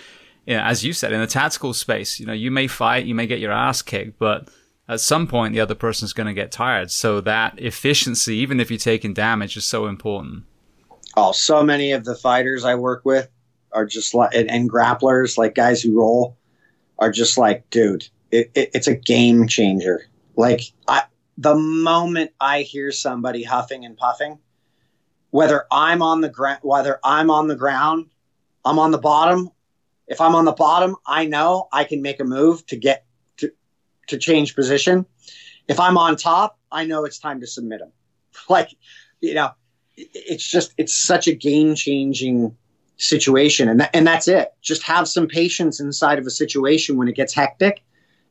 you 0.47 0.57
know, 0.57 0.63
as 0.63 0.85
you 0.85 0.93
said, 0.93 1.13
in 1.13 1.21
the 1.21 1.27
tactical 1.27 1.73
space, 1.75 2.19
you 2.19 2.27
know, 2.27 2.33
you 2.33 2.51
may 2.51 2.67
fight, 2.67 3.07
you 3.07 3.15
may 3.15 3.27
get 3.27 3.39
your 3.39 3.53
ass 3.53 3.83
kicked, 3.83 4.19
but 4.19 4.49
at 4.89 5.01
some 5.01 5.27
point 5.27 5.55
the 5.55 5.61
other 5.61 5.75
person's 5.75 6.13
going 6.13 6.27
to 6.27 6.35
get 6.35 6.51
tired. 6.51 6.91
So 6.91 7.21
that 7.21 7.61
efficiency, 7.61 8.37
even 8.37 8.59
if 8.59 8.71
you're 8.71 8.79
taking 8.79 9.15
damage, 9.15 9.57
is 9.57 9.65
so 9.65 9.87
important. 9.87 10.45
Oh, 11.17 11.33
so 11.33 11.63
many 11.63 11.93
of 11.93 12.05
the 12.05 12.17
fighters 12.17 12.65
I 12.65 12.75
work 12.75 13.03
with 13.05 13.29
are 13.73 13.87
just 13.87 14.15
like, 14.15 14.35
and, 14.35 14.51
and 14.51 14.71
grapplers, 14.71 15.39
like 15.39 15.55
guys 15.55 15.83
who 15.83 15.99
roll, 15.99 16.37
are 16.99 17.11
just 17.11 17.39
like, 17.39 17.69
dude, 17.71 18.09
it, 18.31 18.51
it, 18.55 18.71
it's 18.75 18.87
a 18.87 18.95
game 18.95 19.47
changer. 19.47 20.07
Like, 20.37 20.63
I, 20.89 21.03
the 21.41 21.55
moment 21.55 22.33
I 22.39 22.61
hear 22.61 22.93
somebody 22.93 23.43
huffing 23.43 23.87
and 23.87 23.97
puffing, 23.97 24.39
whether 25.31 25.65
I'm 25.73 26.03
on 26.03 26.21
the 26.21 26.29
ground, 26.29 26.59
whether 26.61 27.01
I'm 27.03 27.31
on 27.31 27.49
the 27.49 27.57
ground, 27.57 28.11
I'm 28.63 28.79
on 28.79 28.91
the 28.91 28.99
bottom. 28.99 29.51
If 30.07 30.21
I'm 30.21 30.35
on 30.35 30.45
the 30.45 30.53
bottom, 30.53 30.97
I 31.07 31.25
know 31.25 31.69
I 31.73 31.85
can 31.85 32.03
make 32.03 32.21
a 32.21 32.25
move 32.25 32.67
to 32.67 32.77
get 32.77 33.07
to 33.39 33.51
to 34.09 34.19
change 34.19 34.55
position. 34.55 35.07
If 35.67 35.81
I'm 35.81 35.97
on 35.97 36.17
top, 36.17 36.59
I 36.71 36.85
know 36.85 37.07
it's 37.07 37.19
time 37.19 37.41
to 37.41 37.47
submit 37.47 37.81
him. 37.81 37.93
Like, 38.49 38.71
you 39.21 39.35
know, 39.35 39.51
it's 39.97 40.47
just 40.47 40.75
it's 40.77 40.95
such 40.95 41.27
a 41.27 41.35
game 41.35 41.75
changing 41.75 42.55
situation, 42.97 43.69
and 43.69 43.89
and 43.95 44.07
that's 44.07 44.29
it. 44.29 44.53
Just 44.61 44.83
have 44.83 45.09
some 45.09 45.27
patience 45.27 45.81
inside 45.81 46.19
of 46.19 46.27
a 46.27 46.31
situation 46.31 46.97
when 46.97 47.09
it 47.09 47.17
gets 47.17 47.33
hectic, 47.33 47.83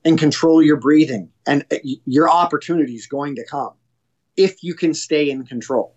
and 0.06 0.18
control 0.18 0.62
your 0.62 0.78
breathing, 0.78 1.30
and 1.45 1.66
uh, 1.72 1.78
your 2.06 2.30
opportunity 2.30 2.95
is 2.95 3.08
going 3.08 3.36
to 3.36 3.45
come 3.45 3.74
if 4.38 4.64
you 4.64 4.74
can 4.74 4.93
stay 4.93 5.30
in 5.30 5.45
control. 5.45 5.95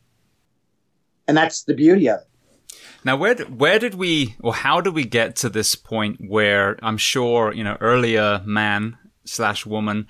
And 1.28 1.36
that's 1.36 1.64
the 1.64 1.74
beauty 1.74 2.08
of 2.08 2.20
it. 2.20 2.76
Now, 3.04 3.16
where 3.16 3.34
did, 3.34 3.60
where 3.60 3.78
did 3.78 3.94
we, 3.94 4.34
or 4.40 4.54
how 4.54 4.80
did 4.80 4.94
we 4.94 5.04
get 5.04 5.36
to 5.36 5.48
this 5.48 5.74
point 5.74 6.20
where 6.20 6.78
I'm 6.82 6.96
sure, 6.96 7.52
you 7.52 7.64
know, 7.64 7.76
earlier 7.80 8.42
man 8.44 8.98
slash 9.24 9.66
woman 9.66 10.06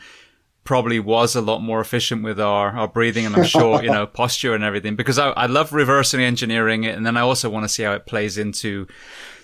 probably 0.64 1.00
was 1.00 1.34
a 1.34 1.40
lot 1.40 1.60
more 1.60 1.80
efficient 1.80 2.22
with 2.22 2.38
our, 2.40 2.70
our 2.70 2.88
breathing 2.88 3.26
and 3.26 3.34
I'm 3.34 3.44
sure, 3.44 3.82
you 3.82 3.90
know, 3.90 4.06
posture 4.20 4.54
and 4.54 4.62
everything 4.62 4.94
because 4.94 5.18
I, 5.18 5.30
I 5.30 5.46
love 5.46 5.72
reversing 5.72 6.20
engineering 6.20 6.84
it. 6.84 6.96
And 6.96 7.04
then 7.04 7.16
I 7.16 7.20
also 7.20 7.50
want 7.50 7.64
to 7.64 7.68
see 7.68 7.82
how 7.82 7.92
it 7.92 8.06
plays 8.06 8.38
into 8.38 8.86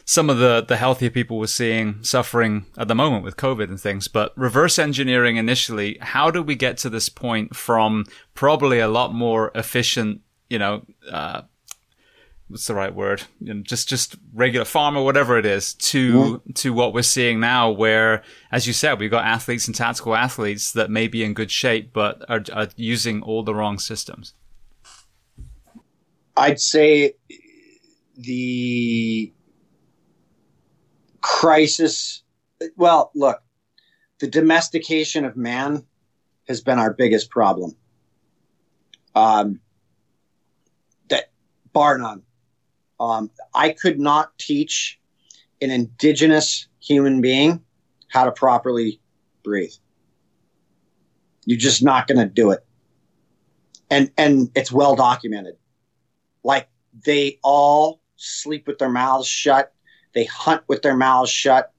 some 0.08 0.30
of 0.30 0.38
the, 0.38 0.64
the 0.66 0.78
healthier 0.78 1.10
people 1.10 1.38
we're 1.38 1.46
seeing 1.46 2.02
suffering 2.02 2.64
at 2.78 2.88
the 2.88 2.94
moment 2.94 3.22
with 3.22 3.36
COVID 3.36 3.68
and 3.68 3.78
things. 3.78 4.08
But 4.08 4.32
reverse 4.38 4.78
engineering 4.78 5.36
initially, 5.36 5.98
how 6.00 6.30
do 6.30 6.42
we 6.42 6.54
get 6.54 6.78
to 6.78 6.88
this 6.88 7.10
point 7.10 7.54
from 7.54 8.06
probably 8.32 8.78
a 8.78 8.88
lot 8.88 9.12
more 9.12 9.52
efficient, 9.54 10.22
you 10.48 10.58
know, 10.58 10.86
uh, 11.12 11.42
what's 12.48 12.66
the 12.66 12.74
right 12.74 12.94
word? 12.94 13.24
You 13.38 13.52
know, 13.52 13.60
just 13.60 13.86
just 13.86 14.16
regular 14.32 14.64
farmer, 14.64 15.02
whatever 15.02 15.38
it 15.38 15.44
is, 15.44 15.74
to 15.74 16.40
yeah. 16.46 16.52
to 16.54 16.72
what 16.72 16.94
we're 16.94 17.02
seeing 17.02 17.38
now, 17.38 17.70
where, 17.70 18.22
as 18.50 18.66
you 18.66 18.72
said, 18.72 18.98
we've 18.98 19.10
got 19.10 19.26
athletes 19.26 19.66
and 19.66 19.74
tactical 19.74 20.16
athletes 20.16 20.72
that 20.72 20.90
may 20.90 21.06
be 21.06 21.22
in 21.22 21.34
good 21.34 21.50
shape, 21.50 21.92
but 21.92 22.24
are, 22.30 22.42
are 22.54 22.68
using 22.76 23.20
all 23.20 23.42
the 23.42 23.54
wrong 23.54 23.78
systems. 23.78 24.32
I'd 26.34 26.62
say 26.62 27.12
the 28.16 29.34
crisis. 31.20 32.22
Well, 32.76 33.10
look, 33.14 33.40
the 34.20 34.28
domestication 34.28 35.24
of 35.24 35.36
man 35.36 35.84
has 36.46 36.60
been 36.60 36.78
our 36.78 36.92
biggest 36.92 37.30
problem. 37.30 37.76
Um, 39.14 39.60
that 41.08 41.30
bar 41.72 41.98
none 41.98 42.22
um, 43.00 43.30
I 43.54 43.70
could 43.70 43.98
not 43.98 44.36
teach 44.38 44.98
an 45.60 45.70
indigenous 45.70 46.66
human 46.80 47.20
being 47.20 47.62
how 48.08 48.24
to 48.24 48.32
properly 48.32 49.00
breathe. 49.44 49.72
You're 51.44 51.58
just 51.58 51.82
not 51.82 52.06
going 52.06 52.18
to 52.18 52.26
do 52.26 52.50
it. 52.50 52.64
And, 53.90 54.10
and 54.18 54.50
it's 54.54 54.70
well 54.70 54.96
documented. 54.96 55.56
Like 56.44 56.68
they 57.04 57.38
all 57.42 58.00
sleep 58.16 58.66
with 58.66 58.78
their 58.78 58.90
mouths 58.90 59.26
shut. 59.26 59.72
They 60.12 60.24
hunt 60.24 60.62
with 60.68 60.82
their 60.82 60.96
mouths 60.96 61.30
shut. 61.30 61.72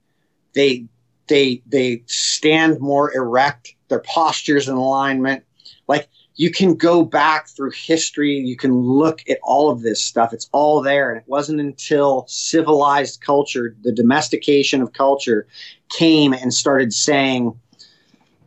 They, 0.54 0.86
they, 1.28 1.62
they 1.66 2.04
stand 2.08 2.80
more 2.80 3.16
erect. 3.16 3.76
Their 3.88 4.02
postures 4.02 4.68
in 4.68 4.76
alignment. 4.76 5.44
Like 5.88 6.08
you 6.36 6.52
can 6.52 6.76
go 6.76 7.04
back 7.04 7.50
through 7.50 7.72
history. 7.72 8.38
You 8.38 8.56
can 8.56 8.74
look 8.74 9.22
at 9.30 9.40
all 9.44 9.70
of 9.70 9.82
this 9.82 10.02
stuff. 10.02 10.32
It's 10.32 10.48
all 10.54 10.82
there. 10.82 11.12
And 11.12 11.20
it 11.20 11.28
wasn't 11.28 11.60
until 11.60 12.26
civilized 12.30 13.20
culture, 13.22 13.76
the 13.82 13.92
domestication 13.92 14.82
of 14.82 14.94
culture, 14.94 15.48
came 15.90 16.34
and 16.34 16.54
started 16.54 16.94
saying, 16.94 17.60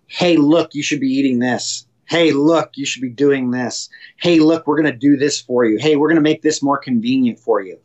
hey, 0.07 0.37
look, 0.37 0.75
you 0.75 0.83
should 0.83 1.01
be 1.01 1.13
eating 1.13 1.39
this. 1.39 1.87
Hey, 2.07 2.33
look, 2.33 2.71
you 2.75 2.85
should 2.85 3.03
be 3.03 3.11
doing 3.11 3.51
this. 3.51 3.89
Hey, 4.17 4.39
look, 4.39 4.67
we're 4.67 4.81
going 4.81 4.93
to 4.93 4.99
do 4.99 5.17
this 5.17 5.41
for 5.41 5.65
you. 5.65 5.79
Hey, 5.79 5.97
we're 5.97 6.09
going 6.09 6.17
to 6.17 6.23
make 6.23 6.43
this 6.43 6.63
more 6.63 6.79
convenient 6.79 7.39
for 7.39 7.61
you. 7.61 7.79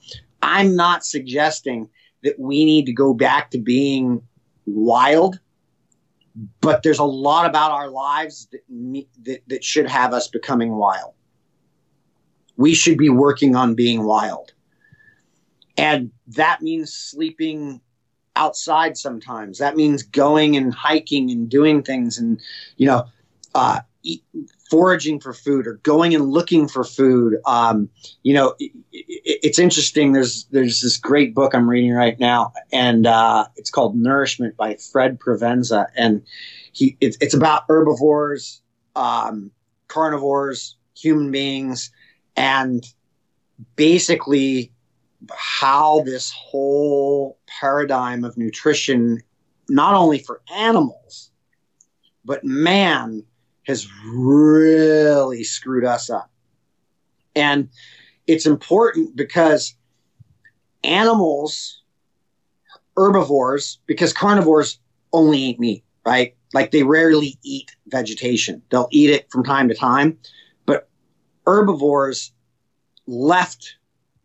I'm 0.48 0.76
not 0.76 1.06
suggesting 1.06 1.90
that 2.24 2.40
we 2.40 2.66
need 2.66 2.86
to 2.86 2.94
go 2.94 3.14
back 3.14 3.52
to 3.52 3.58
being 3.60 4.22
wild 4.66 5.40
but 6.62 6.84
there's 6.84 7.00
a 7.00 7.04
lot 7.04 7.46
about 7.46 7.72
our 7.72 7.90
lives 7.90 8.48
that, 8.52 9.06
that, 9.24 9.42
that 9.48 9.64
should 9.64 9.88
have 9.88 10.14
us 10.14 10.28
becoming 10.28 10.76
wild. 10.76 11.14
We 12.58 12.74
should 12.74 12.98
be 12.98 13.10
working 13.10 13.56
on 13.56 13.76
being 13.76 14.04
wild. 14.04 14.54
And 15.78 16.12
that 16.28 16.62
means 16.62 16.94
sleeping 16.94 17.82
outside 18.36 18.98
sometimes. 18.98 19.60
That 19.60 19.76
means 19.76 20.04
going 20.04 20.56
and 20.56 20.74
hiking 20.74 21.32
and 21.32 21.50
doing 21.50 21.84
things 21.84 22.18
and, 22.18 22.40
you 22.78 22.88
know, 22.88 23.06
uh, 23.56 23.82
eat, 24.04 24.24
foraging 24.70 25.20
for 25.20 25.34
food 25.34 25.68
or 25.68 25.76
going 25.84 26.14
and 26.14 26.26
looking 26.26 26.68
for 26.68 26.84
food. 26.84 27.38
Um, 27.46 27.90
you 28.24 28.34
know, 28.34 28.56
it, 28.60 28.72
it, 28.92 29.40
it's 29.44 29.60
interesting. 29.60 30.14
There's 30.14 30.46
there's 30.46 30.82
this 30.82 30.98
great 30.98 31.34
book 31.34 31.54
I'm 31.54 31.70
reading 31.70 31.94
right 31.94 32.20
now, 32.20 32.54
and 32.72 33.08
uh, 33.08 33.48
it's 33.56 33.70
called 33.70 33.96
Nourishment 33.96 34.58
by 34.58 34.76
Fred 34.76 35.20
Provenza, 35.20 35.88
and 35.96 36.24
he 36.74 36.98
it's, 37.02 37.18
it's 37.22 37.34
about 37.34 37.64
herbivores, 37.68 38.62
um, 38.96 39.52
carnivores, 39.88 40.76
human 40.96 41.32
beings, 41.32 41.92
and 42.36 42.84
basically 43.76 44.72
how 45.32 46.02
this 46.04 46.32
whole 46.32 47.40
paradigm 47.48 48.24
of 48.24 48.38
nutrition, 48.38 49.22
not 49.68 49.96
only 49.96 50.20
for 50.20 50.42
animals, 50.54 51.32
but 52.24 52.44
man 52.44 53.24
has 53.68 53.86
really 54.06 55.44
screwed 55.44 55.84
us 55.84 56.10
up. 56.10 56.32
And 57.36 57.70
it's 58.26 58.46
important 58.46 59.16
because 59.16 59.76
animals, 60.86 61.82
herbivores, 62.96 63.80
because 63.86 64.14
carnivores 64.14 64.80
only 65.12 65.40
eat 65.40 65.60
meat, 65.60 65.84
right? 66.06 66.36
Like 66.54 66.72
they 66.72 66.84
rarely 66.84 67.38
eat 67.44 67.76
vegetation. 67.88 68.62
They'll 68.72 68.88
eat 68.90 69.10
it 69.10 69.30
from 69.30 69.44
time 69.44 69.68
to 69.68 69.76
time. 69.76 70.18
But 70.66 70.88
herbivores 71.46 72.32
left 73.06 73.76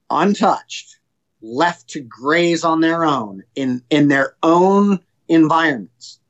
untouched, 0.09 0.99
left 1.40 1.88
to 1.88 2.01
graze 2.01 2.62
on 2.62 2.80
their 2.80 3.05
own 3.05 3.43
in, 3.57 3.82
in 3.90 4.07
their 4.07 4.36
own 4.45 5.01
environments, 5.26 6.20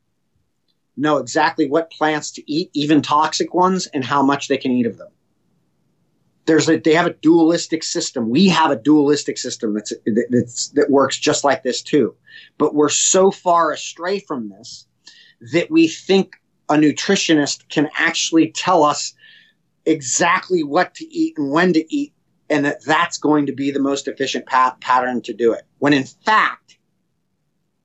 know 0.97 1.19
exactly 1.19 1.69
what 1.69 1.91
plants 1.91 2.31
to 2.33 2.53
eat, 2.53 2.71
even 2.75 3.03
toxic 3.03 3.55
ones, 3.55 3.87
and 3.89 4.05
how 4.05 4.23
much 4.23 4.49
they 4.49 4.57
can 4.57 4.73
eat 4.73 4.87
of 4.87 4.99
them. 4.99 5.09
There's 6.45 6.69
a, 6.69 6.79
they 6.79 6.95
have 6.95 7.07
a 7.07 7.15
dualistic 7.15 7.83
system. 7.85 8.29
We 8.29 8.49
have 8.49 8.71
a 8.71 8.77
dualistic 8.77 9.39
system 9.39 9.75
that's, 9.75 9.93
that's, 10.31 10.69
that 10.71 10.91
works 10.91 11.19
just 11.19 11.45
like 11.45 11.63
this 11.63 11.83
too. 11.83 12.15
But 12.59 12.75
we're 12.75 12.89
so 12.89 13.31
far 13.31 13.73
astray 13.73 14.19
from 14.19 14.49
this 14.49 14.87
that 15.53 15.71
we 15.71 15.89
think 15.89 16.35
a 16.69 16.75
nutritionist 16.75 17.69
can 17.69 17.89
actually 17.97 18.51
tell 18.51 18.83
us 18.83 19.15
exactly 19.87 20.63
what 20.63 20.95
to 20.97 21.05
eat 21.07 21.35
and 21.37 21.51
when 21.51 21.73
to 21.73 21.95
eat 21.95 22.13
and 22.51 22.65
that 22.65 22.85
that's 22.85 23.19
going 23.19 23.47
to 23.47 23.53
be 23.53 23.71
the 23.71 23.81
most 23.81 24.07
efficient 24.09 24.47
path, 24.47 24.79
pattern 24.81 25.23
to 25.23 25.33
do 25.33 25.53
it. 25.53 25.63
When 25.79 25.93
in 25.93 26.05
fact, 26.05 26.77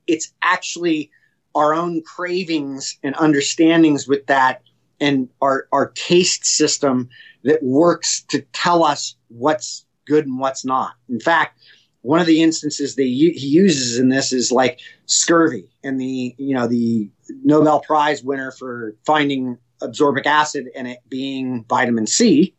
it's 0.08 0.34
actually 0.41 1.12
our 1.58 1.74
own 1.74 2.01
cravings 2.03 2.97
and 3.03 3.16
understandings 3.16 4.08
with 4.08 4.26
that 4.28 4.62
and 4.99 5.28
our, 5.41 5.68
our 5.72 5.89
taste 5.95 6.45
system 6.45 7.10
that 7.43 7.62
works 7.64 8.22
to 8.30 8.41
tell 8.53 8.84
us 8.84 9.16
what's 9.30 9.86
good 10.05 10.26
and 10.26 10.39
what's 10.39 10.64
not. 10.64 10.93
In 11.10 11.20
fact, 11.20 11.60
one 12.01 12.20
of 12.20 12.28
the 12.28 12.41
instances 12.41 12.95
that 12.95 13.03
he 13.03 13.32
uses 13.36 13.99
in 13.99 14.10
this 14.10 14.32
is 14.32 14.51
like 14.51 14.80
scurvy 15.08 15.68
and 15.84 15.99
the 15.99 16.34
you 16.38 16.53
know 16.53 16.68
the 16.68 17.10
Nobel 17.43 17.82
Prize 17.82 18.24
winner 18.24 18.51
for 18.51 18.95
finding 19.05 19.58
absorbic 19.82 20.26
acid 20.26 20.70
and 20.76 20.88
it 20.88 20.99
being 21.10 21.66
vitamin 21.68 22.08
C 22.08 22.55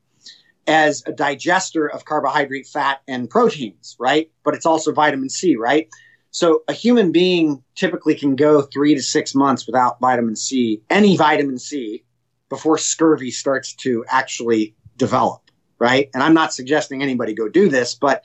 as 0.66 1.02
a 1.06 1.12
digester 1.12 1.86
of 1.90 2.04
carbohydrate, 2.04 2.66
fat, 2.66 3.00
and 3.08 3.30
proteins, 3.30 3.96
right? 3.98 4.30
But 4.44 4.54
it's 4.54 4.66
also 4.66 4.92
vitamin 4.92 5.30
C, 5.30 5.56
right? 5.56 5.88
So 6.30 6.62
a 6.68 6.72
human 6.72 7.12
being 7.12 7.62
typically 7.74 8.14
can 8.14 8.36
go 8.36 8.62
three 8.62 8.94
to 8.94 9.02
six 9.02 9.34
months 9.34 9.66
without 9.66 10.00
vitamin 10.00 10.36
C, 10.36 10.82
any 10.90 11.16
vitamin 11.16 11.58
C, 11.58 12.04
before 12.48 12.78
scurvy 12.78 13.30
starts 13.30 13.74
to 13.74 14.04
actually 14.08 14.74
develop, 14.96 15.50
right? 15.78 16.10
And 16.14 16.22
I'm 16.22 16.34
not 16.34 16.52
suggesting 16.52 17.02
anybody 17.02 17.34
go 17.34 17.48
do 17.48 17.68
this, 17.68 17.94
but 17.94 18.24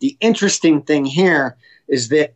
the 0.00 0.16
interesting 0.20 0.82
thing 0.82 1.04
here 1.04 1.56
is 1.88 2.08
that 2.08 2.34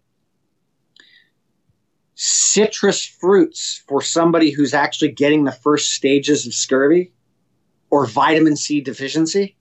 citrus 2.15 3.05
fruits 3.05 3.83
for 3.87 4.03
somebody 4.03 4.51
who's 4.51 4.75
actually 4.75 5.13
getting 5.13 5.45
the 5.45 5.53
first 5.53 5.93
stages 5.93 6.47
of 6.47 6.55
scurvy 6.55 7.13
or 7.91 8.07
vitamin 8.07 8.57
C 8.57 8.81
deficiency 8.81 9.57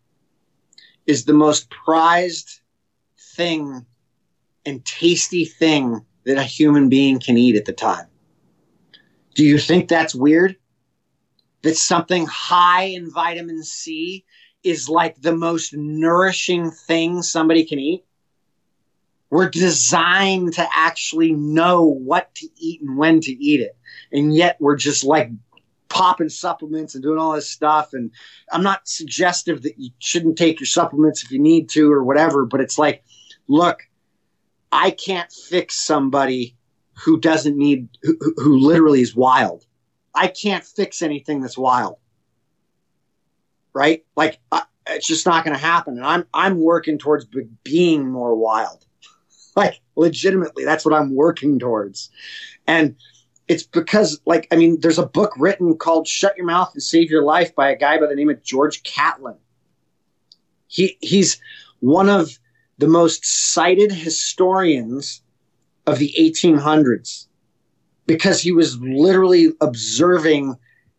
is 1.05 1.25
the 1.25 1.33
most 1.33 1.69
prized 1.69 2.61
thing 3.35 3.85
and 4.67 4.83
tasty 4.83 5.45
thing 5.45 6.05
that 6.25 6.37
a 6.37 6.43
human 6.43 6.89
being 6.89 7.19
can 7.21 7.37
eat 7.37 7.55
at 7.55 7.63
the 7.63 7.71
time. 7.71 8.05
Do 9.33 9.45
you 9.45 9.57
think 9.57 9.87
that's 9.87 10.13
weird? 10.13 10.57
That 11.61 11.77
something 11.77 12.25
high 12.25 12.83
in 12.83 13.09
vitamin 13.09 13.63
C 13.63 14.25
is 14.63 14.89
like 14.89 15.21
the 15.21 15.33
most 15.33 15.73
nourishing 15.73 16.69
thing 16.71 17.21
somebody 17.21 17.63
can 17.63 17.79
eat? 17.79 18.03
We're 19.29 19.49
designed 19.49 20.55
to 20.55 20.67
actually 20.73 21.31
know 21.31 21.85
what 21.85 22.35
to 22.35 22.47
eat 22.57 22.81
and 22.81 22.97
when 22.97 23.21
to 23.21 23.31
eat 23.31 23.61
it. 23.61 23.77
And 24.11 24.35
yet 24.35 24.57
we're 24.59 24.75
just 24.75 25.05
like 25.05 25.31
popping 25.87 26.29
supplements 26.29 26.93
and 26.93 27.01
doing 27.01 27.19
all 27.19 27.31
this 27.31 27.49
stuff. 27.49 27.93
And 27.93 28.11
I'm 28.51 28.63
not 28.63 28.85
suggestive 28.85 29.61
that 29.61 29.79
you 29.79 29.91
shouldn't 29.99 30.37
take 30.37 30.59
your 30.59 30.67
supplements 30.67 31.23
if 31.23 31.31
you 31.31 31.39
need 31.39 31.69
to 31.69 31.89
or 31.89 32.03
whatever, 32.03 32.45
but 32.45 32.59
it's 32.59 32.77
like, 32.77 33.05
look, 33.47 33.87
I 34.71 34.91
can't 34.91 35.31
fix 35.31 35.75
somebody 35.75 36.55
who 36.93 37.19
doesn't 37.19 37.57
need, 37.57 37.89
who, 38.01 38.17
who 38.37 38.57
literally 38.57 39.01
is 39.01 39.15
wild. 39.15 39.65
I 40.13 40.27
can't 40.27 40.63
fix 40.63 41.01
anything 41.01 41.41
that's 41.41 41.57
wild. 41.57 41.97
Right? 43.73 44.05
Like, 44.15 44.39
it's 44.87 45.07
just 45.07 45.25
not 45.25 45.45
going 45.45 45.55
to 45.55 45.63
happen. 45.63 45.97
And 45.97 46.05
I'm, 46.05 46.25
I'm 46.33 46.59
working 46.59 46.97
towards 46.97 47.25
be- 47.25 47.47
being 47.63 48.07
more 48.07 48.35
wild. 48.35 48.85
Like, 49.55 49.81
legitimately, 49.95 50.65
that's 50.65 50.85
what 50.85 50.93
I'm 50.93 51.15
working 51.15 51.57
towards. 51.57 52.11
And, 52.67 52.95
it's 53.47 53.63
because 53.63 54.19
like 54.25 54.47
i 54.51 54.55
mean 54.55 54.79
there's 54.81 54.99
a 54.99 55.05
book 55.05 55.31
written 55.37 55.77
called 55.77 56.07
shut 56.07 56.35
your 56.37 56.45
mouth 56.45 56.69
and 56.73 56.83
save 56.83 57.09
your 57.09 57.23
life 57.23 57.55
by 57.55 57.69
a 57.69 57.77
guy 57.77 57.97
by 57.97 58.07
the 58.07 58.15
name 58.15 58.29
of 58.29 58.43
george 58.43 58.83
catlin 58.83 59.37
he 60.67 60.97
he's 61.01 61.41
one 61.79 62.09
of 62.09 62.37
the 62.77 62.87
most 62.87 63.25
cited 63.25 63.91
historians 63.91 65.21
of 65.85 65.99
the 65.99 66.13
1800s 66.17 67.27
because 68.05 68.41
he 68.41 68.51
was 68.51 68.79
literally 68.79 69.51
observing 69.61 70.55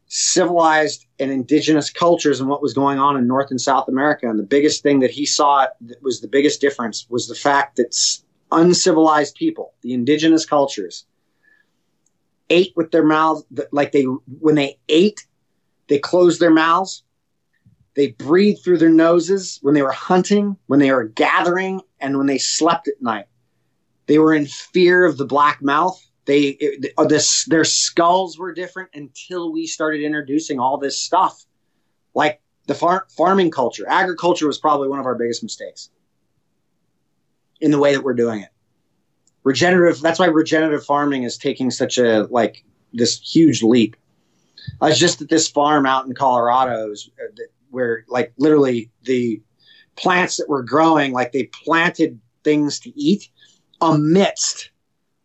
civilized 0.06 1.06
and 1.18 1.30
indigenous 1.30 1.90
cultures 1.90 2.40
and 2.40 2.48
what 2.48 2.62
was 2.62 2.72
going 2.72 2.98
on 2.98 3.16
in 3.16 3.26
north 3.26 3.50
and 3.50 3.60
south 3.60 3.88
america. 3.88 4.28
And 4.28 4.38
the 4.38 4.44
biggest 4.44 4.82
thing 4.82 5.00
that 5.00 5.10
he 5.10 5.26
saw 5.26 5.66
that 5.82 6.02
was 6.02 6.20
the 6.20 6.28
biggest 6.28 6.60
difference 6.60 7.06
was 7.10 7.28
the 7.28 7.34
fact 7.34 7.76
that 7.76 7.94
uncivilized 8.50 9.34
people 9.34 9.74
the 9.82 9.92
indigenous 9.92 10.46
cultures 10.46 11.04
ate 12.48 12.72
with 12.74 12.90
their 12.90 13.04
mouths 13.04 13.44
like 13.72 13.92
they 13.92 14.04
when 14.04 14.54
they 14.54 14.78
ate 14.88 15.26
they 15.88 15.98
closed 15.98 16.40
their 16.40 16.50
mouths 16.50 17.02
they 17.98 18.12
breathed 18.12 18.62
through 18.62 18.78
their 18.78 18.88
noses 18.88 19.58
when 19.60 19.74
they 19.74 19.82
were 19.82 19.90
hunting 19.90 20.56
when 20.68 20.78
they 20.78 20.92
were 20.92 21.02
gathering 21.02 21.80
and 21.98 22.16
when 22.16 22.28
they 22.28 22.38
slept 22.38 22.86
at 22.86 23.02
night. 23.02 23.24
They 24.06 24.20
were 24.20 24.32
in 24.32 24.46
fear 24.46 25.04
of 25.04 25.18
the 25.18 25.24
black 25.24 25.60
mouth. 25.62 26.00
They 26.24 26.42
it, 26.60 26.92
uh, 26.96 27.06
this, 27.06 27.44
their 27.46 27.64
skulls 27.64 28.38
were 28.38 28.54
different 28.54 28.90
until 28.94 29.50
we 29.50 29.66
started 29.66 30.04
introducing 30.04 30.60
all 30.60 30.78
this 30.78 30.96
stuff 31.00 31.44
like 32.14 32.40
the 32.68 32.74
far, 32.76 33.08
farming 33.16 33.50
culture. 33.50 33.84
Agriculture 33.88 34.46
was 34.46 34.58
probably 34.58 34.86
one 34.86 35.00
of 35.00 35.06
our 35.06 35.16
biggest 35.16 35.42
mistakes 35.42 35.90
in 37.60 37.72
the 37.72 37.80
way 37.80 37.94
that 37.94 38.04
we're 38.04 38.14
doing 38.14 38.42
it. 38.42 38.50
Regenerative 39.42 40.00
that's 40.00 40.20
why 40.20 40.26
regenerative 40.26 40.84
farming 40.84 41.24
is 41.24 41.36
taking 41.36 41.72
such 41.72 41.98
a 41.98 42.28
like 42.30 42.64
this 42.92 43.18
huge 43.20 43.60
leap. 43.60 43.96
I 44.80 44.90
was 44.90 45.00
just 45.00 45.20
at 45.20 45.28
this 45.28 45.48
farm 45.48 45.84
out 45.84 46.06
in 46.06 46.14
colorado 46.14 46.92
uh, 46.92 47.42
where 47.70 48.04
like 48.08 48.32
literally 48.38 48.90
the 49.02 49.40
plants 49.96 50.36
that 50.36 50.48
were 50.48 50.62
growing 50.62 51.12
like 51.12 51.32
they 51.32 51.44
planted 51.44 52.20
things 52.44 52.78
to 52.80 52.98
eat 52.98 53.28
amidst 53.80 54.70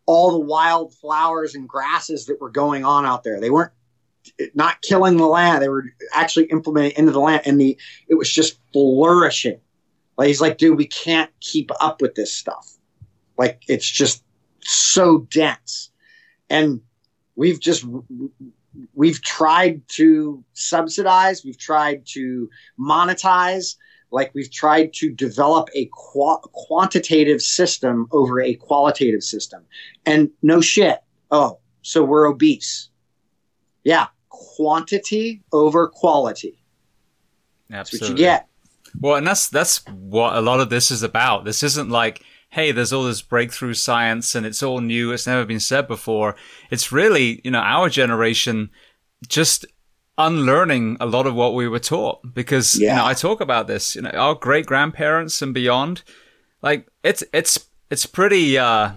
all 0.05 0.31
the 0.31 0.39
wild 0.39 0.93
flowers 0.95 1.55
and 1.55 1.67
grasses 1.67 2.25
that 2.25 2.41
were 2.41 2.49
going 2.49 2.83
on 2.83 3.05
out 3.05 3.23
there. 3.23 3.39
They 3.39 3.49
weren't 3.49 3.71
eh, 4.39 4.47
not 4.53 4.81
killing 4.81 5.17
the 5.17 5.27
land. 5.27 5.61
They 5.61 5.69
were 5.69 5.85
actually 6.13 6.45
implementing 6.45 6.97
into 6.97 7.11
the 7.11 7.19
land 7.19 7.43
and 7.45 7.59
the 7.59 7.77
it 8.07 8.15
was 8.15 8.31
just 8.31 8.59
flourishing. 8.71 9.59
Like 10.17 10.27
he's 10.27 10.41
like 10.41 10.57
dude 10.57 10.77
we 10.77 10.87
can't 10.87 11.31
keep 11.39 11.71
up 11.79 12.01
with 12.01 12.15
this 12.15 12.33
stuff. 12.33 12.67
Like 13.37 13.63
it's 13.67 13.89
just 13.89 14.23
so 14.61 15.19
dense. 15.31 15.91
And 16.49 16.81
we've 17.35 17.59
just 17.59 17.85
we've 18.93 19.21
tried 19.21 19.81
to 19.89 20.43
subsidize, 20.53 21.43
we've 21.43 21.57
tried 21.57 22.05
to 22.07 22.49
monetize, 22.79 23.75
like 24.11 24.31
we've 24.33 24.51
tried 24.51 24.93
to 24.93 25.11
develop 25.11 25.69
a 25.75 25.89
qu- 25.93 26.39
quantitative 26.53 27.41
system 27.41 28.07
over 28.11 28.41
a 28.41 28.53
qualitative 28.55 29.23
system. 29.23 29.63
And 30.05 30.29
no 30.41 30.61
shit. 30.61 30.99
Oh, 31.31 31.59
so 31.81 32.03
we're 32.03 32.27
obese. 32.27 32.89
Yeah, 33.83 34.07
quantity 34.29 35.41
over 35.51 35.87
quality. 35.87 36.63
Absolutely. 37.71 37.75
That's 37.75 38.01
what 38.01 38.09
you 38.09 38.15
get. 38.15 38.47
Well, 38.99 39.15
and 39.15 39.25
that's 39.25 39.49
that's 39.49 39.83
what 39.87 40.35
a 40.35 40.41
lot 40.41 40.59
of 40.59 40.69
this 40.69 40.91
is 40.91 41.01
about. 41.01 41.45
This 41.45 41.63
isn't 41.63 41.89
like 41.89 42.23
hey, 42.53 42.71
there's 42.71 42.93
all 42.93 43.05
this 43.05 43.23
breakthrough 43.23 43.73
science 43.73 44.35
and 44.35 44.45
it's 44.45 44.61
all 44.61 44.79
new. 44.79 45.11
It's 45.11 45.25
never 45.25 45.43
been 45.43 45.59
said 45.59 45.87
before. 45.87 46.35
It's 46.69 46.91
really, 46.91 47.41
you 47.43 47.49
know, 47.49 47.57
our 47.59 47.89
generation 47.89 48.69
just 49.27 49.65
unlearning 50.19 50.97
a 50.99 51.07
lot 51.07 51.25
of 51.25 51.33
what 51.33 51.55
we 51.55 51.67
were 51.67 51.79
taught 51.79 52.21
because, 52.35 52.79
yeah. 52.79 52.91
you 52.91 52.95
know, 52.97 53.05
I 53.05 53.15
talk 53.15 53.41
about 53.41 53.65
this, 53.65 53.95
you 53.95 54.03
know, 54.03 54.11
our 54.11 54.35
great 54.35 54.67
grandparents 54.67 55.41
and 55.41 55.51
beyond, 55.51 56.03
like 56.61 56.87
it's, 57.03 57.23
it's, 57.33 57.71
it's 57.89 58.05
pretty, 58.05 58.55
uh, 58.59 58.91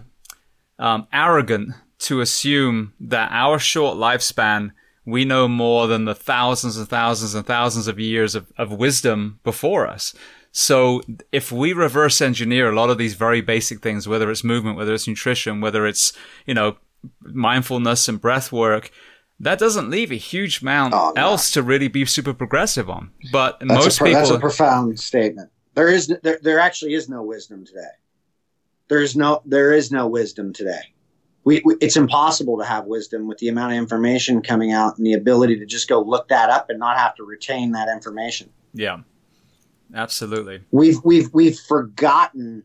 um, 0.78 1.06
arrogant 1.10 1.70
to 2.00 2.20
assume 2.20 2.92
that 3.00 3.30
our 3.32 3.58
short 3.58 3.96
lifespan 3.96 4.72
we 5.06 5.24
know 5.24 5.48
more 5.48 5.86
than 5.86 6.04
the 6.04 6.14
thousands 6.14 6.76
and 6.76 6.88
thousands 6.88 7.34
and 7.34 7.46
thousands 7.46 7.88
of 7.88 7.98
years 7.98 8.34
of, 8.34 8.52
of 8.58 8.70
wisdom 8.70 9.40
before 9.44 9.86
us. 9.86 10.14
So 10.58 11.02
if 11.32 11.52
we 11.52 11.74
reverse 11.74 12.22
engineer 12.22 12.70
a 12.70 12.74
lot 12.74 12.88
of 12.88 12.96
these 12.96 13.12
very 13.12 13.42
basic 13.42 13.82
things, 13.82 14.08
whether 14.08 14.30
it's 14.30 14.42
movement, 14.42 14.78
whether 14.78 14.94
it's 14.94 15.06
nutrition, 15.06 15.60
whether 15.60 15.86
it's, 15.86 16.14
you 16.46 16.54
know, 16.54 16.78
mindfulness 17.20 18.08
and 18.08 18.18
breath 18.18 18.52
work, 18.52 18.90
that 19.38 19.58
doesn't 19.58 19.90
leave 19.90 20.10
a 20.10 20.14
huge 20.14 20.62
amount 20.62 20.94
oh, 20.94 21.12
no. 21.14 21.20
else 21.20 21.50
to 21.50 21.62
really 21.62 21.88
be 21.88 22.06
super 22.06 22.32
progressive 22.32 22.88
on. 22.88 23.10
But 23.30 23.58
that's 23.60 23.70
most 23.70 23.98
pro- 23.98 24.06
people. 24.06 24.20
That's 24.22 24.30
a 24.30 24.38
profound 24.38 24.98
statement. 24.98 25.50
There 25.74 25.88
is, 25.88 26.10
there, 26.22 26.38
there 26.40 26.58
actually 26.58 26.94
is 26.94 27.06
no 27.06 27.22
wisdom 27.22 27.66
today. 27.66 27.82
There 28.88 29.02
is 29.02 29.14
no, 29.14 29.42
there 29.44 29.74
is 29.74 29.92
no 29.92 30.06
wisdom 30.06 30.54
today. 30.54 30.80
We, 31.44 31.60
we, 31.66 31.76
it's 31.82 31.98
impossible 31.98 32.56
to 32.60 32.64
have 32.64 32.86
wisdom 32.86 33.28
with 33.28 33.36
the 33.38 33.48
amount 33.48 33.72
of 33.72 33.78
information 33.78 34.40
coming 34.40 34.72
out 34.72 34.96
and 34.96 35.06
the 35.06 35.12
ability 35.12 35.58
to 35.58 35.66
just 35.66 35.86
go 35.86 36.00
look 36.00 36.28
that 36.28 36.48
up 36.48 36.70
and 36.70 36.78
not 36.78 36.96
have 36.96 37.14
to 37.16 37.24
retain 37.24 37.72
that 37.72 37.90
information. 37.90 38.48
Yeah. 38.72 39.00
Absolutely. 39.94 40.60
We've 40.70 40.98
we've 41.04 41.32
we've 41.32 41.58
forgotten 41.58 42.64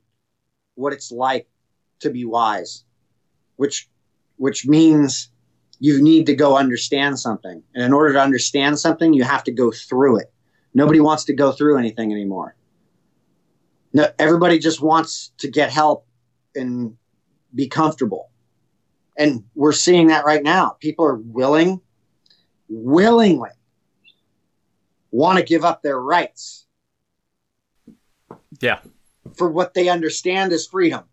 what 0.76 0.94
it's 0.94 1.12
like 1.12 1.48
to 2.00 2.10
be 2.10 2.26
wise, 2.26 2.84
which 3.58 3.90
which 4.38 4.66
means 4.66 5.30
you 5.80 6.02
need 6.02 6.26
to 6.28 6.36
go 6.36 6.58
understand 6.58 7.20
something. 7.20 7.64
And 7.74 7.84
in 7.84 7.94
order 7.94 8.14
to 8.14 8.22
understand 8.22 8.80
something, 8.80 9.14
you 9.14 9.24
have 9.24 9.44
to 9.46 9.52
go 9.52 9.72
through 9.72 10.20
it. 10.20 10.32
Nobody 10.74 11.00
wants 11.00 11.26
to 11.26 11.34
go 11.34 11.52
through 11.52 11.78
anything 11.78 12.12
anymore. 12.12 12.56
No, 13.94 14.08
everybody 14.20 14.58
just 14.58 14.82
wants 14.82 15.32
to 15.40 15.50
get 15.50 15.70
help 15.70 16.06
and 16.56 16.96
be 17.54 17.68
comfortable. 17.68 18.30
And 19.18 19.44
we're 19.56 19.74
seeing 19.74 20.08
that 20.08 20.24
right 20.24 20.42
now. 20.42 20.78
People 20.80 21.06
are 21.06 21.18
willing, 21.18 21.82
willingly 22.70 23.50
want 25.12 25.38
to 25.38 25.44
give 25.44 25.66
up 25.66 25.84
their 25.84 26.00
rights 26.00 26.61
yeah. 28.62 28.80
for 29.36 29.50
what 29.50 29.74
they 29.74 29.90
understand 29.90 30.54
as 30.54 30.68
freedom 30.68 31.04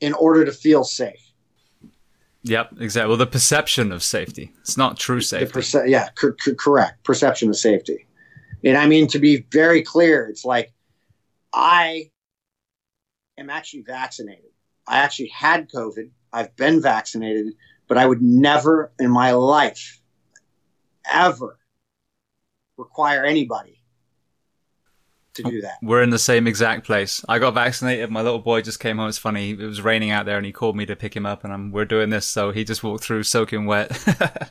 in 0.00 0.14
order 0.14 0.44
to 0.44 0.52
feel 0.52 0.84
safe. 0.84 1.32
Yep, 2.42 2.80
exactly. 2.80 3.08
Well, 3.08 3.18
the 3.18 3.26
perception 3.26 3.92
of 3.92 4.02
safety. 4.02 4.52
It's 4.60 4.78
not 4.78 4.98
true 4.98 5.20
safety. 5.20 5.52
Perce- 5.52 5.86
yeah, 5.86 6.08
c- 6.18 6.28
c- 6.40 6.54
correct. 6.54 7.04
Perception 7.04 7.50
of 7.50 7.56
safety. 7.56 8.06
And 8.64 8.78
I 8.78 8.86
mean, 8.86 9.06
to 9.08 9.18
be 9.18 9.44
very 9.52 9.82
clear, 9.82 10.26
it's 10.26 10.44
like 10.44 10.72
I 11.52 12.10
am 13.36 13.50
actually 13.50 13.82
vaccinated. 13.82 14.50
I 14.86 14.98
actually 14.98 15.28
had 15.28 15.70
COVID. 15.70 16.10
I've 16.32 16.54
been 16.56 16.80
vaccinated, 16.80 17.52
but 17.88 17.98
I 17.98 18.06
would 18.06 18.22
never 18.22 18.92
in 18.98 19.10
my 19.10 19.32
life 19.32 20.00
ever 21.10 21.58
require 22.76 23.24
anybody 23.24 23.79
to 25.34 25.42
do 25.42 25.60
that. 25.62 25.78
We're 25.82 26.02
in 26.02 26.10
the 26.10 26.18
same 26.18 26.46
exact 26.46 26.84
place. 26.84 27.24
I 27.28 27.38
got 27.38 27.54
vaccinated. 27.54 28.10
My 28.10 28.22
little 28.22 28.38
boy 28.38 28.62
just 28.62 28.80
came 28.80 28.98
home. 28.98 29.08
It's 29.08 29.18
funny. 29.18 29.50
It 29.50 29.58
was 29.58 29.82
raining 29.82 30.10
out 30.10 30.26
there, 30.26 30.36
and 30.36 30.46
he 30.46 30.52
called 30.52 30.76
me 30.76 30.86
to 30.86 30.96
pick 30.96 31.14
him 31.14 31.26
up, 31.26 31.44
and 31.44 31.52
I'm, 31.52 31.72
we're 31.72 31.84
doing 31.84 32.10
this. 32.10 32.26
So 32.26 32.50
he 32.50 32.64
just 32.64 32.82
walked 32.82 33.04
through 33.04 33.22
soaking 33.24 33.66
wet. 33.66 33.90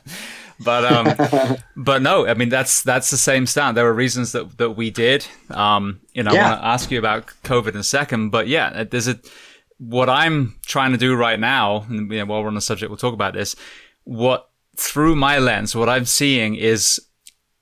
but 0.64 0.84
um, 0.84 1.56
but 1.76 2.02
no, 2.02 2.26
I 2.26 2.34
mean 2.34 2.48
that's 2.48 2.82
that's 2.82 3.10
the 3.10 3.16
same 3.16 3.46
stand. 3.46 3.76
There 3.76 3.84
were 3.84 3.94
reasons 3.94 4.32
that 4.32 4.58
that 4.58 4.70
we 4.70 4.90
did. 4.90 5.26
Um, 5.50 6.00
you 6.12 6.22
know, 6.22 6.32
yeah. 6.32 6.46
I 6.46 6.50
want 6.50 6.60
to 6.60 6.66
ask 6.66 6.90
you 6.90 6.98
about 6.98 7.26
COVID 7.44 7.70
in 7.70 7.76
a 7.76 7.84
second, 7.84 8.30
but 8.30 8.48
yeah, 8.48 8.84
there's 8.84 9.08
a 9.08 9.18
what 9.78 10.10
I'm 10.10 10.56
trying 10.66 10.92
to 10.92 10.98
do 10.98 11.14
right 11.16 11.40
now. 11.40 11.86
And 11.88 12.10
you 12.10 12.18
know, 12.18 12.26
while 12.26 12.42
we're 12.42 12.48
on 12.48 12.54
the 12.54 12.60
subject, 12.60 12.90
we'll 12.90 12.98
talk 12.98 13.14
about 13.14 13.34
this. 13.34 13.56
What 14.04 14.50
through 14.76 15.16
my 15.16 15.38
lens, 15.38 15.74
what 15.74 15.88
I'm 15.88 16.04
seeing 16.04 16.54
is 16.54 17.00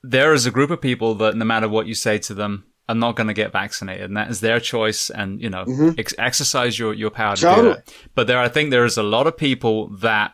there 0.03 0.33
is 0.33 0.45
a 0.45 0.51
group 0.51 0.69
of 0.69 0.81
people 0.81 1.15
that 1.15 1.35
no 1.35 1.45
matter 1.45 1.67
what 1.67 1.87
you 1.87 1.93
say 1.93 2.17
to 2.19 2.33
them, 2.33 2.65
are 2.89 2.95
not 2.95 3.15
going 3.15 3.27
to 3.27 3.33
get 3.33 3.51
vaccinated, 3.51 4.05
and 4.05 4.17
that 4.17 4.31
is 4.31 4.41
their 4.41 4.59
choice. 4.59 5.11
And 5.11 5.39
you 5.39 5.49
know, 5.49 5.63
mm-hmm. 5.63 5.91
ex- 5.97 6.15
exercise 6.17 6.77
your 6.77 6.93
your 6.93 7.11
power 7.11 7.35
to 7.35 7.41
totally. 7.41 7.69
do 7.69 7.75
that. 7.75 7.93
But 8.15 8.27
there, 8.27 8.39
I 8.39 8.49
think 8.49 8.71
there 8.71 8.83
is 8.83 8.97
a 8.97 9.03
lot 9.03 9.27
of 9.27 9.37
people 9.37 9.89
that 9.97 10.33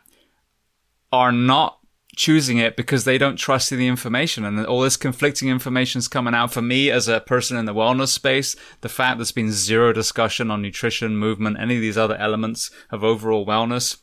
are 1.12 1.34
not 1.34 1.80
choosing 2.16 2.58
it 2.58 2.78
because 2.78 3.04
they 3.04 3.18
don't 3.18 3.36
trust 3.36 3.70
the 3.70 3.88
information 3.88 4.46
and 4.46 4.66
all 4.66 4.80
this 4.80 4.96
conflicting 4.96 5.50
information 5.50 6.00
is 6.00 6.08
coming 6.08 6.34
out 6.34 6.54
for 6.54 6.62
me 6.62 6.90
as 6.90 7.10
a 7.10 7.20
person 7.20 7.58
in 7.58 7.66
the 7.66 7.74
wellness 7.74 8.08
space 8.08 8.56
the 8.80 8.88
fact 8.88 9.18
there's 9.18 9.34
been 9.34 9.52
zero 9.52 9.92
discussion 9.92 10.50
on 10.50 10.62
nutrition 10.62 11.18
movement 11.18 11.60
any 11.60 11.76
of 11.76 11.82
these 11.82 11.98
other 11.98 12.16
elements 12.16 12.72
of 12.90 13.04
overall 13.04 13.46
wellness 13.46 13.98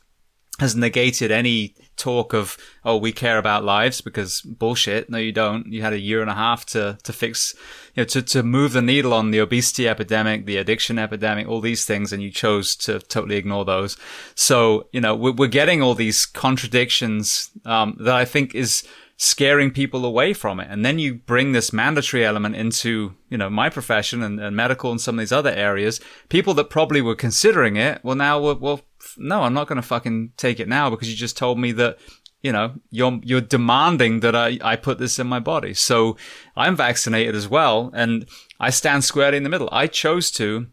has 0.59 0.75
negated 0.75 1.31
any 1.31 1.73
talk 1.95 2.33
of 2.33 2.57
oh 2.83 2.97
we 2.97 3.11
care 3.11 3.37
about 3.37 3.63
lives 3.63 4.01
because 4.01 4.41
bullshit 4.41 5.09
no 5.09 5.17
you 5.17 5.31
don't 5.31 5.67
you 5.67 5.81
had 5.81 5.93
a 5.93 5.99
year 5.99 6.21
and 6.21 6.29
a 6.29 6.35
half 6.35 6.65
to 6.65 6.97
to 7.03 7.13
fix 7.13 7.53
you 7.95 8.01
know 8.01 8.05
to 8.05 8.21
to 8.21 8.43
move 8.43 8.73
the 8.73 8.81
needle 8.81 9.13
on 9.13 9.31
the 9.31 9.39
obesity 9.39 9.87
epidemic 9.87 10.45
the 10.45 10.57
addiction 10.57 10.97
epidemic 10.97 11.47
all 11.47 11.61
these 11.61 11.85
things 11.85 12.11
and 12.11 12.21
you 12.23 12.31
chose 12.31 12.75
to 12.75 12.99
totally 12.99 13.35
ignore 13.35 13.65
those 13.65 13.97
so 14.35 14.87
you 14.91 15.01
know 15.01 15.15
we're, 15.15 15.33
we're 15.33 15.47
getting 15.47 15.81
all 15.81 15.95
these 15.95 16.25
contradictions 16.25 17.51
um, 17.65 17.95
that 17.99 18.15
i 18.15 18.25
think 18.25 18.53
is 18.55 18.83
scaring 19.17 19.71
people 19.71 20.05
away 20.05 20.33
from 20.33 20.59
it. 20.59 20.67
And 20.69 20.85
then 20.85 20.99
you 20.99 21.15
bring 21.15 21.51
this 21.51 21.71
mandatory 21.71 22.25
element 22.25 22.55
into, 22.55 23.15
you 23.29 23.37
know, 23.37 23.49
my 23.49 23.69
profession 23.69 24.21
and, 24.23 24.39
and 24.39 24.55
medical 24.55 24.91
and 24.91 24.99
some 24.99 25.15
of 25.15 25.19
these 25.19 25.31
other 25.31 25.51
areas. 25.51 26.01
People 26.29 26.53
that 26.55 26.69
probably 26.69 27.01
were 27.01 27.15
considering 27.15 27.75
it, 27.75 28.03
well, 28.03 28.15
now, 28.15 28.39
well, 28.39 28.81
no, 29.17 29.43
I'm 29.43 29.53
not 29.53 29.67
going 29.67 29.81
to 29.81 29.87
fucking 29.87 30.33
take 30.37 30.59
it 30.59 30.67
now 30.67 30.89
because 30.89 31.09
you 31.09 31.15
just 31.15 31.37
told 31.37 31.59
me 31.59 31.71
that, 31.73 31.97
you 32.41 32.51
know, 32.51 32.73
you're, 32.89 33.19
you're 33.23 33.41
demanding 33.41 34.19
that 34.21 34.35
I, 34.35 34.59
I 34.61 34.75
put 34.75 34.99
this 34.99 35.19
in 35.19 35.27
my 35.27 35.39
body. 35.39 35.73
So 35.73 36.17
I'm 36.55 36.75
vaccinated 36.75 37.35
as 37.35 37.47
well. 37.47 37.91
And 37.93 38.27
I 38.59 38.69
stand 38.69 39.03
squarely 39.03 39.37
in 39.37 39.43
the 39.43 39.49
middle. 39.49 39.69
I 39.71 39.87
chose 39.87 40.31
to, 40.31 40.67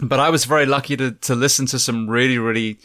but 0.00 0.20
I 0.20 0.30
was 0.30 0.44
very 0.44 0.66
lucky 0.66 0.96
to, 0.96 1.12
to 1.12 1.34
listen 1.34 1.66
to 1.66 1.78
some 1.78 2.08
really, 2.08 2.38
really 2.38 2.78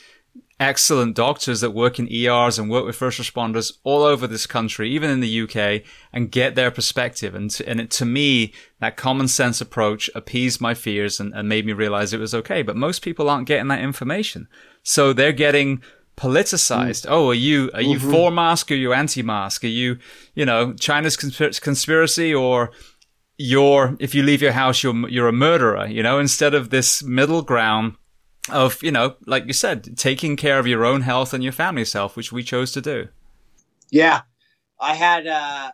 excellent 0.59 1.15
doctors 1.15 1.61
that 1.61 1.71
work 1.71 1.99
in 1.99 2.11
ERs 2.11 2.57
and 2.57 2.69
work 2.69 2.85
with 2.85 2.95
first 2.95 3.19
responders 3.19 3.71
all 3.83 4.03
over 4.03 4.27
this 4.27 4.45
country, 4.45 4.89
even 4.89 5.09
in 5.09 5.19
the 5.19 5.41
UK, 5.41 5.81
and 6.11 6.31
get 6.31 6.55
their 6.55 6.71
perspective. 6.71 7.35
And 7.35 7.49
to, 7.51 7.67
and 7.67 7.81
it, 7.81 7.91
to 7.91 8.05
me, 8.05 8.53
that 8.79 8.97
common 8.97 9.27
sense 9.27 9.61
approach 9.61 10.09
appeased 10.15 10.61
my 10.61 10.73
fears 10.73 11.19
and, 11.19 11.33
and 11.33 11.49
made 11.49 11.65
me 11.65 11.73
realize 11.73 12.13
it 12.13 12.19
was 12.19 12.33
okay. 12.33 12.61
But 12.61 12.75
most 12.75 13.01
people 13.01 13.29
aren't 13.29 13.47
getting 13.47 13.67
that 13.69 13.81
information, 13.81 14.47
so 14.83 15.13
they're 15.13 15.31
getting 15.31 15.81
politicized. 16.15 17.05
Mm. 17.05 17.11
Oh, 17.11 17.29
are 17.29 17.33
you 17.33 17.71
are 17.73 17.81
you 17.81 17.97
mm-hmm. 17.97 18.11
for 18.11 18.31
mask? 18.31 18.71
Or 18.71 18.75
are 18.75 18.77
you 18.77 18.93
anti-mask? 18.93 19.63
Are 19.63 19.67
you 19.67 19.97
you 20.35 20.45
know 20.45 20.73
China's 20.73 21.17
conspiracy 21.17 22.33
or 22.33 22.71
you're 23.37 23.97
if 23.99 24.13
you 24.13 24.21
leave 24.23 24.41
your 24.41 24.51
house 24.51 24.83
you're 24.83 25.09
you're 25.09 25.27
a 25.27 25.33
murderer? 25.33 25.87
You 25.87 26.03
know 26.03 26.19
instead 26.19 26.53
of 26.53 26.69
this 26.69 27.03
middle 27.03 27.41
ground 27.41 27.95
of, 28.49 28.81
you 28.83 28.91
know, 28.91 29.15
like 29.25 29.45
you 29.45 29.53
said, 29.53 29.97
taking 29.97 30.35
care 30.35 30.59
of 30.59 30.67
your 30.67 30.85
own 30.85 31.01
health 31.01 31.33
and 31.33 31.43
your 31.43 31.53
family's 31.53 31.93
health, 31.93 32.15
which 32.15 32.31
we 32.31 32.43
chose 32.43 32.71
to 32.73 32.81
do. 32.81 33.07
Yeah. 33.89 34.21
I 34.79 34.95
had, 34.95 35.27
uh, 35.27 35.71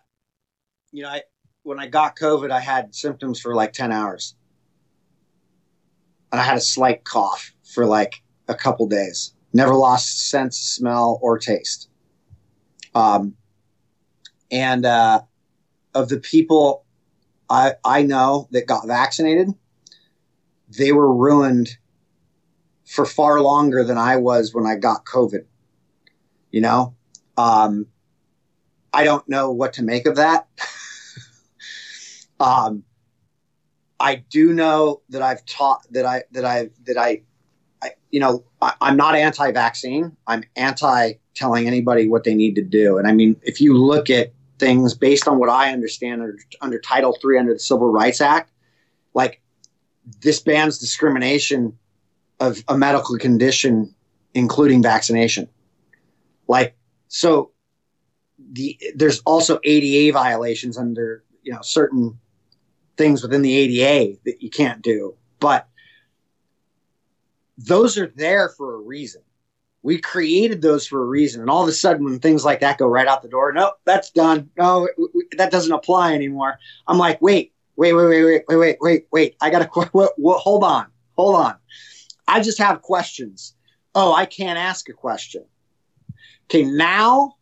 you 0.92 1.04
know, 1.04 1.10
I, 1.10 1.24
when 1.64 1.80
I 1.80 1.88
got 1.88 2.16
COVID, 2.16 2.52
I 2.52 2.60
had 2.60 2.94
symptoms 2.94 3.40
for 3.40 3.56
like 3.56 3.74
10 3.74 3.92
hours. 3.92 4.36
And 6.32 6.40
I 6.40 6.44
had 6.44 6.58
a 6.58 6.62
slight 6.62 7.04
cough 7.06 7.52
for 7.74 7.86
like 7.86 8.22
a 8.48 8.56
couple 8.56 8.88
days. 8.88 9.34
Never 9.52 9.74
lost 9.74 10.30
sense, 10.30 10.60
smell, 10.60 11.20
or 11.24 11.40
taste. 11.40 11.90
Um, 12.94 13.36
and 14.52 14.86
uh, 14.86 15.22
of 15.96 16.10
the 16.10 16.20
people 16.20 16.86
I, 17.50 17.74
I 17.84 18.04
know 18.04 18.48
that 18.52 18.68
got 18.68 18.88
vaccinated, 18.88 19.50
they 20.78 20.92
were 20.92 21.14
ruined 21.14 21.78
for 22.90 23.06
far 23.06 23.40
longer 23.40 23.84
than 23.84 24.00
I 24.00 24.16
was 24.16 24.52
when 24.52 24.66
I 24.66 24.76
got 24.76 25.06
COVID. 25.06 25.46
You 26.50 26.62
know, 26.62 26.96
um, 27.38 27.86
I 28.92 29.04
don't 29.04 29.28
know 29.30 29.52
what 29.52 29.74
to 29.74 29.84
make 29.84 30.08
of 30.08 30.16
that. 30.16 30.48
um, 32.40 32.84
I 34.00 34.16
do 34.16 34.54
know 34.54 35.02
that 35.10 35.22
I've 35.22 35.46
taught 35.46 35.86
that 35.92 36.04
I 36.04 36.24
that 36.32 36.46
I 36.46 36.72
that 36.86 36.98
I, 36.98 37.22
I 37.84 37.92
you 38.10 38.20
know, 38.20 38.44
I, 38.60 38.74
I'm 38.82 38.98
not 38.98 39.14
anti-vaccine. 39.14 40.18
I'm 40.26 40.44
anti 40.56 41.14
telling 41.36 41.68
anybody 41.68 42.08
what 42.08 42.24
they 42.24 42.34
need 42.34 42.56
to 42.56 42.64
do. 42.64 42.98
And 42.98 43.08
I 43.08 43.12
mean, 43.12 43.36
if 43.44 43.62
you 43.62 43.78
look 43.78 44.10
at 44.10 44.34
things 44.58 44.96
based 44.96 45.28
on 45.28 45.38
what 45.38 45.50
I 45.50 45.72
understand 45.72 46.24
under, 46.24 46.40
under 46.60 46.80
Title 46.80 47.16
Three 47.22 47.38
under 47.38 47.54
the 47.54 47.60
Civil 47.60 47.92
Rights 47.92 48.20
Act, 48.20 48.52
like 49.14 49.44
this 50.22 50.40
bans 50.40 50.80
discrimination 50.80 51.78
of 52.40 52.64
a 52.68 52.78
medical 52.78 53.18
condition, 53.18 53.94
including 54.34 54.82
vaccination. 54.82 55.48
Like, 56.48 56.76
so 57.08 57.52
the, 58.52 58.80
there's 58.96 59.20
also 59.20 59.60
ADA 59.64 60.14
violations 60.14 60.78
under, 60.78 61.24
you 61.44 61.52
know, 61.52 61.62
certain 61.62 62.18
things 62.98 63.22
within 63.22 63.42
the 63.42 63.54
ADA 63.54 64.18
that 64.26 64.42
you 64.42 64.50
can't 64.50 64.82
do, 64.82 65.16
but 65.40 65.68
those 67.58 67.98
are 67.98 68.08
there 68.16 68.50
for 68.50 68.76
a 68.76 68.78
reason. 68.78 69.22
We 69.82 70.00
created 70.00 70.62
those 70.62 70.86
for 70.86 71.02
a 71.02 71.06
reason. 71.06 71.42
And 71.42 71.50
all 71.50 71.64
of 71.64 71.70
a 71.70 71.74
sudden, 71.74 72.04
when 72.04 72.20
things 72.20 72.44
like 72.44 72.60
that 72.60 72.78
go 72.78 72.88
right 72.88 73.08
out 73.08 73.22
the 73.22 73.30
door, 73.30 73.54
no, 73.54 73.72
that's 73.86 74.12
done. 74.12 74.50
No, 74.58 74.90
that 75.38 75.52
doesn't 75.52 75.72
apply 75.72 76.14
anymore. 76.14 76.60
I'm 76.88 76.98
like, 76.98 77.22
wait, 77.22 77.54
wait, 77.78 77.94
wait, 77.94 78.08
wait, 78.08 78.24
wait, 78.24 78.44
wait, 78.48 78.58
wait, 78.58 78.78
wait, 78.82 79.08
wait. 79.12 79.36
I 79.42 79.50
got 79.50 79.60
to, 79.74 80.10
hold 80.22 80.64
on, 80.64 80.88
hold 81.16 81.36
on. 81.36 81.56
I 82.30 82.42
just 82.42 82.60
have 82.60 82.82
questions. 82.82 83.56
Oh, 83.96 84.14
I 84.14 84.26
can't 84.26 84.60
ask 84.60 84.88
a 84.88 84.94
question. 84.94 85.44
Okay, 86.46 86.64
now 86.64 87.36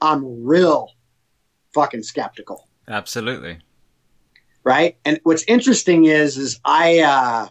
I'm 0.00 0.44
real 0.44 0.90
fucking 1.74 2.02
skeptical. 2.02 2.68
Absolutely. 2.86 3.58
Right? 4.64 4.98
And 5.04 5.18
what's 5.22 5.44
interesting 5.44 6.04
is 6.04 6.36
is 6.36 6.60
I 6.64 7.00
uh 7.00 7.48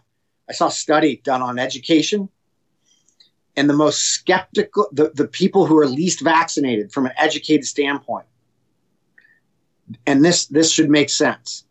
I 0.48 0.54
saw 0.54 0.68
a 0.68 0.72
study 0.72 1.22
done 1.24 1.42
on 1.42 1.58
education 1.58 2.30
and 3.56 3.68
the 3.68 3.74
most 3.74 4.02
skeptical 4.02 4.88
the, 4.92 5.12
the 5.16 5.28
people 5.28 5.66
who 5.66 5.78
are 5.80 5.88
least 5.88 6.22
vaccinated 6.22 6.92
from 6.92 7.08
an 7.08 7.14
educated 7.18 7.66
standpoint 7.66 8.28
and 10.06 10.24
this 10.24 10.46
this 10.46 10.72
should 10.72 10.90
make 10.90 11.10
sense 11.10 11.66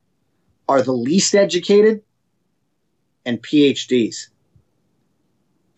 are 0.68 0.82
the 0.82 0.92
least 0.92 1.34
educated 1.34 2.02
and 3.24 3.42
PhDs. 3.42 4.28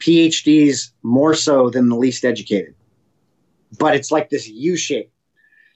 PhDs 0.01 0.91
more 1.03 1.35
so 1.35 1.71
than 1.71 1.89
the 1.89 1.97
least 1.97 2.25
educated. 2.25 2.75
But 3.79 3.95
it's 3.95 4.11
like 4.11 4.31
this 4.31 4.49
U 4.49 4.77
shape. 4.77 5.13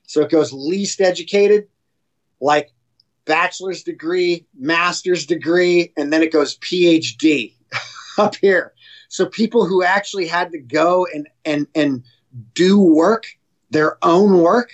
So 0.06 0.22
it 0.22 0.30
goes 0.30 0.52
least 0.52 1.00
educated, 1.00 1.68
like 2.40 2.72
bachelor's 3.24 3.82
degree, 3.82 4.46
master's 4.58 5.26
degree, 5.26 5.92
and 5.96 6.12
then 6.12 6.22
it 6.22 6.32
goes 6.32 6.58
PhD 6.58 7.54
up 8.18 8.34
here. 8.36 8.74
So 9.08 9.26
people 9.26 9.66
who 9.66 9.82
actually 9.82 10.26
had 10.26 10.50
to 10.52 10.58
go 10.58 11.06
and 11.14 11.28
and 11.44 11.66
and 11.74 12.02
do 12.54 12.80
work, 12.80 13.26
their 13.70 13.96
own 14.04 14.40
work, 14.40 14.72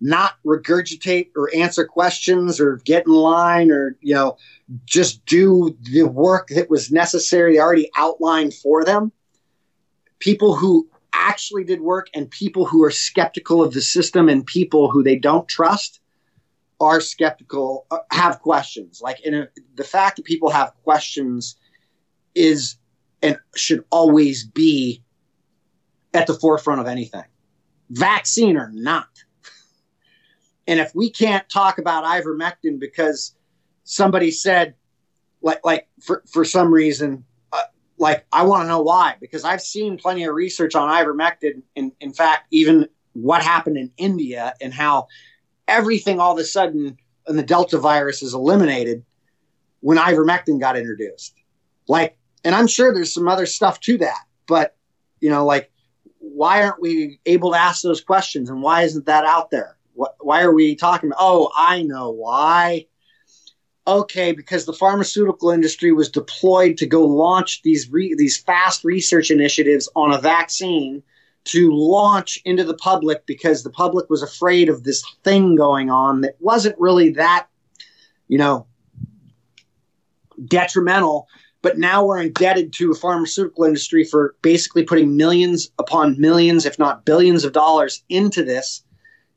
not 0.00 0.34
regurgitate 0.44 1.30
or 1.36 1.54
answer 1.54 1.86
questions 1.86 2.60
or 2.60 2.76
get 2.84 3.06
in 3.06 3.12
line 3.12 3.70
or, 3.70 3.96
you 4.00 4.14
know, 4.14 4.36
just 4.84 5.24
do 5.26 5.76
the 5.82 6.02
work 6.02 6.48
that 6.48 6.68
was 6.68 6.90
necessary, 6.90 7.58
already 7.58 7.90
outlined 7.96 8.52
for 8.52 8.84
them. 8.84 9.10
People 10.18 10.54
who 10.54 10.88
actually 11.12 11.64
did 11.64 11.80
work 11.80 12.08
and 12.14 12.30
people 12.30 12.66
who 12.66 12.84
are 12.84 12.90
skeptical 12.90 13.62
of 13.62 13.72
the 13.72 13.80
system 13.80 14.28
and 14.28 14.46
people 14.46 14.90
who 14.90 15.02
they 15.02 15.16
don't 15.16 15.48
trust 15.48 16.00
are 16.78 17.00
skeptical, 17.00 17.86
uh, 17.90 17.98
have 18.10 18.40
questions. 18.40 19.00
Like 19.02 19.20
in 19.20 19.34
a, 19.34 19.48
the 19.76 19.84
fact 19.84 20.16
that 20.16 20.26
people 20.26 20.50
have 20.50 20.74
questions 20.84 21.56
is 22.34 22.76
and 23.22 23.38
should 23.54 23.82
always 23.90 24.46
be 24.46 25.02
at 26.12 26.26
the 26.26 26.34
forefront 26.34 26.80
of 26.80 26.86
anything, 26.86 27.24
vaccine 27.90 28.56
or 28.56 28.70
not. 28.72 29.08
And 30.66 30.80
if 30.80 30.94
we 30.94 31.10
can't 31.10 31.48
talk 31.48 31.78
about 31.78 32.04
ivermectin 32.04 32.78
because 32.78 33.34
somebody 33.84 34.30
said, 34.30 34.74
like, 35.42 35.64
like 35.64 35.88
for, 36.02 36.22
for 36.30 36.44
some 36.44 36.72
reason, 36.72 37.24
uh, 37.52 37.62
like 37.98 38.26
I 38.32 38.44
want 38.44 38.64
to 38.64 38.68
know 38.68 38.82
why, 38.82 39.16
because 39.20 39.44
I've 39.44 39.60
seen 39.60 39.96
plenty 39.96 40.24
of 40.24 40.34
research 40.34 40.74
on 40.74 40.88
ivermectin. 40.88 41.62
In, 41.74 41.92
in 42.00 42.12
fact, 42.12 42.46
even 42.50 42.88
what 43.12 43.42
happened 43.42 43.76
in 43.76 43.92
India 43.96 44.54
and 44.60 44.74
how 44.74 45.06
everything 45.68 46.20
all 46.20 46.32
of 46.32 46.38
a 46.38 46.44
sudden 46.44 46.98
and 47.26 47.38
the 47.38 47.42
Delta 47.42 47.78
virus 47.78 48.22
is 48.22 48.34
eliminated 48.34 49.04
when 49.80 49.98
ivermectin 49.98 50.60
got 50.60 50.76
introduced. 50.76 51.34
Like, 51.88 52.16
and 52.44 52.54
I'm 52.54 52.66
sure 52.66 52.92
there's 52.92 53.12
some 53.12 53.28
other 53.28 53.46
stuff 53.46 53.80
to 53.80 53.98
that, 53.98 54.24
but 54.46 54.76
you 55.20 55.30
know, 55.30 55.44
like, 55.44 55.70
why 56.18 56.62
aren't 56.62 56.80
we 56.80 57.20
able 57.26 57.52
to 57.52 57.58
ask 57.58 57.82
those 57.82 58.00
questions 58.00 58.50
and 58.50 58.62
why 58.62 58.82
isn't 58.82 59.06
that 59.06 59.24
out 59.24 59.50
there? 59.50 59.75
Why 59.96 60.42
are 60.42 60.52
we 60.52 60.76
talking 60.76 61.10
about? 61.10 61.18
Oh, 61.20 61.50
I 61.56 61.82
know 61.82 62.10
why. 62.10 62.86
Okay, 63.86 64.32
because 64.32 64.64
the 64.64 64.72
pharmaceutical 64.72 65.50
industry 65.50 65.92
was 65.92 66.10
deployed 66.10 66.76
to 66.78 66.86
go 66.86 67.04
launch 67.04 67.62
these 67.62 67.90
re- 67.90 68.14
these 68.16 68.36
fast 68.36 68.84
research 68.84 69.30
initiatives 69.30 69.88
on 69.94 70.12
a 70.12 70.18
vaccine 70.18 71.02
to 71.44 71.70
launch 71.72 72.40
into 72.44 72.64
the 72.64 72.74
public 72.74 73.24
because 73.26 73.62
the 73.62 73.70
public 73.70 74.10
was 74.10 74.22
afraid 74.22 74.68
of 74.68 74.82
this 74.82 75.04
thing 75.22 75.54
going 75.54 75.90
on 75.90 76.22
that 76.22 76.34
wasn't 76.40 76.76
really 76.80 77.10
that, 77.10 77.46
you 78.26 78.36
know, 78.36 78.66
detrimental. 80.46 81.28
But 81.62 81.78
now 81.78 82.04
we're 82.04 82.20
indebted 82.20 82.72
to 82.74 82.90
a 82.90 82.96
pharmaceutical 82.96 83.64
industry 83.64 84.02
for 84.02 84.34
basically 84.42 84.82
putting 84.82 85.16
millions 85.16 85.70
upon 85.78 86.20
millions, 86.20 86.66
if 86.66 86.78
not 86.78 87.04
billions 87.04 87.44
of 87.44 87.52
dollars 87.52 88.02
into 88.08 88.42
this 88.44 88.82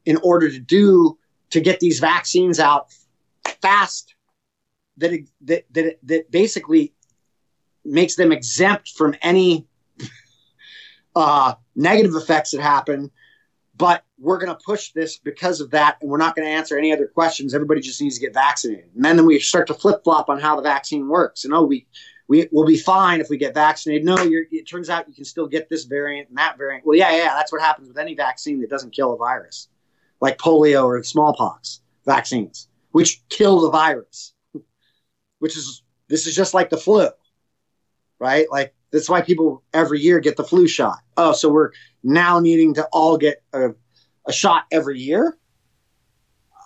in 0.10 0.18
order 0.24 0.50
to 0.50 0.58
do 0.58 1.20
to 1.52 1.62
get 1.62 1.80
these 1.80 2.00
vaccines 2.00 2.60
out 2.60 2.88
fast 3.62 4.16
that 4.98 5.12
that 5.42 5.66
that, 5.72 6.00
that 6.02 6.32
basically 6.32 6.94
makes 7.86 8.16
them 8.16 8.32
exempt 8.32 8.90
from 8.98 9.16
any 9.22 9.68
uh, 11.16 11.54
negative 11.76 12.16
effects 12.16 12.52
that 12.52 12.62
happen. 12.62 13.12
But 13.78 14.04
we're 14.18 14.40
going 14.40 14.52
to 14.52 14.60
push 14.66 14.92
this 14.94 15.18
because 15.18 15.62
of 15.62 15.70
that, 15.72 15.98
and 16.02 16.10
we're 16.10 16.18
not 16.18 16.36
going 16.36 16.48
to 16.48 16.52
answer 16.52 16.76
any 16.76 16.92
other 16.92 17.08
questions. 17.08 17.54
Everybody 17.54 17.80
just 17.80 18.02
needs 18.02 18.16
to 18.16 18.22
get 18.22 18.34
vaccinated, 18.34 18.90
and 18.96 19.06
then 19.06 19.26
we 19.28 19.40
start 19.40 19.68
to 19.68 19.76
flip 19.76 20.04
flop 20.04 20.28
on 20.28 20.40
how 20.40 20.56
the 20.56 20.64
vaccine 20.64 21.08
works. 21.08 21.46
And 21.46 21.54
oh, 21.54 21.66
we 21.66 21.86
we 22.28 22.50
will 22.52 22.66
be 22.66 22.78
fine 22.78 23.22
if 23.22 23.30
we 23.30 23.38
get 23.38 23.54
vaccinated. 23.54 24.06
No, 24.06 24.18
it 24.20 24.68
turns 24.68 24.90
out 24.90 25.08
you 25.08 25.14
can 25.14 25.24
still 25.24 25.48
get 25.48 25.70
this 25.70 25.84
variant 25.86 26.30
and 26.30 26.38
that 26.40 26.58
variant. 26.58 26.84
Well, 26.84 26.98
yeah, 26.98 27.16
yeah, 27.16 27.36
that's 27.36 27.52
what 27.52 27.62
happens 27.62 27.88
with 27.88 28.00
any 28.00 28.16
vaccine 28.16 28.60
that 28.62 28.72
doesn't 28.72 28.92
kill 28.92 29.14
a 29.14 29.18
virus 29.18 29.70
like 30.22 30.38
polio 30.38 30.86
or 30.86 31.02
smallpox 31.04 31.82
vaccines, 32.06 32.68
which 32.92 33.22
kill 33.30 33.62
the 33.62 33.70
virus, 33.70 34.34
which 35.40 35.58
is, 35.58 35.84
this 36.08 36.28
is 36.28 36.36
just 36.36 36.54
like 36.54 36.70
the 36.70 36.78
flu, 36.78 37.10
right? 38.20 38.48
Like, 38.52 38.74
that's 38.92 39.10
why 39.10 39.22
people 39.22 39.64
every 39.74 40.00
year 40.00 40.20
get 40.20 40.36
the 40.36 40.44
flu 40.44 40.68
shot. 40.68 40.98
Oh, 41.16 41.32
so 41.32 41.50
we're 41.50 41.72
now 42.04 42.40
needing 42.40 42.74
to 42.76 42.88
all 42.92 43.18
get 43.18 43.44
a, 43.54 43.70
a 44.28 44.34
shot 44.34 44.66
every 44.72 45.00
year? 45.00 45.38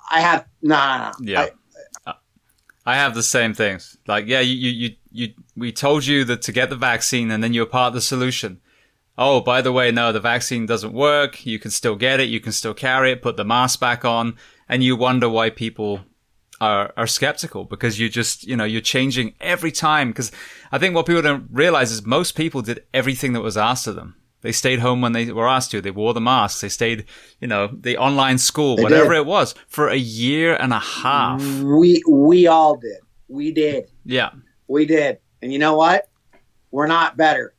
I 0.09 0.21
have, 0.21 0.47
nah, 0.61 0.97
nah, 0.97 0.97
nah. 0.97 1.13
Yeah. 1.19 1.47
I, 2.05 2.13
I 2.85 2.95
have 2.95 3.15
the 3.15 3.23
same 3.23 3.53
things. 3.53 3.97
Like, 4.07 4.27
yeah, 4.27 4.41
you, 4.41 4.55
you, 4.69 4.95
you, 5.11 5.33
we 5.55 5.71
told 5.71 6.05
you 6.05 6.23
that 6.25 6.41
to 6.43 6.51
get 6.51 6.69
the 6.69 6.75
vaccine 6.75 7.31
and 7.31 7.43
then 7.43 7.53
you're 7.53 7.65
part 7.65 7.89
of 7.89 7.93
the 7.93 8.01
solution 8.01 8.61
oh, 9.17 9.41
by 9.41 9.61
the 9.61 9.71
way, 9.71 9.91
no, 9.91 10.11
the 10.11 10.19
vaccine 10.19 10.65
doesn't 10.65 10.93
work. 10.93 11.45
You 11.45 11.59
can 11.59 11.71
still 11.71 11.95
get 11.95 12.19
it. 12.19 12.29
You 12.29 12.39
can 12.39 12.51
still 12.51 12.73
carry 12.73 13.11
it. 13.11 13.21
Put 13.21 13.37
the 13.37 13.45
mask 13.45 13.79
back 13.79 14.05
on. 14.05 14.35
And 14.67 14.83
you 14.83 14.95
wonder 14.95 15.29
why 15.29 15.49
people 15.49 16.01
are, 16.61 16.93
are 16.95 17.07
skeptical 17.07 17.65
because 17.65 17.99
you 17.99 18.09
just, 18.09 18.45
you 18.45 18.55
know, 18.55 18.63
you're 18.63 18.81
changing 18.81 19.35
every 19.39 19.71
time. 19.71 20.09
Because 20.09 20.31
I 20.71 20.77
think 20.77 20.95
what 20.95 21.05
people 21.05 21.21
don't 21.21 21.47
realize 21.51 21.91
is 21.91 22.05
most 22.05 22.35
people 22.35 22.61
did 22.61 22.83
everything 22.93 23.33
that 23.33 23.41
was 23.41 23.57
asked 23.57 23.87
of 23.87 23.95
them. 23.95 24.15
They 24.41 24.51
stayed 24.51 24.79
home 24.79 25.01
when 25.01 25.13
they 25.13 25.31
were 25.31 25.47
asked 25.47 25.71
to. 25.71 25.81
They 25.81 25.91
wore 25.91 26.13
the 26.13 26.19
masks. 26.19 26.59
They 26.59 26.69
stayed, 26.69 27.05
you 27.39 27.47
know, 27.47 27.67
the 27.67 27.97
online 27.97 28.37
school, 28.37 28.75
they 28.75 28.83
whatever 28.83 29.13
did. 29.13 29.19
it 29.19 29.25
was, 29.25 29.55
for 29.67 29.87
a 29.87 29.95
year 29.95 30.53
and 30.55 30.73
a 30.73 30.79
half. 30.79 31.41
We 31.61 32.03
we 32.07 32.47
all 32.47 32.75
did. 32.75 32.99
We 33.29 33.53
did. 33.53 33.89
Yeah, 34.03 34.31
we 34.67 34.85
did. 34.85 35.19
And 35.41 35.53
you 35.53 35.59
know 35.59 35.75
what? 35.75 36.09
We're 36.71 36.87
not 36.87 37.15
better. 37.15 37.52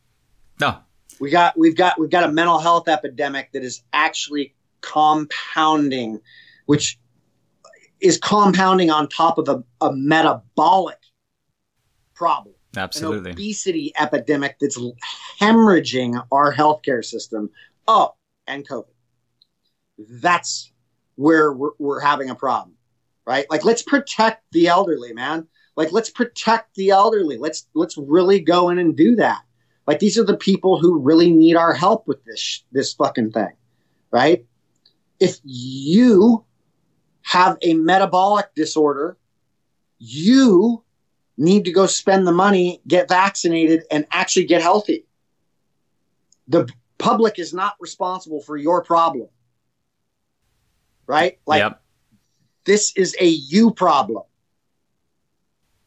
We 1.24 1.30
got 1.30 1.58
we've 1.58 1.74
got 1.74 1.98
we've 1.98 2.10
got 2.10 2.24
a 2.24 2.30
mental 2.30 2.58
health 2.58 2.86
epidemic 2.86 3.50
that 3.52 3.64
is 3.64 3.82
actually 3.94 4.54
compounding, 4.82 6.20
which 6.66 6.98
is 7.98 8.18
compounding 8.18 8.90
on 8.90 9.08
top 9.08 9.38
of 9.38 9.48
a, 9.48 9.64
a 9.80 9.90
metabolic 9.96 10.98
problem. 12.14 12.54
Absolutely. 12.76 13.30
An 13.30 13.36
obesity 13.36 13.94
epidemic 13.98 14.56
that's 14.60 14.78
hemorrhaging 15.40 16.22
our 16.30 16.52
healthcare 16.52 17.02
system. 17.02 17.48
Oh, 17.88 18.16
and 18.46 18.68
COVID. 18.68 18.84
That's 19.96 20.72
where 21.14 21.54
we're, 21.54 21.70
we're 21.78 22.00
having 22.00 22.28
a 22.28 22.34
problem, 22.34 22.76
right? 23.26 23.46
Like, 23.48 23.64
let's 23.64 23.82
protect 23.82 24.42
the 24.52 24.66
elderly, 24.66 25.14
man. 25.14 25.48
Like, 25.74 25.90
let's 25.90 26.10
protect 26.10 26.74
the 26.74 26.90
elderly. 26.90 27.38
Let's 27.38 27.66
let's 27.72 27.96
really 27.96 28.40
go 28.40 28.68
in 28.68 28.78
and 28.78 28.94
do 28.94 29.16
that. 29.16 29.40
Like 29.86 29.98
these 29.98 30.18
are 30.18 30.24
the 30.24 30.36
people 30.36 30.78
who 30.78 30.98
really 30.98 31.30
need 31.30 31.56
our 31.56 31.74
help 31.74 32.06
with 32.06 32.24
this 32.24 32.64
this 32.72 32.94
fucking 32.94 33.32
thing, 33.32 33.52
right? 34.10 34.44
If 35.20 35.38
you 35.44 36.44
have 37.22 37.58
a 37.62 37.74
metabolic 37.74 38.54
disorder, 38.54 39.16
you 39.98 40.82
need 41.36 41.64
to 41.64 41.72
go 41.72 41.86
spend 41.86 42.26
the 42.26 42.32
money, 42.32 42.80
get 42.86 43.08
vaccinated, 43.08 43.84
and 43.90 44.06
actually 44.10 44.46
get 44.46 44.62
healthy. 44.62 45.06
The 46.48 46.68
public 46.98 47.38
is 47.38 47.52
not 47.52 47.74
responsible 47.80 48.40
for 48.40 48.56
your 48.56 48.82
problem, 48.82 49.28
right? 51.06 51.38
Like 51.46 51.60
yep. 51.60 51.82
this 52.64 52.92
is 52.96 53.16
a 53.20 53.26
you 53.26 53.72
problem. 53.72 54.24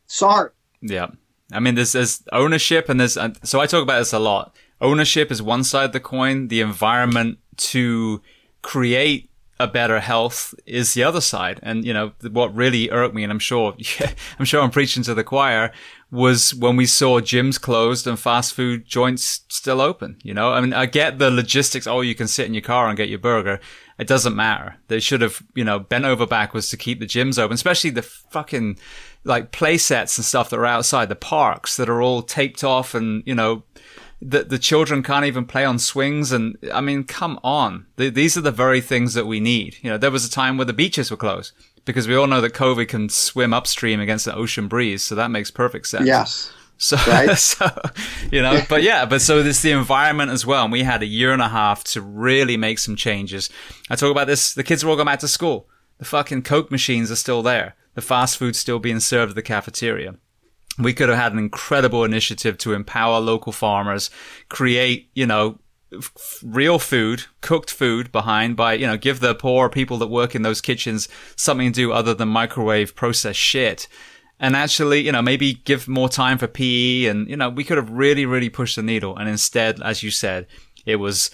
Sorry. 0.07 0.52
Yeah. 0.82 1.07
I 1.52 1.60
mean, 1.60 1.76
there's, 1.76 1.94
there's 1.94 2.24
ownership 2.32 2.90
and 2.90 2.99
there's, 2.99 3.18
so 3.44 3.60
I 3.60 3.65
talk 3.68 3.84
about 3.84 3.99
this 3.99 4.14
a 4.14 4.19
lot. 4.19 4.56
Ownership 4.82 5.32
is 5.32 5.41
one 5.41 5.64
side 5.64 5.86
of 5.86 5.91
the 5.94 5.99
coin. 5.99 6.49
The 6.49 6.61
environment 6.61 7.40
to 7.57 8.22
create 8.61 9.30
a 9.60 9.68
better 9.68 9.99
health 9.99 10.53
is 10.65 10.94
the 10.94 11.03
other 11.03 11.22
side. 11.22 11.60
And, 11.64 11.84
you 11.84 11.94
know, 11.94 12.11
what 12.32 12.56
really 12.56 12.91
irked 12.91 13.15
me, 13.15 13.24
and 13.24 13.32
I'm 13.32 13.40
sure, 13.40 13.76
yeah, 13.78 14.11
I'm 14.40 14.45
sure 14.45 14.61
I'm 14.61 14.72
preaching 14.72 15.03
to 15.03 15.14
the 15.14 15.24
choir, 15.24 15.72
was 16.11 16.53
when 16.53 16.76
we 16.76 16.86
saw 16.86 17.19
gyms 17.19 17.60
closed 17.60 18.07
and 18.07 18.19
fast 18.19 18.53
food 18.53 18.86
joints 18.86 19.41
still 19.49 19.82
open. 19.82 20.18
You 20.24 20.34
know, 20.34 20.53
I 20.53 20.61
mean, 20.61 20.74
I 20.74 20.86
get 20.86 21.18
the 21.18 21.32
logistics. 21.32 21.88
Oh, 21.88 22.02
you 22.02 22.15
can 22.15 22.28
sit 22.28 22.45
in 22.45 22.53
your 22.53 22.61
car 22.61 22.88
and 22.88 22.98
get 22.98 23.10
your 23.10 23.19
burger. 23.19 23.60
It 23.98 24.07
doesn't 24.07 24.36
matter. 24.36 24.76
They 24.90 24.99
should 24.99 25.22
have, 25.22 25.41
you 25.56 25.64
know, 25.64 25.80
bent 25.80 26.06
over 26.06 26.28
backwards 26.28 26.69
to 26.69 26.78
keep 26.78 26.99
the 26.99 27.07
gyms 27.07 27.40
open, 27.40 27.56
especially 27.56 27.90
the 27.90 28.03
fucking 28.03 28.78
like 29.27 29.51
play 29.51 29.77
sets 29.77 30.17
and 30.17 30.25
stuff 30.25 30.49
that 30.49 30.57
are 30.57 30.65
outside 30.65 31.09
the 31.09 31.15
parks 31.15 31.77
that 31.77 31.89
are 31.89 32.01
all 32.01 32.21
taped 32.21 32.63
off 32.63 32.95
and, 32.95 33.23
you 33.25 33.35
know, 33.35 33.63
the, 34.21 34.43
the 34.43 34.57
children 34.57 35.03
can't 35.03 35.25
even 35.25 35.45
play 35.45 35.63
on 35.63 35.77
swings. 35.77 36.31
And 36.31 36.57
I 36.73 36.81
mean, 36.81 37.03
come 37.03 37.39
on. 37.43 37.85
The, 37.97 38.09
these 38.09 38.35
are 38.35 38.41
the 38.41 38.51
very 38.51 38.81
things 38.81 39.13
that 39.13 39.27
we 39.27 39.39
need. 39.39 39.77
You 39.81 39.91
know, 39.91 39.97
there 39.97 40.11
was 40.11 40.25
a 40.25 40.31
time 40.31 40.57
where 40.57 40.65
the 40.65 40.73
beaches 40.73 41.11
were 41.11 41.17
closed 41.17 41.51
because 41.85 42.07
we 42.07 42.15
all 42.15 42.27
know 42.27 42.41
that 42.41 42.53
COVID 42.53 42.87
can 42.87 43.09
swim 43.09 43.53
upstream 43.53 43.99
against 43.99 44.25
the 44.25 44.33
ocean 44.33 44.67
breeze. 44.67 45.03
So 45.03 45.15
that 45.15 45.29
makes 45.29 45.51
perfect 45.51 45.87
sense. 45.87 46.07
Yes. 46.07 46.51
So, 46.77 46.97
right? 47.07 47.37
so, 47.37 47.69
you 48.31 48.41
know, 48.41 48.61
but 48.69 48.81
yeah, 48.81 49.05
but 49.05 49.21
so 49.21 49.43
there's 49.43 49.61
the 49.61 49.71
environment 49.71 50.31
as 50.31 50.45
well. 50.45 50.63
And 50.63 50.71
we 50.71 50.83
had 50.83 51.03
a 51.03 51.07
year 51.07 51.31
and 51.31 51.41
a 51.41 51.49
half 51.49 51.83
to 51.85 52.01
really 52.01 52.57
make 52.57 52.79
some 52.79 52.95
changes. 52.95 53.49
I 53.89 53.95
talk 53.95 54.11
about 54.11 54.27
this. 54.27 54.53
The 54.53 54.63
kids 54.63 54.83
are 54.83 54.89
all 54.89 54.95
going 54.95 55.05
back 55.05 55.19
to 55.19 55.27
school. 55.27 55.67
The 55.99 56.05
fucking 56.05 56.43
Coke 56.43 56.71
machines 56.71 57.11
are 57.11 57.15
still 57.15 57.41
there 57.43 57.75
the 57.98 58.02
fast 58.03 58.38
food 58.38 58.56
still 58.56 58.78
being 58.78 58.99
served 58.99 59.32
at 59.32 59.36
the 59.36 59.41
cafeteria. 59.41 60.14
We 60.78 60.94
could 60.94 61.10
have 61.10 61.18
had 61.18 61.34
an 61.34 61.40
incredible 61.40 62.03
initiative 62.03 62.56
to 62.60 62.76
empower 62.76 63.19
local 63.19 63.52
farmers, 63.52 64.11
create, 64.49 65.10
you 65.15 65.26
know, 65.26 65.57
real 66.44 66.78
food, 66.78 67.26
cooked 67.41 67.72
food 67.72 68.11
behind 68.11 68.56
by, 68.56 68.74
you 68.74 68.86
know, 68.86 68.98
give 68.98 69.19
the 69.19 69.34
poor 69.34 69.68
people 69.68 69.98
that 69.98 70.11
work 70.11 70.36
in 70.36 70.44
those 70.44 70.61
kitchens 70.61 71.10
something 71.36 71.72
to 71.72 71.76
do 71.76 71.91
other 71.91 72.14
than 72.14 72.30
microwave 72.30 72.95
processed 72.95 73.40
shit. 73.40 73.88
And 74.40 74.56
actually, 74.56 74.99
you 74.99 75.11
know, 75.11 75.24
maybe 75.24 75.56
give 75.56 75.88
more 75.88 76.07
time 76.07 76.38
for 76.38 76.45
PE 76.45 77.06
and, 77.06 77.28
you 77.28 77.36
know, 77.36 77.49
we 77.49 77.64
could 77.64 77.78
have 77.78 77.90
really, 77.90 78.28
really 78.28 78.49
pushed 78.49 78.76
the 78.76 78.84
needle. 78.84 79.18
And 79.18 79.28
instead, 79.28 79.82
as 79.82 80.03
you 80.03 80.11
said, 80.11 80.45
it 80.86 80.98
was, 80.98 81.32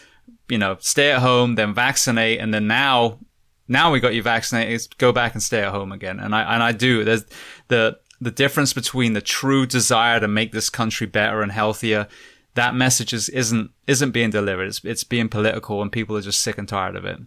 you 0.48 0.60
know, 0.60 0.78
stay 0.80 1.12
at 1.12 1.20
home, 1.20 1.56
then 1.56 1.74
vaccinate. 1.74 2.40
And 2.40 2.54
then 2.54 2.68
now, 2.68 3.20
now 3.68 3.92
we 3.92 4.00
got 4.00 4.14
you 4.14 4.22
vaccinated, 4.22 4.98
go 4.98 5.12
back 5.12 5.34
and 5.34 5.42
stay 5.42 5.62
at 5.62 5.72
home 5.72 5.92
again. 5.92 6.20
And 6.20 6.36
I, 6.36 6.54
and 6.54 6.64
I 6.64 6.72
do. 6.72 7.04
There's 7.04 7.26
the, 7.68 8.00
the 8.20 8.32
difference 8.32 8.74
between 8.74 9.14
the 9.14 9.22
true 9.22 9.66
desire 9.66 10.20
to 10.20 10.28
make 10.28 10.52
this 10.52 10.70
country 10.70 11.08
better 11.08 11.42
and 11.42 11.52
healthier 11.52 12.08
that 12.56 12.76
message 12.76 13.14
is, 13.14 13.30
isn't 13.30 13.72
isn't 13.88 14.12
being 14.12 14.30
delivered. 14.30 14.68
It's 14.68 14.84
it's 14.84 15.04
being 15.04 15.30
political, 15.30 15.82
and 15.82 15.92
people 15.92 16.16
are 16.16 16.22
just 16.22 16.42
sick 16.42 16.58
and 16.58 16.68
tired 16.68 16.96
of 16.96 17.06
it. 17.06 17.20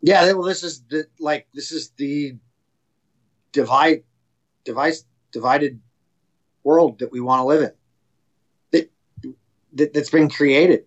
Yeah, 0.00 0.32
well, 0.32 0.42
this 0.42 0.62
is 0.62 0.82
the 0.88 1.06
like 1.18 1.48
this 1.54 1.72
is 1.72 1.90
the 1.96 2.36
divide, 3.52 4.04
device, 4.64 5.04
divided 5.32 5.80
world 6.62 6.98
that 7.00 7.10
we 7.10 7.20
want 7.20 7.40
to 7.40 7.44
live 7.44 7.62
in. 7.62 7.72
That, 8.72 8.90
that 9.74 9.94
that's 9.94 10.10
been 10.10 10.30
created. 10.30 10.84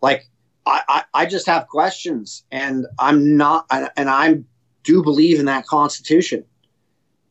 Like 0.00 0.28
I, 0.66 1.04
I, 1.12 1.26
just 1.26 1.46
have 1.46 1.68
questions, 1.68 2.44
and 2.50 2.86
I'm 2.98 3.36
not, 3.36 3.66
and 3.70 4.08
I 4.08 4.38
do 4.82 5.02
believe 5.02 5.38
in 5.38 5.44
that 5.44 5.66
Constitution. 5.66 6.44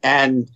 And 0.04 0.52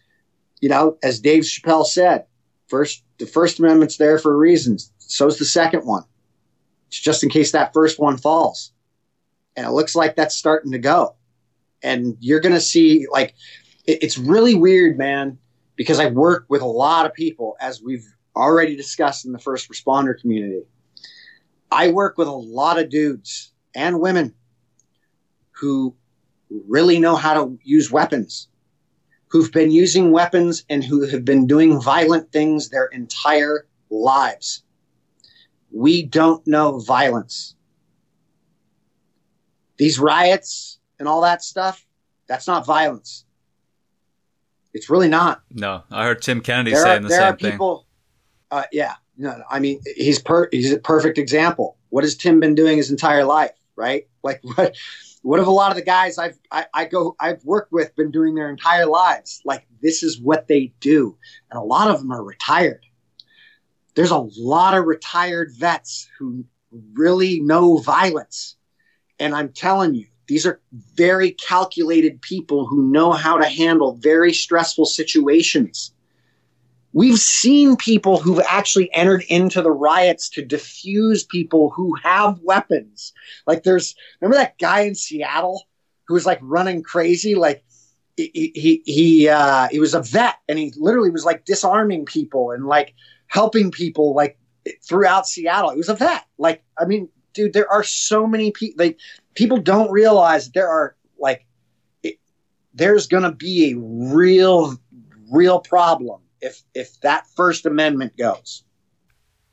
you 0.61 0.69
know, 0.69 0.97
as 1.03 1.19
Dave 1.19 1.43
Chappelle 1.43 1.85
said, 1.85 2.25
first 2.67 3.03
the 3.17 3.25
First 3.25 3.59
Amendment's 3.59 3.97
there 3.97 4.19
for 4.19 4.33
a 4.33 4.37
reason. 4.37 4.77
So's 4.99 5.37
the 5.37 5.45
second 5.45 5.85
one. 5.85 6.03
It's 6.87 6.99
just 6.99 7.23
in 7.23 7.29
case 7.29 7.51
that 7.51 7.73
first 7.73 7.99
one 7.99 8.17
falls. 8.17 8.71
And 9.55 9.65
it 9.65 9.71
looks 9.71 9.95
like 9.95 10.15
that's 10.15 10.35
starting 10.35 10.71
to 10.71 10.79
go. 10.79 11.15
And 11.81 12.15
you're 12.19 12.39
going 12.39 12.55
to 12.55 12.61
see, 12.61 13.07
like, 13.11 13.33
it, 13.85 14.03
it's 14.03 14.17
really 14.17 14.55
weird, 14.55 14.97
man, 14.97 15.37
because 15.75 15.99
I 15.99 16.07
work 16.07 16.45
with 16.49 16.61
a 16.61 16.67
lot 16.67 17.05
of 17.05 17.13
people, 17.13 17.57
as 17.59 17.81
we've 17.81 18.05
already 18.35 18.75
discussed 18.75 19.25
in 19.25 19.31
the 19.31 19.39
first 19.39 19.69
responder 19.71 20.19
community. 20.19 20.63
I 21.71 21.89
work 21.89 22.17
with 22.17 22.27
a 22.27 22.31
lot 22.31 22.79
of 22.79 22.89
dudes 22.89 23.51
and 23.75 23.99
women 23.99 24.33
who 25.51 25.95
really 26.49 26.99
know 26.99 27.15
how 27.15 27.33
to 27.33 27.59
use 27.63 27.91
weapons, 27.91 28.47
who've 29.27 29.51
been 29.51 29.71
using 29.71 30.11
weapons 30.11 30.63
and 30.69 30.83
who 30.83 31.07
have 31.07 31.25
been 31.25 31.47
doing 31.47 31.81
violent 31.81 32.31
things 32.31 32.69
their 32.69 32.85
entire 32.85 33.67
lives. 33.89 34.63
We 35.71 36.03
don't 36.03 36.45
know 36.47 36.79
violence. 36.79 37.55
These 39.77 39.99
riots 39.99 40.79
and 40.99 41.07
all 41.07 41.21
that 41.21 41.43
stuff, 41.43 41.85
that's 42.27 42.47
not 42.47 42.65
violence. 42.65 43.25
It's 44.73 44.89
really 44.89 45.09
not. 45.09 45.41
No, 45.51 45.83
I 45.91 46.05
heard 46.05 46.21
Tim 46.21 46.41
Kennedy 46.41 46.71
there 46.71 46.83
saying 46.83 46.99
are, 46.99 47.01
the 47.03 47.09
there 47.09 47.19
same 47.19 47.33
are 47.33 47.37
people, 47.37 47.77
thing. 48.49 48.59
Uh, 48.59 48.63
yeah, 48.71 48.93
no, 49.17 49.41
I 49.49 49.59
mean, 49.59 49.81
he's 49.95 50.19
per, 50.19 50.47
he's 50.51 50.71
a 50.71 50.79
perfect 50.79 51.17
example. 51.17 51.77
What 51.89 52.03
has 52.03 52.15
Tim 52.15 52.39
been 52.39 52.55
doing 52.55 52.77
his 52.77 52.91
entire 52.91 53.25
life, 53.25 53.53
right? 53.75 54.07
Like 54.23 54.41
what? 54.55 54.75
What 55.23 55.39
have 55.39 55.47
a 55.47 55.51
lot 55.51 55.71
of 55.71 55.75
the 55.75 55.83
guys 55.83 56.17
I've 56.17 56.37
I, 56.51 56.67
I 56.73 56.85
go 56.85 57.15
I've 57.19 57.43
worked 57.43 57.71
with 57.71 57.95
been 57.95 58.11
doing 58.11 58.35
their 58.35 58.49
entire 58.49 58.85
lives? 58.85 59.41
Like 59.43 59.67
this 59.81 60.03
is 60.03 60.21
what 60.21 60.47
they 60.47 60.73
do, 60.79 61.17
and 61.51 61.59
a 61.59 61.63
lot 61.63 61.89
of 61.89 61.99
them 61.99 62.11
are 62.11 62.23
retired 62.23 62.85
there's 63.97 64.11
a 64.11 64.27
lot 64.37 64.77
of 64.77 64.85
retired 64.85 65.51
vets 65.57 66.07
who 66.19 66.45
really 66.93 67.39
know 67.39 67.77
violence. 67.77 68.55
And 69.17 69.33
I'm 69.33 69.49
telling 69.49 69.95
you, 69.95 70.05
these 70.27 70.45
are 70.45 70.61
very 70.93 71.31
calculated 71.31 72.21
people 72.21 72.67
who 72.67 72.91
know 72.91 73.11
how 73.11 73.39
to 73.39 73.47
handle 73.47 73.95
very 73.95 74.33
stressful 74.33 74.85
situations. 74.85 75.95
We've 76.97 77.19
seen 77.19 77.75
people 77.75 78.17
who've 78.17 78.43
actually 78.49 78.91
entered 78.91 79.23
into 79.29 79.61
the 79.61 79.69
riots 79.69 80.29
to 80.31 80.43
defuse 80.43 81.29
people 81.29 81.69
who 81.69 81.93
have 82.01 82.39
weapons. 82.41 83.13
Like 83.45 83.61
there's, 83.61 83.93
remember 84.19 84.37
that 84.37 84.57
guy 84.57 84.79
in 84.81 84.95
Seattle 84.95 85.61
who 86.07 86.15
was 86.15 86.25
like 86.25 86.39
running 86.41 86.81
crazy? 86.81 87.35
Like 87.35 87.63
he, 88.15 88.51
he, 88.55 88.81
he, 88.83 89.29
uh, 89.29 89.67
he 89.69 89.79
was 89.79 89.93
a 89.93 90.01
vet 90.01 90.37
and 90.49 90.57
he 90.57 90.73
literally 90.75 91.11
was 91.11 91.23
like 91.23 91.45
disarming 91.45 92.05
people 92.05 92.49
and 92.49 92.65
like, 92.65 92.95
helping 93.27 93.69
people 93.69 94.15
like 94.15 94.39
throughout 94.83 95.27
Seattle. 95.27 95.69
He 95.69 95.77
was 95.77 95.89
a 95.89 95.93
vet. 95.93 96.25
Like, 96.39 96.63
I 96.79 96.85
mean, 96.85 97.09
dude, 97.33 97.53
there 97.53 97.71
are 97.71 97.83
so 97.83 98.25
many 98.25 98.49
people. 98.49 98.83
Like, 98.83 98.97
people 99.35 99.57
don't 99.59 99.91
realize 99.91 100.49
there 100.49 100.67
are 100.67 100.95
like, 101.19 101.45
it, 102.01 102.15
there's 102.73 103.05
going 103.05 103.21
to 103.21 103.31
be 103.31 103.71
a 103.71 103.77
real, 103.77 104.75
real 105.29 105.59
problem 105.59 106.21
if 106.41 106.61
if 106.73 106.99
that 107.01 107.25
First 107.35 107.65
Amendment 107.65 108.17
goes. 108.17 108.63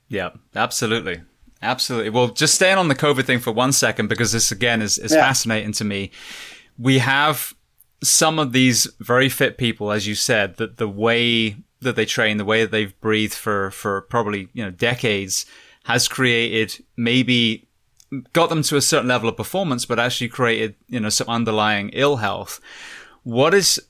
Yeah, 0.08 0.30
absolutely. 0.54 1.22
Absolutely. 1.62 2.10
Well, 2.10 2.28
just 2.28 2.54
staying 2.54 2.76
on 2.76 2.88
the 2.88 2.94
COVID 2.94 3.24
thing 3.24 3.38
for 3.38 3.50
one 3.50 3.72
second, 3.72 4.08
because 4.08 4.32
this 4.32 4.52
again 4.52 4.82
is, 4.82 4.98
is 4.98 5.12
yeah. 5.12 5.20
fascinating 5.20 5.72
to 5.72 5.84
me. 5.84 6.10
We 6.78 6.98
have 6.98 7.54
some 8.02 8.38
of 8.38 8.52
these 8.52 8.86
very 9.00 9.30
fit 9.30 9.56
people, 9.56 9.90
as 9.90 10.06
you 10.06 10.14
said, 10.14 10.56
that 10.56 10.76
the 10.76 10.88
way 10.88 11.56
that 11.80 11.96
they 11.96 12.04
train, 12.04 12.36
the 12.36 12.44
way 12.44 12.62
that 12.62 12.70
they've 12.70 12.98
breathed 13.00 13.34
for 13.34 13.70
for 13.70 14.02
probably 14.02 14.48
you 14.52 14.64
know 14.64 14.70
decades, 14.70 15.46
has 15.84 16.06
created 16.06 16.84
maybe 16.96 17.66
got 18.32 18.48
them 18.48 18.62
to 18.62 18.76
a 18.76 18.82
certain 18.82 19.08
level 19.08 19.28
of 19.28 19.36
performance, 19.36 19.86
but 19.86 19.98
actually 19.98 20.28
created 20.28 20.74
you 20.88 21.00
know 21.00 21.08
some 21.08 21.28
underlying 21.28 21.88
ill 21.90 22.16
health. 22.16 22.60
What 23.22 23.54
is 23.54 23.80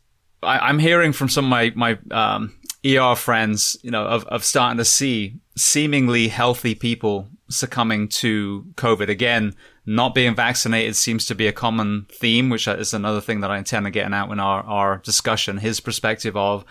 I, 0.43 0.69
am 0.71 0.79
hearing 0.79 1.13
from 1.13 1.29
some 1.29 1.47
of 1.47 1.51
my 1.51 1.73
my 1.75 1.99
um, 2.11 2.55
ER 2.85 3.15
friends, 3.17 3.77
you 3.83 3.91
know, 3.91 4.05
of 4.05 4.25
of 4.27 4.45
starting 4.45 4.79
to 4.79 4.85
see 4.85 5.41
seemingly 5.57 6.29
healthy 6.29 6.75
people 6.75 7.29
succumbing 7.49 8.09
to 8.09 8.65
COVID 8.75 9.09
again. 9.09 9.55
Not 9.87 10.15
being 10.15 10.35
vaccinated 10.35 10.97
seems 10.97 11.27
to 11.27 11.35
be 11.35 11.47
a 11.47 11.53
common 11.53 12.07
theme, 12.11 12.49
which 12.49 12.67
is 12.67 12.95
another 12.95 13.21
thing 13.21 13.41
that 13.41 13.51
I 13.51 13.59
intend 13.59 13.87
on 13.87 13.93
getting 13.93 14.15
out 14.15 14.31
in 14.31 14.41
our, 14.41 14.63
our 14.63 14.99
discussion, 14.99 15.59
his 15.59 15.81
perspective 15.81 16.37
of. 16.37 16.65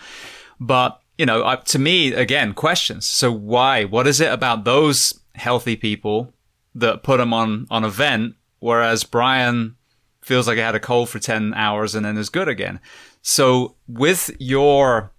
But 0.58 1.00
you 1.18 1.26
know, 1.26 1.42
uh, 1.42 1.56
to 1.56 1.78
me, 1.78 2.12
again, 2.12 2.54
questions. 2.54 3.06
So 3.06 3.32
why? 3.32 3.84
What 3.84 4.06
is 4.06 4.20
it 4.20 4.32
about 4.32 4.64
those 4.64 5.20
healthy 5.34 5.76
people 5.76 6.32
that 6.74 7.02
put 7.02 7.18
them 7.18 7.32
on, 7.32 7.66
on 7.70 7.84
a 7.84 7.88
vent, 7.88 8.34
whereas 8.58 9.04
Brian 9.04 9.76
feels 10.22 10.48
like 10.48 10.56
he 10.56 10.62
had 10.62 10.74
a 10.74 10.80
cold 10.80 11.08
for 11.08 11.18
10 11.18 11.54
hours 11.54 11.94
and 11.94 12.04
then 12.04 12.16
is 12.16 12.30
good 12.30 12.48
again? 12.48 12.80
So 13.22 13.76
with 13.86 14.30
your 14.38 15.12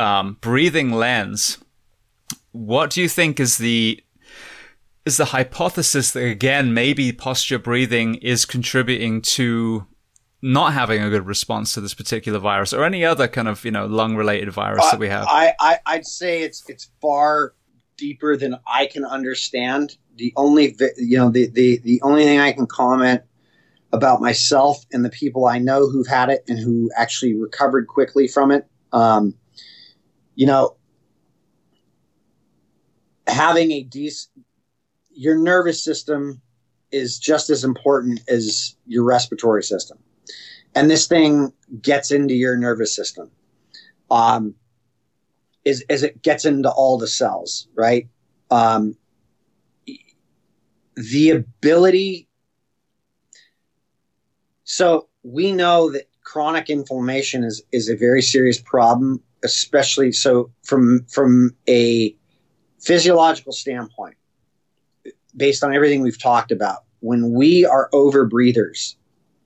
um, 0.00 0.38
breathing 0.40 0.92
lens, 0.92 1.58
what 2.52 2.90
do 2.90 3.00
you 3.02 3.08
think 3.08 3.38
is 3.38 3.58
the 3.58 4.02
is 5.06 5.16
the 5.16 5.26
hypothesis 5.26 6.10
that 6.12 6.24
again 6.24 6.74
maybe 6.74 7.12
posture 7.12 7.58
breathing 7.58 8.16
is 8.16 8.44
contributing 8.44 9.22
to 9.22 9.86
not 10.42 10.72
having 10.72 11.02
a 11.02 11.10
good 11.10 11.26
response 11.26 11.74
to 11.74 11.80
this 11.80 11.94
particular 11.94 12.38
virus 12.38 12.72
or 12.72 12.84
any 12.84 13.04
other 13.04 13.28
kind 13.28 13.48
of 13.48 13.64
you 13.64 13.70
know 13.70 13.86
lung 13.86 14.16
related 14.16 14.50
virus 14.50 14.84
uh, 14.84 14.90
that 14.92 15.00
we 15.00 15.08
have? 15.08 15.26
I, 15.28 15.54
I 15.60 15.78
I'd 15.86 16.06
say 16.06 16.42
it's 16.42 16.64
it's 16.68 16.90
far 17.00 17.54
deeper 17.96 18.36
than 18.36 18.56
I 18.66 18.86
can 18.86 19.04
understand. 19.04 19.96
The 20.16 20.32
only 20.36 20.76
you 20.96 21.18
know 21.18 21.30
the 21.30 21.48
the 21.48 21.78
the 21.78 22.00
only 22.02 22.24
thing 22.24 22.40
I 22.40 22.52
can 22.52 22.66
comment 22.66 23.22
about 23.92 24.20
myself 24.20 24.84
and 24.92 25.04
the 25.04 25.10
people 25.10 25.46
I 25.46 25.58
know 25.58 25.88
who've 25.88 26.06
had 26.06 26.30
it 26.30 26.44
and 26.48 26.58
who 26.58 26.90
actually 26.96 27.34
recovered 27.34 27.88
quickly 27.88 28.28
from 28.28 28.52
it. 28.52 28.66
Um, 28.92 29.34
you 30.40 30.46
know, 30.46 30.74
having 33.26 33.72
a 33.72 33.82
decent 33.82 34.46
your 35.10 35.36
nervous 35.36 35.84
system 35.84 36.40
is 36.90 37.18
just 37.18 37.50
as 37.50 37.62
important 37.62 38.22
as 38.26 38.74
your 38.86 39.04
respiratory 39.04 39.62
system. 39.62 39.98
And 40.74 40.90
this 40.90 41.06
thing 41.06 41.52
gets 41.82 42.10
into 42.10 42.32
your 42.32 42.56
nervous 42.56 42.96
system 42.96 43.30
um, 44.10 44.54
is 45.66 45.84
as 45.90 46.02
it 46.02 46.22
gets 46.22 46.46
into 46.46 46.70
all 46.70 46.96
the 46.96 47.06
cells 47.06 47.68
right? 47.74 48.08
Um, 48.50 48.96
the 50.96 51.30
ability 51.32 52.28
so 54.64 55.06
we 55.22 55.52
know 55.52 55.92
that 55.92 56.08
chronic 56.24 56.70
inflammation 56.70 57.44
is 57.44 57.62
is 57.72 57.90
a 57.90 57.94
very 57.94 58.22
serious 58.22 58.58
problem 58.58 59.22
especially 59.42 60.12
so 60.12 60.50
from 60.62 61.04
from 61.08 61.54
a 61.68 62.14
physiological 62.78 63.52
standpoint 63.52 64.16
based 65.36 65.62
on 65.62 65.74
everything 65.74 66.00
we've 66.00 66.20
talked 66.20 66.50
about 66.50 66.84
when 67.00 67.32
we 67.32 67.64
are 67.64 67.88
over 67.92 68.26
breathers 68.26 68.96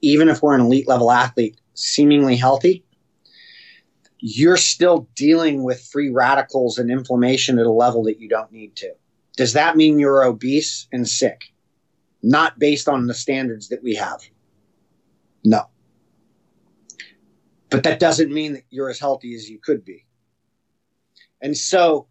even 0.00 0.28
if 0.28 0.42
we're 0.42 0.54
an 0.54 0.60
elite 0.60 0.86
level 0.86 1.10
athlete, 1.10 1.58
seemingly 1.72 2.36
healthy, 2.36 2.84
you're 4.18 4.58
still 4.58 5.08
dealing 5.14 5.62
with 5.62 5.80
free 5.80 6.10
radicals 6.10 6.76
and 6.76 6.90
inflammation 6.90 7.58
at 7.58 7.64
a 7.64 7.70
level 7.70 8.02
that 8.02 8.20
you 8.20 8.28
don't 8.28 8.52
need 8.52 8.76
to. 8.76 8.92
Does 9.38 9.54
that 9.54 9.76
mean 9.76 9.98
you're 9.98 10.22
obese 10.22 10.86
and 10.92 11.08
sick? 11.08 11.54
not 12.24 12.58
based 12.58 12.88
on 12.88 13.06
the 13.06 13.14
standards 13.14 13.68
that 13.68 13.82
we 13.82 13.94
have. 13.94 14.20
No. 15.44 15.68
But 17.74 17.82
that 17.84 17.98
doesn't 17.98 18.32
mean 18.32 18.55
that 18.55 18.64
you're 18.70 18.90
as 18.90 18.98
healthy 18.98 19.34
as 19.34 19.51
you 19.51 19.59
could 19.59 19.84
be. 19.84 20.05
And 21.40 21.56
so, 21.56 22.06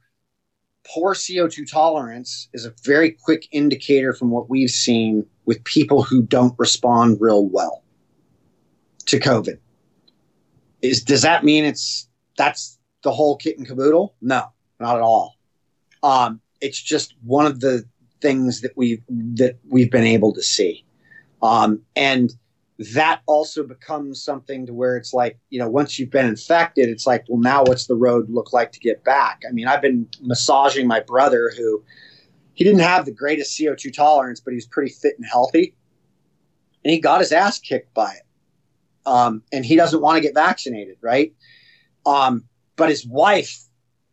poor 0.94 1.14
CO2 1.14 1.70
tolerance 1.72 2.50
is 2.54 2.66
a 2.66 2.74
very 2.84 3.12
quick 3.12 3.48
indicator 3.52 4.14
from 4.14 4.30
what 4.30 4.50
we've 4.50 4.70
seen 4.70 5.26
with 5.46 5.64
people 5.64 6.04
who 6.04 6.22
don't 6.22 6.54
respond 6.58 7.18
real 7.20 7.46
well 7.46 7.84
to 9.06 9.20
COVID. 9.20 9.58
Is 10.82 11.04
does 11.04 11.22
that 11.22 11.44
mean 11.44 11.64
it's 11.64 12.10
that's 12.38 12.78
the 13.04 13.12
whole 13.12 13.38
kit 13.38 13.58
and 13.58 13.68
caboodle? 13.68 14.16
No, 14.22 14.52
not 14.80 14.98
at 14.98 15.02
all. 15.02 15.36
Um, 16.04 16.42
it's 16.60 16.82
just 16.82 17.16
one 17.24 17.46
of 17.46 17.62
the 17.62 17.86
things 18.22 18.62
that 18.62 18.76
we 18.76 19.02
that 19.36 19.58
we've 19.70 19.92
been 19.92 20.04
able 20.04 20.34
to 20.34 20.42
see, 20.42 20.86
um, 21.42 21.82
and 21.96 22.34
that 22.94 23.22
also 23.26 23.64
becomes 23.64 24.24
something 24.24 24.66
to 24.66 24.74
where 24.74 24.98
it's 24.98 25.14
like 25.14 25.38
you 25.50 25.60
know 25.60 25.70
once 25.70 25.98
you've 25.98 26.12
been 26.12 26.26
infected, 26.26 26.90
it's 26.90 27.08
like 27.08 27.26
well 27.28 27.40
now 27.40 27.64
what's 27.64 27.88
the 27.88 27.96
road 27.96 28.30
look 28.30 28.54
like 28.54 28.72
to 28.74 28.80
get 28.80 29.04
back? 29.04 29.44
I 29.48 29.52
mean 29.52 29.68
I've 29.68 29.82
been 29.82 30.08
massaging 30.22 30.88
my 30.88 31.00
brother 31.00 31.52
who 31.56 31.84
he 32.54 32.64
didn't 32.64 32.82
have 32.82 33.06
the 33.06 33.12
greatest 33.12 33.60
CO2 33.60 33.94
tolerance, 33.94 34.40
but 34.40 34.52
he 34.52 34.56
was 34.56 34.68
pretty 34.68 34.92
fit 34.92 35.16
and 35.18 35.26
healthy, 35.26 35.76
and 36.84 36.92
he 36.92 37.00
got 37.00 37.20
his 37.20 37.32
ass 37.32 37.60
kicked 37.60 37.94
by 37.94 38.12
it 38.12 38.24
um, 39.06 39.44
and 39.52 39.66
he 39.66 39.76
doesn't 39.76 40.02
want 40.02 40.18
to 40.18 40.22
get 40.22 40.34
vaccinated, 40.34 40.98
right? 41.02 41.34
Um, 42.06 42.46
but 42.76 42.90
his 42.90 43.06
wife, 43.06 43.58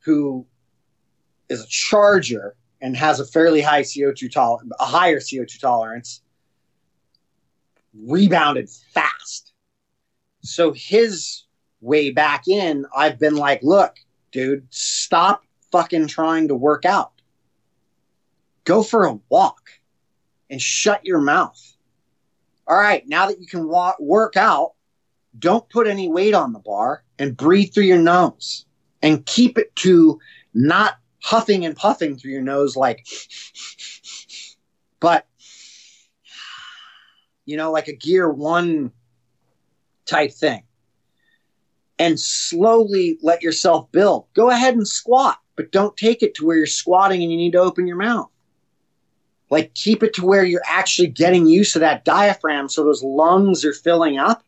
who 0.04 0.46
is 1.48 1.62
a 1.62 1.66
charger 1.66 2.56
and 2.80 2.96
has 2.96 3.20
a 3.20 3.26
fairly 3.26 3.60
high 3.60 3.82
CO2 3.82 4.30
tolerance, 4.30 4.70
a 4.80 4.84
higher 4.84 5.20
CO2 5.20 5.60
tolerance, 5.60 6.22
rebounded 7.94 8.68
fast. 8.92 9.52
So 10.42 10.72
his 10.72 11.44
way 11.80 12.10
back 12.10 12.48
in, 12.48 12.86
I've 12.96 13.18
been 13.18 13.36
like, 13.36 13.62
look, 13.62 13.96
dude, 14.32 14.66
stop 14.70 15.44
fucking 15.72 16.06
trying 16.06 16.48
to 16.48 16.54
work 16.54 16.84
out. 16.84 17.12
Go 18.64 18.82
for 18.82 19.06
a 19.06 19.18
walk 19.28 19.70
and 20.48 20.60
shut 20.60 21.04
your 21.04 21.20
mouth. 21.20 21.60
All 22.66 22.76
right, 22.76 23.06
now 23.08 23.26
that 23.26 23.40
you 23.40 23.46
can 23.46 23.66
walk, 23.68 23.98
work 23.98 24.36
out, 24.36 24.74
don't 25.38 25.68
put 25.70 25.86
any 25.86 26.08
weight 26.08 26.34
on 26.34 26.52
the 26.52 26.58
bar 26.58 27.04
and 27.18 27.36
breathe 27.36 27.72
through 27.72 27.84
your 27.84 27.98
nose 27.98 28.64
and 29.02 29.24
keep 29.26 29.58
it 29.58 29.74
to 29.76 30.18
not 30.54 30.98
huffing 31.22 31.64
and 31.64 31.76
puffing 31.76 32.16
through 32.16 32.32
your 32.32 32.42
nose 32.42 32.76
like 32.76 33.06
but 35.00 35.26
you 37.50 37.56
know 37.56 37.72
like 37.72 37.88
a 37.88 37.96
gear 37.96 38.30
1 38.30 38.90
type 40.06 40.32
thing. 40.32 40.62
And 41.98 42.18
slowly 42.18 43.18
let 43.20 43.42
yourself 43.42 43.92
build. 43.92 44.24
Go 44.32 44.48
ahead 44.48 44.74
and 44.74 44.88
squat 44.88 45.36
but 45.60 45.72
don't 45.72 45.94
take 45.94 46.22
it 46.22 46.34
to 46.34 46.46
where 46.46 46.56
you're 46.56 46.64
squatting 46.64 47.22
and 47.22 47.30
you 47.30 47.36
need 47.36 47.52
to 47.52 47.58
open 47.58 47.86
your 47.86 47.98
mouth. 47.98 48.30
Like 49.50 49.74
keep 49.74 50.02
it 50.02 50.14
to 50.14 50.24
where 50.24 50.42
you're 50.42 50.62
actually 50.66 51.08
getting 51.08 51.46
used 51.46 51.74
to 51.74 51.80
that 51.80 52.06
diaphragm 52.06 52.70
so 52.70 52.82
those 52.82 53.02
lungs 53.02 53.62
are 53.62 53.74
filling 53.74 54.18
up 54.18 54.42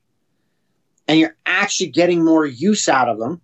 and 1.06 1.18
you're 1.18 1.36
actually 1.44 1.90
getting 1.90 2.24
more 2.24 2.46
use 2.46 2.88
out 2.88 3.10
of 3.10 3.18
them 3.18 3.42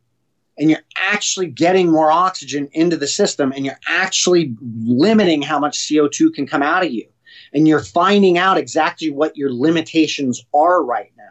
and 0.56 0.70
you're 0.70 0.80
actually 0.96 1.48
getting 1.48 1.90
more 1.90 2.10
oxygen 2.10 2.70
into 2.72 2.96
the 2.96 3.06
system 3.06 3.52
and 3.52 3.66
you're 3.66 3.80
actually 3.86 4.56
limiting 4.82 5.42
how 5.42 5.58
much 5.58 5.76
CO2 5.76 6.32
can 6.32 6.46
come 6.46 6.62
out 6.62 6.86
of 6.86 6.90
you. 6.90 7.06
And 7.54 7.66
you're 7.66 7.82
finding 7.82 8.38
out 8.38 8.58
exactly 8.58 9.10
what 9.10 9.36
your 9.36 9.52
limitations 9.52 10.44
are 10.52 10.84
right 10.84 11.12
now. 11.16 11.24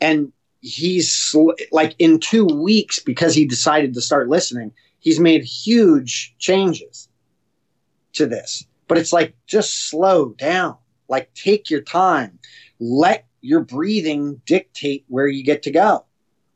And 0.00 0.32
he's 0.60 1.34
like 1.70 1.94
in 1.98 2.18
two 2.18 2.46
weeks, 2.46 2.98
because 2.98 3.34
he 3.34 3.44
decided 3.44 3.94
to 3.94 4.00
start 4.00 4.28
listening, 4.28 4.72
he's 4.98 5.20
made 5.20 5.44
huge 5.44 6.34
changes 6.38 7.08
to 8.14 8.26
this. 8.26 8.66
But 8.88 8.98
it's 8.98 9.12
like, 9.12 9.34
just 9.46 9.88
slow 9.88 10.30
down. 10.30 10.76
Like, 11.08 11.32
take 11.34 11.70
your 11.70 11.82
time. 11.82 12.38
Let 12.80 13.26
your 13.40 13.60
breathing 13.60 14.40
dictate 14.46 15.04
where 15.08 15.26
you 15.26 15.44
get 15.44 15.62
to 15.64 15.70
go. 15.70 16.04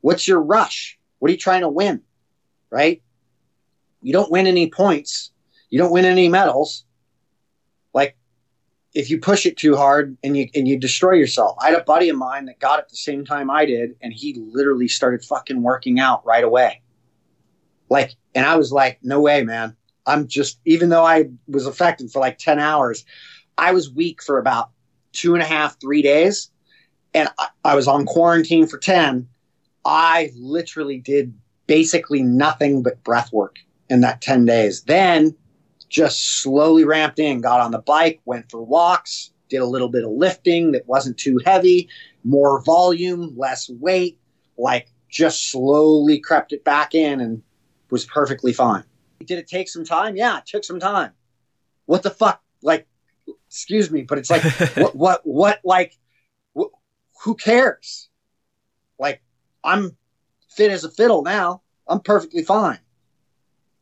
What's 0.01 0.27
your 0.27 0.41
rush? 0.41 0.97
What 1.19 1.29
are 1.29 1.31
you 1.31 1.37
trying 1.37 1.61
to 1.61 1.69
win? 1.69 2.01
Right? 2.69 3.01
You 4.01 4.13
don't 4.13 4.31
win 4.31 4.47
any 4.47 4.69
points. 4.69 5.31
You 5.69 5.79
don't 5.79 5.91
win 5.91 6.05
any 6.05 6.29
medals. 6.29 6.85
If 8.97 9.09
you 9.09 9.19
push 9.19 9.45
it 9.45 9.57
too 9.57 9.75
hard 9.75 10.17
and 10.23 10.35
you 10.35 10.47
and 10.55 10.67
you 10.67 10.77
destroy 10.77 11.13
yourself. 11.13 11.55
I 11.61 11.69
had 11.69 11.79
a 11.79 11.83
buddy 11.83 12.09
of 12.09 12.17
mine 12.17 12.45
that 12.45 12.59
got 12.59 12.79
it 12.79 12.89
the 12.89 12.95
same 12.95 13.25
time 13.25 13.51
I 13.51 13.65
did, 13.65 13.95
and 14.01 14.11
he 14.11 14.33
literally 14.33 14.87
started 14.87 15.23
fucking 15.23 15.61
working 15.61 15.99
out 15.99 16.25
right 16.25 16.43
away. 16.43 16.81
Like, 17.89 18.15
and 18.33 18.45
I 18.45 18.55
was 18.55 18.71
like, 18.71 18.99
no 19.03 19.21
way, 19.21 19.43
man. 19.43 19.75
I'm 20.05 20.27
just 20.27 20.59
even 20.65 20.89
though 20.89 21.05
I 21.05 21.29
was 21.47 21.65
affected 21.65 22.11
for 22.11 22.19
like 22.19 22.37
10 22.37 22.59
hours, 22.59 23.05
I 23.57 23.71
was 23.71 23.91
weak 23.91 24.23
for 24.23 24.39
about 24.39 24.71
two 25.11 25.33
and 25.33 25.43
a 25.43 25.45
half, 25.45 25.79
three 25.79 26.01
days 26.01 26.49
and 27.17 27.29
I, 27.39 27.47
I 27.63 27.75
was 27.75 27.87
on 27.87 28.05
quarantine 28.05 28.67
for 28.67 28.77
10, 28.77 29.27
I 29.85 30.31
literally 30.37 30.99
did 30.99 31.33
basically 31.65 32.21
nothing 32.21 32.83
but 32.83 33.03
breath 33.03 33.33
work 33.33 33.57
in 33.89 34.01
that 34.01 34.21
10 34.21 34.45
days. 34.45 34.83
Then 34.83 35.35
just 35.89 36.41
slowly 36.41 36.83
ramped 36.83 37.19
in, 37.19 37.41
got 37.41 37.61
on 37.61 37.71
the 37.71 37.79
bike, 37.79 38.19
went 38.25 38.49
for 38.51 38.61
walks, 38.61 39.31
did 39.49 39.57
a 39.57 39.65
little 39.65 39.89
bit 39.89 40.03
of 40.03 40.11
lifting 40.11 40.71
that 40.73 40.87
wasn't 40.87 41.17
too 41.17 41.39
heavy, 41.45 41.89
more 42.23 42.61
volume, 42.63 43.33
less 43.37 43.69
weight, 43.69 44.19
like 44.57 44.91
just 45.09 45.49
slowly 45.49 46.19
crept 46.19 46.51
it 46.51 46.63
back 46.63 46.93
in 46.93 47.21
and 47.21 47.41
was 47.89 48.05
perfectly 48.05 48.53
fine. 48.53 48.83
Did 49.25 49.39
it 49.39 49.47
take 49.47 49.69
some 49.69 49.85
time? 49.85 50.15
Yeah, 50.15 50.39
it 50.39 50.45
took 50.45 50.63
some 50.63 50.79
time. 50.79 51.11
What 51.85 52.03
the 52.03 52.11
fuck? 52.11 52.41
Like, 52.61 52.87
excuse 53.47 53.89
me, 53.89 54.03
but 54.03 54.17
it's 54.17 54.29
like, 54.29 54.43
what, 54.75 54.95
what, 54.95 55.21
what, 55.23 55.59
like, 55.63 55.97
who 57.23 57.35
cares? 57.35 58.09
Like, 58.99 59.21
I'm 59.63 59.95
fit 60.49 60.71
as 60.71 60.83
a 60.83 60.91
fiddle 60.91 61.23
now. 61.23 61.61
I'm 61.87 62.01
perfectly 62.01 62.43
fine. 62.43 62.79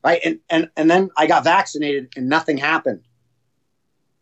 Right. 0.06 0.22
And, 0.23 0.40
and, 0.52 0.69
and 0.77 0.88
then 0.88 1.10
I 1.18 1.26
got 1.26 1.44
vaccinated 1.44 2.14
and 2.15 2.30
nothing 2.30 2.57
happened. 2.57 3.02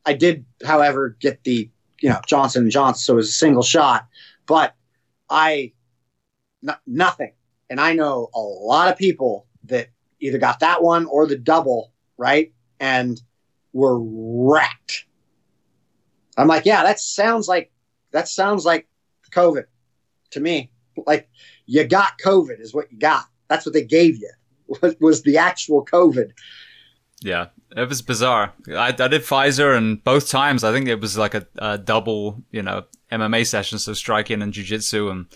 I 0.05 0.13
did, 0.13 0.45
however, 0.65 1.17
get 1.19 1.43
the, 1.43 1.69
you 1.99 2.07
know, 2.07 2.21
Johnson 2.25 2.63
and 2.63 2.71
Johnson. 2.71 3.01
So 3.03 3.13
it 3.13 3.15
was 3.17 3.27
a 3.27 3.33
single 3.33 3.63
shot, 3.63 4.07
but 4.45 4.75
I, 5.29 5.73
n- 6.65 6.77
nothing. 6.87 7.33
And 7.69 7.81
I 7.81 7.95
know 7.95 8.29
a 8.33 8.39
lot 8.39 8.89
of 8.89 8.97
people 8.97 9.45
that 9.65 9.89
either 10.21 10.37
got 10.37 10.61
that 10.61 10.81
one 10.81 11.05
or 11.05 11.27
the 11.27 11.37
double, 11.37 11.91
right? 12.17 12.53
And 12.79 13.21
were 13.73 13.99
wrecked. 13.99 15.05
I'm 16.37 16.47
like, 16.47 16.65
yeah, 16.65 16.83
that 16.83 17.01
sounds 17.01 17.49
like, 17.49 17.73
that 18.11 18.29
sounds 18.29 18.63
like 18.63 18.87
COVID 19.31 19.65
to 20.31 20.39
me. 20.39 20.71
Like 21.05 21.29
you 21.65 21.83
got 21.83 22.19
COVID 22.19 22.61
is 22.61 22.73
what 22.73 22.89
you 22.89 22.99
got. 22.99 23.25
That's 23.49 23.65
what 23.65 23.73
they 23.73 23.83
gave 23.83 24.15
you. 24.17 24.31
Was 24.99 25.23
the 25.23 25.37
actual 25.37 25.85
COVID. 25.85 26.31
Yeah, 27.21 27.47
it 27.75 27.87
was 27.87 28.01
bizarre. 28.01 28.53
I, 28.69 28.87
I 28.87 28.91
did 28.91 29.21
Pfizer, 29.21 29.77
and 29.77 30.03
both 30.03 30.29
times 30.29 30.63
I 30.63 30.71
think 30.73 30.87
it 30.87 30.99
was 30.99 31.17
like 31.17 31.33
a, 31.33 31.47
a 31.57 31.77
double, 31.77 32.43
you 32.51 32.61
know, 32.61 32.83
MMA 33.11 33.45
session, 33.45 33.79
so 33.79 33.93
striking 33.93 34.41
and 34.41 34.53
jujitsu, 34.53 35.09
and 35.09 35.27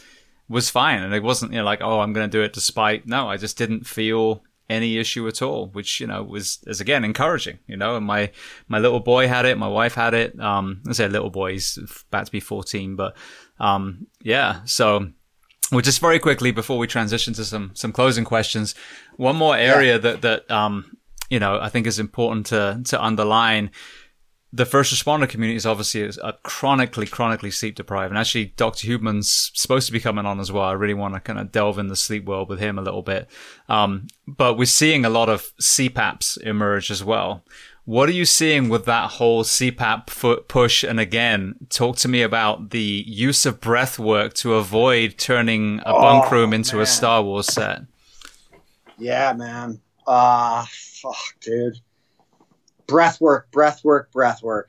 was 0.49 0.69
fine. 0.69 1.01
And 1.01 1.13
it 1.13 1.23
wasn't, 1.23 1.53
you 1.53 1.59
know, 1.59 1.65
like 1.65 1.81
oh, 1.81 2.01
I'm 2.01 2.13
going 2.13 2.29
to 2.29 2.37
do 2.37 2.43
it 2.43 2.53
despite. 2.53 3.07
No, 3.07 3.29
I 3.29 3.37
just 3.37 3.57
didn't 3.57 3.87
feel 3.87 4.43
any 4.69 4.97
issue 4.97 5.27
at 5.27 5.41
all, 5.41 5.67
which 5.67 5.99
you 5.99 6.07
know 6.07 6.23
was 6.23 6.59
is 6.67 6.81
again 6.81 7.03
encouraging. 7.03 7.59
You 7.67 7.77
know, 7.77 7.95
and 7.95 8.05
my 8.05 8.31
my 8.67 8.79
little 8.79 8.99
boy 8.99 9.27
had 9.27 9.45
it, 9.45 9.57
my 9.57 9.67
wife 9.67 9.95
had 9.95 10.13
it. 10.13 10.39
Um, 10.39 10.81
I 10.87 10.93
say 10.93 11.07
little 11.07 11.29
boy, 11.29 11.53
he's 11.53 11.79
about 12.09 12.25
to 12.25 12.31
be 12.31 12.39
14, 12.39 12.95
but 12.95 13.15
um, 13.59 14.07
yeah, 14.21 14.61
so 14.65 15.09
well, 15.71 15.81
just 15.81 15.99
very 15.99 16.19
quickly 16.19 16.51
before 16.51 16.77
we 16.77 16.87
transition 16.87 17.33
to 17.33 17.45
some 17.45 17.71
some 17.73 17.91
closing 17.91 18.23
questions, 18.23 18.75
one 19.17 19.35
more 19.35 19.55
area 19.55 19.93
yeah. 19.93 19.97
that 19.97 20.21
that 20.21 20.51
um, 20.51 20.97
you 21.29 21.39
know 21.39 21.59
I 21.59 21.69
think 21.69 21.87
is 21.87 21.99
important 21.99 22.47
to 22.47 22.81
to 22.85 23.03
underline. 23.03 23.71
The 24.53 24.65
first 24.65 24.93
responder 24.93 25.27
community 25.27 25.57
is 25.57 25.65
obviously 25.65 26.09
a 26.23 26.33
chronically, 26.43 27.05
chronically 27.05 27.51
sleep 27.51 27.75
deprived, 27.75 28.11
and 28.11 28.17
actually, 28.17 28.45
Dr. 28.55 28.87
Huberman's 28.87 29.51
supposed 29.53 29.87
to 29.87 29.91
be 29.91 29.99
coming 29.99 30.25
on 30.25 30.39
as 30.39 30.51
well. 30.53 30.63
I 30.63 30.71
really 30.71 30.93
want 30.93 31.15
to 31.15 31.19
kind 31.19 31.37
of 31.37 31.51
delve 31.51 31.77
in 31.79 31.87
the 31.87 31.97
sleep 31.97 32.23
world 32.23 32.47
with 32.47 32.59
him 32.59 32.79
a 32.79 32.81
little 32.81 33.01
bit. 33.01 33.29
Um, 33.67 34.07
but 34.25 34.57
we're 34.57 34.65
seeing 34.65 35.03
a 35.03 35.09
lot 35.09 35.27
of 35.27 35.51
CPAPs 35.61 36.41
emerge 36.41 36.89
as 36.89 37.03
well. 37.03 37.43
What 37.87 38.09
are 38.09 38.11
you 38.11 38.25
seeing 38.25 38.67
with 38.67 38.83
that 38.83 39.11
whole 39.11 39.45
CPAP 39.45 40.09
foot 40.09 40.49
push? 40.49 40.83
And 40.83 40.99
again, 40.99 41.55
talk 41.69 41.95
to 41.99 42.09
me 42.09 42.21
about 42.21 42.71
the 42.71 43.05
use 43.07 43.45
of 43.45 43.61
breath 43.61 43.97
work 43.97 44.33
to 44.33 44.55
avoid 44.55 45.17
turning 45.17 45.79
a 45.85 45.93
bunk 45.93 46.25
oh, 46.27 46.31
room 46.31 46.51
into 46.51 46.75
man. 46.75 46.83
a 46.83 46.85
Star 46.85 47.23
Wars 47.23 47.47
set. 47.47 47.83
Yeah, 48.97 49.31
man. 49.31 49.79
Ah, 50.05 50.63
uh, 50.63 50.65
fuck, 50.69 51.39
dude. 51.39 51.77
Breath 52.87 53.21
work, 53.21 53.49
breath 53.51 53.85
work, 53.85 54.11
breath 54.11 54.43
work. 54.43 54.67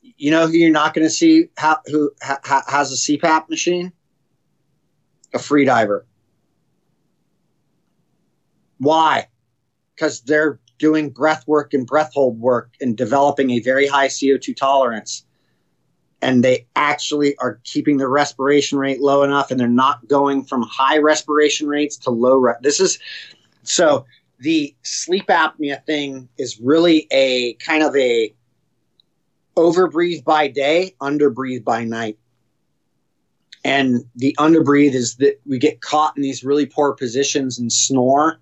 you 0.00 0.30
know 0.30 0.46
who 0.46 0.54
you're 0.54 0.70
not 0.70 0.94
going 0.94 1.06
to 1.06 1.10
see 1.10 1.50
ha- 1.58 1.82
who 1.84 2.10
ha- 2.22 2.64
has 2.66 2.90
a 2.90 2.96
CPAP 2.96 3.50
machine? 3.50 3.92
A 5.34 5.38
free 5.38 5.66
diver. 5.66 6.06
Why? 8.78 9.28
Because 9.94 10.22
they're 10.22 10.58
doing 10.84 11.08
breath 11.08 11.48
work 11.48 11.72
and 11.72 11.86
breath 11.86 12.12
hold 12.12 12.38
work 12.38 12.74
and 12.78 12.94
developing 12.94 13.52
a 13.52 13.60
very 13.60 13.86
high 13.86 14.06
CO2 14.06 14.54
tolerance. 14.54 15.24
And 16.20 16.44
they 16.44 16.66
actually 16.76 17.34
are 17.38 17.58
keeping 17.64 17.96
the 17.96 18.06
respiration 18.06 18.76
rate 18.76 19.00
low 19.00 19.22
enough 19.22 19.50
and 19.50 19.58
they're 19.58 19.66
not 19.66 20.06
going 20.06 20.44
from 20.44 20.60
high 20.60 20.98
respiration 20.98 21.68
rates 21.68 21.96
to 21.96 22.10
low. 22.10 22.36
Re- 22.36 22.60
this 22.60 22.80
is 22.80 22.98
so 23.62 24.04
the 24.40 24.74
sleep 24.82 25.28
apnea 25.28 25.82
thing 25.86 26.28
is 26.36 26.60
really 26.60 27.06
a 27.10 27.54
kind 27.54 27.82
of 27.82 27.96
a 27.96 28.34
overbreathe 29.56 30.22
by 30.22 30.48
day, 30.48 30.94
underbreathe 31.00 31.64
by 31.64 31.84
night. 31.84 32.18
And 33.64 34.04
the 34.16 34.36
underbreathe 34.38 34.92
is 34.92 35.16
that 35.16 35.40
we 35.46 35.58
get 35.58 35.80
caught 35.80 36.14
in 36.14 36.22
these 36.22 36.44
really 36.44 36.66
poor 36.66 36.92
positions 36.92 37.58
and 37.58 37.72
snore 37.72 38.38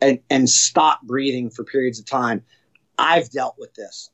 and, 0.00 0.20
and 0.30 0.48
stop 0.48 1.02
breathing 1.02 1.50
for 1.50 1.64
periods 1.64 1.98
of 1.98 2.06
time. 2.06 2.42
I've 2.98 3.30
dealt 3.30 3.56
with 3.58 3.74
this. 3.74 4.10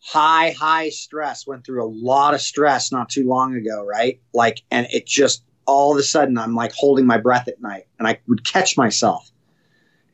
High, 0.00 0.50
high 0.50 0.90
stress, 0.90 1.46
went 1.46 1.64
through 1.64 1.84
a 1.84 1.90
lot 1.90 2.34
of 2.34 2.40
stress 2.40 2.92
not 2.92 3.08
too 3.08 3.26
long 3.26 3.56
ago, 3.56 3.84
right? 3.84 4.20
Like, 4.32 4.62
and 4.70 4.86
it 4.92 5.06
just 5.06 5.42
all 5.66 5.92
of 5.92 5.98
a 5.98 6.02
sudden 6.02 6.38
I'm 6.38 6.54
like 6.54 6.72
holding 6.72 7.06
my 7.06 7.18
breath 7.18 7.48
at 7.48 7.60
night 7.60 7.86
and 7.98 8.06
I 8.06 8.20
would 8.28 8.44
catch 8.44 8.76
myself 8.76 9.32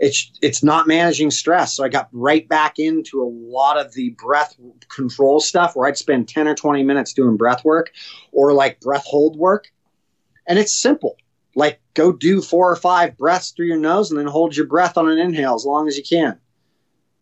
it's 0.02 0.32
it's 0.42 0.64
not 0.64 0.88
managing 0.88 1.30
stress. 1.30 1.76
So 1.76 1.84
I 1.84 1.88
got 1.88 2.08
right 2.10 2.46
back 2.48 2.80
into 2.80 3.22
a 3.22 3.30
lot 3.30 3.78
of 3.78 3.94
the 3.94 4.10
breath 4.10 4.56
control 4.88 5.38
stuff 5.38 5.76
where 5.76 5.88
I'd 5.88 5.96
spend 5.96 6.28
10 6.28 6.48
or 6.48 6.56
20 6.56 6.82
minutes 6.82 7.12
doing 7.12 7.36
breath 7.36 7.64
work 7.64 7.92
or 8.32 8.52
like 8.52 8.80
breath 8.80 9.04
hold 9.06 9.36
work. 9.36 9.72
And 10.48 10.58
it's 10.58 10.74
simple. 10.74 11.16
Like 11.54 11.80
go 11.94 12.12
do 12.12 12.40
four 12.40 12.70
or 12.70 12.76
five 12.76 13.16
breaths 13.16 13.50
through 13.50 13.66
your 13.66 13.78
nose 13.78 14.10
and 14.10 14.18
then 14.18 14.26
hold 14.26 14.56
your 14.56 14.66
breath 14.66 14.96
on 14.96 15.08
an 15.08 15.18
inhale 15.18 15.54
as 15.54 15.64
long 15.64 15.88
as 15.88 15.96
you 15.96 16.02
can. 16.02 16.38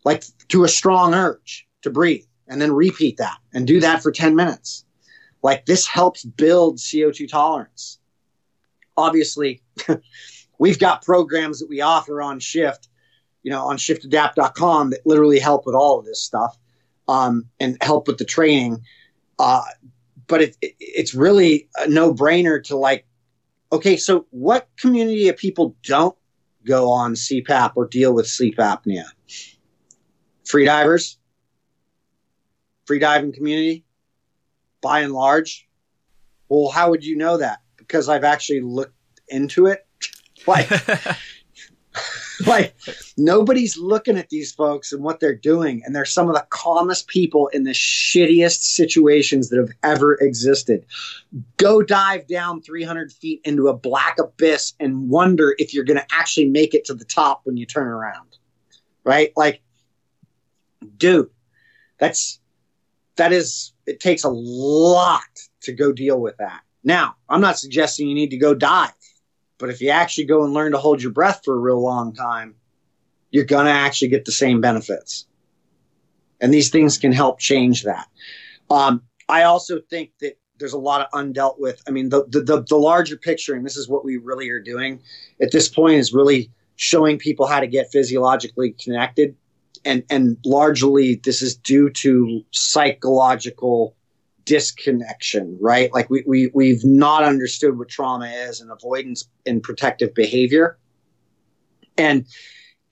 Like 0.05 0.25
to 0.49 0.65
a 0.65 0.69
strong 0.69 1.15
urge 1.15 1.67
to 1.83 1.91
breathe 1.91 2.25
and 2.49 2.61
then 2.61 2.73
repeat 2.73 3.17
that 3.19 3.39
and 3.53 3.67
do 3.67 3.81
that 3.81 4.03
for 4.03 4.13
10 4.13 4.35
minutes. 4.35 4.85
Like 5.43 5.67
this 5.67 5.87
helps 5.87 6.25
build 6.25 6.79
CO2 6.79 7.29
tolerance. 7.29 7.99
Obviously, 8.97 9.63
we've 10.59 10.79
got 10.79 11.03
programs 11.03 11.61
that 11.61 11.69
we 11.69 11.81
offer 11.81 12.21
on 12.21 12.39
shift, 12.39 12.89
you 13.43 13.51
know, 13.51 13.67
on 13.67 13.79
shiftadapt.com 13.79 14.91
that 14.91 15.07
literally 15.07 15.39
help 15.39 15.65
with 15.65 15.75
all 15.75 15.99
of 15.99 16.05
this 16.05 16.23
stuff 16.23 16.57
um, 17.09 17.47
and 17.59 17.79
help 17.81 18.07
with 18.07 18.19
the 18.19 18.25
training. 18.25 18.83
Uh, 19.39 19.63
but 20.27 20.43
it, 20.43 20.57
it, 20.61 20.75
it's 20.79 21.15
really 21.15 21.69
a 21.79 21.89
no 21.89 22.13
brainer 22.13 22.63
to 22.65 22.77
like, 22.77 23.07
okay, 23.73 23.97
so 23.97 24.27
what 24.31 24.69
community 24.79 25.29
of 25.29 25.37
people 25.37 25.77
don't 25.83 26.17
go 26.67 26.91
on 26.91 27.15
CPAP 27.15 27.73
or 27.77 27.87
deal 27.87 28.13
with 28.13 28.27
sleep 28.27 28.57
apnea? 28.59 29.05
Free 30.45 30.65
divers, 30.65 31.19
free 32.87 32.99
diving 32.99 33.33
community, 33.33 33.85
by 34.81 35.01
and 35.01 35.13
large. 35.13 35.69
Well, 36.49 36.71
how 36.71 36.91
would 36.91 37.05
you 37.05 37.17
know 37.17 37.37
that? 37.37 37.61
Because 37.77 38.09
I've 38.09 38.25
actually 38.25 38.61
looked 38.61 38.95
into 39.29 39.67
it 39.67 39.87
like, 40.47 40.69
like 42.47 42.75
nobody's 43.17 43.77
looking 43.77 44.17
at 44.17 44.29
these 44.29 44.53
folks 44.53 44.93
and 44.93 45.03
what 45.03 45.21
they're 45.21 45.35
doing, 45.35 45.83
and 45.85 45.95
they're 45.95 46.05
some 46.05 46.29
of 46.29 46.35
the 46.35 46.47
calmest 46.51 47.09
people 47.09 47.49
in 47.49 47.65
the 47.65 47.73
shittiest 47.73 48.63
situations 48.63 49.49
that 49.49 49.59
have 49.59 49.71
ever 49.83 50.15
existed. 50.15 50.87
Go 51.57 51.83
dive 51.83 52.27
down 52.27 52.63
300 52.63 53.13
feet 53.13 53.41
into 53.45 53.69
a 53.69 53.75
black 53.75 54.19
abyss 54.19 54.75
and 54.81 55.09
wonder 55.09 55.55
if 55.59 55.75
you're 55.75 55.85
going 55.85 55.99
to 55.99 56.07
actually 56.13 56.49
make 56.49 56.75
it 56.75 56.85
to 56.87 56.95
the 56.95 57.05
top 57.05 57.41
when 57.45 57.57
you 57.57 57.67
turn 57.67 57.89
around. 57.89 58.37
Right? 59.05 59.33
Like, 59.37 59.63
dude, 60.97 61.31
that's 61.99 62.41
that 63.17 63.33
is 63.33 63.73
it 63.87 64.01
takes 64.01 64.25
a 64.25 64.31
lot 64.31 65.21
to 65.63 65.73
go 65.73 65.93
deal 65.93 66.21
with 66.21 66.37
that. 66.39 66.63
Now, 66.83 67.17
I'm 67.29 67.41
not 67.41 67.59
suggesting 67.59 68.09
you 68.09 68.15
need 68.15 68.31
to 68.31 68.39
go 68.39 68.55
dive. 68.55 68.93
But 69.61 69.71
if 69.71 69.81
you 69.81 69.91
actually 69.91 70.25
go 70.25 70.45
and 70.45 70.53
learn 70.53 70.73
to 70.73 70.79
hold 70.79 71.03
your 71.03 71.13
breath 71.13 71.43
for 71.45 71.55
a 71.55 71.59
real 71.59 71.81
long 71.81 72.15
time, 72.15 72.57
you're 73.31 73.45
going 73.45 73.67
to 73.67 73.73
actually 73.73 74.09
get 74.09 74.25
the 74.25 74.33
same 74.33 74.61
benefits. 74.61 75.27
And 76.41 76.53
these 76.53 76.71
things 76.71 76.99
can 76.99 77.13
help 77.13 77.39
change 77.39 77.85
that. 77.85 78.09
Um, 78.71 79.03
I 79.29 79.43
also 79.43 79.81
think 79.91 80.13
that 80.21 80.39
there's 80.59 80.73
a 80.73 80.79
lot 80.79 81.01
of 81.01 81.11
undealt 81.13 81.59
with. 81.59 81.83
I 81.87 81.91
mean, 81.91 82.09
the, 82.09 82.25
the, 82.27 82.41
the, 82.41 82.63
the 82.63 82.77
larger 82.77 83.17
picture, 83.17 83.55
and 83.55 83.65
this 83.65 83.77
is 83.77 83.89
what 83.89 84.05
we 84.05 84.17
really 84.17 84.49
are 84.51 84.61
doing 84.61 85.01
at 85.41 85.53
this 85.53 85.69
point, 85.69 85.95
is 85.95 86.13
really 86.13 86.51
showing 86.77 87.19
people 87.19 87.47
how 87.47 87.61
to 87.61 87.67
get 87.67 87.93
physiologically 87.93 88.73
connected. 88.73 89.37
And, 89.85 90.03
and 90.11 90.37
largely, 90.45 91.17
this 91.17 91.41
is 91.41 91.55
due 91.55 91.91
to 91.91 92.45
psychological 92.51 93.95
disconnection, 94.45 95.57
right? 95.61 95.93
Like 95.93 96.11
we, 96.11 96.25
we, 96.27 96.51
we've 96.55 96.85
not 96.85 97.25
understood 97.25 97.79
what 97.79 97.89
trauma 97.89 98.27
is 98.27 98.61
and 98.61 98.71
avoidance 98.71 99.29
and 99.47 99.63
protective 99.63 100.15
behavior. 100.15 100.79
And 101.97 102.27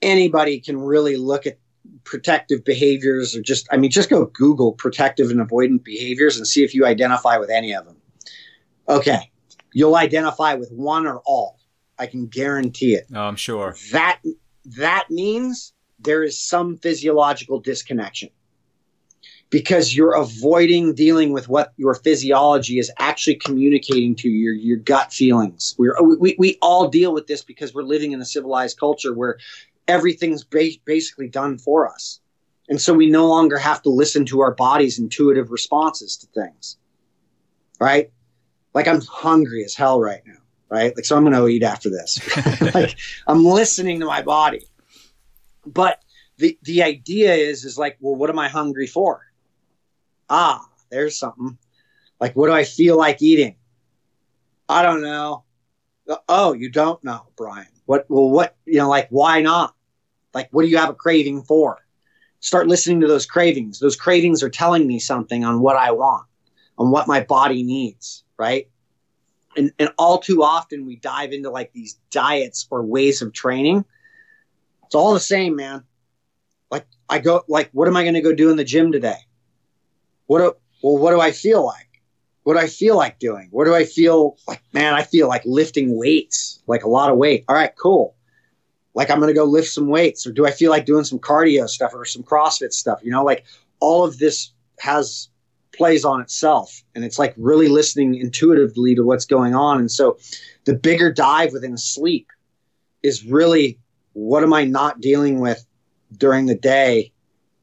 anybody 0.01 0.59
can 0.59 0.77
really 0.77 1.17
look 1.17 1.47
at 1.47 1.57
protective 2.03 2.63
behaviors 2.63 3.35
or 3.35 3.41
just, 3.41 3.67
I 3.71 3.77
mean, 3.77 3.91
just 3.91 4.09
go 4.09 4.25
Google 4.25 4.73
protective 4.73 5.31
and 5.31 5.39
avoidant 5.39 5.83
behaviors 5.83 6.37
and 6.37 6.47
see 6.47 6.63
if 6.63 6.73
you 6.73 6.85
identify 6.85 7.37
with 7.37 7.49
any 7.49 7.73
of 7.73 7.85
them. 7.85 7.97
Okay. 8.87 9.31
You'll 9.73 9.95
identify 9.95 10.55
with 10.55 10.71
one 10.71 11.05
or 11.05 11.21
all. 11.25 11.59
I 11.97 12.05
can 12.05 12.27
guarantee 12.27 12.95
it. 12.95 13.07
Oh, 13.13 13.21
I'm 13.21 13.35
sure. 13.35 13.75
That, 13.91 14.19
that 14.77 15.07
means 15.09 15.73
there 15.99 16.23
is 16.23 16.39
some 16.39 16.77
physiological 16.77 17.59
disconnection 17.59 18.29
because 19.49 19.95
you're 19.95 20.13
avoiding 20.13 20.93
dealing 20.93 21.31
with 21.31 21.49
what 21.49 21.73
your 21.77 21.95
physiology 21.95 22.77
is 22.77 22.91
actually 22.99 23.35
communicating 23.35 24.15
to 24.15 24.29
your 24.29 24.53
your 24.53 24.77
gut 24.77 25.11
feelings. 25.11 25.75
We're, 25.77 25.95
we 26.01 26.35
we 26.37 26.57
all 26.61 26.87
deal 26.87 27.13
with 27.13 27.27
this 27.27 27.43
because 27.43 27.73
we're 27.73 27.83
living 27.83 28.11
in 28.11 28.21
a 28.21 28.25
civilized 28.25 28.79
culture 28.79 29.13
where 29.13 29.37
everything's 29.87 30.43
ba- 30.43 30.77
basically 30.85 31.27
done 31.27 31.57
for 31.57 31.91
us, 31.91 32.19
and 32.67 32.79
so 32.79 32.93
we 32.93 33.09
no 33.09 33.27
longer 33.27 33.57
have 33.57 33.81
to 33.83 33.89
listen 33.89 34.25
to 34.25 34.41
our 34.41 34.53
body's 34.53 34.99
intuitive 34.99 35.51
responses 35.51 36.17
to 36.17 36.27
things. 36.27 36.77
Right? 37.79 38.11
Like 38.73 38.87
I'm 38.87 39.01
hungry 39.01 39.63
as 39.63 39.73
hell 39.73 39.99
right 39.99 40.21
now. 40.25 40.33
Right? 40.69 40.95
Like 40.95 41.05
so 41.05 41.17
I'm 41.17 41.23
going 41.23 41.35
to 41.35 41.47
eat 41.47 41.63
after 41.63 41.89
this. 41.89 42.19
like 42.75 42.95
I'm 43.25 43.43
listening 43.43 43.99
to 44.01 44.05
my 44.05 44.21
body, 44.21 44.67
but 45.65 46.03
the 46.37 46.55
the 46.61 46.83
idea 46.83 47.33
is 47.33 47.65
is 47.65 47.79
like, 47.79 47.97
well, 47.99 48.15
what 48.15 48.29
am 48.29 48.37
I 48.37 48.47
hungry 48.47 48.85
for? 48.85 49.28
Ah, 50.29 50.67
there's 50.89 51.17
something. 51.17 51.57
Like, 52.19 52.35
what 52.35 52.47
do 52.47 52.53
I 52.53 52.63
feel 52.63 52.97
like 52.97 53.21
eating? 53.21 53.55
I 54.67 54.83
don't 54.83 55.01
know. 55.01 55.43
Oh, 56.27 56.53
you 56.53 56.69
don't 56.69 57.03
know, 57.03 57.27
Brian. 57.37 57.67
What, 57.85 58.05
well, 58.09 58.29
what, 58.29 58.55
you 58.65 58.79
know, 58.79 58.89
like, 58.89 59.07
why 59.09 59.41
not? 59.41 59.75
Like, 60.33 60.49
what 60.51 60.63
do 60.63 60.67
you 60.67 60.77
have 60.77 60.89
a 60.89 60.95
craving 60.95 61.43
for? 61.43 61.79
Start 62.39 62.67
listening 62.67 63.01
to 63.01 63.07
those 63.07 63.25
cravings. 63.25 63.79
Those 63.79 63.95
cravings 63.95 64.43
are 64.43 64.49
telling 64.49 64.87
me 64.87 64.99
something 64.99 65.43
on 65.43 65.59
what 65.59 65.75
I 65.75 65.91
want, 65.91 66.25
on 66.77 66.91
what 66.91 67.07
my 67.07 67.21
body 67.21 67.63
needs, 67.63 68.23
right? 68.37 68.69
And, 69.57 69.71
and 69.79 69.89
all 69.97 70.19
too 70.19 70.43
often 70.43 70.85
we 70.85 70.95
dive 70.97 71.31
into 71.31 71.49
like 71.49 71.73
these 71.73 71.99
diets 72.11 72.67
or 72.69 72.83
ways 72.83 73.21
of 73.21 73.33
training. 73.33 73.83
It's 74.85 74.95
all 74.95 75.13
the 75.13 75.19
same, 75.19 75.55
man. 75.55 75.83
Like, 76.71 76.87
I 77.09 77.19
go, 77.19 77.43
like, 77.47 77.69
what 77.73 77.87
am 77.87 77.97
I 77.97 78.03
going 78.03 78.13
to 78.13 78.21
go 78.21 78.33
do 78.33 78.51
in 78.51 78.57
the 78.57 78.63
gym 78.63 78.91
today? 78.91 79.17
What 80.29 80.39
do, 80.41 80.53
well, 80.83 80.99
what 80.99 81.09
do 81.09 81.19
I 81.19 81.31
feel 81.31 81.65
like? 81.65 82.03
What 82.43 82.53
do 82.53 82.59
I 82.59 82.67
feel 82.67 82.95
like 82.95 83.17
doing? 83.17 83.47
What 83.49 83.65
do 83.65 83.73
I 83.73 83.83
feel 83.83 84.37
like? 84.47 84.61
Man, 84.73 84.93
I 84.93 85.01
feel 85.01 85.27
like 85.27 85.41
lifting 85.43 85.97
weights, 85.97 86.61
like 86.67 86.83
a 86.83 86.87
lot 86.87 87.09
of 87.09 87.17
weight. 87.17 87.45
All 87.49 87.55
right, 87.55 87.71
cool. 87.75 88.15
Like 88.93 89.09
I'm 89.09 89.17
going 89.17 89.29
to 89.29 89.33
go 89.33 89.43
lift 89.43 89.69
some 89.69 89.87
weights, 89.87 90.27
or 90.27 90.31
do 90.31 90.45
I 90.45 90.51
feel 90.51 90.69
like 90.69 90.85
doing 90.85 91.03
some 91.03 91.17
cardio 91.17 91.67
stuff 91.67 91.95
or 91.95 92.05
some 92.05 92.21
CrossFit 92.21 92.73
stuff? 92.73 92.99
You 93.01 93.09
know, 93.09 93.23
like 93.23 93.43
all 93.79 94.03
of 94.03 94.19
this 94.19 94.51
has 94.77 95.29
plays 95.75 96.05
on 96.05 96.21
itself, 96.21 96.83
and 96.93 97.03
it's 97.03 97.17
like 97.17 97.33
really 97.35 97.67
listening 97.67 98.13
intuitively 98.13 98.93
to 98.93 99.03
what's 99.03 99.25
going 99.25 99.55
on. 99.55 99.79
And 99.79 99.89
so, 99.89 100.19
the 100.65 100.75
bigger 100.75 101.11
dive 101.11 101.53
within 101.53 101.75
sleep 101.75 102.27
is 103.01 103.25
really 103.25 103.79
what 104.13 104.43
am 104.43 104.53
I 104.53 104.63
not 104.63 105.01
dealing 105.01 105.39
with 105.39 105.65
during 106.15 106.45
the 106.45 106.55
day 106.55 107.11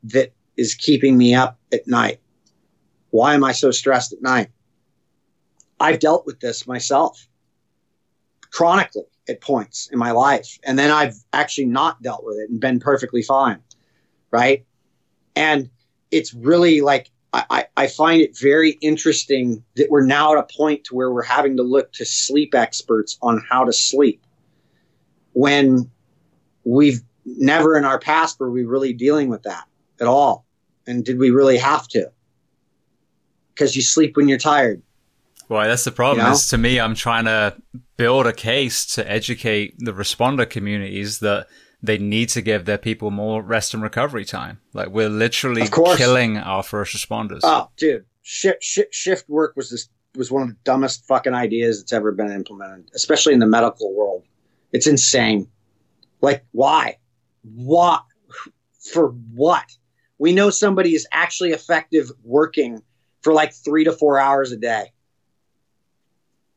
that 0.02 0.32
is 0.56 0.74
keeping 0.74 1.16
me 1.16 1.32
up 1.32 1.60
at 1.72 1.86
night? 1.86 2.18
Why 3.10 3.34
am 3.34 3.44
I 3.44 3.52
so 3.52 3.70
stressed 3.70 4.12
at 4.12 4.22
night? 4.22 4.48
I've 5.78 5.98
dealt 5.98 6.26
with 6.26 6.40
this 6.40 6.66
myself 6.66 7.28
chronically 8.50 9.04
at 9.28 9.40
points 9.40 9.88
in 9.92 9.98
my 9.98 10.12
life. 10.12 10.58
And 10.64 10.78
then 10.78 10.90
I've 10.90 11.16
actually 11.32 11.66
not 11.66 12.02
dealt 12.02 12.24
with 12.24 12.38
it 12.38 12.50
and 12.50 12.60
been 12.60 12.80
perfectly 12.80 13.22
fine. 13.22 13.60
Right. 14.30 14.64
And 15.34 15.70
it's 16.10 16.32
really 16.34 16.80
like 16.80 17.10
I, 17.32 17.66
I 17.76 17.86
find 17.86 18.22
it 18.22 18.38
very 18.38 18.70
interesting 18.80 19.62
that 19.74 19.90
we're 19.90 20.06
now 20.06 20.32
at 20.32 20.38
a 20.38 20.56
point 20.56 20.84
to 20.84 20.94
where 20.94 21.12
we're 21.12 21.22
having 21.22 21.56
to 21.58 21.62
look 21.62 21.92
to 21.94 22.06
sleep 22.06 22.54
experts 22.54 23.18
on 23.20 23.44
how 23.46 23.64
to 23.64 23.72
sleep 23.72 24.24
when 25.34 25.90
we've 26.64 27.02
never 27.26 27.76
in 27.76 27.84
our 27.84 27.98
past 27.98 28.40
were 28.40 28.50
we 28.50 28.64
really 28.64 28.94
dealing 28.94 29.28
with 29.28 29.42
that 29.42 29.64
at 30.00 30.06
all. 30.06 30.46
And 30.86 31.04
did 31.04 31.18
we 31.18 31.30
really 31.30 31.58
have 31.58 31.86
to? 31.88 32.10
Because 33.56 33.74
you 33.74 33.82
sleep 33.82 34.16
when 34.16 34.28
you're 34.28 34.38
tired. 34.38 34.82
Well, 35.48 35.66
that's 35.66 35.84
the 35.84 35.92
problem. 35.92 36.18
You 36.18 36.30
know? 36.30 36.32
Is 36.32 36.48
to 36.48 36.58
me, 36.58 36.78
I'm 36.78 36.94
trying 36.94 37.24
to 37.24 37.56
build 37.96 38.26
a 38.26 38.32
case 38.32 38.84
to 38.94 39.10
educate 39.10 39.74
the 39.78 39.92
responder 39.92 40.48
communities 40.48 41.20
that 41.20 41.46
they 41.82 41.98
need 41.98 42.28
to 42.30 42.42
give 42.42 42.64
their 42.64 42.78
people 42.78 43.10
more 43.10 43.42
rest 43.42 43.72
and 43.74 43.82
recovery 43.82 44.24
time. 44.24 44.60
Like 44.72 44.88
we're 44.88 45.08
literally 45.08 45.66
killing 45.96 46.36
our 46.36 46.62
first 46.62 46.96
responders. 46.96 47.40
Oh, 47.42 47.70
dude, 47.76 48.04
shift, 48.22 48.62
shift, 48.62 48.94
shift 48.94 49.28
work 49.28 49.54
was 49.56 49.70
this 49.70 49.88
was 50.16 50.30
one 50.30 50.42
of 50.42 50.48
the 50.48 50.56
dumbest 50.64 51.06
fucking 51.06 51.34
ideas 51.34 51.80
that's 51.80 51.92
ever 51.92 52.10
been 52.12 52.32
implemented, 52.32 52.90
especially 52.94 53.34
in 53.34 53.38
the 53.38 53.46
medical 53.46 53.94
world. 53.94 54.24
It's 54.72 54.86
insane. 54.86 55.48
Like, 56.20 56.44
why? 56.52 56.98
What? 57.42 58.02
For 58.92 59.08
what? 59.34 59.64
We 60.18 60.32
know 60.32 60.50
somebody 60.50 60.94
is 60.94 61.06
actually 61.12 61.50
effective 61.52 62.10
working 62.24 62.82
for 63.26 63.34
like 63.34 63.52
three 63.52 63.84
to 63.84 63.92
four 63.92 64.18
hours 64.18 64.52
a 64.52 64.56
day. 64.56 64.92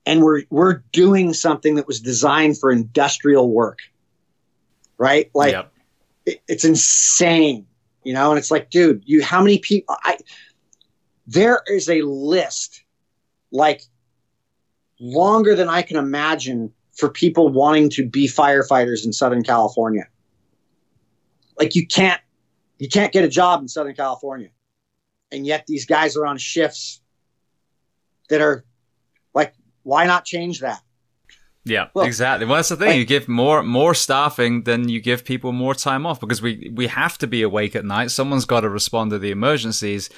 And 0.06 0.24
we're 0.24 0.44
we're 0.50 0.84
doing 0.92 1.34
something 1.34 1.76
that 1.76 1.88
was 1.88 2.00
designed 2.00 2.58
for 2.58 2.72
industrial 2.72 3.52
work 3.52 3.80
right? 5.00 5.32
Like 5.34 5.54
yep. 5.54 5.74
it, 6.28 6.44
it's 6.48 6.64
insane, 6.64 7.66
you 8.04 8.14
know. 8.14 8.30
And 8.30 8.38
it's 8.38 8.52
like, 8.52 8.70
dude, 8.70 9.02
you 9.06 9.24
how 9.24 9.42
many 9.42 9.58
people? 9.58 9.96
I 10.04 10.18
there 11.26 11.64
is 11.66 11.90
a 11.90 12.04
list 12.04 12.84
like 13.52 13.82
longer 15.00 15.56
than 15.56 15.70
I 15.70 15.82
can 15.82 15.98
imagine 15.98 16.72
for 16.92 17.10
people 17.10 17.50
wanting 17.50 17.90
to 17.92 18.08
be 18.08 18.28
firefighters 18.28 19.06
in 19.06 19.14
Southern 19.14 19.44
California. 19.44 20.08
Like 21.58 21.76
you 21.76 21.88
can't 21.88 22.22
you 22.78 22.88
can't 22.88 23.12
get 23.12 23.24
a 23.24 23.30
job 23.30 23.62
in 23.62 23.68
Southern 23.68 23.96
California. 23.96 24.50
And 25.32 25.46
yet 25.46 25.66
these 25.68 25.86
guys 25.86 26.18
are 26.18 26.26
on 26.26 26.38
shifts 26.38 27.02
that 28.30 28.42
are 28.42 28.66
like 29.34 29.54
why 29.84 30.06
not 30.06 30.26
change 30.26 30.60
that? 30.62 30.82
Yeah, 31.66 31.88
exactly. 31.98 32.46
Well, 32.46 32.56
that's 32.56 32.70
the 32.70 32.78
thing. 32.78 32.90
Like, 32.90 32.98
you 32.98 33.06
give 33.06 33.28
more 33.28 33.62
more 33.64 33.94
staffing, 33.94 34.64
then 34.64 34.90
you 34.90 35.02
give 35.02 35.26
people 35.26 35.52
more 35.52 35.76
time 35.76 36.06
off 36.06 36.20
because 36.20 36.42
we 36.42 36.72
we 36.74 36.88
have 36.88 37.18
to 37.20 37.28
be 37.28 37.42
awake 37.42 37.76
at 37.76 37.86
night. 37.86 38.12
Someone's 38.12 38.46
got 38.46 38.62
to 38.62 38.70
respond 38.70 39.12
to 39.12 39.20
the 39.20 39.32
emergencies. 39.32 40.10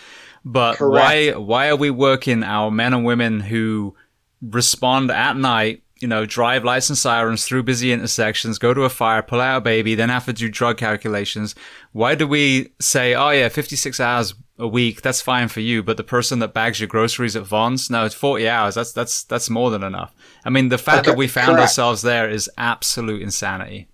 But 0.45 0.77
correct. 0.77 1.37
why 1.37 1.39
why 1.39 1.69
are 1.69 1.75
we 1.75 1.89
working 1.89 2.43
our 2.43 2.71
men 2.71 2.93
and 2.93 3.05
women 3.05 3.39
who 3.41 3.95
respond 4.41 5.11
at 5.11 5.35
night? 5.35 5.83
You 5.99 6.07
know, 6.07 6.25
drive 6.25 6.63
lights 6.63 6.89
and 6.89 6.97
sirens 6.97 7.45
through 7.45 7.63
busy 7.63 7.91
intersections, 7.91 8.57
go 8.57 8.73
to 8.73 8.83
a 8.83 8.89
fire, 8.89 9.21
pull 9.21 9.39
out 9.39 9.57
a 9.57 9.61
baby, 9.61 9.93
then 9.93 10.09
have 10.09 10.25
to 10.25 10.33
do 10.33 10.49
drug 10.49 10.77
calculations. 10.77 11.53
Why 11.91 12.15
do 12.15 12.27
we 12.27 12.73
say, 12.79 13.13
oh 13.13 13.29
yeah, 13.29 13.49
56 13.49 13.99
hours 13.99 14.33
a 14.57 14.67
week, 14.67 15.01
that's 15.01 15.21
fine 15.21 15.47
for 15.47 15.59
you, 15.59 15.81
but 15.81 15.97
the 15.97 16.03
person 16.03 16.39
that 16.39 16.53
bags 16.53 16.79
your 16.79 16.87
groceries 16.87 17.35
at 17.35 17.43
Vons, 17.43 17.89
no, 17.89 18.05
it's 18.05 18.15
40 18.15 18.47
hours. 18.47 18.75
That's, 18.75 18.91
that's, 18.91 19.23
that's 19.23 19.49
more 19.49 19.71
than 19.71 19.83
enough. 19.83 20.13
I 20.45 20.49
mean, 20.49 20.69
the 20.69 20.77
fact 20.77 20.99
okay, 20.99 21.11
that 21.11 21.17
we 21.17 21.27
found 21.27 21.47
correct. 21.47 21.61
ourselves 21.61 22.01
there 22.01 22.29
is 22.29 22.49
absolute 22.57 23.21
insanity. 23.21 23.87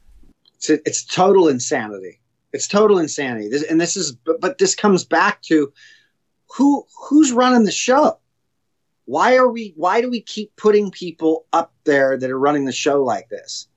It's, 0.55 0.69
it's 0.69 1.05
total 1.05 1.47
insanity. 1.47 2.19
It's 2.53 2.67
total 2.67 2.99
insanity. 2.99 3.49
This, 3.49 3.63
and 3.63 3.79
this 3.79 3.95
is, 3.95 4.11
but, 4.11 4.41
but 4.41 4.57
this 4.57 4.75
comes 4.75 5.05
back 5.05 5.41
to 5.43 5.71
who, 6.55 6.85
who's 7.07 7.31
running 7.31 7.63
the 7.63 7.71
show? 7.71 8.19
Why 9.05 9.37
are 9.37 9.47
we, 9.47 9.73
why 9.77 10.01
do 10.01 10.09
we 10.09 10.21
keep 10.21 10.55
putting 10.57 10.91
people 10.91 11.45
up 11.53 11.73
there 11.85 12.17
that 12.17 12.29
are 12.29 12.39
running 12.39 12.65
the 12.65 12.71
show 12.71 13.03
like 13.03 13.29
this? 13.29 13.67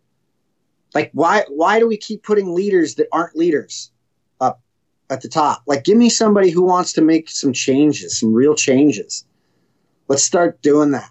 Like, 0.92 1.10
why, 1.12 1.44
why 1.48 1.78
do 1.78 1.86
we 1.86 1.96
keep 1.96 2.24
putting 2.24 2.52
leaders 2.52 2.96
that 2.96 3.06
aren't 3.12 3.36
leaders? 3.36 3.92
At 5.10 5.20
the 5.20 5.28
top. 5.28 5.62
Like, 5.66 5.84
give 5.84 5.96
me 5.96 6.08
somebody 6.08 6.50
who 6.50 6.62
wants 6.62 6.92
to 6.94 7.02
make 7.02 7.28
some 7.28 7.52
changes, 7.52 8.18
some 8.18 8.32
real 8.32 8.54
changes. 8.54 9.24
Let's 10.08 10.24
start 10.24 10.60
doing 10.62 10.92
that. 10.92 11.10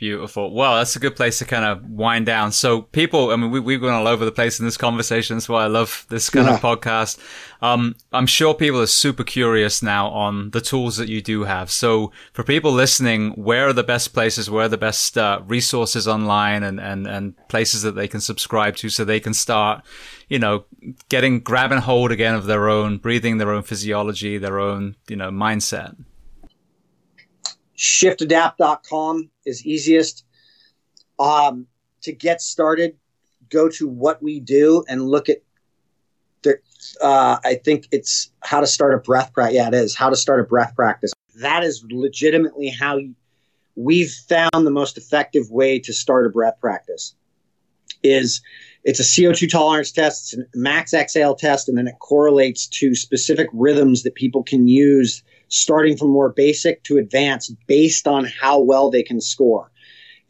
Beautiful. 0.00 0.54
Well, 0.54 0.76
that's 0.76 0.96
a 0.96 0.98
good 0.98 1.14
place 1.14 1.40
to 1.40 1.44
kind 1.44 1.62
of 1.62 1.84
wind 1.90 2.24
down. 2.24 2.52
So, 2.52 2.80
people, 2.80 3.32
I 3.32 3.36
mean, 3.36 3.50
we, 3.50 3.60
we've 3.60 3.82
gone 3.82 3.92
all 3.92 4.08
over 4.08 4.24
the 4.24 4.32
place 4.32 4.58
in 4.58 4.64
this 4.64 4.78
conversation. 4.78 5.36
That's 5.36 5.46
why 5.46 5.64
I 5.64 5.66
love 5.66 6.06
this 6.08 6.30
kind 6.30 6.46
yeah. 6.46 6.54
of 6.54 6.60
podcast. 6.62 7.18
Um, 7.60 7.94
I'm 8.10 8.26
sure 8.26 8.54
people 8.54 8.80
are 8.80 8.86
super 8.86 9.24
curious 9.24 9.82
now 9.82 10.08
on 10.08 10.52
the 10.52 10.62
tools 10.62 10.96
that 10.96 11.10
you 11.10 11.20
do 11.20 11.44
have. 11.44 11.70
So, 11.70 12.12
for 12.32 12.42
people 12.42 12.72
listening, 12.72 13.32
where 13.32 13.68
are 13.68 13.74
the 13.74 13.82
best 13.82 14.14
places? 14.14 14.48
Where 14.48 14.64
are 14.64 14.68
the 14.70 14.78
best 14.78 15.18
uh, 15.18 15.42
resources 15.46 16.08
online 16.08 16.62
and, 16.62 16.80
and, 16.80 17.06
and 17.06 17.48
places 17.48 17.82
that 17.82 17.94
they 17.94 18.08
can 18.08 18.22
subscribe 18.22 18.76
to 18.76 18.88
so 18.88 19.04
they 19.04 19.20
can 19.20 19.34
start, 19.34 19.84
you 20.30 20.38
know, 20.38 20.64
getting, 21.10 21.40
grabbing 21.40 21.76
hold 21.76 22.10
again 22.10 22.34
of 22.34 22.46
their 22.46 22.70
own, 22.70 22.96
breathing 22.96 23.36
their 23.36 23.52
own 23.52 23.64
physiology, 23.64 24.38
their 24.38 24.60
own, 24.60 24.96
you 25.08 25.16
know, 25.16 25.30
mindset? 25.30 25.94
shiftadapt.com 27.80 29.30
is 29.46 29.64
easiest. 29.66 30.24
Um, 31.18 31.66
to 32.02 32.12
get 32.12 32.40
started, 32.40 32.96
go 33.48 33.68
to 33.70 33.88
what 33.88 34.22
we 34.22 34.40
do 34.40 34.84
and 34.88 35.02
look 35.02 35.28
at 35.28 35.38
the, 36.42 36.58
uh, 37.02 37.38
I 37.44 37.54
think 37.56 37.88
it's 37.90 38.30
how 38.42 38.60
to 38.60 38.66
start 38.66 38.94
a 38.94 38.98
breath 38.98 39.32
practice. 39.32 39.56
Yeah, 39.56 39.68
it 39.68 39.74
is 39.74 39.94
how 39.96 40.10
to 40.10 40.16
start 40.16 40.40
a 40.40 40.44
breath 40.44 40.74
practice. 40.76 41.12
That 41.36 41.64
is 41.64 41.84
legitimately 41.90 42.68
how 42.68 43.00
we've 43.76 44.12
found 44.28 44.50
the 44.52 44.70
most 44.70 44.96
effective 44.96 45.50
way 45.50 45.78
to 45.80 45.92
start 45.92 46.26
a 46.26 46.30
breath 46.30 46.58
practice 46.60 47.14
is 48.02 48.40
it's 48.84 49.00
a 49.00 49.02
CO2 49.02 49.50
tolerance 49.50 49.92
test, 49.92 50.32
it's 50.32 50.42
a 50.42 50.58
max 50.58 50.94
exhale 50.94 51.34
test, 51.34 51.68
and 51.68 51.76
then 51.76 51.86
it 51.86 51.98
correlates 51.98 52.66
to 52.66 52.94
specific 52.94 53.48
rhythms 53.52 54.02
that 54.04 54.14
people 54.14 54.42
can 54.42 54.68
use 54.68 55.22
starting 55.50 55.96
from 55.96 56.08
more 56.08 56.30
basic 56.30 56.82
to 56.84 56.96
advanced 56.96 57.54
based 57.66 58.08
on 58.08 58.24
how 58.24 58.58
well 58.58 58.90
they 58.90 59.02
can 59.02 59.20
score. 59.20 59.70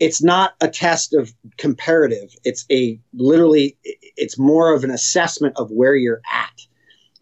It's 0.00 0.22
not 0.22 0.54
a 0.60 0.68
test 0.68 1.14
of 1.14 1.32
comparative. 1.58 2.34
It's 2.42 2.64
a 2.72 2.98
literally, 3.12 3.76
it's 3.84 4.38
more 4.38 4.74
of 4.74 4.82
an 4.82 4.90
assessment 4.90 5.54
of 5.56 5.70
where 5.70 5.94
you're 5.94 6.22
at. 6.32 6.66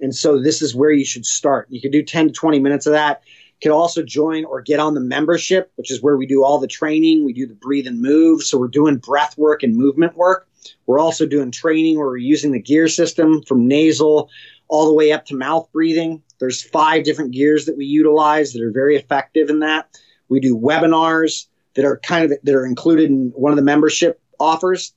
And 0.00 0.14
so 0.14 0.40
this 0.40 0.62
is 0.62 0.76
where 0.76 0.92
you 0.92 1.04
should 1.04 1.26
start. 1.26 1.66
You 1.70 1.80
can 1.80 1.90
do 1.90 2.04
10 2.04 2.28
to 2.28 2.32
20 2.32 2.60
minutes 2.60 2.86
of 2.86 2.92
that. 2.92 3.22
You 3.26 3.70
can 3.70 3.72
also 3.72 4.04
join 4.04 4.44
or 4.44 4.62
get 4.62 4.78
on 4.78 4.94
the 4.94 5.00
membership, 5.00 5.72
which 5.74 5.90
is 5.90 6.00
where 6.00 6.16
we 6.16 6.24
do 6.24 6.44
all 6.44 6.60
the 6.60 6.68
training. 6.68 7.24
We 7.24 7.32
do 7.32 7.48
the 7.48 7.54
breathe 7.54 7.88
and 7.88 8.00
move. 8.00 8.44
So 8.44 8.56
we're 8.56 8.68
doing 8.68 8.98
breath 8.98 9.36
work 9.36 9.64
and 9.64 9.76
movement 9.76 10.16
work. 10.16 10.46
We're 10.86 11.00
also 11.00 11.26
doing 11.26 11.50
training 11.50 11.98
where 11.98 12.06
we're 12.06 12.18
using 12.18 12.52
the 12.52 12.62
gear 12.62 12.86
system 12.86 13.42
from 13.42 13.66
nasal 13.66 14.30
all 14.68 14.86
the 14.86 14.94
way 14.94 15.10
up 15.10 15.26
to 15.26 15.34
mouth 15.34 15.68
breathing. 15.72 16.22
There's 16.38 16.62
five 16.62 17.04
different 17.04 17.32
gears 17.32 17.66
that 17.66 17.76
we 17.76 17.84
utilize 17.86 18.52
that 18.52 18.62
are 18.62 18.70
very 18.70 18.96
effective 18.96 19.50
in 19.50 19.60
that. 19.60 19.98
We 20.28 20.40
do 20.40 20.56
webinars 20.56 21.46
that 21.74 21.84
are 21.84 21.98
kind 21.98 22.24
of 22.24 22.38
that 22.42 22.54
are 22.54 22.66
included 22.66 23.10
in 23.10 23.32
one 23.34 23.52
of 23.52 23.56
the 23.56 23.62
membership 23.62 24.20
offers. 24.38 24.94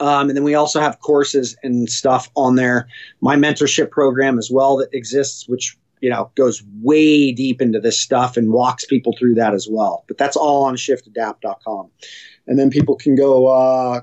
Um, 0.00 0.28
and 0.28 0.36
then 0.36 0.44
we 0.44 0.54
also 0.54 0.80
have 0.80 0.98
courses 1.00 1.56
and 1.62 1.88
stuff 1.88 2.28
on 2.34 2.56
there. 2.56 2.88
My 3.20 3.36
mentorship 3.36 3.90
program 3.90 4.38
as 4.38 4.50
well 4.50 4.76
that 4.78 4.88
exists, 4.92 5.48
which 5.48 5.76
you 6.00 6.10
know 6.10 6.30
goes 6.34 6.62
way 6.80 7.32
deep 7.32 7.62
into 7.62 7.80
this 7.80 8.00
stuff 8.00 8.36
and 8.36 8.52
walks 8.52 8.84
people 8.84 9.14
through 9.18 9.34
that 9.34 9.54
as 9.54 9.68
well. 9.70 10.04
But 10.08 10.18
that's 10.18 10.36
all 10.36 10.64
on 10.64 10.76
shiftadapt.com. 10.76 11.90
And 12.46 12.58
then 12.58 12.70
people 12.70 12.96
can 12.96 13.14
go. 13.14 13.46
Uh, 13.46 14.00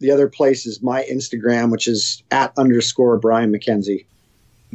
the 0.00 0.10
other 0.10 0.28
place 0.28 0.66
is 0.66 0.82
my 0.82 1.04
Instagram, 1.04 1.70
which 1.70 1.86
is 1.86 2.24
at 2.32 2.52
underscore 2.58 3.18
Brian 3.18 3.52
Mackenzie. 3.52 4.06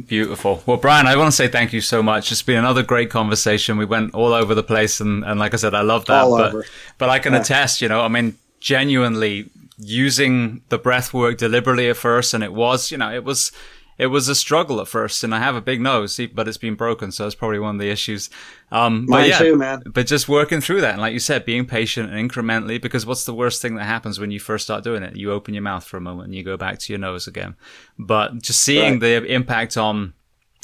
Beautiful. 0.06 0.62
Well, 0.64 0.76
Brian, 0.76 1.06
I 1.06 1.16
want 1.16 1.28
to 1.28 1.36
say 1.36 1.48
thank 1.48 1.72
you 1.72 1.80
so 1.80 2.02
much. 2.02 2.30
It's 2.30 2.42
been 2.42 2.58
another 2.58 2.84
great 2.84 3.10
conversation. 3.10 3.76
We 3.76 3.84
went 3.84 4.14
all 4.14 4.32
over 4.32 4.54
the 4.54 4.62
place, 4.62 5.00
and, 5.00 5.24
and 5.24 5.40
like 5.40 5.54
I 5.54 5.56
said, 5.56 5.74
I 5.74 5.80
love 5.80 6.04
that. 6.06 6.22
All 6.22 6.36
but, 6.36 6.54
over. 6.54 6.64
but 6.98 7.08
I 7.08 7.18
can 7.18 7.32
yeah. 7.32 7.40
attest, 7.40 7.82
you 7.82 7.88
know, 7.88 8.02
I 8.02 8.08
mean, 8.08 8.36
genuinely 8.60 9.50
using 9.76 10.62
the 10.68 10.78
breath 10.78 11.12
work 11.12 11.38
deliberately 11.38 11.88
at 11.88 11.96
first, 11.96 12.32
and 12.32 12.44
it 12.44 12.52
was, 12.52 12.92
you 12.92 12.98
know, 12.98 13.12
it 13.12 13.24
was 13.24 13.50
it 13.98 14.06
was 14.06 14.28
a 14.28 14.34
struggle 14.34 14.80
at 14.80 14.86
first, 14.86 15.24
and 15.24 15.34
I 15.34 15.40
have 15.40 15.56
a 15.56 15.60
big 15.60 15.80
nose, 15.80 16.20
but 16.32 16.46
it's 16.46 16.56
been 16.56 16.76
broken, 16.76 17.10
so 17.10 17.24
that's 17.24 17.34
probably 17.34 17.58
one 17.58 17.74
of 17.74 17.80
the 17.80 17.90
issues. 17.90 18.30
Um, 18.70 19.06
Mine 19.08 19.22
but 19.22 19.28
yeah, 19.28 19.38
too, 19.38 19.56
man. 19.56 19.82
But 19.86 20.06
just 20.06 20.28
working 20.28 20.60
through 20.60 20.82
that, 20.82 20.92
and 20.92 21.00
like 21.00 21.12
you 21.12 21.18
said, 21.18 21.44
being 21.44 21.66
patient 21.66 22.12
and 22.12 22.30
incrementally, 22.30 22.80
because 22.80 23.04
what's 23.04 23.24
the 23.24 23.34
worst 23.34 23.60
thing 23.60 23.74
that 23.74 23.84
happens 23.84 24.20
when 24.20 24.30
you 24.30 24.38
first 24.38 24.64
start 24.64 24.84
doing 24.84 25.02
it? 25.02 25.16
You 25.16 25.32
open 25.32 25.52
your 25.52 25.64
mouth 25.64 25.84
for 25.84 25.96
a 25.96 26.00
moment 26.00 26.26
and 26.26 26.34
you 26.34 26.44
go 26.44 26.56
back 26.56 26.78
to 26.78 26.92
your 26.92 27.00
nose 27.00 27.26
again. 27.26 27.56
But 27.98 28.40
just 28.40 28.60
seeing 28.60 28.94
right. 28.94 29.00
the 29.00 29.24
impact 29.24 29.76
on 29.76 30.14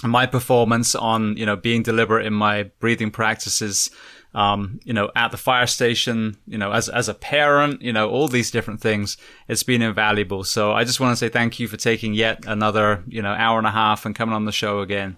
my 0.05 0.27
performance, 0.27 0.95
on 0.95 1.37
you 1.37 1.47
know 1.47 1.57
being 1.57 1.83
deliberate 1.83 2.27
in 2.27 2.33
my 2.33 2.65
breathing 2.79 3.11
practices, 3.11 3.91
um, 4.35 4.81
you 4.85 4.93
know, 4.93 5.11
at 5.15 5.31
the 5.31 5.37
fire 5.37 5.67
station, 5.67 6.37
you 6.47 6.59
know, 6.59 6.73
as, 6.73 6.89
as 6.89 7.09
a 7.09 7.15
parent, 7.15 7.83
you 7.83 7.93
know, 7.93 8.11
all 8.11 8.29
these 8.29 8.51
different 8.51 8.81
things, 8.81 9.17
it's 9.49 9.63
been 9.63 9.83
invaluable. 9.83 10.45
So 10.45 10.73
I 10.73 10.85
just 10.85 11.01
want 11.01 11.13
to 11.13 11.17
say 11.17 11.29
thank 11.29 11.61
you 11.61 11.69
for 11.69 11.77
taking 11.77 12.15
yet 12.15 12.45
another, 12.47 13.05
you 13.07 13.23
know, 13.23 13.33
hour 13.33 13.59
and 13.59 13.67
a 13.67 13.71
half 13.71 14.05
and 14.05 14.15
coming 14.15 14.35
on 14.35 14.45
the 14.45 14.53
show 14.53 14.81
again. 14.81 15.17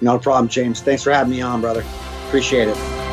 No 0.00 0.18
problem, 0.18 0.48
James. 0.48 0.80
Thanks 0.80 1.02
for 1.02 1.12
having 1.12 1.30
me 1.32 1.40
on, 1.40 1.60
brother. 1.60 1.84
Appreciate 2.26 2.68
it. 2.68 3.07